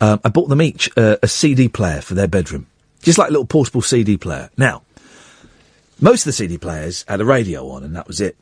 Um, 0.00 0.20
I 0.24 0.28
bought 0.28 0.48
them 0.48 0.60
each 0.60 0.90
uh, 0.96 1.16
a 1.22 1.28
CD 1.28 1.68
player 1.68 2.00
for 2.00 2.14
their 2.14 2.28
bedroom. 2.28 2.66
Just 3.00 3.18
like 3.18 3.28
a 3.28 3.32
little 3.32 3.46
portable 3.46 3.82
CD 3.82 4.16
player. 4.16 4.50
Now, 4.56 4.82
most 6.00 6.22
of 6.22 6.26
the 6.26 6.32
CD 6.32 6.58
players 6.58 7.04
had 7.08 7.20
a 7.20 7.24
radio 7.24 7.68
on 7.70 7.84
and 7.84 7.96
that 7.96 8.06
was 8.06 8.20
it. 8.20 8.36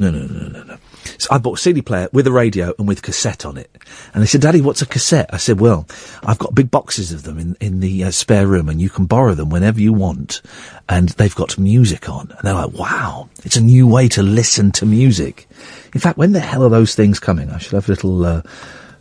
No, 0.00 0.10
no, 0.10 0.26
no, 0.26 0.48
no, 0.48 0.62
no. 0.62 0.78
So 1.18 1.28
I 1.30 1.36
bought 1.36 1.58
a 1.58 1.60
CD 1.60 1.82
player 1.82 2.08
with 2.10 2.26
a 2.26 2.32
radio 2.32 2.72
and 2.78 2.88
with 2.88 3.02
cassette 3.02 3.44
on 3.44 3.58
it. 3.58 3.70
And 4.14 4.22
they 4.22 4.26
said, 4.26 4.40
Daddy, 4.40 4.62
what's 4.62 4.80
a 4.80 4.86
cassette? 4.86 5.28
I 5.30 5.36
said, 5.36 5.60
well, 5.60 5.86
I've 6.24 6.38
got 6.38 6.54
big 6.54 6.70
boxes 6.70 7.12
of 7.12 7.24
them 7.24 7.38
in, 7.38 7.54
in 7.60 7.80
the 7.80 8.04
uh, 8.04 8.10
spare 8.10 8.46
room 8.46 8.70
and 8.70 8.80
you 8.80 8.88
can 8.88 9.04
borrow 9.04 9.34
them 9.34 9.50
whenever 9.50 9.78
you 9.78 9.92
want. 9.92 10.40
And 10.88 11.10
they've 11.10 11.34
got 11.34 11.58
music 11.58 12.08
on. 12.08 12.30
And 12.30 12.40
they're 12.42 12.54
like, 12.54 12.72
wow, 12.72 13.28
it's 13.44 13.56
a 13.56 13.60
new 13.60 13.86
way 13.86 14.08
to 14.08 14.22
listen 14.22 14.72
to 14.72 14.86
music. 14.86 15.46
In 15.92 16.00
fact, 16.00 16.16
when 16.16 16.32
the 16.32 16.40
hell 16.40 16.64
are 16.64 16.70
those 16.70 16.94
things 16.94 17.20
coming? 17.20 17.50
I 17.50 17.58
should 17.58 17.74
have 17.74 17.86
a 17.86 17.92
little, 17.92 18.24
uh, 18.24 18.42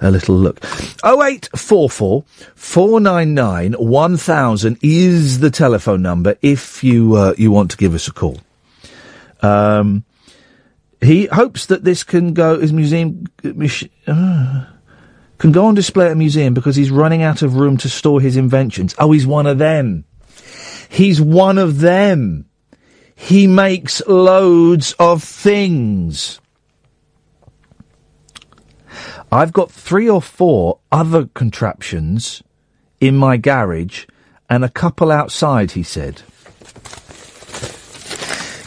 a 0.02 0.12
little 0.12 0.36
look. 0.36 0.62
0844 1.06 2.26
499 2.56 3.72
1000 3.72 4.78
is 4.82 5.40
the 5.40 5.50
telephone 5.50 6.02
number 6.02 6.36
if 6.42 6.84
you, 6.84 7.16
uh, 7.16 7.34
you 7.38 7.52
want 7.52 7.72
to 7.72 7.78
give 7.78 7.96
us 7.96 8.10
a 8.10 8.12
call. 8.12 8.38
Um, 9.42 10.04
he 11.02 11.26
hopes 11.28 11.68
that 11.68 11.84
this 11.84 12.04
can 12.04 12.34
go, 12.34 12.60
his 12.60 12.74
museum, 12.74 13.26
uh, 14.08 14.66
can 15.38 15.52
go 15.52 15.66
on 15.66 15.76
display 15.76 16.08
at 16.08 16.12
a 16.12 16.16
museum 16.16 16.54
because 16.54 16.76
he's 16.76 16.92
running 16.92 17.24
out 17.24 17.42
of 17.42 17.56
room 17.56 17.78
to 17.78 17.90
store 17.90 18.20
his 18.20 18.36
inventions. 18.36 18.94
Oh, 19.00 19.12
he's 19.12 19.26
one 19.26 19.48
of 19.48 19.58
them. 19.58 20.04
He's 20.90 21.22
one 21.22 21.58
of 21.58 21.80
them. 21.80 22.46
He 23.16 23.48
makes 23.48 24.02
loads 24.08 24.94
of 24.94 25.24
things. 25.24 26.40
I've 29.32 29.54
got 29.54 29.72
three 29.72 30.10
or 30.10 30.22
four 30.22 30.80
other 30.92 31.28
contraptions 31.28 32.42
in 33.00 33.16
my 33.16 33.38
garage 33.38 34.06
and 34.50 34.66
a 34.66 34.70
couple 34.70 35.12
outside, 35.12 35.72
he 35.72 35.84
said. 35.84 36.24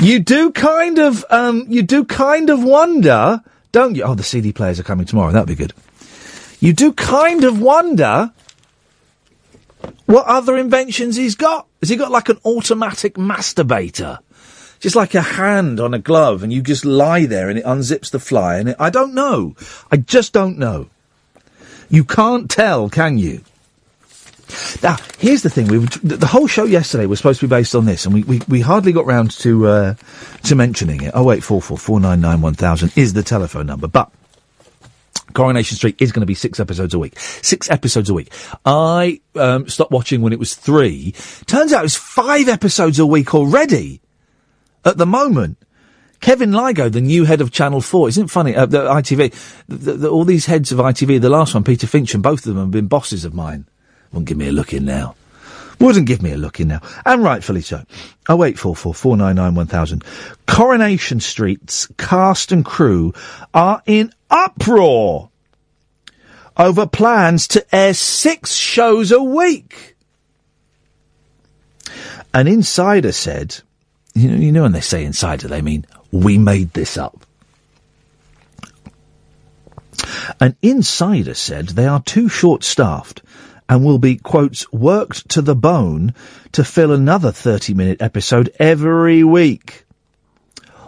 You 0.02 0.18
do 0.18 0.50
kind 0.50 0.98
of, 0.98 1.24
um, 1.30 1.66
you 1.68 1.82
do 1.82 2.04
kind 2.04 2.50
of 2.50 2.64
wonder, 2.64 3.40
don't 3.70 3.94
you? 3.94 4.02
Oh, 4.02 4.16
the 4.16 4.24
CD 4.24 4.52
players 4.52 4.80
are 4.80 4.82
coming 4.82 5.06
tomorrow. 5.06 5.30
That'd 5.30 5.46
be 5.46 5.54
good. 5.54 5.72
You 6.58 6.72
do 6.72 6.92
kind 6.92 7.44
of 7.44 7.60
wonder 7.60 8.32
what 10.06 10.26
other 10.26 10.56
inventions 10.56 11.14
he's 11.14 11.36
got. 11.36 11.68
Has 11.80 11.88
he 11.88 11.94
got 11.94 12.10
like 12.10 12.28
an 12.28 12.38
automatic 12.44 13.14
masturbator? 13.14 14.18
Just 14.80 14.96
like 14.96 15.14
a 15.14 15.22
hand 15.22 15.78
on 15.78 15.94
a 15.94 16.00
glove 16.00 16.42
and 16.42 16.52
you 16.52 16.62
just 16.62 16.84
lie 16.84 17.26
there 17.26 17.48
and 17.48 17.56
it 17.56 17.64
unzips 17.64 18.10
the 18.10 18.18
fly 18.18 18.56
and 18.56 18.70
it, 18.70 18.76
I 18.80 18.90
don't 18.90 19.14
know. 19.14 19.54
I 19.92 19.98
just 19.98 20.32
don't 20.32 20.58
know. 20.58 20.88
You 21.88 22.02
can't 22.02 22.50
tell, 22.50 22.90
can 22.90 23.18
you? 23.18 23.42
Now, 24.82 24.96
here's 25.18 25.42
the 25.42 25.50
thing: 25.50 25.68
we 25.68 25.78
were, 25.78 25.86
the 25.86 26.26
whole 26.26 26.46
show 26.46 26.64
yesterday 26.64 27.06
was 27.06 27.18
supposed 27.18 27.40
to 27.40 27.46
be 27.46 27.50
based 27.50 27.74
on 27.74 27.84
this, 27.84 28.04
and 28.04 28.14
we, 28.14 28.22
we, 28.24 28.40
we 28.48 28.60
hardly 28.60 28.92
got 28.92 29.06
round 29.06 29.30
to 29.38 29.66
uh, 29.66 29.94
to 30.44 30.54
mentioning 30.54 31.02
it. 31.02 31.12
Oh 31.14 31.24
wait, 31.24 31.42
four 31.42 31.60
four 31.60 31.78
four 31.78 32.00
nine 32.00 32.20
nine 32.20 32.40
one 32.40 32.54
thousand 32.54 32.92
is 32.96 33.12
the 33.12 33.22
telephone 33.22 33.66
number, 33.66 33.88
but. 33.88 34.10
Coronation 35.34 35.76
Street 35.76 35.96
is 35.98 36.12
going 36.12 36.20
to 36.20 36.26
be 36.26 36.34
six 36.34 36.60
episodes 36.60 36.92
a 36.92 36.98
week. 36.98 37.18
Six 37.18 37.70
episodes 37.70 38.10
a 38.10 38.14
week. 38.14 38.30
I 38.66 39.22
um, 39.34 39.66
stopped 39.66 39.90
watching 39.90 40.20
when 40.20 40.34
it 40.34 40.38
was 40.38 40.54
three. 40.54 41.12
Turns 41.46 41.72
out 41.72 41.86
it's 41.86 41.96
five 41.96 42.48
episodes 42.48 42.98
a 42.98 43.06
week 43.06 43.34
already. 43.34 44.02
At 44.84 44.98
the 44.98 45.06
moment, 45.06 45.56
Kevin 46.20 46.52
Lygo, 46.52 46.90
the 46.90 47.00
new 47.00 47.24
head 47.24 47.40
of 47.40 47.50
Channel 47.50 47.80
Four, 47.80 48.08
isn't 48.08 48.24
it 48.24 48.30
funny? 48.30 48.54
Uh, 48.54 48.66
the 48.66 48.82
ITV, 48.82 49.64
the, 49.68 49.92
the, 49.94 50.08
all 50.08 50.24
these 50.24 50.46
heads 50.46 50.70
of 50.70 50.78
ITV. 50.78 51.20
The 51.20 51.28
last 51.28 51.54
one, 51.54 51.64
Peter 51.64 51.86
Fincham, 51.86 52.14
and 52.14 52.22
both 52.22 52.46
of 52.46 52.54
them 52.54 52.58
have 52.58 52.70
been 52.70 52.86
bosses 52.86 53.24
of 53.24 53.34
mine. 53.34 53.66
Wouldn't 54.12 54.28
give 54.28 54.38
me 54.38 54.48
a 54.48 54.52
look 54.52 54.72
in 54.72 54.84
now. 54.84 55.14
Wouldn't 55.78 56.06
give 56.06 56.22
me 56.22 56.32
a 56.32 56.36
look 56.36 56.60
in 56.60 56.68
now, 56.68 56.80
and 57.04 57.24
rightfully 57.24 57.62
so. 57.62 57.84
Oh 58.28 58.36
wait, 58.36 58.58
four 58.58 58.76
four 58.76 58.94
four 58.94 59.16
nine 59.16 59.36
nine 59.36 59.54
one 59.54 59.66
thousand. 59.66 60.04
Coronation 60.46 61.18
Street's 61.18 61.88
cast 61.96 62.52
and 62.52 62.64
crew 62.64 63.12
are 63.52 63.82
in 63.86 64.12
uproar 64.30 65.30
over 66.56 66.86
plans 66.86 67.48
to 67.48 67.74
air 67.74 67.94
six 67.94 68.54
shows 68.54 69.10
a 69.10 69.22
week. 69.22 69.96
An 72.34 72.46
insider 72.46 73.12
said, 73.12 73.60
you 74.14 74.30
know, 74.30 74.36
you 74.36 74.52
know 74.52 74.62
when 74.62 74.72
they 74.72 74.80
say 74.80 75.04
insider, 75.04 75.48
they 75.48 75.62
mean 75.62 75.84
we 76.12 76.38
made 76.38 76.72
this 76.74 76.96
up. 76.96 77.26
An 80.40 80.56
insider 80.62 81.34
said 81.34 81.70
they 81.70 81.86
are 81.86 82.02
too 82.02 82.28
short 82.28 82.62
staffed 82.62 83.22
and 83.72 83.86
will 83.86 83.98
be, 83.98 84.16
quotes, 84.16 84.70
worked 84.70 85.30
to 85.30 85.40
the 85.40 85.54
bone 85.54 86.12
to 86.52 86.62
fill 86.62 86.92
another 86.92 87.32
30 87.32 87.72
minute 87.72 88.02
episode 88.02 88.52
every 88.58 89.24
week. 89.24 89.86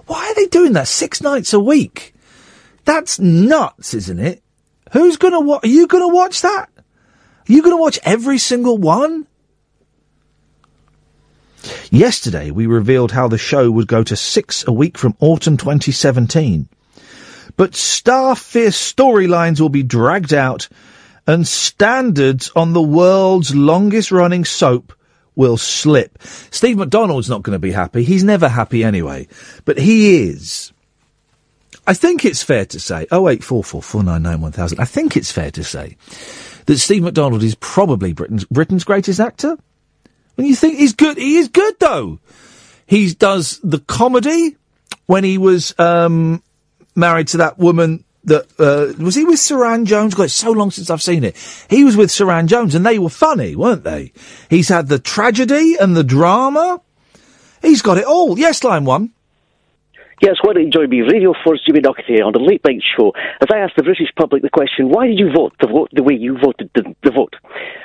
Why 0.07 0.29
are 0.29 0.35
they 0.35 0.49
doing 0.49 0.75
that 0.75 0.87
six 0.87 1.23
nights 1.23 1.55
a 1.55 1.61
week? 1.61 2.15
That's 2.85 3.19
nuts, 3.19 3.95
isn't 3.95 4.19
it? 4.19 4.43
Who's 4.93 5.17
gonna 5.17 5.41
watch? 5.41 5.65
Are 5.65 5.69
you 5.69 5.87
gonna 5.87 6.09
watch 6.09 6.43
that? 6.43 6.69
Are 6.77 7.53
you 7.53 7.63
gonna 7.63 7.79
watch 7.79 7.99
every 8.05 8.37
single 8.37 8.77
one? 8.77 9.27
Yesterday, 11.91 12.51
we 12.51 12.67
revealed 12.67 13.13
how 13.13 13.29
the 13.29 13.39
show 13.39 13.71
would 13.71 13.89
go 13.89 14.03
to 14.03 14.15
six 14.15 14.63
a 14.67 14.73
week 14.73 14.99
from 14.99 15.17
autumn 15.21 15.57
2017. 15.57 16.69
But 17.57 17.75
star 17.75 18.37
fierce 18.37 18.77
storylines 18.93 19.59
will 19.59 19.71
be 19.71 19.83
dragged 19.83 20.35
out 20.35 20.69
and 21.27 21.47
standards 21.47 22.51
on 22.55 22.73
the 22.73 22.83
world's 22.83 23.55
longest 23.55 24.11
running 24.11 24.45
soap 24.45 24.93
will 25.37 25.57
slip. 25.57 26.23
Steve 26.51 26.79
McDonald's 26.79 27.29
not 27.29 27.43
going 27.43 27.55
to 27.55 27.59
be 27.59 27.73
happy. 27.73 28.05
He's 28.05 28.25
never 28.25 28.49
happy 28.49 28.85
anyway. 28.85 29.27
But 29.65 29.79
he 29.79 30.29
is. 30.29 30.73
I 31.87 31.95
think 31.95 32.25
it's 32.25 32.43
fair 32.43 32.65
to 32.67 32.81
say, 32.81 33.07
oh 33.11 33.29
eight 33.29 33.45
four 33.45 33.63
four 33.63 33.83
four 33.83 34.03
nine 34.03 34.23
nine 34.23 34.41
one 34.41 34.53
thousand. 34.53 34.81
I 34.81 34.85
think 34.85 35.17
it's 35.17 35.33
fair 35.33 35.51
to 35.51 35.65
say 35.65 35.97
that 36.67 36.79
Steve 36.79 37.03
McDonald 37.03 37.43
is 37.43 37.55
probably 37.57 38.13
Britain's 38.13 38.45
Britain's 38.45 38.85
greatest 38.85 39.21
actor. 39.21 39.57
When 40.37 40.47
you 40.47 40.57
think 40.57 40.79
he's 40.79 40.95
good, 40.95 41.19
he 41.19 41.37
is 41.37 41.49
good 41.49 41.75
though. 41.79 42.21
He 42.87 43.13
does 43.13 43.61
the 43.63 43.79
comedy 43.81 44.57
when 45.07 45.25
he 45.25 45.37
was 45.37 45.79
um, 45.79 46.43
married 46.95 47.29
to 47.29 47.39
that 47.39 47.59
woman 47.59 48.05
that 48.25 48.47
uh, 48.59 49.03
was 49.03 49.15
he 49.15 49.25
with 49.25 49.39
Suranne 49.39 49.87
Jones? 49.87 50.15
God, 50.15 50.25
it's 50.25 50.35
so 50.35 50.51
long 50.51 50.71
since 50.71 50.91
I've 50.91 51.03
seen 51.03 51.25
it. 51.25 51.37
He 51.69 51.85
was 51.85 51.97
with 51.97 52.11
Suranne 52.11 52.47
Jones, 52.47 52.75
and 52.75 52.85
they 52.85 52.99
were 52.99 53.11
funny, 53.11 53.55
weren't 53.57 53.85
they? 53.85 54.13
He's 54.51 54.69
had 54.69 54.89
the 54.89 54.99
tragedy 54.99 55.77
and 55.79 55.97
the 55.97 56.05
drama. 56.05 56.81
He's 57.63 57.83
got 57.83 57.99
it 57.99 58.05
all. 58.05 58.39
Yes, 58.39 58.65
line 58.65 58.85
one. 58.85 59.13
Yes, 60.23 60.37
why 60.43 60.55
don't 60.55 60.65
you 60.65 60.71
join 60.71 60.89
me, 60.89 61.03
Radio 61.03 61.35
4's 61.45 61.61
Jimmy 61.67 61.81
Doherty, 61.81 62.23
on 62.23 62.33
the 62.33 62.39
Late 62.39 62.65
Night 62.65 62.81
Show, 62.97 63.13
as 63.43 63.49
I 63.53 63.59
ask 63.59 63.75
the 63.75 63.83
British 63.83 64.09
public 64.17 64.43
the 64.43 64.49
question, 64.49 64.89
why 64.89 65.09
did 65.09 65.19
you 65.19 65.29
vote 65.35 65.53
the, 65.61 65.67
vote 65.67 65.91
the 65.93 66.05
way 66.05 66.15
you 66.15 66.39
voted 66.39 66.71
the, 66.75 66.95
the 67.03 67.11
vote? 67.11 67.35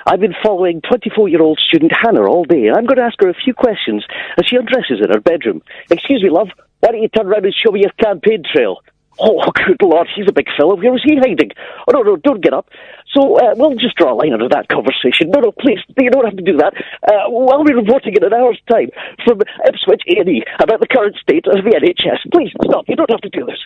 I've 0.06 0.22
been 0.22 0.36
following 0.44 0.80
24-year-old 0.82 1.60
student 1.68 1.92
Hannah 1.92 2.30
all 2.30 2.46
day, 2.46 2.68
and 2.68 2.78
I'm 2.78 2.86
going 2.86 2.98
to 2.98 3.04
ask 3.04 3.20
her 3.20 3.30
a 3.30 3.34
few 3.34 3.54
questions 3.54 4.06
as 4.38 4.46
she 4.46 4.56
undresses 4.56 5.02
in 5.02 5.10
her 5.10 5.20
bedroom. 5.20 5.62
Excuse 5.90 6.22
me, 6.22 6.30
love, 6.30 6.50
why 6.80 6.92
don't 6.92 7.02
you 7.02 7.10
turn 7.10 7.28
around 7.28 7.46
and 7.46 7.54
show 7.54 7.72
me 7.72 7.82
your 7.82 7.92
campaign 8.00 8.44
trail? 8.46 8.80
Oh, 9.20 9.44
good 9.68 9.82
lord, 9.82 10.08
he's 10.16 10.26
a 10.30 10.34
big 10.34 10.48
fellow. 10.58 10.76
Where 10.76 10.92
was 10.92 11.04
he 11.04 11.18
hiding? 11.18 11.52
Oh, 11.88 11.92
no, 11.92 12.02
no, 12.02 12.16
don't 12.18 12.42
get 12.44 12.54
up. 12.54 12.70
So, 13.14 13.38
uh, 13.38 13.54
we'll 13.58 13.76
just 13.76 13.96
draw 13.96 14.14
a 14.14 14.18
line 14.18 14.34
under 14.34 14.50
that 14.50 14.68
conversation. 14.70 15.32
No, 15.32 15.40
no, 15.40 15.52
please, 15.52 15.80
you 15.98 16.10
don't 16.10 16.26
have 16.26 16.38
to 16.38 16.44
do 16.44 16.58
that. 16.58 16.74
Uh, 17.04 17.30
while 17.30 17.64
we're 17.64 17.78
reporting 17.78 18.16
in 18.16 18.24
an 18.24 18.34
hour's 18.34 18.60
time 18.70 18.90
from 19.26 19.42
Ipswich 19.66 20.04
A&E 20.08 20.44
about 20.62 20.80
the 20.80 20.88
current 20.88 21.16
state 21.22 21.46
of 21.48 21.64
the 21.64 21.72
NHS. 21.72 22.32
Please, 22.32 22.52
stop. 22.64 22.86
You 22.88 22.96
don't 22.96 23.10
have 23.10 23.22
to 23.22 23.30
do 23.30 23.46
this. 23.46 23.60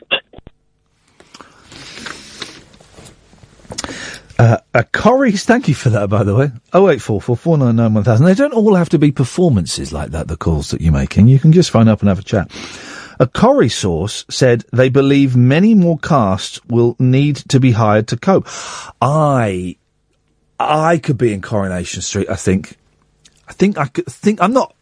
Uh, 4.39 4.57
uh, 4.73 4.83
Corrie's, 4.91 5.45
thank 5.45 5.67
you 5.67 5.75
for 5.75 5.89
that, 5.89 6.09
by 6.09 6.23
the 6.23 6.35
way. 6.35 6.51
Oh 6.73 6.89
eight 6.89 7.01
four 7.01 7.21
four 7.21 7.37
four 7.37 7.57
nine 7.57 7.75
nine 7.75 7.93
one 7.93 8.03
thousand. 8.03 8.25
They 8.25 8.33
don't 8.33 8.53
all 8.53 8.75
have 8.75 8.89
to 8.89 8.99
be 8.99 9.11
performances 9.11 9.93
like 9.93 10.11
that. 10.11 10.27
The 10.27 10.37
calls 10.37 10.71
that 10.71 10.81
you're 10.81 10.91
making, 10.91 11.27
you 11.27 11.39
can 11.39 11.51
just 11.51 11.69
phone 11.71 11.87
up 11.87 12.01
and 12.01 12.09
have 12.09 12.19
a 12.19 12.23
chat. 12.23 12.51
A 13.19 13.27
Corrie 13.27 13.69
source 13.69 14.25
said 14.29 14.65
they 14.71 14.89
believe 14.89 15.35
many 15.35 15.73
more 15.73 15.97
casts 15.97 16.63
will 16.65 16.95
need 16.99 17.37
to 17.49 17.59
be 17.59 17.71
hired 17.71 18.07
to 18.09 18.17
cope. 18.17 18.47
I, 19.01 19.77
I 20.59 20.97
could 20.97 21.17
be 21.17 21.33
in 21.33 21.41
Coronation 21.41 22.01
Street. 22.01 22.29
I 22.29 22.35
think, 22.35 22.77
I 23.47 23.53
think 23.53 23.77
I 23.77 23.85
could 23.85 24.05
think. 24.07 24.41
I'm 24.41 24.53
not. 24.53 24.75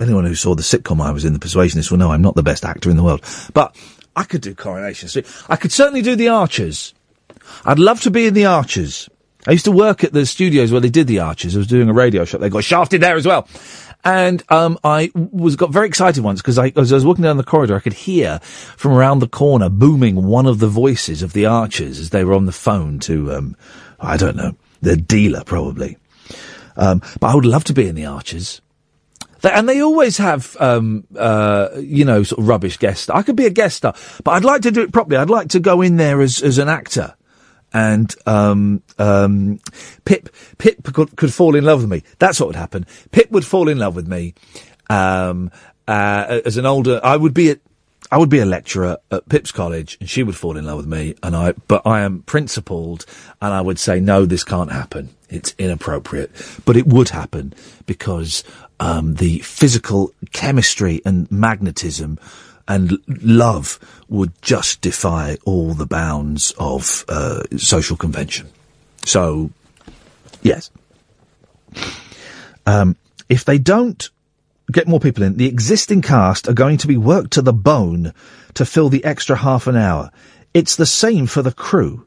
Anyone 0.00 0.24
who 0.24 0.34
saw 0.34 0.54
the 0.54 0.62
sitcom 0.62 1.00
I 1.00 1.10
was 1.10 1.24
in, 1.24 1.32
The 1.32 1.38
Persuasionist, 1.40 1.90
will 1.90 1.98
know 1.98 2.12
I'm 2.12 2.22
not 2.22 2.36
the 2.36 2.42
best 2.42 2.64
actor 2.64 2.88
in 2.90 2.96
the 2.96 3.02
world. 3.02 3.24
But 3.52 3.76
I 4.14 4.24
could 4.24 4.42
do 4.42 4.54
Coronation 4.54 5.08
Street. 5.08 5.26
I 5.48 5.56
could 5.56 5.72
certainly 5.72 6.02
do 6.02 6.14
The 6.14 6.28
Archers. 6.28 6.94
I'd 7.64 7.78
love 7.78 8.00
to 8.02 8.10
be 8.10 8.26
in 8.26 8.34
The 8.34 8.46
Archers. 8.46 9.08
I 9.46 9.52
used 9.52 9.64
to 9.64 9.72
work 9.72 10.04
at 10.04 10.12
the 10.12 10.26
studios 10.26 10.70
where 10.70 10.80
they 10.80 10.90
did 10.90 11.06
The 11.06 11.20
Archers. 11.20 11.54
I 11.54 11.58
was 11.58 11.66
doing 11.66 11.88
a 11.88 11.92
radio 11.92 12.24
show. 12.24 12.38
They 12.38 12.48
got 12.48 12.64
shafted 12.64 13.00
there 13.00 13.16
as 13.16 13.26
well. 13.26 13.48
And 14.08 14.42
um, 14.48 14.78
I 14.82 15.10
was 15.14 15.54
got 15.56 15.70
very 15.70 15.86
excited 15.86 16.24
once 16.24 16.40
because 16.40 16.58
I, 16.58 16.72
as 16.76 16.90
I 16.90 16.94
was 16.94 17.04
walking 17.04 17.24
down 17.24 17.36
the 17.36 17.44
corridor, 17.44 17.76
I 17.76 17.80
could 17.80 17.92
hear 17.92 18.38
from 18.38 18.92
around 18.92 19.18
the 19.18 19.28
corner 19.28 19.68
booming 19.68 20.24
one 20.24 20.46
of 20.46 20.60
the 20.60 20.66
voices 20.66 21.22
of 21.22 21.34
the 21.34 21.44
Archers 21.44 21.98
as 21.98 22.08
they 22.08 22.24
were 22.24 22.32
on 22.32 22.46
the 22.46 22.52
phone 22.52 23.00
to, 23.00 23.30
um, 23.34 23.54
I 24.00 24.16
don't 24.16 24.34
know, 24.34 24.56
the 24.80 24.96
dealer 24.96 25.44
probably. 25.44 25.98
Um, 26.78 27.02
but 27.20 27.26
I 27.26 27.34
would 27.34 27.44
love 27.44 27.64
to 27.64 27.74
be 27.74 27.86
in 27.86 27.96
the 27.96 28.06
Archers. 28.06 28.62
They, 29.42 29.50
and 29.50 29.68
they 29.68 29.82
always 29.82 30.16
have, 30.16 30.56
um, 30.58 31.04
uh, 31.14 31.68
you 31.78 32.06
know, 32.06 32.22
sort 32.22 32.38
of 32.38 32.48
rubbish 32.48 32.78
guest. 32.78 33.10
I 33.10 33.20
could 33.20 33.36
be 33.36 33.44
a 33.44 33.50
guest 33.50 33.76
star, 33.76 33.94
but 34.24 34.30
I'd 34.30 34.44
like 34.44 34.62
to 34.62 34.70
do 34.70 34.80
it 34.80 34.90
properly. 34.90 35.18
I'd 35.18 35.28
like 35.28 35.48
to 35.48 35.60
go 35.60 35.82
in 35.82 35.98
there 35.98 36.22
as, 36.22 36.42
as 36.42 36.56
an 36.56 36.70
actor. 36.70 37.14
And, 37.72 38.14
um, 38.26 38.82
um, 38.98 39.60
Pip, 40.04 40.30
Pip 40.56 40.82
could, 40.92 41.16
could 41.16 41.32
fall 41.32 41.54
in 41.54 41.64
love 41.64 41.82
with 41.82 41.90
me. 41.90 42.02
That's 42.18 42.40
what 42.40 42.46
would 42.46 42.56
happen. 42.56 42.86
Pip 43.10 43.30
would 43.30 43.44
fall 43.44 43.68
in 43.68 43.78
love 43.78 43.94
with 43.94 44.08
me, 44.08 44.34
um, 44.90 45.50
uh, 45.86 46.40
as 46.44 46.56
an 46.56 46.66
older, 46.66 47.00
I 47.02 47.16
would 47.16 47.34
be 47.34 47.50
at, 47.50 47.60
I 48.10 48.16
would 48.16 48.30
be 48.30 48.38
a 48.38 48.46
lecturer 48.46 48.96
at 49.10 49.28
Pip's 49.28 49.52
college 49.52 49.98
and 50.00 50.08
she 50.08 50.22
would 50.22 50.36
fall 50.36 50.56
in 50.56 50.64
love 50.64 50.78
with 50.78 50.86
me 50.86 51.14
and 51.22 51.36
I, 51.36 51.52
but 51.66 51.86
I 51.86 52.00
am 52.00 52.22
principled 52.22 53.04
and 53.42 53.52
I 53.52 53.60
would 53.60 53.78
say, 53.78 54.00
no, 54.00 54.24
this 54.24 54.44
can't 54.44 54.72
happen. 54.72 55.10
It's 55.28 55.54
inappropriate, 55.58 56.30
but 56.64 56.76
it 56.76 56.86
would 56.86 57.10
happen 57.10 57.52
because, 57.84 58.44
um, 58.80 59.14
the 59.16 59.40
physical 59.40 60.12
chemistry 60.32 61.02
and 61.04 61.30
magnetism 61.30 62.18
and 62.68 62.98
love 63.22 63.78
would 64.08 64.30
just 64.42 64.80
defy 64.82 65.38
all 65.44 65.72
the 65.74 65.86
bounds 65.86 66.52
of, 66.58 67.04
uh, 67.08 67.42
social 67.56 67.96
convention. 67.96 68.48
So, 69.04 69.50
yes. 70.42 70.70
Um, 72.66 72.96
if 73.28 73.44
they 73.44 73.58
don't 73.58 74.10
get 74.70 74.86
more 74.86 75.00
people 75.00 75.22
in, 75.22 75.36
the 75.36 75.46
existing 75.46 76.02
cast 76.02 76.48
are 76.48 76.54
going 76.54 76.76
to 76.78 76.86
be 76.86 76.96
worked 76.96 77.32
to 77.32 77.42
the 77.42 77.52
bone 77.52 78.12
to 78.54 78.66
fill 78.66 78.90
the 78.90 79.04
extra 79.04 79.36
half 79.36 79.66
an 79.66 79.76
hour. 79.76 80.10
It's 80.52 80.76
the 80.76 80.86
same 80.86 81.26
for 81.26 81.42
the 81.42 81.52
crew. 81.52 82.04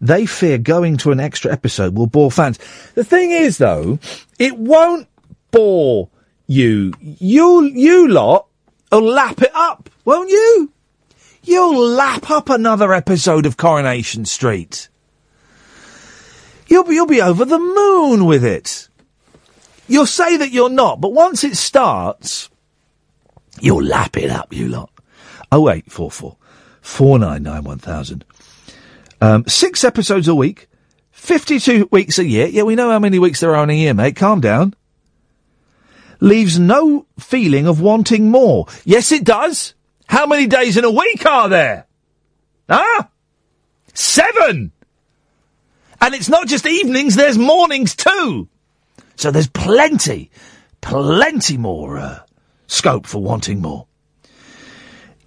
They 0.00 0.26
fear 0.26 0.58
going 0.58 0.96
to 0.98 1.12
an 1.12 1.20
extra 1.20 1.52
episode 1.52 1.94
will 1.94 2.06
bore 2.06 2.30
fans. 2.30 2.58
The 2.94 3.04
thing 3.04 3.30
is, 3.30 3.58
though, 3.58 3.98
it 4.38 4.56
won't 4.56 5.06
bore 5.50 6.08
you. 6.46 6.94
You, 7.00 7.62
you 7.64 8.08
lot 8.08 8.46
will 8.90 9.02
lap 9.02 9.42
it 9.42 9.50
up, 9.54 9.90
won't 10.04 10.30
you? 10.30 10.72
You'll 11.42 11.86
lap 11.88 12.30
up 12.30 12.48
another 12.48 12.92
episode 12.92 13.46
of 13.46 13.56
Coronation 13.56 14.24
Street. 14.24 14.88
You'll 16.66 16.84
be, 16.84 16.94
you'll 16.94 17.06
be 17.06 17.22
over 17.22 17.44
the 17.44 17.58
moon 17.58 18.26
with 18.26 18.44
it. 18.44 18.88
You'll 19.88 20.06
say 20.06 20.36
that 20.36 20.52
you're 20.52 20.70
not, 20.70 21.00
but 21.00 21.12
once 21.12 21.42
it 21.42 21.56
starts, 21.56 22.48
you'll 23.60 23.82
lap 23.82 24.16
it 24.16 24.30
up, 24.30 24.52
you 24.52 24.68
lot. 24.68 24.90
Oh 25.50 25.68
eight 25.68 25.90
four 25.90 26.10
four 26.10 26.36
four 26.80 27.18
nine 27.18 27.42
nine 27.42 27.64
one 27.64 27.78
thousand. 27.78 28.24
Um, 29.20 29.44
six 29.46 29.82
episodes 29.82 30.28
a 30.28 30.34
week, 30.34 30.68
52 31.10 31.88
weeks 31.90 32.18
a 32.18 32.24
year. 32.24 32.46
Yeah, 32.46 32.62
we 32.62 32.76
know 32.76 32.90
how 32.90 32.98
many 32.98 33.18
weeks 33.18 33.40
there 33.40 33.54
are 33.54 33.64
in 33.64 33.70
a 33.70 33.74
year, 33.74 33.92
mate. 33.92 34.16
Calm 34.16 34.40
down. 34.40 34.74
Leaves 36.20 36.58
no 36.58 37.06
feeling 37.18 37.66
of 37.66 37.80
wanting 37.80 38.30
more. 38.30 38.66
Yes, 38.84 39.10
it 39.10 39.24
does. 39.24 39.74
How 40.06 40.26
many 40.26 40.46
days 40.46 40.76
in 40.76 40.84
a 40.84 40.90
week 40.90 41.24
are 41.24 41.48
there? 41.48 41.86
Ah? 42.68 43.08
Seven! 43.94 44.72
And 46.00 46.14
it's 46.14 46.28
not 46.28 46.46
just 46.46 46.66
evenings, 46.66 47.14
there's 47.14 47.38
mornings 47.38 47.94
too. 47.94 48.48
So 49.16 49.30
there's 49.30 49.48
plenty, 49.48 50.30
plenty 50.80 51.56
more 51.56 51.98
uh, 51.98 52.20
scope 52.66 53.06
for 53.06 53.22
wanting 53.22 53.60
more. 53.60 53.86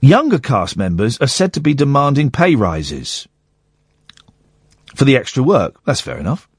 Younger 0.02 0.40
cast 0.40 0.76
members 0.76 1.18
are 1.20 1.28
said 1.28 1.54
to 1.54 1.62
be 1.62 1.74
demanding 1.74 2.32
pay 2.32 2.56
rises 2.56 3.28
for 4.96 5.06
the 5.06 5.16
extra 5.16 5.44
work. 5.44 5.80
That's 5.86 6.02
fair 6.02 6.18
enough. 6.18 6.50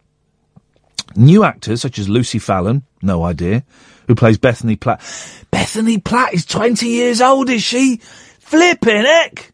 New 1.17 1.45
actors 1.45 1.83
such 1.83 1.99
as 1.99 2.09
Lucy 2.09 2.39
Fallon, 2.39 2.85
no 3.03 3.25
idea, 3.25 3.65
who 4.07 4.15
plays 4.15 4.39
Bethany 4.39 4.77
Platt. 4.77 5.01
Bethany 5.51 5.99
Platt 5.99 6.35
is 6.35 6.47
20 6.47 6.89
years 6.89 7.21
old, 7.21 7.49
is 7.51 7.63
she? 7.63 7.99
Flipping 8.39 9.05
heck! 9.05 9.53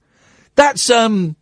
That's, 0.55 0.91
um, 0.91 1.37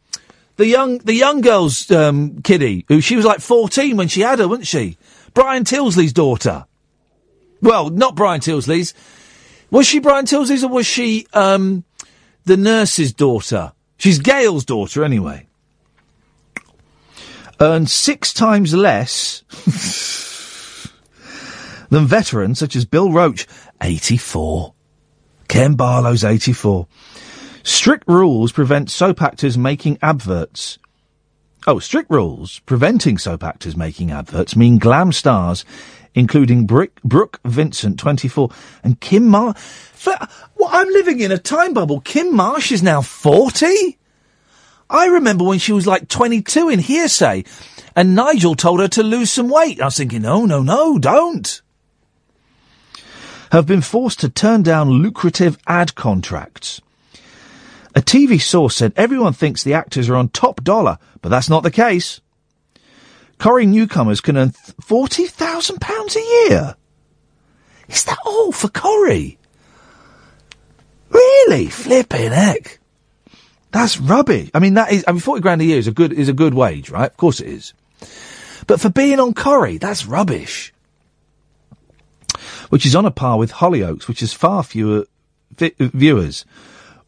the 0.56 0.66
young, 0.66 0.98
the 0.98 1.14
young 1.14 1.40
girl's, 1.40 1.90
um, 1.90 2.42
kiddie, 2.42 2.84
who 2.88 3.00
she 3.00 3.16
was 3.16 3.24
like 3.24 3.40
14 3.40 3.96
when 3.96 4.08
she 4.08 4.20
had 4.20 4.38
her, 4.38 4.48
wasn't 4.48 4.66
she? 4.66 4.96
Brian 5.34 5.64
Tilsley's 5.64 6.12
daughter. 6.12 6.66
Well, 7.60 7.90
not 7.90 8.14
Brian 8.14 8.40
Tilsley's. 8.40 8.94
Was 9.70 9.86
she 9.86 9.98
Brian 9.98 10.26
Tilsley's 10.26 10.64
or 10.64 10.70
was 10.70 10.86
she, 10.86 11.26
um, 11.32 11.84
the 12.44 12.56
nurse's 12.56 13.12
daughter? 13.12 13.72
She's 13.98 14.18
Gail's 14.18 14.64
daughter, 14.64 15.04
anyway. 15.04 15.46
Earned 17.60 17.90
six 17.90 18.32
times 18.32 18.72
less 18.72 19.42
than 21.90 22.06
veterans 22.06 22.58
such 22.58 22.76
as 22.76 22.84
Bill 22.84 23.08
Roache, 23.08 23.46
84. 23.82 24.74
Ken 25.48 25.74
Barlow's 25.76 26.24
84. 26.24 26.86
Strict 27.62 28.04
rules 28.08 28.52
prevent 28.52 28.90
soap 28.90 29.20
actors 29.22 29.58
making 29.58 29.98
adverts. 30.02 30.78
Oh, 31.66 31.78
strict 31.78 32.10
rules 32.10 32.60
preventing 32.60 33.18
soap 33.18 33.42
actors 33.42 33.76
making 33.76 34.10
adverts 34.10 34.56
mean 34.56 34.78
glam 34.78 35.12
stars, 35.12 35.64
including 36.14 36.66
Brick, 36.66 37.02
Brooke 37.02 37.40
Vincent, 37.44 37.98
24, 37.98 38.50
and 38.82 39.00
Kym 39.00 39.24
Marsh. 39.24 39.58
Well, 40.06 40.70
I'm 40.70 40.88
living 40.88 41.20
in 41.20 41.32
a 41.32 41.38
time 41.38 41.74
bubble. 41.74 42.00
Kym 42.00 42.32
Marsh 42.32 42.72
is 42.72 42.82
now 42.82 43.02
40? 43.02 43.98
I 44.90 45.06
remember 45.06 45.44
when 45.44 45.58
she 45.58 45.72
was 45.72 45.86
like 45.86 46.08
22 46.08 46.70
in 46.70 46.80
Hear'Say, 46.80 47.46
and 47.94 48.14
Nigel 48.14 48.54
told 48.54 48.80
her 48.80 48.88
to 48.88 49.02
lose 49.02 49.30
some 49.30 49.48
weight. 49.50 49.80
I 49.80 49.86
was 49.86 49.96
thinking, 49.98 50.22
no, 50.22 50.46
no, 50.46 50.62
no, 50.62 50.98
don't. 50.98 51.60
Have 53.50 53.66
been 53.66 53.80
forced 53.80 54.20
to 54.20 54.28
turn 54.28 54.62
down 54.62 54.90
lucrative 54.90 55.58
ad 55.66 55.94
contracts. 55.94 56.80
A 57.94 58.00
TV 58.00 58.40
source 58.40 58.76
said 58.76 58.92
everyone 58.96 59.32
thinks 59.32 59.62
the 59.62 59.74
actors 59.74 60.08
are 60.08 60.16
on 60.16 60.28
top 60.28 60.62
dollar, 60.62 60.98
but 61.22 61.30
that's 61.30 61.48
not 61.48 61.62
the 61.62 61.70
case. 61.70 62.20
Corrie 63.38 63.66
newcomers 63.66 64.20
can 64.20 64.36
earn 64.36 64.50
£40,000 64.50 66.16
a 66.16 66.50
year. 66.50 66.76
Is 67.88 68.04
that 68.04 68.18
all 68.26 68.52
for 68.52 68.68
Corrie? 68.68 69.38
Really? 71.10 71.66
Flipping 71.66 72.32
heck. 72.32 72.78
That's 73.70 73.98
rubbish. 73.98 74.50
I 74.54 74.58
mean, 74.58 74.74
that 74.74 74.92
is, 74.92 75.04
I 75.06 75.12
mean, 75.12 75.20
40 75.20 75.40
grand 75.40 75.60
a 75.62 75.64
year 75.64 75.78
is 75.78 75.88
a 75.88 75.92
good, 75.92 76.12
is 76.12 76.28
a 76.28 76.32
good 76.32 76.54
wage, 76.54 76.90
right? 76.90 77.10
Of 77.10 77.16
course 77.16 77.40
it 77.40 77.48
is. 77.48 77.74
But 78.66 78.80
for 78.80 78.90
being 78.90 79.20
on 79.20 79.34
Corrie, 79.34 79.78
that's 79.78 80.06
rubbish. 80.06 80.72
Which 82.70 82.84
is 82.86 82.94
on 82.94 83.06
a 83.06 83.10
par 83.10 83.38
with 83.38 83.52
Hollyoaks, 83.52 84.08
which 84.08 84.20
has 84.20 84.32
far 84.32 84.62
fewer 84.62 85.06
vi- 85.56 85.74
viewers. 85.78 86.44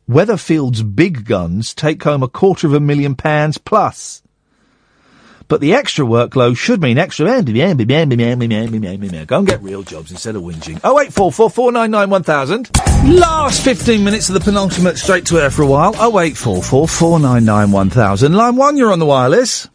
Weatherfield's 0.09 0.83
big 0.83 1.25
guns 1.25 1.75
take 1.75 2.03
home 2.03 2.23
a 2.23 2.29
quarter 2.29 2.67
of 2.67 2.75
a 2.75 2.81
million 2.81 3.15
pounds 3.15 3.59
plus. 3.59 4.23
But 5.49 5.61
the 5.61 5.75
extra 5.75 6.05
workload 6.07 6.57
should 6.57 6.81
mean 6.81 6.97
extra. 6.97 7.27
Go 7.27 7.33
and 7.33 7.43
get 9.47 9.63
real 9.63 9.83
jobs 9.83 10.11
instead 10.13 10.37
of 10.37 10.43
whinging. 10.43 10.81
Oh 10.85 11.01
eight 11.01 11.13
four 11.13 11.33
four 11.33 11.51
four 11.51 11.73
nine 11.73 11.91
nine 11.91 12.09
one 12.09 12.23
thousand. 12.23 12.71
Last 13.05 13.65
fifteen 13.65 14.05
minutes 14.05 14.29
of 14.29 14.35
the 14.35 14.41
penultimate 14.41 14.97
straight 14.97 15.27
to 15.27 15.41
air 15.41 15.51
for 15.51 15.63
a 15.63 15.67
while. 15.67 15.93
Oh 15.97 16.21
eight 16.21 16.37
four 16.37 16.63
four 16.63 16.87
four 16.87 17.19
nine 17.19 17.45
nine 17.45 17.73
one 17.73 17.91
thousand. 17.91 18.35
Line 18.35 18.55
one, 18.55 18.77
you're 18.77 18.93
on 18.93 19.01
the 19.01 19.07
wireless. 19.07 19.69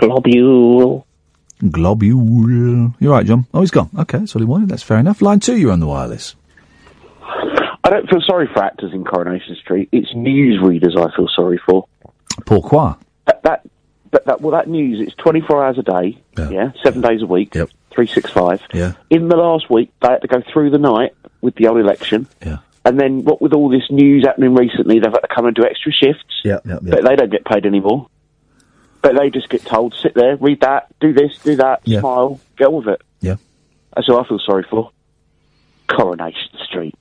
Globule. 0.00 1.04
Globule. 1.62 2.94
You're 3.00 3.12
right, 3.12 3.26
John. 3.26 3.46
Oh, 3.52 3.60
he's 3.60 3.70
gone. 3.70 3.90
Okay, 3.98 4.18
that's 4.18 4.34
all 4.34 4.40
he 4.40 4.46
wanted. 4.46 4.68
That's 4.68 4.82
fair 4.82 4.98
enough. 4.98 5.22
Line 5.22 5.40
two, 5.40 5.56
you're 5.56 5.72
on 5.72 5.80
the 5.80 5.86
wireless. 5.86 6.34
I 7.84 7.90
don't 7.90 8.08
feel 8.08 8.20
sorry 8.20 8.48
for 8.52 8.62
actors 8.62 8.92
in 8.92 9.04
Coronation 9.04 9.56
Street. 9.56 9.88
It's 9.92 10.12
newsreaders 10.12 10.96
I 10.96 11.14
feel 11.16 11.28
sorry 11.34 11.60
for. 11.64 11.86
Pourquoi? 12.44 12.96
That, 13.26 13.42
that, 13.42 13.66
that, 14.10 14.26
that 14.26 14.40
well, 14.40 14.52
that 14.52 14.68
news. 14.68 15.00
It's 15.00 15.14
twenty 15.16 15.40
four 15.40 15.64
hours 15.64 15.78
a 15.78 15.82
day. 15.82 16.18
Yeah. 16.36 16.72
seven 16.82 17.00
days 17.00 17.22
a 17.22 17.26
week. 17.26 17.54
Yep. 17.54 17.70
Three 17.90 18.06
six 18.06 18.30
five. 18.30 18.62
Yeah. 18.72 18.92
In 19.10 19.28
the 19.28 19.36
last 19.36 19.70
week, 19.70 19.90
they 20.02 20.08
had 20.08 20.22
to 20.22 20.28
go 20.28 20.42
through 20.52 20.70
the 20.70 20.78
night 20.78 21.14
with 21.40 21.54
the 21.56 21.66
old 21.68 21.78
election. 21.78 22.28
Yeah. 22.44 22.58
And 22.84 22.98
then, 22.98 23.24
what 23.24 23.42
with 23.42 23.52
all 23.52 23.68
this 23.68 23.90
news 23.90 24.24
happening 24.24 24.54
recently, 24.54 24.98
they've 24.98 25.12
had 25.12 25.20
to 25.20 25.34
come 25.34 25.46
and 25.46 25.54
do 25.54 25.64
extra 25.64 25.92
shifts. 25.92 26.40
Yeah, 26.44 26.58
yeah, 26.64 26.78
yeah. 26.82 26.90
But 26.90 27.04
they 27.04 27.16
don't 27.16 27.30
get 27.30 27.44
paid 27.44 27.66
anymore. 27.66 28.08
But 29.00 29.16
they 29.16 29.30
just 29.30 29.48
get 29.48 29.64
told, 29.64 29.94
sit 29.94 30.14
there, 30.14 30.36
read 30.36 30.60
that, 30.60 30.88
do 31.00 31.12
this, 31.12 31.38
do 31.38 31.56
that, 31.56 31.80
Yeah. 31.84 32.00
smile, 32.00 32.40
get 32.56 32.66
on 32.68 32.74
with 32.74 32.88
it. 32.88 33.02
Yeah. 33.20 33.36
That's 33.94 34.08
what 34.08 34.24
I 34.24 34.28
feel 34.28 34.40
sorry 34.40 34.64
for. 34.68 34.90
Coronation 35.88 36.50
Street. 36.64 36.94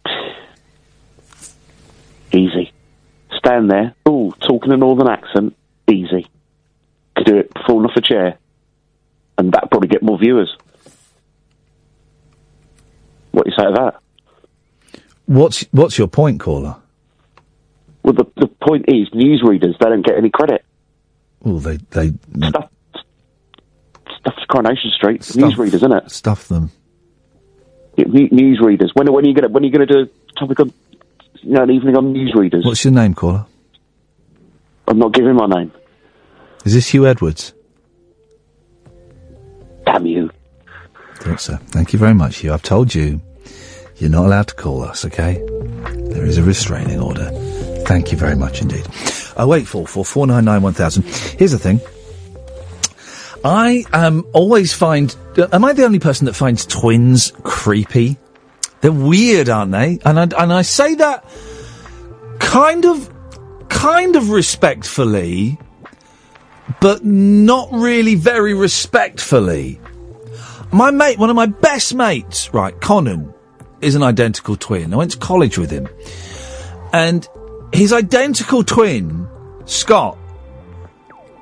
Easy. 2.32 2.72
Stand 3.38 3.70
there, 3.72 3.94
ooh, 4.08 4.34
talking 4.42 4.72
a 4.72 4.78
northern 4.78 5.08
accent, 5.08 5.56
easy. 5.90 6.28
Could 7.16 7.26
do 7.26 7.38
it 7.38 7.52
falling 7.66 7.86
off 7.90 7.96
a 7.96 8.02
chair. 8.02 8.38
And 9.38 9.52
that'd 9.52 9.70
probably 9.70 9.90
get 9.90 10.02
more 10.04 10.18
viewers. 10.18 10.56
What 13.32 13.46
do 13.46 13.52
you 13.52 13.56
say 13.58 13.66
to 13.66 13.74
that? 13.74 15.02
What's 15.26 15.62
what's 15.72 15.98
your 15.98 16.08
point, 16.08 16.40
caller? 16.40 16.76
Well, 18.04 18.14
the, 18.14 18.26
the 18.38 18.48
point 18.48 18.86
is, 18.88 19.10
newsreaders, 19.10 19.78
they 19.80 19.90
don't 19.90 20.06
get 20.06 20.18
any 20.18 20.30
credit. 20.30 20.64
Well, 21.48 21.60
they 21.60 21.78
they 21.92 22.14
Stuff, 22.50 22.70
stuff's 24.20 24.46
Coronation 24.50 24.92
Street. 24.92 25.22
Newsreaders, 25.22 25.74
isn't 25.76 25.92
it? 25.94 26.12
stuff 26.12 26.48
them. 26.50 26.72
New- 27.98 28.30
Newsreaders. 28.30 28.90
When, 28.94 29.12
when 29.12 29.26
are 29.26 29.28
you 29.30 29.34
going 29.34 29.48
to 29.48 29.50
when 29.50 29.64
are 29.64 29.68
you 29.68 29.72
going 29.72 29.88
to 29.88 29.94
do 29.94 30.00
a 30.02 30.34
topic 30.40 30.60
on, 30.60 30.74
you 31.42 31.54
know, 31.54 31.64
an 31.64 31.72
evening 31.72 31.96
on 31.96 32.14
newsreaders? 32.14 32.66
What's 32.66 32.84
your 32.84 32.94
name, 32.94 33.14
caller? 33.14 33.46
I'm 34.88 35.00
not 35.00 35.14
giving 35.14 35.36
my 35.36 35.48
name. 35.48 35.72
Is 36.66 36.74
this 36.74 36.92
Huw 36.92 37.08
Edwards? 37.08 37.54
Damn 39.86 40.06
you. 40.06 40.30
Thought 41.16 41.40
so. 41.40 41.56
Thank 41.68 41.94
you 41.94 42.00
very 42.00 42.14
much, 42.14 42.40
Huw. 42.42 42.52
I've 42.52 42.62
told 42.62 42.94
you, 42.94 43.22
you're 43.98 44.10
not 44.10 44.26
allowed 44.26 44.48
to 44.50 44.56
call 44.56 44.84
us. 44.84 45.06
Okay? 45.06 45.42
There 46.12 46.26
is 46.26 46.38
a 46.38 46.44
restraining 46.44 47.00
order. 47.00 47.32
Thank 47.88 48.12
you 48.12 48.18
very 48.18 48.36
much 48.36 48.62
indeed. 48.62 48.86
Oh 49.38 49.48
wait, 49.48 49.68
four 49.68 49.88
four 49.88 50.04
four 50.04 50.28
nine 50.28 50.44
nine 50.44 50.62
one 50.62 50.74
thousand. 50.74 51.04
Here's 51.06 51.52
the 51.52 51.60
thing. 51.60 51.80
I 53.46 53.86
um 53.94 54.26
always 54.34 54.74
find. 54.74 55.16
Am 55.54 55.64
I 55.64 55.74
the 55.74 55.86
only 55.86 56.00
person 56.00 56.26
that 56.26 56.34
finds 56.34 56.66
twins 56.66 57.32
creepy? 57.44 58.18
They're 58.82 58.92
weird, 58.92 59.50
aren't 59.50 59.72
they? 59.72 60.00
And 60.04 60.20
I, 60.20 60.24
and 60.24 60.54
I 60.54 60.62
say 60.62 60.96
that 60.96 61.26
kind 62.40 62.86
of, 62.86 63.12
kind 63.70 64.16
of 64.16 64.30
respectfully, 64.30 65.58
but 66.80 67.04
not 67.04 67.70
really 67.72 68.16
very 68.16 68.54
respectfully. 68.54 69.80
My 70.72 70.92
mate, 70.92 71.18
one 71.18 71.30
of 71.30 71.36
my 71.36 71.48
best 71.48 71.96
mates, 71.96 72.54
right, 72.54 72.80
Conan, 72.80 73.34
is 73.82 73.96
an 73.96 74.04
identical 74.04 74.56
twin. 74.56 74.94
I 74.94 74.98
went 74.98 75.12
to 75.12 75.18
college 75.18 75.58
with 75.58 75.72
him. 75.72 75.88
And 76.94 77.28
his 77.78 77.94
identical 77.94 78.64
twin, 78.64 79.28
Scott, 79.66 80.18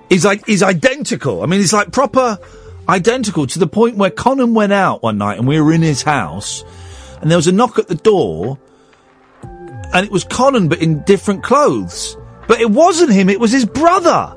is 0.09 0.25
like, 0.25 0.49
is 0.49 0.61
identical. 0.64 1.41
I 1.41 1.45
mean, 1.45 1.61
it's 1.61 1.72
like 1.72 1.93
proper 1.93 2.38
identical 2.89 3.47
to 3.47 3.57
the 3.57 3.67
point 3.67 3.95
where 3.95 4.09
Conan 4.09 4.53
went 4.53 4.73
out 4.73 5.01
one 5.01 5.17
night 5.17 5.38
and 5.38 5.47
we 5.47 5.61
were 5.61 5.72
in 5.72 5.81
his 5.81 6.01
house 6.01 6.65
and 7.22 7.31
there 7.31 7.38
was 7.38 7.47
a 7.47 7.53
knock 7.53 7.80
at 7.80 7.88
the 7.88 7.95
door 7.95 8.59
and 9.41 10.05
it 10.05 10.11
was 10.11 10.25
Conan 10.25 10.67
but 10.67 10.81
in 10.81 11.03
different 11.03 11.41
clothes. 11.41 12.17
But 12.49 12.59
it 12.59 12.69
wasn't 12.69 13.14
him, 13.14 13.30
it 13.30 13.39
was 13.39 13.53
his 13.53 13.64
brother. 13.64 14.35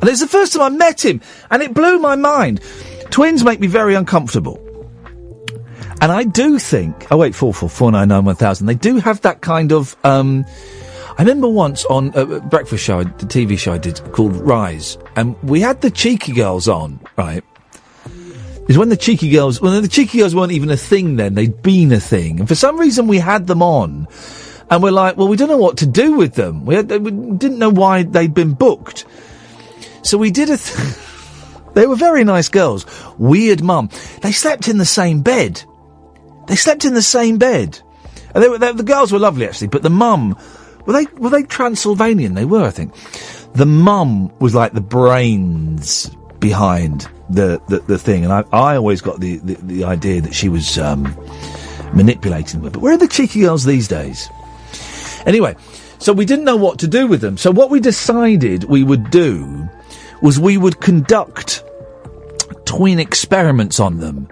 And 0.00 0.10
it's 0.10 0.20
the 0.20 0.26
first 0.26 0.54
time 0.54 0.62
I 0.62 0.68
met 0.68 1.04
him, 1.04 1.20
and 1.48 1.62
it 1.62 1.74
blew 1.74 2.00
my 2.00 2.16
mind. 2.16 2.60
Twins 3.10 3.44
make 3.44 3.60
me 3.60 3.68
very 3.68 3.94
uncomfortable. 3.94 4.58
And 6.00 6.10
I 6.10 6.24
do 6.24 6.58
think, 6.58 7.06
oh 7.12 7.18
wait, 7.18 7.36
four 7.36 7.54
four 7.54 7.68
four 7.68 7.92
nine 7.92 8.08
nine 8.08 8.24
one 8.24 8.34
thousand. 8.34 8.66
They 8.66 8.74
do 8.74 8.96
have 8.98 9.20
that 9.20 9.42
kind 9.42 9.72
of, 9.72 9.96
um, 10.02 10.44
I 11.18 11.22
remember 11.22 11.48
once 11.48 11.84
on 11.86 12.12
a 12.14 12.24
a 12.24 12.40
breakfast 12.40 12.84
show, 12.84 13.02
the 13.02 13.26
TV 13.26 13.58
show 13.58 13.72
I 13.72 13.78
did 13.78 14.00
called 14.12 14.36
Rise, 14.36 14.96
and 15.16 15.34
we 15.42 15.60
had 15.60 15.80
the 15.80 15.90
cheeky 15.90 16.32
girls 16.32 16.68
on, 16.68 17.00
right? 17.16 17.42
Is 18.68 18.78
when 18.78 18.88
the 18.88 18.96
cheeky 18.96 19.28
girls, 19.30 19.60
well, 19.60 19.80
the 19.80 19.88
cheeky 19.88 20.18
girls 20.18 20.32
weren't 20.32 20.52
even 20.52 20.70
a 20.70 20.76
thing 20.76 21.16
then; 21.16 21.34
they'd 21.34 21.60
been 21.60 21.90
a 21.90 21.98
thing, 21.98 22.38
and 22.38 22.48
for 22.48 22.54
some 22.54 22.78
reason 22.78 23.08
we 23.08 23.18
had 23.18 23.48
them 23.48 23.64
on, 23.64 24.06
and 24.70 24.80
we're 24.80 24.92
like, 24.92 25.16
well, 25.16 25.26
we 25.26 25.36
don't 25.36 25.48
know 25.48 25.58
what 25.58 25.78
to 25.78 25.86
do 25.86 26.12
with 26.12 26.34
them. 26.34 26.64
We, 26.64 26.76
had, 26.76 26.88
we 26.88 27.10
didn't 27.10 27.58
know 27.58 27.70
why 27.70 28.04
they'd 28.04 28.32
been 28.32 28.54
booked, 28.54 29.04
so 30.02 30.18
we 30.18 30.30
did 30.30 30.50
a. 30.50 30.56
Th- 30.56 30.96
they 31.74 31.88
were 31.88 31.96
very 31.96 32.22
nice 32.22 32.48
girls. 32.48 32.86
Weird 33.18 33.60
mum. 33.60 33.90
They 34.22 34.30
slept 34.30 34.68
in 34.68 34.78
the 34.78 34.84
same 34.84 35.22
bed. 35.22 35.64
They 36.46 36.54
slept 36.54 36.84
in 36.84 36.94
the 36.94 37.02
same 37.02 37.38
bed. 37.38 37.80
And 38.34 38.44
they 38.44 38.48
were, 38.48 38.58
they, 38.58 38.72
the 38.72 38.84
girls 38.84 39.10
were 39.10 39.18
lovely 39.18 39.46
actually, 39.46 39.68
but 39.68 39.82
the 39.82 39.90
mum, 39.90 40.36
were 40.88 40.94
they, 40.94 41.06
were 41.18 41.30
they 41.30 41.44
Transylvanian? 41.44 42.34
They 42.34 42.44
were, 42.44 42.64
I 42.64 42.70
think. 42.70 42.92
The 43.52 43.66
mum 43.66 44.32
was 44.40 44.54
like 44.54 44.72
the 44.72 44.80
brains 44.80 46.10
behind 46.40 47.06
the, 47.30 47.62
the, 47.68 47.78
the 47.80 47.98
thing, 47.98 48.24
and 48.24 48.32
I, 48.32 48.42
I 48.52 48.76
always 48.76 49.00
got 49.00 49.20
the, 49.20 49.36
the, 49.36 49.54
the 49.54 49.84
idea 49.84 50.20
that 50.22 50.34
she 50.34 50.48
was, 50.48 50.78
um, 50.78 51.14
manipulating 51.94 52.60
them. 52.60 52.72
But 52.72 52.80
where 52.80 52.94
are 52.94 52.98
the 52.98 53.08
cheeky 53.08 53.40
girls 53.40 53.64
these 53.64 53.88
days? 53.88 54.28
Anyway, 55.26 55.56
so 55.98 56.12
we 56.12 56.24
didn't 56.24 56.44
know 56.44 56.56
what 56.56 56.78
to 56.80 56.88
do 56.88 57.06
with 57.06 57.20
them. 57.20 57.36
So 57.36 57.50
what 57.50 57.70
we 57.70 57.80
decided 57.80 58.64
we 58.64 58.82
would 58.82 59.10
do 59.10 59.68
was 60.22 60.38
we 60.38 60.56
would 60.56 60.80
conduct 60.80 61.64
twin 62.64 62.98
experiments 62.98 63.80
on 63.80 63.98
them. 63.98 64.28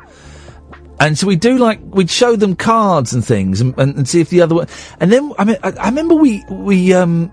And 0.98 1.18
so 1.18 1.26
we 1.26 1.36
do 1.36 1.58
like 1.58 1.80
we'd 1.82 2.10
show 2.10 2.36
them 2.36 2.56
cards 2.56 3.12
and 3.12 3.24
things, 3.24 3.60
and, 3.60 3.78
and, 3.78 3.96
and 3.96 4.08
see 4.08 4.20
if 4.20 4.30
the 4.30 4.40
other 4.40 4.54
one. 4.54 4.68
And 4.98 5.12
then 5.12 5.32
I 5.38 5.44
mean, 5.44 5.56
I, 5.62 5.70
I 5.72 5.88
remember 5.88 6.14
we 6.14 6.44
we 6.48 6.94
um 6.94 7.30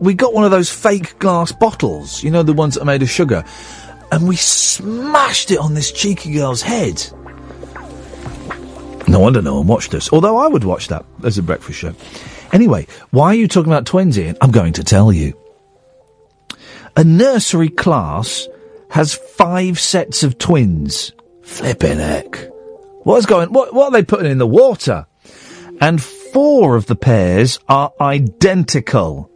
we 0.00 0.14
got 0.14 0.34
one 0.34 0.44
of 0.44 0.50
those 0.50 0.70
fake 0.70 1.18
glass 1.18 1.52
bottles, 1.52 2.22
you 2.22 2.30
know, 2.30 2.42
the 2.42 2.52
ones 2.52 2.74
that 2.74 2.82
are 2.82 2.86
made 2.86 3.02
of 3.02 3.10
sugar, 3.10 3.44
and 4.10 4.26
we 4.26 4.36
smashed 4.36 5.50
it 5.50 5.58
on 5.58 5.74
this 5.74 5.92
cheeky 5.92 6.32
girl's 6.32 6.62
head. 6.62 7.02
No 9.06 9.20
wonder 9.20 9.42
no 9.42 9.56
one 9.56 9.66
watched 9.66 9.94
us. 9.94 10.12
Although 10.12 10.38
I 10.38 10.48
would 10.48 10.64
watch 10.64 10.88
that 10.88 11.04
as 11.22 11.38
a 11.38 11.42
breakfast 11.42 11.78
show. 11.78 11.94
Anyway, 12.52 12.86
why 13.10 13.26
are 13.26 13.34
you 13.34 13.48
talking 13.48 13.70
about 13.70 13.86
twins, 13.86 14.18
Iain? 14.18 14.36
I'm 14.40 14.50
going 14.50 14.72
to 14.74 14.84
tell 14.84 15.12
you. 15.12 15.38
A 16.96 17.04
nursery 17.04 17.68
class 17.68 18.48
has 18.90 19.14
five 19.14 19.78
sets 19.78 20.22
of 20.22 20.38
twins. 20.38 21.12
Flipping 21.42 21.98
heck. 21.98 22.53
What's 23.04 23.26
going, 23.26 23.52
what, 23.52 23.74
what 23.74 23.86
are 23.86 23.90
they 23.92 24.02
putting 24.02 24.30
in 24.30 24.38
the 24.38 24.46
water? 24.46 25.06
And 25.80 26.02
four 26.02 26.74
of 26.74 26.86
the 26.86 26.96
pairs 26.96 27.58
are 27.68 27.92
identical. 28.00 29.30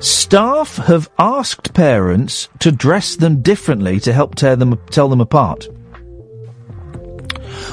Staff 0.00 0.76
have 0.76 1.10
asked 1.18 1.74
parents 1.74 2.48
to 2.60 2.72
dress 2.72 3.16
them 3.16 3.42
differently 3.42 4.00
to 4.00 4.14
help 4.14 4.34
tear 4.34 4.56
them, 4.56 4.80
tell 4.90 5.08
them 5.08 5.20
apart. 5.20 5.68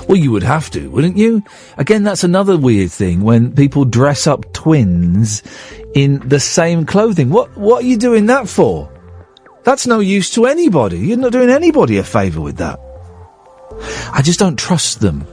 Well, 0.10 0.18
you 0.18 0.32
would 0.32 0.44
have 0.44 0.70
to, 0.72 0.90
wouldn't 0.90 1.18
you? 1.18 1.44
Again, 1.78 2.04
that's 2.04 2.24
another 2.24 2.58
weird 2.58 2.92
thing 2.92 3.22
when 3.22 3.56
people 3.56 3.86
dress 3.86 4.28
up 4.28 4.52
twins 4.54 5.42
in 5.94 6.28
the 6.28 6.40
same 6.40 6.86
clothing. 6.86 7.30
What, 7.30 7.56
what 7.58 7.84
are 7.84 7.88
you 7.88 7.98
doing 7.98 8.26
that 8.26 8.50
for? 8.50 8.92
That's 9.64 9.88
no 9.88 10.00
use 10.00 10.32
to 10.32 10.48
anybody. 10.48 11.00
You're 11.00 11.18
not 11.18 11.32
doing 11.32 11.50
anybody 11.50 11.98
a 11.98 12.04
favour 12.04 12.42
with 12.42 12.58
that. 12.58 12.80
I 14.12 14.22
just 14.24 14.40
don't 14.40 14.58
trust 14.58 15.00
them. 15.00 15.26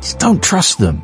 Just 0.00 0.18
don't 0.18 0.42
trust 0.42 0.78
them. 0.78 1.02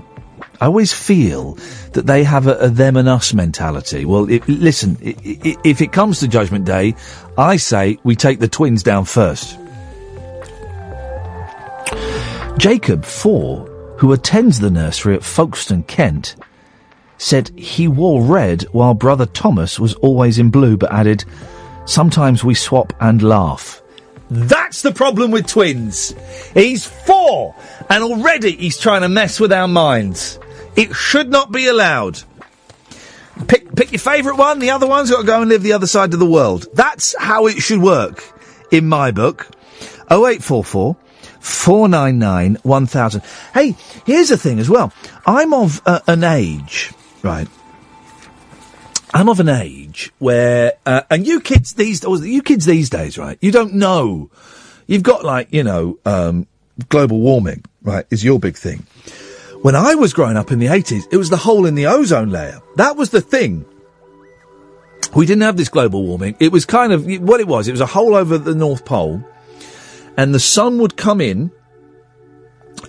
I 0.60 0.66
always 0.66 0.92
feel 0.92 1.58
that 1.92 2.06
they 2.06 2.24
have 2.24 2.46
a, 2.46 2.56
a 2.56 2.68
them 2.68 2.96
and 2.96 3.08
us 3.08 3.34
mentality. 3.34 4.04
Well, 4.04 4.30
i 4.30 4.40
listen, 4.46 4.96
i 5.04 5.14
i 5.44 5.56
if 5.64 5.80
it 5.80 5.92
comes 5.92 6.20
to 6.20 6.28
Judgment 6.28 6.64
Day, 6.64 6.94
I 7.36 7.56
say 7.56 7.98
we 8.04 8.16
take 8.16 8.38
the 8.38 8.48
twins 8.48 8.82
down 8.82 9.04
first. 9.04 9.58
Jacob, 12.58 13.04
four, 13.04 13.66
who 13.98 14.12
attends 14.12 14.60
the 14.60 14.70
nursery 14.70 15.14
at 15.14 15.22
Folkestone, 15.22 15.82
Kent, 15.82 16.36
said 17.18 17.50
he 17.56 17.86
wore 17.86 18.22
red 18.22 18.62
while 18.72 18.94
brother 18.94 19.26
Thomas 19.26 19.78
was 19.78 19.94
always 19.94 20.38
in 20.38 20.50
blue, 20.50 20.76
but 20.76 20.92
added, 20.92 21.24
Sometimes 21.86 22.42
we 22.42 22.54
swap 22.54 22.92
and 23.00 23.22
laugh. 23.22 23.80
That's 24.30 24.82
the 24.82 24.92
problem 24.92 25.30
with 25.30 25.46
twins. 25.46 26.14
He's 26.52 26.86
four, 26.86 27.54
and 27.88 28.02
already 28.02 28.52
he's 28.52 28.78
trying 28.78 29.02
to 29.02 29.08
mess 29.08 29.38
with 29.38 29.52
our 29.52 29.68
minds. 29.68 30.38
It 30.74 30.94
should 30.94 31.30
not 31.30 31.52
be 31.52 31.68
allowed. 31.68 32.22
Pick, 33.48 33.74
pick 33.76 33.92
your 33.92 33.98
favourite 33.98 34.38
one, 34.38 34.58
the 34.58 34.70
other 34.70 34.86
one's 34.86 35.10
got 35.10 35.20
to 35.20 35.26
go 35.26 35.42
and 35.42 35.50
live 35.50 35.62
the 35.62 35.72
other 35.72 35.86
side 35.86 36.12
of 36.14 36.18
the 36.18 36.26
world. 36.26 36.66
That's 36.74 37.14
how 37.18 37.46
it 37.46 37.58
should 37.58 37.80
work, 37.80 38.24
in 38.72 38.88
my 38.88 39.10
book. 39.10 39.48
0844 40.10 40.96
499 41.40 42.58
1000. 42.62 43.22
Hey, 43.54 43.76
here's 44.04 44.30
the 44.30 44.36
thing 44.36 44.58
as 44.58 44.68
well. 44.68 44.92
I'm 45.26 45.54
of 45.54 45.80
uh, 45.86 46.00
an 46.06 46.24
age, 46.24 46.92
right? 47.22 47.48
I'm 49.14 49.28
of 49.28 49.40
an 49.40 49.48
age 49.48 50.12
where, 50.18 50.74
uh, 50.84 51.02
and 51.10 51.26
you 51.26 51.40
kids 51.40 51.74
these, 51.74 52.02
you 52.02 52.42
kids 52.42 52.66
these 52.66 52.90
days, 52.90 53.16
right? 53.16 53.38
You 53.40 53.52
don't 53.52 53.74
know. 53.74 54.30
You've 54.86 55.02
got 55.02 55.24
like, 55.24 55.48
you 55.52 55.62
know, 55.62 55.98
um, 56.04 56.46
global 56.88 57.20
warming, 57.20 57.64
right, 57.82 58.06
is 58.10 58.24
your 58.24 58.38
big 58.38 58.56
thing. 58.56 58.86
When 59.62 59.74
I 59.74 59.94
was 59.94 60.12
growing 60.12 60.36
up 60.36 60.52
in 60.52 60.58
the 60.58 60.66
80s, 60.66 61.04
it 61.10 61.16
was 61.16 61.30
the 61.30 61.36
hole 61.36 61.66
in 61.66 61.74
the 61.74 61.86
ozone 61.86 62.30
layer. 62.30 62.60
That 62.76 62.96
was 62.96 63.10
the 63.10 63.20
thing. 63.20 63.64
We 65.14 65.24
didn't 65.24 65.42
have 65.42 65.56
this 65.56 65.68
global 65.68 66.04
warming. 66.04 66.36
It 66.40 66.52
was 66.52 66.66
kind 66.66 66.92
of, 66.92 67.06
what 67.20 67.40
it 67.40 67.46
was, 67.46 67.68
it 67.68 67.72
was 67.72 67.80
a 67.80 67.86
hole 67.86 68.14
over 68.14 68.38
the 68.38 68.54
North 68.54 68.84
Pole, 68.84 69.24
and 70.16 70.34
the 70.34 70.40
sun 70.40 70.78
would 70.78 70.96
come 70.96 71.20
in, 71.20 71.50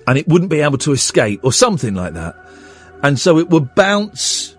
and 0.08 0.18
it 0.18 0.28
wouldn't 0.28 0.52
be 0.52 0.62
able 0.62 0.78
to 0.80 0.92
escape, 0.92 1.42
or 1.44 1.54
something 1.54 1.94
like 1.94 2.14
that. 2.14 2.36
And 3.04 3.20
so 3.20 3.38
it 3.38 3.50
would 3.50 3.76
bounce 3.76 4.57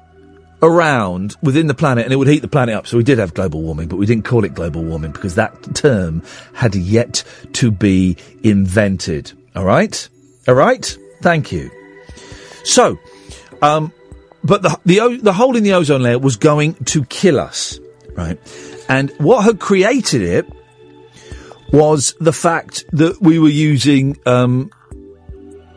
around 0.63 1.37
within 1.43 1.67
the 1.67 1.75
planet 1.75 2.05
and 2.05 2.13
it 2.13 2.17
would 2.17 2.29
heat 2.29 2.41
the 2.41 2.49
planet 2.49 2.75
up. 2.75 2.87
So 2.87 2.97
we 2.97 3.05
did 3.05 3.19
have 3.19 3.35
global 3.35 3.63
warming, 3.63 3.89
but 3.89 3.97
we 3.97 4.07
didn't 4.07 4.25
call 4.25 4.45
it 4.45 4.55
global 4.55 4.83
warming 4.83 5.13
because 5.13 5.35
that 5.37 5.75
term 5.75 6.23
had 6.55 6.75
yet 6.75 7.23
to 7.55 7.71
be 7.71 8.17
invented. 8.43 9.33
All 9.55 9.65
right? 9.65 10.09
All 10.47 10.55
right? 10.55 10.99
Thank 11.23 11.53
you. 11.53 11.71
So, 12.65 12.99
um, 13.63 13.93
but 14.45 14.63
the, 14.63 14.79
the, 14.85 15.19
the 15.23 15.33
hole 15.33 15.57
in 15.57 15.63
the 15.63 15.73
ozone 15.73 16.03
layer 16.03 16.19
was 16.19 16.37
going 16.37 16.75
to 16.87 17.05
kill 17.05 17.39
us, 17.39 17.79
right? 18.15 18.39
And 18.89 19.11
what 19.19 19.45
had 19.45 19.61
created 19.61 20.23
it 20.23 20.47
was 21.73 22.15
the 22.21 22.33
fact 22.33 22.85
that 22.93 23.21
we 23.21 23.39
were 23.39 23.49
using, 23.49 24.19
um, 24.27 24.71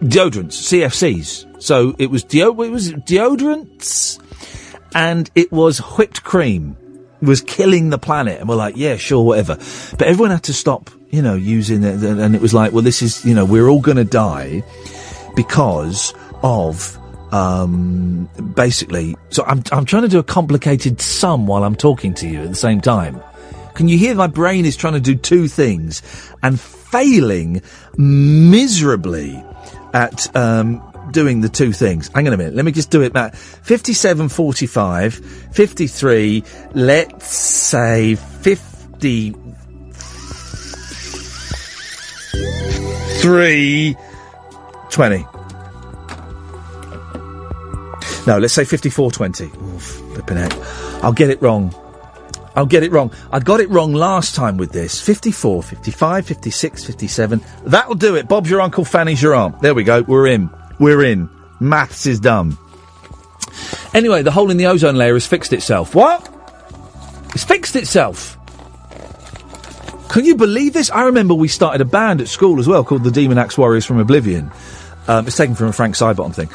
deodorants, 0.02 0.58
CFCs. 0.58 1.62
So 1.62 1.96
it 2.00 2.10
was 2.10 2.24
deo- 2.24 2.60
it 2.62 2.70
was 2.70 2.94
deodorants 2.94 4.20
and 4.94 5.30
it 5.36 5.52
was 5.52 5.80
whipped 5.80 6.24
cream 6.24 6.78
was 7.22 7.42
killing 7.42 7.90
the 7.90 7.98
planet. 7.98 8.40
And 8.40 8.50
we're 8.50 8.56
like, 8.56 8.76
yeah, 8.78 8.98
sure, 8.98 9.24
whatever. 9.24 9.56
But 9.98 10.08
everyone 10.08 10.32
had 10.32 10.44
to 10.44 10.54
stop, 10.54 10.90
you 11.10 11.22
know, 11.22 11.36
using 11.36 11.84
it. 11.84 12.04
And 12.04 12.36
it 12.36 12.42
was 12.42 12.54
like, 12.54 12.72
well, 12.74 12.82
this 12.82 13.02
is, 13.02 13.24
you 13.24 13.34
know, 13.34 13.46
we're 13.46 13.68
all 13.68 13.82
going 13.82 13.98
to 13.98 14.04
die 14.04 14.64
because 15.36 16.14
of, 16.44 16.98
um, 17.32 18.30
basically. 18.56 19.16
So 19.30 19.44
I'm, 19.46 19.64
I'm 19.72 19.86
trying 19.86 20.04
to 20.04 20.10
do 20.10 20.20
a 20.20 20.24
complicated 20.24 21.02
sum 21.02 21.48
while 21.48 21.64
I'm 21.64 21.76
talking 21.76 22.14
to 22.16 22.28
you 22.28 22.42
at 22.42 22.50
the 22.50 22.56
same 22.56 22.82
time. 22.82 23.22
Can 23.76 23.88
you 23.88 23.98
hear 23.98 24.16
my 24.16 24.28
brain 24.28 24.66
is 24.66 24.76
trying 24.76 24.94
to 24.94 25.00
do 25.00 25.16
two 25.16 25.48
things 25.48 26.02
and 26.44 26.60
failing 26.60 27.62
miserably 27.98 29.44
at, 29.94 30.36
um, 30.36 30.91
doing 31.12 31.42
the 31.42 31.50
two 31.50 31.72
things. 31.74 32.10
Hang 32.14 32.28
on 32.28 32.34
a 32.34 32.38
minute. 32.38 32.56
Let 32.56 32.66
me 32.66 32.72
just 32.72 32.90
do 32.90 33.02
it 33.02 33.14
back. 33.14 33.36
57, 33.36 34.30
45, 34.30 35.14
53, 35.14 36.44
let's 36.74 37.28
say 37.28 38.16
50, 38.16 39.36
3, 43.22 43.96
20. 44.90 45.26
No, 48.28 48.38
let's 48.38 48.54
say 48.54 48.66
54, 48.66 49.12
20. 49.12 49.46
Oof, 49.46 49.84
flipping 50.14 50.38
heck. 50.38 50.54
I'll 51.04 51.14
get 51.14 51.30
it 51.30 51.42
wrong. 51.42 51.74
I'll 52.56 52.66
get 52.66 52.84
it 52.84 52.92
wrong. 52.92 53.12
I 53.32 53.40
got 53.40 53.60
it 53.62 53.70
wrong 53.70 53.94
last 53.94 54.36
time 54.36 54.58
with 54.58 54.72
this. 54.72 55.00
54, 55.00 55.64
55, 55.64 56.26
56, 56.26 56.84
57. 56.84 57.42
That'll 57.64 57.96
do 57.96 58.16
it. 58.16 58.28
Bob's 58.28 58.50
your 58.50 58.62
uncle, 58.62 58.84
Fanny's 58.84 59.22
your 59.22 59.34
aunt. 59.34 59.62
There 59.62 59.74
we 59.74 59.84
go. 59.84 60.02
We're 60.02 60.28
in. 60.28 60.50
We're 60.82 61.04
in. 61.04 61.30
Maths 61.60 62.08
is 62.08 62.20
dumb. 62.20 62.58
Anyway, 63.94 64.24
the 64.24 64.32
hole 64.32 64.50
in 64.50 64.58
the 64.58 64.66
ozone 64.66 64.96
layer 64.96 65.14
has 65.14 65.28
fixed 65.28 65.54
itself. 65.54 65.94
What? 65.94 66.28
It's 67.36 67.44
fixed 67.44 67.76
itself. 67.76 68.36
Can 70.10 70.26
you 70.26 70.36
believe 70.36 70.74
this? 70.74 70.90
I 70.90 71.04
remember 71.04 71.36
we 71.36 71.48
started 71.48 71.82
a 71.82 71.86
band 71.86 72.20
at 72.20 72.28
school 72.28 72.60
as 72.60 72.68
well 72.68 72.84
called 72.84 73.04
the 73.04 73.12
Demon 73.12 73.38
Axe 73.38 73.60
Warriors 73.60 73.86
from 73.86 74.00
Oblivion. 74.00 74.52
Um, 75.08 75.28
it's 75.28 75.38
taken 75.38 75.54
from 75.54 75.68
a 75.68 75.72
Frank 75.72 75.96
Sidebottom 75.96 76.34
thing. 76.34 76.50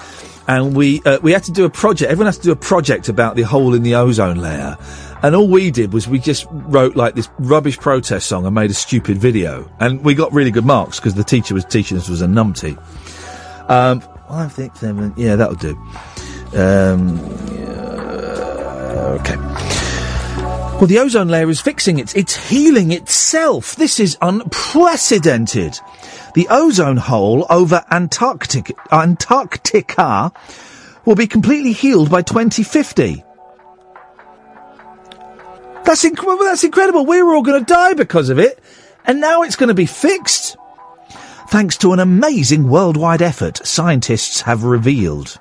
and 0.48 0.76
we 0.76 1.02
uh, 1.04 1.18
we 1.22 1.32
had 1.32 1.44
to 1.44 1.52
do 1.52 1.64
a 1.64 1.70
project. 1.70 2.10
Everyone 2.10 2.26
has 2.26 2.38
to 2.38 2.44
do 2.44 2.52
a 2.52 2.56
project 2.56 3.08
about 3.08 3.36
the 3.36 3.42
hole 3.42 3.74
in 3.74 3.82
the 3.82 3.94
ozone 3.94 4.38
layer, 4.38 4.76
and 5.22 5.34
all 5.34 5.48
we 5.48 5.70
did 5.70 5.92
was 5.92 6.08
we 6.08 6.18
just 6.18 6.46
wrote 6.50 6.96
like 6.96 7.14
this 7.14 7.28
rubbish 7.38 7.78
protest 7.78 8.26
song 8.28 8.46
and 8.46 8.54
made 8.54 8.70
a 8.70 8.74
stupid 8.74 9.18
video, 9.18 9.70
and 9.80 10.04
we 10.04 10.14
got 10.14 10.32
really 10.32 10.50
good 10.50 10.64
marks 10.64 10.98
because 10.98 11.14
the 11.14 11.24
teacher 11.24 11.54
was 11.54 11.64
teaching 11.64 11.96
us 11.96 12.08
was 12.08 12.22
a 12.22 12.26
numpty. 12.26 12.76
Um, 13.68 14.02
five, 14.28 14.52
six, 14.52 14.80
seven, 14.80 15.14
yeah, 15.16 15.36
that'll 15.36 15.54
do. 15.54 15.76
Um, 16.54 17.18
okay. 19.20 19.36
Well, 20.76 20.86
the 20.86 20.98
ozone 20.98 21.28
layer 21.28 21.48
is 21.48 21.60
fixing 21.60 21.98
it. 21.98 22.14
It's 22.14 22.36
healing 22.48 22.92
itself. 22.92 23.76
This 23.76 23.98
is 23.98 24.18
unprecedented. 24.20 25.78
The 26.34 26.46
ozone 26.50 26.98
hole 26.98 27.46
over 27.48 27.82
Antarctic, 27.90 28.76
Antarctica 28.92 30.32
will 31.06 31.14
be 31.14 31.26
completely 31.26 31.72
healed 31.72 32.10
by 32.10 32.20
2050. 32.20 33.24
That's, 35.84 36.04
inc- 36.04 36.38
that's 36.40 36.64
incredible. 36.64 37.06
We 37.06 37.22
were 37.22 37.34
all 37.34 37.42
going 37.42 37.64
to 37.64 37.72
die 37.72 37.94
because 37.94 38.28
of 38.28 38.38
it, 38.38 38.58
and 39.06 39.20
now 39.20 39.42
it's 39.42 39.56
going 39.56 39.68
to 39.68 39.74
be 39.74 39.86
fixed. 39.86 40.56
Thanks 41.48 41.76
to 41.78 41.92
an 41.92 42.00
amazing 42.00 42.68
worldwide 42.68 43.22
effort, 43.22 43.64
scientists 43.64 44.40
have 44.42 44.64
revealed. 44.64 45.38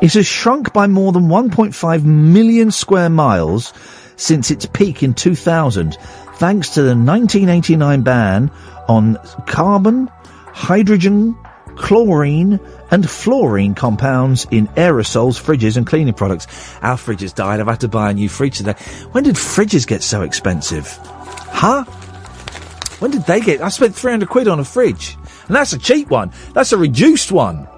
It 0.00 0.14
has 0.14 0.26
shrunk 0.26 0.72
by 0.72 0.86
more 0.86 1.12
than 1.12 1.28
1.5 1.28 2.04
million 2.04 2.70
square 2.70 3.10
miles 3.10 3.72
since 4.16 4.50
its 4.50 4.66
peak 4.66 5.02
in 5.02 5.14
2000, 5.14 5.96
thanks 6.34 6.70
to 6.70 6.82
the 6.82 6.96
1989 6.96 8.02
ban 8.02 8.50
on 8.88 9.18
carbon, 9.46 10.08
hydrogen, 10.46 11.36
chlorine, 11.76 12.58
and 12.90 13.08
fluorine 13.08 13.74
compounds 13.74 14.46
in 14.50 14.68
aerosols, 14.68 15.40
fridges, 15.40 15.76
and 15.76 15.86
cleaning 15.86 16.14
products. 16.14 16.46
Our 16.82 16.96
fridge 16.96 17.20
has 17.20 17.32
died. 17.32 17.60
I've 17.60 17.66
had 17.66 17.80
to 17.80 17.88
buy 17.88 18.10
a 18.10 18.14
new 18.14 18.28
fridge 18.28 18.58
today. 18.58 18.74
When 19.12 19.24
did 19.24 19.34
fridges 19.34 19.86
get 19.86 20.02
so 20.02 20.22
expensive? 20.22 20.98
Huh? 21.02 21.84
When 22.98 23.10
did 23.10 23.26
they 23.26 23.40
get? 23.40 23.60
I 23.60 23.68
spent 23.68 23.94
300 23.94 24.28
quid 24.28 24.48
on 24.48 24.58
a 24.58 24.64
fridge. 24.64 25.16
And 25.46 25.56
that's 25.56 25.72
a 25.72 25.78
cheap 25.78 26.08
one. 26.08 26.32
That's 26.54 26.72
a 26.72 26.78
reduced 26.78 27.30
one. 27.30 27.68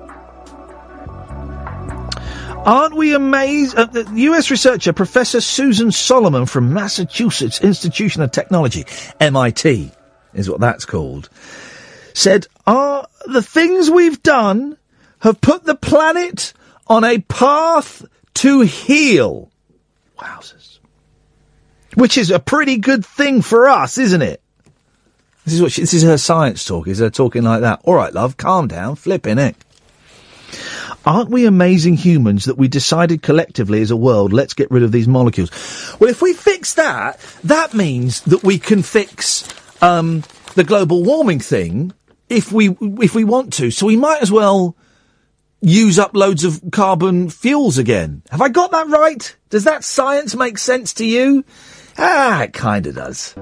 Aren't 2.65 2.97
we 2.97 3.15
amazed? 3.15 3.77
Uh, 3.77 3.87
the 3.87 4.11
US 4.15 4.51
researcher 4.51 4.93
Professor 4.93 5.41
Susan 5.41 5.91
Solomon 5.91 6.45
from 6.45 6.75
Massachusetts 6.75 7.61
Institution 7.61 8.23
of 8.23 8.31
Technology, 8.31 8.85
MIT, 9.21 9.91
is 10.35 10.51
what 10.51 10.61
that's 10.61 10.85
called, 10.85 11.31
said, 12.15 12.47
Are 12.67 13.09
the 13.27 13.43
things 13.43 13.91
we've 13.91 14.23
done 14.23 14.77
have 15.21 15.41
put 15.41 15.65
the 15.65 15.75
planet 15.75 16.53
on 16.87 17.05
a 17.05 17.21
path 17.21 18.05
to 18.35 18.61
heal? 18.61 19.51
Wowzers. 20.19 20.79
Which 21.95 22.19
is 22.19 22.31
a 22.31 22.39
pretty 22.39 22.77
good 22.77 23.07
thing 23.07 23.41
for 23.41 23.69
us, 23.69 23.99
isn't 23.99 24.23
it? 24.23 24.43
This 25.49 25.55
is 25.55 25.63
what 25.63 25.73
she, 25.73 25.81
this 25.81 25.95
is 25.95 26.03
her 26.03 26.19
science 26.19 26.63
talk. 26.63 26.87
Is 26.89 26.99
her 26.99 27.09
talking 27.09 27.43
like 27.43 27.63
that? 27.63 27.81
All 27.85 27.95
right, 27.95 28.13
love, 28.13 28.37
calm 28.37 28.69
down, 28.69 28.97
flipping 28.97 29.39
it. 29.39 29.57
Aren't 31.07 31.31
we 31.31 31.47
amazing 31.47 31.97
humans 31.97 32.45
that 32.45 32.59
we 32.59 32.69
decided 32.69 33.23
collectively 33.23 33.81
as 33.81 33.91
a 33.91 33.97
world, 33.97 34.31
let's 34.35 34.53
get 34.53 34.71
rid 34.71 34.83
of 34.83 34.93
these 34.93 35.09
molecules? 35.09 35.51
Well, 35.99 36.11
if 36.11 36.21
we 36.21 36.35
fix 36.35 36.75
that, 36.75 37.19
that 37.45 37.73
means 37.73 38.21
that 38.23 38.43
we 38.45 38.59
can 38.59 38.83
fix 38.83 39.49
um, 39.83 40.23
the 40.55 40.65
global 40.65 41.03
warming 41.03 41.41
thing 41.41 41.95
if 42.29 42.53
we 42.53 42.77
if 43.01 43.15
we 43.15 43.25
want 43.25 43.55
to. 43.55 43.71
So 43.71 43.87
we 43.87 43.97
might 43.97 44.21
as 44.21 44.31
well 44.31 44.77
use 45.63 45.99
up 45.99 46.15
loads 46.15 46.45
of 46.45 46.63
carbon 46.73 47.31
fuels 47.31 47.79
again. 47.79 48.21
Have 48.31 48.43
I 48.43 48.51
got 48.51 48.71
that 48.73 48.89
right? 48.89 49.35
Does 49.49 49.65
that 49.65 49.83
science 49.83 50.35
make 50.35 50.59
sense 50.59 50.93
to 50.95 51.07
you? 51.07 51.43
Ah, 51.97 52.43
it 52.43 52.53
kind 52.53 52.87
of 52.87 52.97
does. 52.97 53.35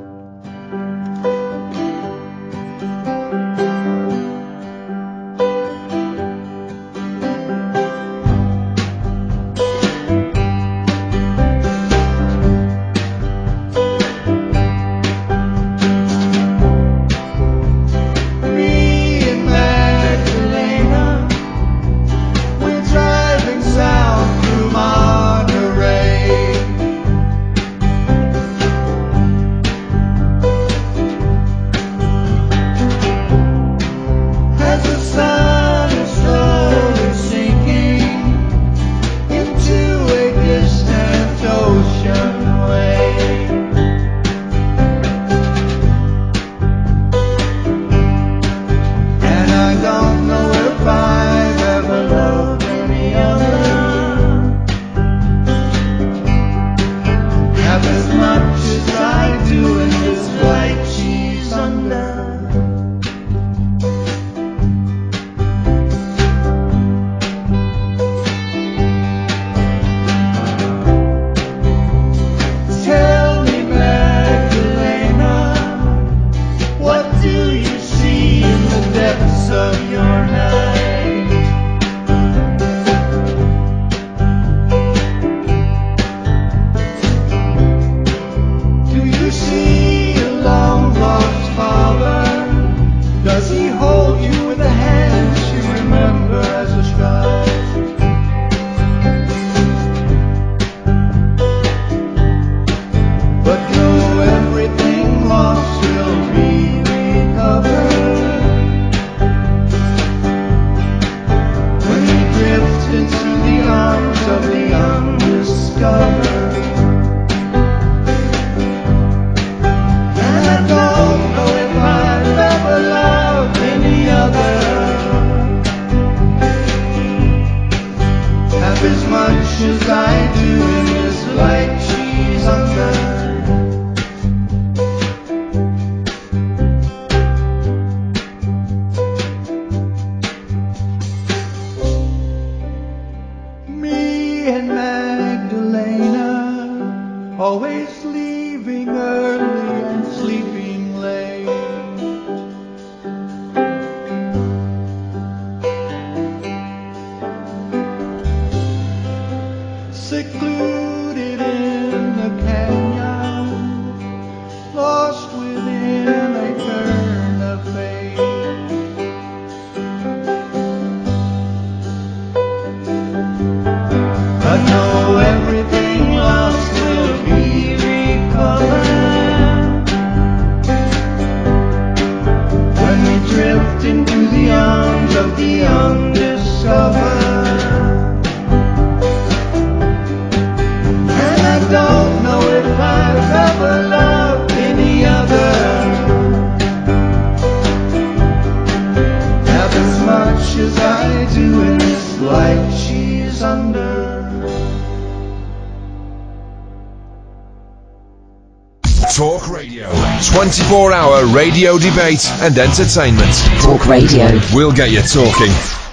Radio 211.36 211.76
debate 211.76 212.30
and 212.40 212.56
entertainment. 212.56 213.34
Talk 213.60 213.86
Radio. 213.86 214.40
We'll 214.54 214.72
get 214.72 214.90
you 214.90 215.02
talking. 215.02 215.85